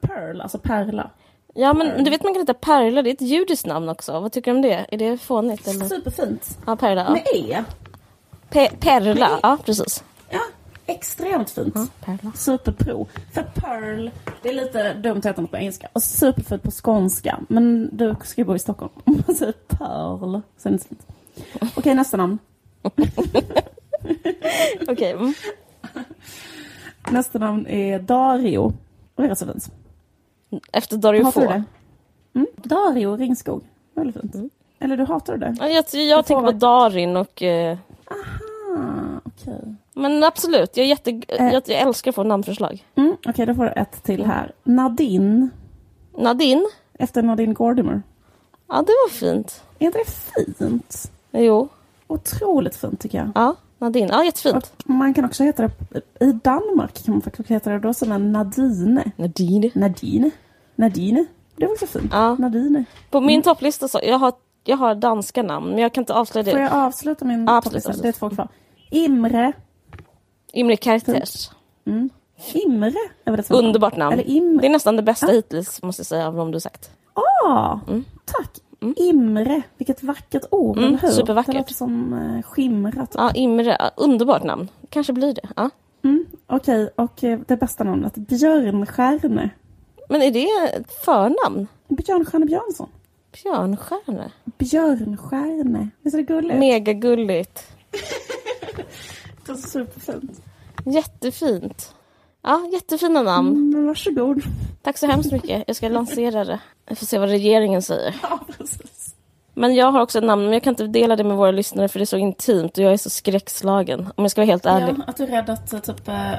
Pearl, 0.00 0.40
alltså 0.40 0.58
pärla. 0.58 1.10
Ja 1.54 1.72
men 1.72 2.04
du 2.04 2.10
vet 2.10 2.22
man 2.22 2.34
kan 2.34 2.40
heta 2.42 2.54
Perla, 2.54 3.02
det 3.02 3.10
är 3.10 3.14
ett 3.14 3.20
judiskt 3.20 3.66
namn 3.66 3.88
också. 3.88 4.20
Vad 4.20 4.32
tycker 4.32 4.50
du 4.50 4.56
om 4.56 4.62
det? 4.62 4.86
Är 4.88 4.98
det 4.98 5.18
fånigt 5.18 5.68
eller? 5.68 5.86
Superfint. 5.86 6.58
Ja, 6.66 6.76
Perla. 6.76 7.02
Ja. 7.04 7.10
Med 7.12 7.22
E. 7.34 7.64
Pe- 8.50 8.76
Perla, 8.80 9.38
ja 9.42 9.58
precis. 9.64 10.04
Ja, 10.30 10.40
extremt 10.86 11.50
fint. 11.50 11.72
Ja, 11.74 11.86
Perla. 12.00 12.32
Superpro. 12.34 13.06
För 13.34 13.42
Pearl, 13.42 14.10
det 14.42 14.48
är 14.48 14.52
lite 14.54 14.94
dumt 14.94 15.18
att 15.18 15.24
heta 15.26 15.40
något 15.40 15.50
på 15.50 15.56
engelska. 15.56 15.88
Och 15.92 16.02
superfint 16.02 16.62
på 16.62 16.70
skånska. 16.70 17.40
Men 17.48 17.96
du 17.96 18.14
ska 18.24 18.40
ju 18.40 18.44
bo 18.44 18.54
i 18.54 18.58
Stockholm. 18.58 18.92
Om 19.04 19.22
man 19.26 19.36
säger 19.36 19.52
Pearl 19.52 20.40
så 20.58 20.68
är 20.68 20.70
det 20.70 20.74
inte 20.74 20.84
så 20.84 20.88
fint. 20.88 21.06
Okej, 21.76 21.94
nästa 21.94 22.16
namn. 22.16 22.38
Okej. 24.88 25.16
Nästa 27.10 27.38
namn 27.38 27.66
är 27.66 27.98
Dario. 27.98 28.58
Och 29.14 29.22
det 29.22 29.24
är 29.24 29.28
rätt 29.28 29.38
så 29.38 29.46
fint. 29.46 29.70
Efter 30.72 30.96
Dario 30.96 31.30
Fo. 31.30 31.40
det? 31.40 31.64
Mm? 32.34 32.46
Dario 32.56 33.16
Ringskog. 33.16 33.62
Väldigt 33.94 34.20
fint. 34.20 34.52
Eller 34.78 34.96
du 34.96 35.04
hatar 35.04 35.36
det? 35.36 35.56
Ja, 35.60 35.68
Jag, 35.68 35.84
jag 36.08 36.26
tänker 36.26 36.44
på 36.44 36.52
Darin 36.52 37.16
och... 37.16 37.42
Eh, 37.42 37.78
Ah, 38.76 39.20
okej. 39.24 39.74
men 39.94 40.24
absolut, 40.24 40.76
jag, 40.76 40.86
jätte, 40.86 41.10
jag, 41.28 41.52
jag 41.52 41.70
älskar 41.70 42.10
att 42.10 42.14
få 42.14 42.22
namnförslag. 42.22 42.84
Mm, 42.94 43.16
okej, 43.26 43.46
då 43.46 43.54
får 43.54 43.64
du 43.64 43.70
ett 43.70 44.02
till 44.02 44.24
här. 44.26 44.52
Nadine. 44.64 45.50
Nadine? 46.18 46.68
Efter 46.98 47.22
Nadine 47.22 47.54
Gordimer. 47.54 48.02
Ja, 48.68 48.74
det 48.74 48.92
var 49.04 49.10
fint. 49.10 49.62
Är 49.78 49.86
inte 49.86 49.98
det 49.98 50.10
fint? 50.58 51.12
Jo. 51.30 51.68
Otroligt 52.06 52.76
fint 52.76 53.00
tycker 53.00 53.18
jag. 53.18 53.30
Ja, 53.34 53.54
Nadine. 53.82 54.08
Ja, 54.12 54.24
jättefint. 54.24 54.72
Och 54.84 54.90
man 54.90 55.14
kan 55.14 55.24
också 55.24 55.42
heta 55.44 55.62
det, 55.62 56.00
i 56.26 56.32
Danmark 56.32 57.04
kan 57.04 57.14
man 57.14 57.22
faktiskt 57.22 57.48
heta 57.50 57.70
det 57.70 57.78
då 57.78 57.94
som 57.94 58.32
Nadine. 58.32 59.12
Nadine. 59.16 59.70
Nadine. 59.74 60.30
Nadine. 60.74 61.26
Det 61.56 61.66
var 61.66 61.72
också 61.72 61.86
fint. 61.86 62.08
Ja. 62.12 62.34
Nadine. 62.34 62.84
På 63.10 63.20
min 63.20 63.42
topplista 63.42 63.88
så, 63.88 64.00
jag 64.02 64.18
har, 64.18 64.32
jag 64.64 64.76
har 64.76 64.94
danska 64.94 65.42
namn, 65.42 65.70
men 65.70 65.78
jag 65.78 65.92
kan 65.92 66.02
inte 66.02 66.14
avslöja 66.14 66.44
Får 66.44 66.58
det. 66.58 66.64
jag 66.64 66.72
avsluta 66.72 67.24
min 67.24 67.44
Ja, 67.44 67.56
absolut, 67.56 67.64
topplista? 67.84 67.90
absolut. 67.90 68.02
Det 68.02 68.08
är 68.08 68.28
två 68.28 68.30
kvar. 68.30 68.48
Imre. 68.90 69.52
Imre 70.52 70.76
Kertész. 70.76 71.50
Mm. 71.86 72.10
Imre 72.54 72.92
är 73.24 73.30
väl 73.30 73.44
som 73.44 73.56
Underbart 73.56 73.96
namn. 73.96 74.12
Eller 74.12 74.30
Imre. 74.30 74.60
Det 74.60 74.66
är 74.66 74.70
nästan 74.70 74.96
det 74.96 75.02
bästa 75.02 75.26
Ja. 75.26 75.32
hittills, 75.32 75.82
måste 75.82 76.00
jag 76.00 76.06
säga, 76.06 76.26
av 76.26 76.34
de 76.36 76.50
du 76.50 76.60
sagt. 76.60 76.90
Ah, 77.44 77.78
tack. 78.24 78.50
Imre. 78.96 79.62
Vilket 79.76 80.02
vackert 80.02 80.44
ord, 80.50 80.76
Mm, 80.78 80.88
eller 80.88 80.98
hur? 80.98 81.08
supervackert. 81.08 81.52
Det 81.52 81.58
låter 81.58 81.74
som 81.74 82.12
uh, 82.12 82.42
skimrat. 82.42 83.14
Ja, 83.16 83.30
Imre. 83.34 83.76
Underbart 83.96 84.44
namn. 84.44 84.68
Kanske 84.90 85.12
blir 85.12 85.34
det. 85.34 85.48
Ja. 85.56 85.70
Mm, 86.04 86.26
Okej, 86.46 86.90
och 86.96 87.24
eh, 87.24 87.38
det 87.46 87.56
bästa 87.56 87.84
namnet. 87.84 88.14
Björnstjärne. 88.14 89.50
Men 90.08 90.22
är 90.22 90.30
det 90.30 90.46
ett 90.76 90.92
förnamn? 91.04 91.66
Björnstjärne 91.88 92.46
Björnsson. 92.46 92.88
Björnstjärne? 93.42 94.30
Björnstjärne. 94.58 95.88
Visst 96.00 96.14
är 96.14 96.18
det 96.18 96.24
gulligt? 96.24 96.58
Megagulligt. 96.58 97.66
Det 99.46 99.52
är 99.52 99.56
superfint. 99.56 100.42
Jättefint. 100.86 101.94
Ja, 102.42 102.68
jättefina 102.72 103.22
namn. 103.22 103.48
Mm, 103.56 103.86
varsågod. 103.86 104.42
Tack 104.82 104.98
så 104.98 105.06
hemskt 105.06 105.32
mycket. 105.32 105.64
Jag 105.66 105.76
ska 105.76 105.88
lansera 105.88 106.44
det. 106.44 106.58
Jag 106.88 106.98
får 106.98 107.06
se 107.06 107.18
vad 107.18 107.28
regeringen 107.28 107.82
säger. 107.82 108.14
Ja, 108.22 108.38
precis. 108.58 109.14
Men 109.54 109.74
jag 109.74 109.92
har 109.92 110.00
också 110.00 110.18
ett 110.18 110.24
namn, 110.24 110.42
men 110.42 110.52
jag 110.52 110.62
kan 110.62 110.70
inte 110.72 110.86
dela 110.86 111.16
det 111.16 111.24
med 111.24 111.36
våra 111.36 111.50
lyssnare 111.50 111.88
för 111.88 111.98
det 111.98 112.02
är 112.02 112.06
så 112.06 112.16
intimt 112.16 112.78
och 112.78 112.84
jag 112.84 112.92
är 112.92 112.96
så 112.96 113.10
skräckslagen. 113.10 114.00
Om 114.00 114.24
jag 114.24 114.30
ska 114.30 114.40
vara 114.40 114.46
helt 114.46 114.66
ärlig. 114.66 114.94
Ja, 114.98 115.04
att 115.06 115.16
du 115.16 115.24
är 115.24 115.26
rädd 115.28 115.50
att 115.50 115.72
eh, 115.72 115.80
typ, 115.80 116.08
eh, 116.08 116.32
eh, 116.32 116.38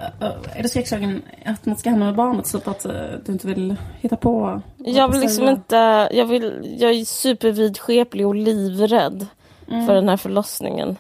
är 0.55 0.63
du 0.63 0.69
skräckslagen 0.69 1.21
att 1.45 1.65
något 1.65 1.79
ska 1.79 1.89
hända 1.89 2.05
med 2.05 2.15
barnet 2.15 2.47
så 2.47 2.57
att 2.57 2.85
du 3.25 3.31
inte 3.31 3.47
vill 3.47 3.75
hitta 4.01 4.15
på? 4.15 4.61
Jag 4.77 5.11
vill 5.11 5.21
liksom 5.21 5.49
inte, 5.49 6.09
jag, 6.11 6.25
vill, 6.25 6.75
jag 6.79 6.91
är 6.91 7.05
supervidskeplig 7.05 8.27
och 8.27 8.35
livrädd 8.35 9.27
Mm. 9.67 9.85
för 9.85 9.95
den 9.95 10.09
här 10.09 10.17
förlossningen. 10.17 10.97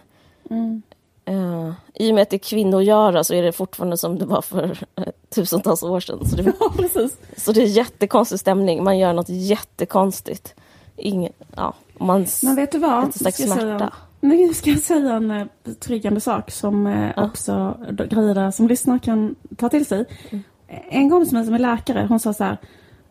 Mm. 0.49 0.81
Uh, 1.29 1.71
I 1.93 2.11
och 2.11 2.15
med 2.15 2.21
att 2.21 2.29
det 2.29 2.35
är 2.35 2.49
kvinnogöra 2.49 3.23
så 3.23 3.33
är 3.33 3.43
det 3.43 3.51
fortfarande 3.51 3.97
som 3.97 4.19
det 4.19 4.25
var 4.25 4.41
för 4.41 4.69
uh, 4.99 5.05
tusentals 5.35 5.83
år 5.83 5.99
sedan. 5.99 6.25
Så 6.25 6.35
det, 6.35 6.43
ja, 6.59 6.73
precis. 6.77 7.17
så 7.37 7.51
det 7.51 7.61
är 7.61 7.65
jättekonstig 7.65 8.39
stämning. 8.39 8.83
Man 8.83 8.97
gör 8.97 9.13
något 9.13 9.29
jättekonstigt. 9.29 10.55
Ingen, 10.95 11.33
ja, 11.55 11.73
man 11.97 12.25
Men 12.43 12.55
vet 12.55 12.71
du 12.71 12.77
vad? 12.77 13.05
Jättestark 13.05 13.35
smärta. 13.35 13.93
Nu 14.19 14.53
ska 14.53 14.69
jag 14.69 14.79
säga 14.79 15.13
en 15.13 15.31
uh, 15.31 15.45
betryggande 15.63 16.21
sak 16.21 16.51
som 16.51 16.87
uh, 16.87 17.11
också 17.15 17.77
grejer 18.09 18.51
som 18.51 18.67
lyssnare 18.67 18.99
kan 18.99 19.35
ta 19.57 19.69
till 19.69 19.85
sig. 19.85 20.05
Mm. 20.29 20.43
En 20.89 21.09
kompis 21.09 21.29
som 21.29 21.53
är 21.53 21.59
läkare, 21.59 22.05
hon 22.09 22.19
sa 22.19 22.33
så 22.33 22.43
här. 22.43 22.57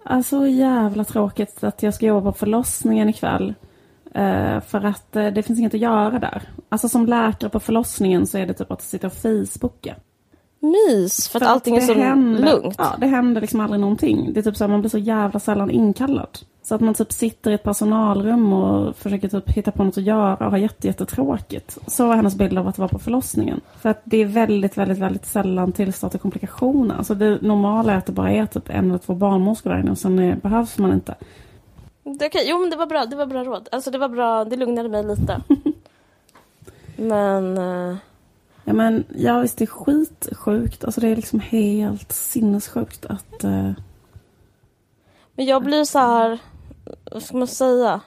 Alltså 0.04 0.46
jävla 0.46 1.04
tråkigt 1.04 1.64
att 1.64 1.82
jag 1.82 1.94
ska 1.94 2.06
jobba 2.06 2.32
på 2.32 2.38
förlossningen 2.38 3.08
ikväll. 3.08 3.48
Uh, 3.48 3.54
för 4.66 4.84
att 4.84 5.16
uh, 5.16 5.26
det 5.26 5.42
finns 5.42 5.58
inget 5.58 5.74
att 5.74 5.80
göra 5.80 6.18
där. 6.18 6.42
Alltså 6.68 6.88
som 6.88 7.06
läkare 7.06 7.50
på 7.50 7.60
förlossningen 7.60 8.26
så 8.26 8.38
är 8.38 8.46
det 8.46 8.54
typ 8.54 8.70
att 8.70 8.82
sitta 8.82 9.06
och 9.06 9.12
facebooka. 9.12 9.94
Mys, 10.60 11.28
för, 11.28 11.38
för 11.38 11.46
att 11.46 11.52
allting 11.52 11.76
att 11.76 11.82
är 11.82 11.86
så 11.86 11.94
händer, 11.94 12.42
lugnt. 12.42 12.74
Ja, 12.78 12.96
det 12.98 13.06
händer 13.06 13.40
liksom 13.40 13.60
aldrig 13.60 13.80
någonting. 13.80 14.32
Det 14.32 14.40
är 14.40 14.42
typ 14.42 14.56
så 14.56 14.64
att 14.64 14.70
man 14.70 14.80
blir 14.80 14.90
så 14.90 14.98
jävla 14.98 15.40
sällan 15.40 15.70
inkallad. 15.70 16.38
Så 16.62 16.74
att 16.74 16.80
man 16.80 16.94
typ 16.94 17.12
sitter 17.12 17.50
i 17.50 17.54
ett 17.54 17.62
personalrum 17.62 18.52
och 18.52 18.96
försöker 18.96 19.28
typ 19.28 19.50
hitta 19.50 19.70
på 19.70 19.84
något 19.84 19.98
att 19.98 20.04
göra 20.04 20.46
och 20.46 20.50
ha 20.50 20.58
jättetråkigt. 20.58 21.78
Så 21.86 22.06
var 22.06 22.16
hennes 22.16 22.34
bild 22.34 22.58
av 22.58 22.68
att 22.68 22.78
vara 22.78 22.88
på 22.88 22.98
förlossningen. 22.98 23.60
För 23.80 23.88
att 23.88 24.00
det 24.04 24.16
är 24.16 24.24
väldigt, 24.24 24.78
väldigt, 24.78 24.98
väldigt 24.98 25.26
sällan 25.26 25.72
tillstånd 25.72 26.10
till 26.10 26.20
komplikationer. 26.20 26.94
Alltså 26.94 27.14
det 27.14 27.42
normala 27.42 27.92
är 27.92 27.96
att 27.96 28.06
det 28.06 28.12
bara 28.12 28.30
är 28.30 28.46
typ 28.46 28.68
en 28.68 28.88
eller 28.88 28.98
två 28.98 29.14
barnmorskor 29.14 29.70
där 29.70 29.80
inne 29.80 29.90
och 29.90 29.98
sen 29.98 30.18
är, 30.18 30.36
behövs 30.36 30.78
man 30.78 30.92
inte. 30.92 31.14
Det, 32.05 32.26
okay. 32.26 32.44
Jo 32.44 32.59
men 32.59 32.70
det 32.70 32.76
var 32.76 32.86
bra, 32.86 33.07
det 33.07 33.16
var 33.16 33.26
bra 33.26 33.44
råd. 33.44 33.68
Alltså 33.72 33.90
det 33.90 33.98
var 33.98 34.09
bra, 34.09 34.44
det 34.44 34.57
lugnade 34.57 34.88
mig 34.88 35.05
lite. 35.05 35.42
men... 36.96 37.59
Uh... 37.59 37.96
Ja 38.64 38.72
men 38.72 39.05
ja 39.16 39.38
visst 39.38 39.59
det 39.59 39.64
är 39.64 39.66
skitsjukt. 39.66 40.84
Alltså 40.84 41.00
det 41.00 41.09
är 41.09 41.16
liksom 41.16 41.40
helt 41.40 42.12
sinnessjukt 42.12 43.07
att... 43.07 43.44
Uh... 43.44 43.72
Men 45.34 45.46
jag 45.46 45.62
blir 45.62 45.84
så 45.84 45.98
här 45.98 46.38
vad 47.11 47.22
ska 47.22 47.36
man 47.36 47.46
säga? 47.46 48.00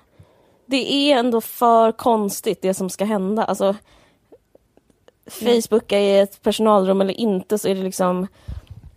Det 0.66 0.94
är 0.94 1.20
ändå 1.20 1.42
för 1.42 1.92
konstigt 1.92 2.62
det 2.62 2.74
som 2.74 2.90
ska 2.90 3.06
hända. 3.06 3.44
Alltså, 3.44 3.76
Facebooka 5.28 6.00
i 6.00 6.20
ett 6.20 6.42
personalrum 6.42 7.02
eller 7.02 7.14
inte 7.14 7.58
så 7.58 7.68
är 7.68 7.76
det 7.76 7.84
liksom 7.84 8.28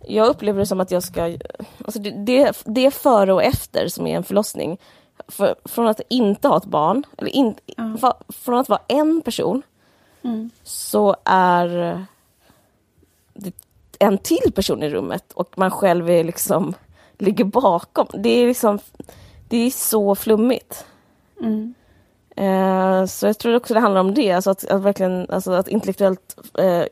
jag 0.07 0.27
upplever 0.27 0.59
det 0.59 0.65
som 0.65 0.79
att 0.79 0.91
jag 0.91 1.03
ska... 1.03 1.23
Alltså 1.85 1.99
det, 1.99 2.11
det, 2.11 2.63
det 2.65 2.85
är 2.85 2.91
före 2.91 3.33
och 3.33 3.43
efter 3.43 3.87
som 3.87 4.07
är 4.07 4.15
en 4.15 4.23
förlossning. 4.23 4.77
För, 5.27 5.55
från 5.65 5.87
att 5.87 6.01
inte 6.09 6.47
ha 6.47 6.57
ett 6.57 6.65
barn, 6.65 7.03
eller 7.17 7.29
in, 7.29 7.55
mm. 7.77 7.97
för, 7.97 8.13
från 8.29 8.59
att 8.59 8.69
vara 8.69 8.81
en 8.87 9.21
person, 9.21 9.61
mm. 10.23 10.49
så 10.63 11.15
är 11.23 11.67
det 13.33 13.51
en 13.99 14.17
till 14.17 14.51
person 14.55 14.83
i 14.83 14.89
rummet 14.89 15.31
och 15.33 15.57
man 15.57 15.71
själv 15.71 16.09
är 16.09 16.23
liksom 16.23 16.73
ligger 17.17 17.43
bakom. 17.45 18.07
Det 18.13 18.29
är 18.29 18.47
liksom 18.47 18.79
det 19.49 19.57
är 19.57 19.71
så 19.71 20.15
flummigt. 20.15 20.85
Mm. 21.41 21.73
Eh, 22.35 23.05
så 23.05 23.27
jag 23.27 23.37
tror 23.37 23.55
också 23.55 23.73
det 23.73 23.79
handlar 23.79 24.01
om 24.01 24.13
det, 24.13 24.31
alltså 24.31 24.49
att, 24.49 24.65
att 24.65 24.81
verkligen 24.81 25.29
alltså 25.29 25.51
att 25.51 25.67
intellektuellt 25.67 26.37
eh, 26.59 26.83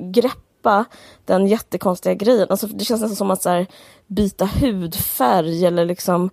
greppa 0.68 0.86
den 1.26 1.47
jättekonstiga 1.47 2.13
grejen. 2.13 2.47
Alltså 2.49 2.68
det 2.68 2.86
känns 2.86 3.01
nästan 3.01 3.15
som 3.15 3.32
att 3.32 3.41
så 3.41 3.49
här, 3.49 3.68
byta 4.07 4.45
hudfärg 4.45 5.65
eller 5.65 5.86
liksom 5.86 6.30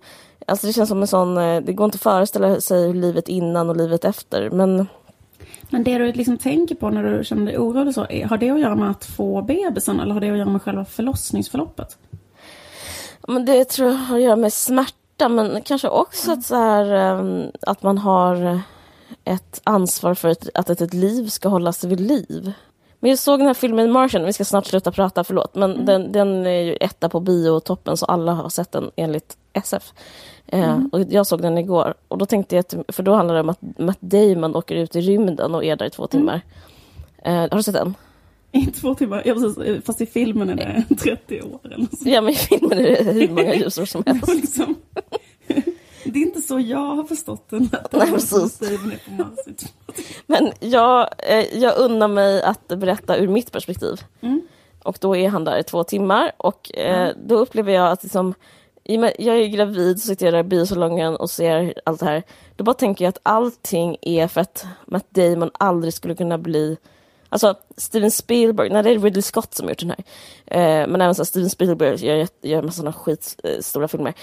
Alltså 0.47 0.67
det 0.67 0.73
känns 0.73 0.89
som 0.89 1.01
en 1.01 1.07
sån, 1.07 1.37
eh, 1.37 1.61
det 1.61 1.73
går 1.73 1.85
inte 1.85 1.95
att 1.95 2.01
föreställa 2.01 2.61
sig 2.61 2.93
livet 2.93 3.27
innan 3.27 3.69
och 3.69 3.75
livet 3.75 4.05
efter 4.05 4.49
men 4.49 4.87
men 5.69 5.83
det 5.83 5.97
du 5.97 6.11
liksom 6.11 6.37
tänker 6.37 6.75
på 6.75 6.89
när 6.89 7.03
du 7.03 7.23
känner 7.23 7.45
dig 7.45 7.57
orolig 7.57 7.93
så, 7.93 8.01
har 8.01 8.37
det 8.37 8.49
att 8.49 8.59
göra 8.59 8.75
med 8.75 8.89
att 8.89 9.05
få 9.05 9.41
bebisen 9.41 9.99
eller 9.99 10.13
har 10.13 10.21
det 10.21 10.31
att 10.31 10.37
göra 10.37 10.49
med 10.49 10.61
själva 10.61 10.85
förlossningsförloppet? 10.85 11.97
Men 13.27 13.45
det 13.45 13.65
tror 13.65 13.89
jag 13.89 13.97
har 13.97 14.15
att 14.15 14.23
göra 14.23 14.35
med 14.35 14.53
smärta 14.53 15.29
men 15.29 15.61
kanske 15.61 15.89
också 15.89 16.31
att, 16.31 16.45
så 16.45 16.55
här, 16.55 16.91
ehm, 16.93 17.51
att 17.61 17.83
man 17.83 17.97
har 17.97 18.61
ett 19.23 19.61
ansvar 19.63 20.13
för 20.13 20.35
att 20.53 20.69
ett 20.69 20.93
liv 20.93 21.27
ska 21.27 21.49
hållas 21.49 21.83
vid 21.83 21.99
liv. 21.99 22.53
Men 23.05 23.09
jag 23.09 23.19
såg 23.19 23.39
den 23.39 23.47
här 23.47 23.53
filmen 23.53 23.91
Martian, 23.91 24.25
vi 24.25 24.33
ska 24.33 24.45
snart 24.45 24.65
sluta 24.65 24.91
prata, 24.91 25.23
förlåt, 25.23 25.55
men 25.55 25.71
mm. 25.71 25.85
den, 25.85 26.11
den, 26.11 26.45
är 26.45 26.61
ju 26.61 26.75
etta 26.75 27.09
på 27.09 27.19
biotoppen 27.19 27.97
så 27.97 28.05
alla 28.05 28.31
har 28.31 28.49
sett 28.49 28.71
den 28.71 28.91
enligt 28.95 29.37
SF. 29.53 29.93
Eh, 30.47 30.69
mm. 30.69 30.89
och 30.91 31.01
jag 31.09 31.27
såg 31.27 31.41
den 31.41 31.57
igår 31.57 31.93
och 32.07 32.17
då 32.17 32.25
tänkte 32.25 32.55
jag, 32.55 32.65
för 32.87 33.03
då 33.03 33.13
handlar 33.13 33.35
det 33.35 33.41
om 33.41 33.49
att 33.49 33.59
Matt 33.77 34.01
Damon 34.01 34.55
åker 34.55 34.75
ut 34.75 34.95
i 34.95 35.01
rymden 35.01 35.55
och 35.55 35.65
är 35.65 35.75
där 35.75 35.85
i 35.85 35.89
två 35.89 36.03
mm. 36.03 36.09
timmar. 36.09 36.41
Mm. 37.23 37.43
Eh, 37.43 37.49
har 37.51 37.57
du 37.57 37.63
sett 37.63 37.73
den? 37.73 37.95
I 38.51 38.65
två 38.65 38.95
timmar, 38.95 39.21
ja, 39.25 39.33
precis, 39.33 39.85
fast 39.85 40.01
i 40.01 40.05
filmen 40.05 40.49
är 40.49 40.55
det 40.89 40.95
30 40.95 41.41
år 41.53 41.59
eller 41.63 41.87
så. 41.97 42.09
Ja 42.09 42.21
men 42.21 42.33
i 42.33 42.35
filmen 42.35 42.79
är 42.79 42.83
det 42.83 43.11
hur 43.11 43.29
många 43.29 43.55
ljusår 43.55 43.85
som 43.85 44.03
helst. 44.05 44.33
liksom, 44.35 44.75
det 46.15 46.19
är 46.19 46.25
inte 46.25 46.41
så 46.41 46.59
jag 46.59 46.95
har 46.95 47.03
förstått 47.03 47.49
den. 47.49 47.69
Nej, 47.91 48.11
precis. 48.11 48.61
Men 50.25 50.51
jag, 50.59 51.09
eh, 51.17 51.57
jag 51.57 51.77
unnar 51.77 52.07
mig 52.07 52.43
att 52.43 52.67
berätta 52.67 53.17
ur 53.17 53.27
mitt 53.27 53.51
perspektiv. 53.51 54.01
Mm. 54.21 54.41
Och 54.83 54.97
då 55.01 55.15
är 55.15 55.29
han 55.29 55.43
där 55.43 55.57
i 55.57 55.63
två 55.63 55.83
timmar 55.83 56.31
och 56.37 56.71
mm. 56.73 57.15
då 57.25 57.35
upplever 57.35 57.73
jag 57.73 57.91
att 57.91 58.03
liksom, 58.03 58.33
jag 58.83 59.37
är 59.37 59.47
gravid, 59.47 60.01
så 60.01 60.07
sitter 60.07 60.25
jag 60.25 60.33
där 60.33 60.39
i 60.39 60.43
biosalongen 60.43 61.15
och 61.15 61.29
ser 61.29 61.73
allt 61.85 61.99
det 61.99 62.05
här. 62.05 62.23
Då 62.55 62.63
bara 62.63 62.73
tänker 62.73 63.05
jag 63.05 63.09
att 63.09 63.19
allting 63.23 63.97
är 64.01 64.27
för 64.27 64.41
att 64.41 64.65
Matt 64.85 65.05
Damon 65.09 65.51
aldrig 65.53 65.93
skulle 65.93 66.15
kunna 66.15 66.37
bli 66.37 66.77
Alltså 67.29 67.55
Steven 67.77 68.11
Spielberg, 68.11 68.69
nej 68.69 68.83
det 68.83 68.89
är 68.89 68.99
Ridley 68.99 69.21
Scott 69.21 69.53
som 69.53 69.65
har 69.65 69.71
gjort 69.71 69.79
den 69.79 69.89
här. 69.89 70.03
Eh, 70.45 70.87
men 70.87 71.01
även 71.01 71.15
så 71.15 71.25
Steven 71.25 71.49
Spielberg 71.49 72.05
gör, 72.05 72.27
gör 72.41 72.59
en 72.59 72.65
massa 72.65 72.77
sådana 72.77 72.93
skitstora 72.93 73.83
eh, 73.83 73.87
filmer. 73.87 74.13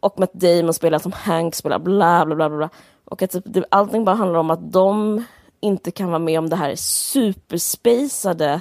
Och 0.00 0.18
Matt 0.18 0.32
Damon 0.32 0.74
spelar 0.74 0.98
som 0.98 1.12
Hank 1.12 1.54
spelar 1.54 1.78
bla 1.78 2.26
bla 2.26 2.34
bla 2.34 2.48
bla. 2.48 2.68
Och 3.04 3.22
att 3.22 3.30
typ, 3.30 3.44
det, 3.46 3.64
allting 3.70 4.04
bara 4.04 4.16
handlar 4.16 4.38
om 4.38 4.50
att 4.50 4.72
de 4.72 5.24
inte 5.60 5.90
kan 5.90 6.08
vara 6.08 6.18
med 6.18 6.38
om 6.38 6.48
det 6.48 6.56
här 6.56 6.74
superspacade 6.76 8.60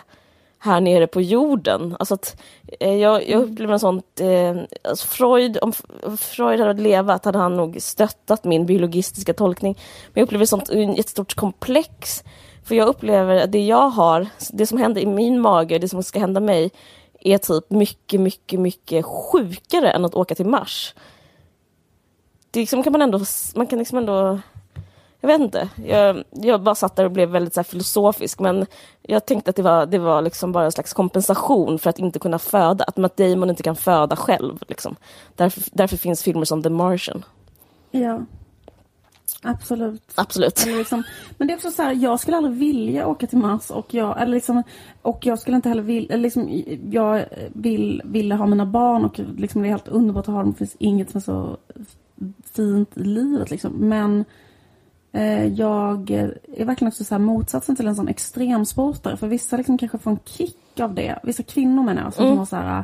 här 0.60 0.82
nere 0.82 1.08
på 1.08 1.22
jorden. 1.22 1.96
Alltså 2.00 2.14
att, 2.14 2.42
eh, 2.80 2.96
jag, 2.96 3.30
jag 3.30 3.42
upplever 3.42 3.74
en 3.74 3.80
sån... 3.80 4.02
Eh, 4.20 4.56
alltså 4.84 5.08
Freud, 5.08 5.58
om 5.62 5.74
Freud 6.18 6.60
hade 6.60 6.82
levat 6.82 7.26
hade 7.26 7.38
han 7.38 7.58
nog 7.58 7.82
stöttat 7.82 8.44
min 8.44 8.66
biologistiska 8.66 9.34
tolkning. 9.34 9.78
Men 10.14 10.22
jag 10.22 10.24
upplever 10.24 10.44
ett 10.44 10.50
sånt 10.50 10.70
jättestort 10.98 11.36
komplex 11.36 12.24
för 12.64 12.76
jag 12.76 12.88
upplever 12.88 13.36
att 13.36 13.52
det 13.52 13.66
jag 13.66 13.90
har, 13.90 14.28
det 14.54 14.68
som 14.68 14.78
händer 14.78 15.02
i 15.02 15.06
min 15.06 15.42
mage, 15.42 15.80
det 15.80 15.90
som 15.90 16.04
ska 16.04 16.20
hända 16.20 16.40
mig, 16.40 16.72
är 17.20 17.38
typ 17.38 17.70
mycket, 17.70 18.20
mycket, 18.20 18.60
mycket 18.60 19.06
sjukare 19.06 19.92
än 19.92 20.06
att 20.06 20.16
åka 20.16 20.36
till 20.36 20.46
Mars. 20.46 20.94
Det 22.58 22.62
liksom 22.62 22.84
kan 22.84 22.92
man 22.92 23.02
ändå, 23.02 23.20
man 23.56 23.68
kan 23.68 23.80
liksom 23.80 23.98
ändå 23.98 24.40
jag 25.22 25.28
vet 25.28 25.42
inte, 25.42 25.70
jag, 25.86 26.24
jag 26.32 26.62
bara 26.62 26.76
satt 26.76 26.96
där 26.96 27.06
och 27.06 27.12
blev 27.12 27.30
väldigt 27.30 27.54
så 27.54 27.64
filosofisk 27.64 28.40
men 28.40 28.66
jag 29.02 29.26
tänkte 29.26 29.50
att 29.50 29.56
det 29.56 29.62
var, 29.62 29.86
det 29.86 30.00
var 30.00 30.22
liksom 30.22 30.52
bara 30.52 30.66
en 30.66 30.72
slags 30.72 30.94
kompensation 30.94 31.80
för 31.80 31.90
att 31.90 32.00
inte 32.00 32.20
kunna 32.20 32.40
föda, 32.40 32.84
att 32.84 32.98
Matt 32.98 33.18
Damon 33.18 33.50
inte 33.50 33.64
kan 33.64 33.76
föda 33.76 34.16
själv. 34.16 34.64
Liksom. 34.68 34.96
Därför, 35.36 35.64
därför 35.72 35.98
finns 35.98 36.24
filmer 36.24 36.46
som 36.46 36.64
The 36.64 36.70
Martian. 36.70 37.26
Ja, 37.92 38.22
Absolut. 39.42 40.12
Absolut. 40.16 40.66
Liksom, 40.66 41.04
men 41.38 41.48
det 41.48 41.54
är 41.54 41.56
också 41.56 41.72
så 41.72 41.84
här, 41.84 41.94
jag 41.94 42.20
skulle 42.20 42.38
aldrig 42.38 42.56
vilja 42.56 43.08
åka 43.08 43.28
till 43.28 43.38
Mars 43.38 43.72
och 43.72 43.94
jag, 43.94 44.22
eller 44.22 44.34
liksom, 44.34 44.64
och 45.02 45.26
jag 45.26 45.40
skulle 45.40 45.56
inte 45.56 45.70
heller 45.70 45.84
vilja, 45.84 46.16
liksom, 46.16 46.64
jag 46.92 47.26
vill, 47.54 48.02
ville 48.06 48.36
ha 48.36 48.46
mina 48.46 48.66
barn 48.66 49.06
och 49.06 49.20
liksom, 49.38 49.62
det 49.62 49.68
är 49.68 49.70
helt 49.70 49.88
underbart 49.88 50.28
att 50.28 50.34
ha 50.34 50.42
dem. 50.42 50.52
Det 50.52 50.58
finns 50.58 50.76
inget 50.80 51.10
som 51.10 51.18
är 51.18 51.22
så 51.22 51.58
fint 52.54 52.98
i 52.98 53.04
livet 53.04 53.52
liksom. 53.52 53.74
Men 53.74 54.26
eh, 55.12 55.46
jag 55.46 56.10
är 56.12 56.66
verkligen 56.66 56.88
också 56.88 57.04
så 57.04 57.16
här 57.16 57.20
motsatsen 57.20 57.76
till 57.76 57.88
en 57.88 57.96
sån 57.96 58.08
extremsportare. 58.08 59.18
För 59.18 59.28
vissa 59.28 59.58
liksom 59.58 59.78
kanske 59.78 59.98
får 59.98 60.12
en 60.12 60.20
kick 60.26 60.80
av 60.80 60.94
det. 60.94 61.20
Vissa 61.24 61.44
kvinnor 61.44 61.84
menar 61.84 62.04
jag, 62.04 62.14
som 62.14 62.26
mm. 62.26 62.38
har 62.38 62.46
så 62.46 62.56
här 62.56 62.84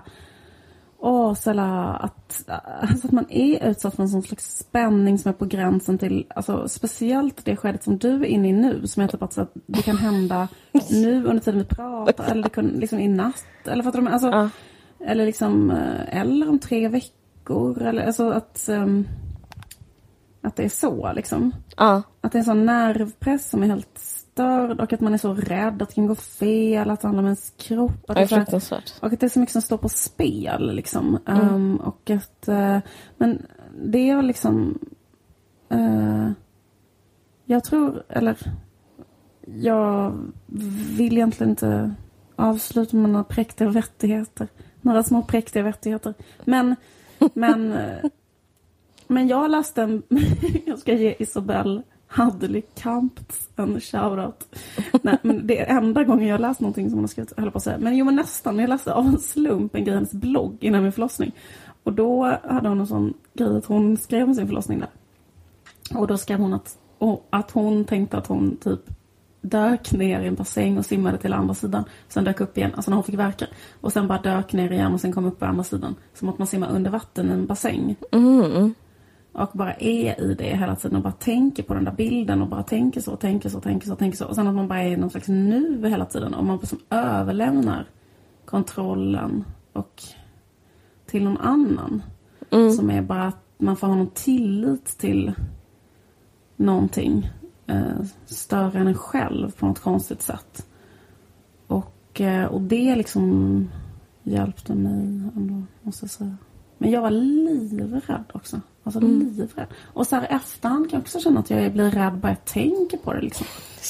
Åh, 1.05 1.33
så 1.33 1.49
att, 1.49 2.49
alltså 2.81 3.07
att 3.07 3.11
man 3.11 3.25
är 3.29 3.69
utsatt 3.69 3.95
för 3.95 4.03
en 4.03 4.09
sån 4.09 4.23
slags 4.23 4.57
spänning 4.57 5.17
som 5.17 5.29
är 5.29 5.33
på 5.33 5.45
gränsen 5.45 5.97
till, 5.97 6.25
alltså 6.35 6.67
speciellt 6.67 7.45
det 7.45 7.55
skedet 7.55 7.83
som 7.83 7.97
du 7.97 8.13
är 8.13 8.25
inne 8.25 8.49
i 8.49 8.53
nu, 8.53 8.87
som 8.87 9.03
är 9.03 9.07
typ 9.07 9.21
att, 9.21 9.33
så 9.33 9.41
att 9.41 9.51
det 9.65 9.81
kan 9.81 9.97
hända 9.97 10.47
nu 10.91 11.25
under 11.25 11.39
tiden 11.39 11.59
vi 11.59 11.65
pratar, 11.65 12.31
eller 12.31 12.43
det 12.43 12.49
kan, 12.49 12.67
liksom 12.67 12.99
i 12.99 13.07
natt, 13.07 13.45
eller 13.65 13.83
fattar 13.83 14.01
du? 14.01 14.07
Alltså, 14.07 14.27
ja. 14.27 14.49
Eller 15.05 15.25
liksom, 15.25 15.71
eh, 15.71 16.19
eller 16.19 16.49
om 16.49 16.59
tre 16.59 16.87
veckor, 16.87 17.81
eller 17.81 18.05
alltså 18.05 18.29
att, 18.29 18.69
um, 18.69 19.07
att 20.43 20.55
det 20.55 20.63
är 20.63 20.69
så 20.69 21.13
liksom. 21.13 21.51
Ja. 21.77 22.01
Att 22.21 22.31
det 22.31 22.35
är 22.35 22.39
en 22.39 22.45
sån 22.45 22.65
nervpress 22.65 23.49
som 23.49 23.63
är 23.63 23.67
helt 23.67 23.97
störd 23.97 24.81
och 24.81 24.93
att 24.93 25.01
man 25.01 25.13
är 25.13 25.17
så 25.17 25.33
rädd 25.33 25.81
att 25.81 25.89
det 25.89 25.95
kan 25.95 26.07
gå 26.07 26.15
fel, 26.15 26.89
att 26.89 27.01
det 27.01 27.07
handlar 27.07 27.23
om 27.23 27.27
ens 27.27 27.53
kropp. 27.57 28.09
Att 28.09 28.15
det 28.15 28.21
är 28.21 28.27
fruktansvärt. 28.27 28.93
Och 28.99 29.13
att 29.13 29.19
det 29.19 29.25
är 29.25 29.29
så 29.29 29.39
mycket 29.39 29.53
som 29.53 29.61
står 29.61 29.77
på 29.77 29.89
spel 29.89 30.75
liksom. 30.75 31.19
Mm. 31.25 31.53
Um, 31.53 31.75
och 31.75 32.09
att, 32.09 32.49
uh, 32.49 32.79
men 33.17 33.45
det 33.85 34.09
är 34.09 34.21
liksom, 34.21 34.79
uh, 35.73 36.31
jag 37.45 37.63
tror, 37.63 38.03
eller 38.09 38.37
jag 39.45 40.19
vill 40.97 41.13
egentligen 41.13 41.49
inte 41.49 41.95
avsluta 42.35 42.97
med 42.97 43.09
några 43.09 43.23
präktiga 43.23 43.69
vettigheter. 43.69 44.47
Några 44.81 45.03
små 45.03 45.23
präktiga 45.23 45.63
vettigheter. 45.63 46.13
Men, 46.45 46.75
men, 47.33 47.73
men 49.07 49.27
jag 49.27 49.51
läste 49.51 49.81
en... 49.81 50.03
jag 50.65 50.79
ska 50.79 50.93
ge 50.93 51.15
Isobel 51.19 51.81
Hadley-Kamptz 52.13 53.49
en 53.55 53.81
shoutout. 53.81 54.55
Nej, 55.01 55.17
men 55.21 55.47
det 55.47 55.59
är 55.59 55.77
enda 55.77 56.03
gången 56.03 56.27
jag 56.27 56.41
läst 56.41 56.59
någonting 56.59 56.89
som 56.89 56.97
hon 56.97 57.03
har 57.03 57.07
skrivit, 57.07 57.33
höll 57.37 57.51
på 57.51 57.57
att 57.57 57.63
säga. 57.63 57.77
Men 57.77 57.97
jo, 57.97 58.05
men 58.05 58.15
nästan. 58.15 58.59
Jag 58.59 58.69
läste 58.69 58.93
av 58.93 59.05
en 59.05 59.19
slump 59.19 59.75
en 59.75 59.83
grej 59.83 59.93
i 59.93 59.95
hennes 59.95 60.13
blogg 60.13 60.57
innan 60.59 60.83
min 60.83 60.91
förlossning. 60.91 61.31
Och 61.83 61.93
då 61.93 62.37
hade 62.43 62.69
hon 62.69 62.79
en 62.79 62.87
sån 62.87 63.13
grej 63.33 63.57
att 63.57 63.65
hon 63.65 63.97
skrev 63.97 64.27
om 64.27 64.35
sin 64.35 64.47
förlossning 64.47 64.79
där. 64.79 64.89
Och 65.99 66.07
då 66.07 66.17
skrev 66.17 66.39
hon 66.39 66.53
att, 66.53 66.77
att 67.29 67.51
hon 67.51 67.85
tänkte 67.85 68.17
att 68.17 68.27
hon 68.27 68.57
typ 68.57 68.79
dök 69.41 69.91
ner 69.91 70.21
i 70.21 70.27
en 70.27 70.35
bassäng 70.35 70.77
och 70.77 70.85
simmade 70.85 71.17
till 71.17 71.33
andra 71.33 71.53
sidan. 71.53 71.83
Sen 72.07 72.23
dök 72.23 72.41
upp 72.41 72.57
igen, 72.57 72.71
alltså 72.75 72.91
när 72.91 72.95
hon 72.95 73.03
fick 73.03 73.15
verka. 73.15 73.45
Och 73.81 73.93
sen 73.93 74.07
bara 74.07 74.21
dök 74.21 74.53
ner 74.53 74.71
igen 74.71 74.93
och 74.93 75.01
sen 75.01 75.11
kom 75.11 75.25
upp 75.25 75.39
på 75.39 75.45
andra 75.45 75.63
sidan. 75.63 75.95
Som 76.13 76.29
att 76.29 76.37
man 76.37 76.47
simmar 76.47 76.71
under 76.71 76.91
vatten 76.91 77.29
i 77.29 77.33
en 77.33 77.45
bassäng. 77.45 77.95
Mm. 78.11 78.73
Och 79.33 79.49
bara 79.53 79.73
är 79.73 80.21
i 80.21 80.33
det 80.33 80.57
hela 80.57 80.75
tiden 80.75 80.97
och 80.97 81.03
bara 81.03 81.13
tänker 81.13 81.63
på 81.63 81.73
den 81.73 81.83
där 81.83 81.91
bilden 81.91 82.41
och 82.41 82.47
bara 82.47 82.63
tänker 82.63 83.01
så, 83.01 83.15
tänker 83.15 83.49
så, 83.49 83.59
tänker 83.59 83.87
så, 83.87 83.95
tänker 83.95 84.17
så. 84.17 84.25
Och 84.25 84.35
sen 84.35 84.47
att 84.47 84.55
man 84.55 84.67
bara 84.67 84.81
är 84.81 84.91
i 84.91 84.97
någon 84.97 85.09
slags 85.09 85.27
nu 85.27 85.87
hela 85.89 86.05
tiden 86.05 86.33
och 86.33 86.45
man 86.45 86.57
liksom 86.57 86.79
överlämnar 86.89 87.85
kontrollen 88.45 89.43
och 89.73 90.03
till 91.05 91.23
någon 91.23 91.37
annan. 91.37 92.03
Mm. 92.49 92.71
Som 92.71 92.89
är 92.89 93.01
bara 93.01 93.27
att 93.27 93.43
man 93.57 93.77
får 93.77 93.87
ha 93.87 93.95
någon 93.95 94.09
tillit 94.09 94.85
till 94.85 95.33
någonting 96.55 97.31
eh, 97.67 98.03
större 98.25 98.79
än 98.79 98.87
en 98.87 98.95
själv 98.95 99.51
på 99.51 99.65
något 99.65 99.79
konstigt 99.79 100.21
sätt. 100.21 100.67
Och, 101.67 102.21
eh, 102.21 102.45
och 102.45 102.61
det 102.61 102.95
liksom 102.95 103.69
hjälpte 104.23 104.75
mig 104.75 105.21
ändå, 105.35 105.63
måste 105.81 106.03
jag 106.03 106.11
säga. 106.11 106.37
Men 106.77 106.91
jag 106.91 107.01
var 107.01 107.11
livrädd 107.11 108.31
också. 108.33 108.61
Alltså 108.83 108.99
livrädd. 108.99 109.67
Och 109.93 110.07
så 110.07 110.15
här 110.15 110.23
i 110.23 110.35
efterhand 110.35 110.89
kan 110.89 110.97
jag 110.97 111.01
också 111.01 111.19
känna 111.19 111.39
att 111.39 111.49
jag 111.49 111.73
blir 111.73 111.91
rädd 111.91 112.13
bara 112.13 112.31
jag 112.31 112.45
tänker 112.45 112.97
på 112.97 113.13
det 113.13 113.21
liksom. 113.21 113.47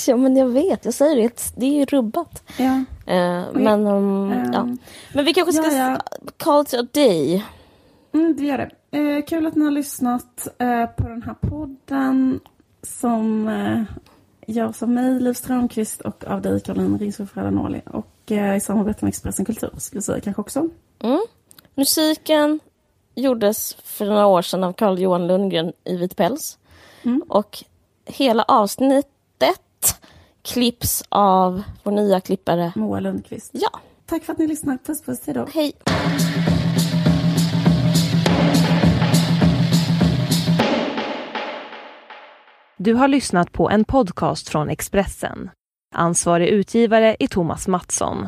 Ja, 0.07 0.17
men 0.17 0.35
jag 0.35 0.47
vet. 0.47 0.85
Jag 0.85 0.93
säger 0.93 1.15
det. 1.15 1.53
Det 1.55 1.65
är 1.65 1.73
ju 1.73 1.85
rubbat. 1.85 2.43
Ja. 2.57 2.83
Eh, 3.05 3.43
men, 3.53 3.87
um, 3.87 4.31
Ehm, 4.31 4.53
ja. 4.53 4.67
men 5.13 5.25
vi 5.25 5.33
kanske 5.33 5.53
ska 5.53 5.71
ja, 5.71 5.91
ja. 5.91 5.99
call 6.37 6.61
it 6.61 6.73
a 6.73 6.87
day. 6.91 7.45
Mm, 8.13 8.35
det 8.37 8.43
gör 8.43 8.57
det. 8.57 8.97
Eh, 8.97 9.25
kul 9.25 9.47
att 9.47 9.55
ni 9.55 9.65
har 9.65 9.71
lyssnat 9.71 10.47
eh, 10.57 10.85
på 10.85 11.07
den 11.07 11.23
här 11.23 11.33
podden 11.33 12.39
som 12.81 13.47
eh, 13.47 13.83
görs 14.47 14.83
av 14.83 14.89
mig, 14.89 15.19
Liv 15.19 15.33
Strömqvist 15.33 16.01
och 16.01 16.23
av 16.27 16.41
dig, 16.41 16.61
Caroline 16.61 16.99
Ringshoff 16.99 17.37
Ranoli. 17.37 17.81
Och 17.85 18.31
eh, 18.31 18.55
i 18.55 18.59
samarbete 18.59 19.05
med 19.05 19.09
Expressen 19.09 19.45
Kultur, 19.45 19.69
skulle 19.77 19.97
jag 19.97 20.03
säga 20.03 20.21
kanske 20.21 20.41
också. 20.41 20.69
Mm. 20.99 21.21
Musiken 21.75 22.59
gjordes 23.15 23.77
för 23.83 24.05
några 24.05 24.25
år 24.25 24.41
sedan 24.41 24.63
av 24.63 24.73
Carl 24.73 24.99
Johan 24.99 25.27
Lundgren 25.27 25.73
i 25.83 25.95
vit 25.97 26.15
päls. 26.15 26.57
Mm. 27.03 27.23
Och 27.29 27.63
hela 28.05 28.43
avsnittet 28.43 29.99
klipps 30.41 31.03
av 31.09 31.63
vår 31.83 31.91
nya 31.91 32.21
klippare. 32.21 32.71
Moa 32.75 32.99
Lundqvist. 32.99 33.49
Ja, 33.53 33.69
Tack 34.05 34.23
för 34.23 34.33
att 34.33 34.39
ni 34.39 34.47
lyssnar. 34.47 34.77
Puss 34.77 35.01
puss, 35.01 35.25
hejdå. 35.25 35.47
hej! 35.53 35.73
Du 42.77 42.93
har 42.93 43.07
lyssnat 43.07 43.51
på 43.51 43.69
en 43.69 43.85
podcast 43.85 44.49
från 44.49 44.69
Expressen. 44.69 45.49
Ansvarig 45.95 46.47
utgivare 46.47 47.15
är 47.19 47.27
Thomas 47.27 47.67
Mattsson. 47.67 48.27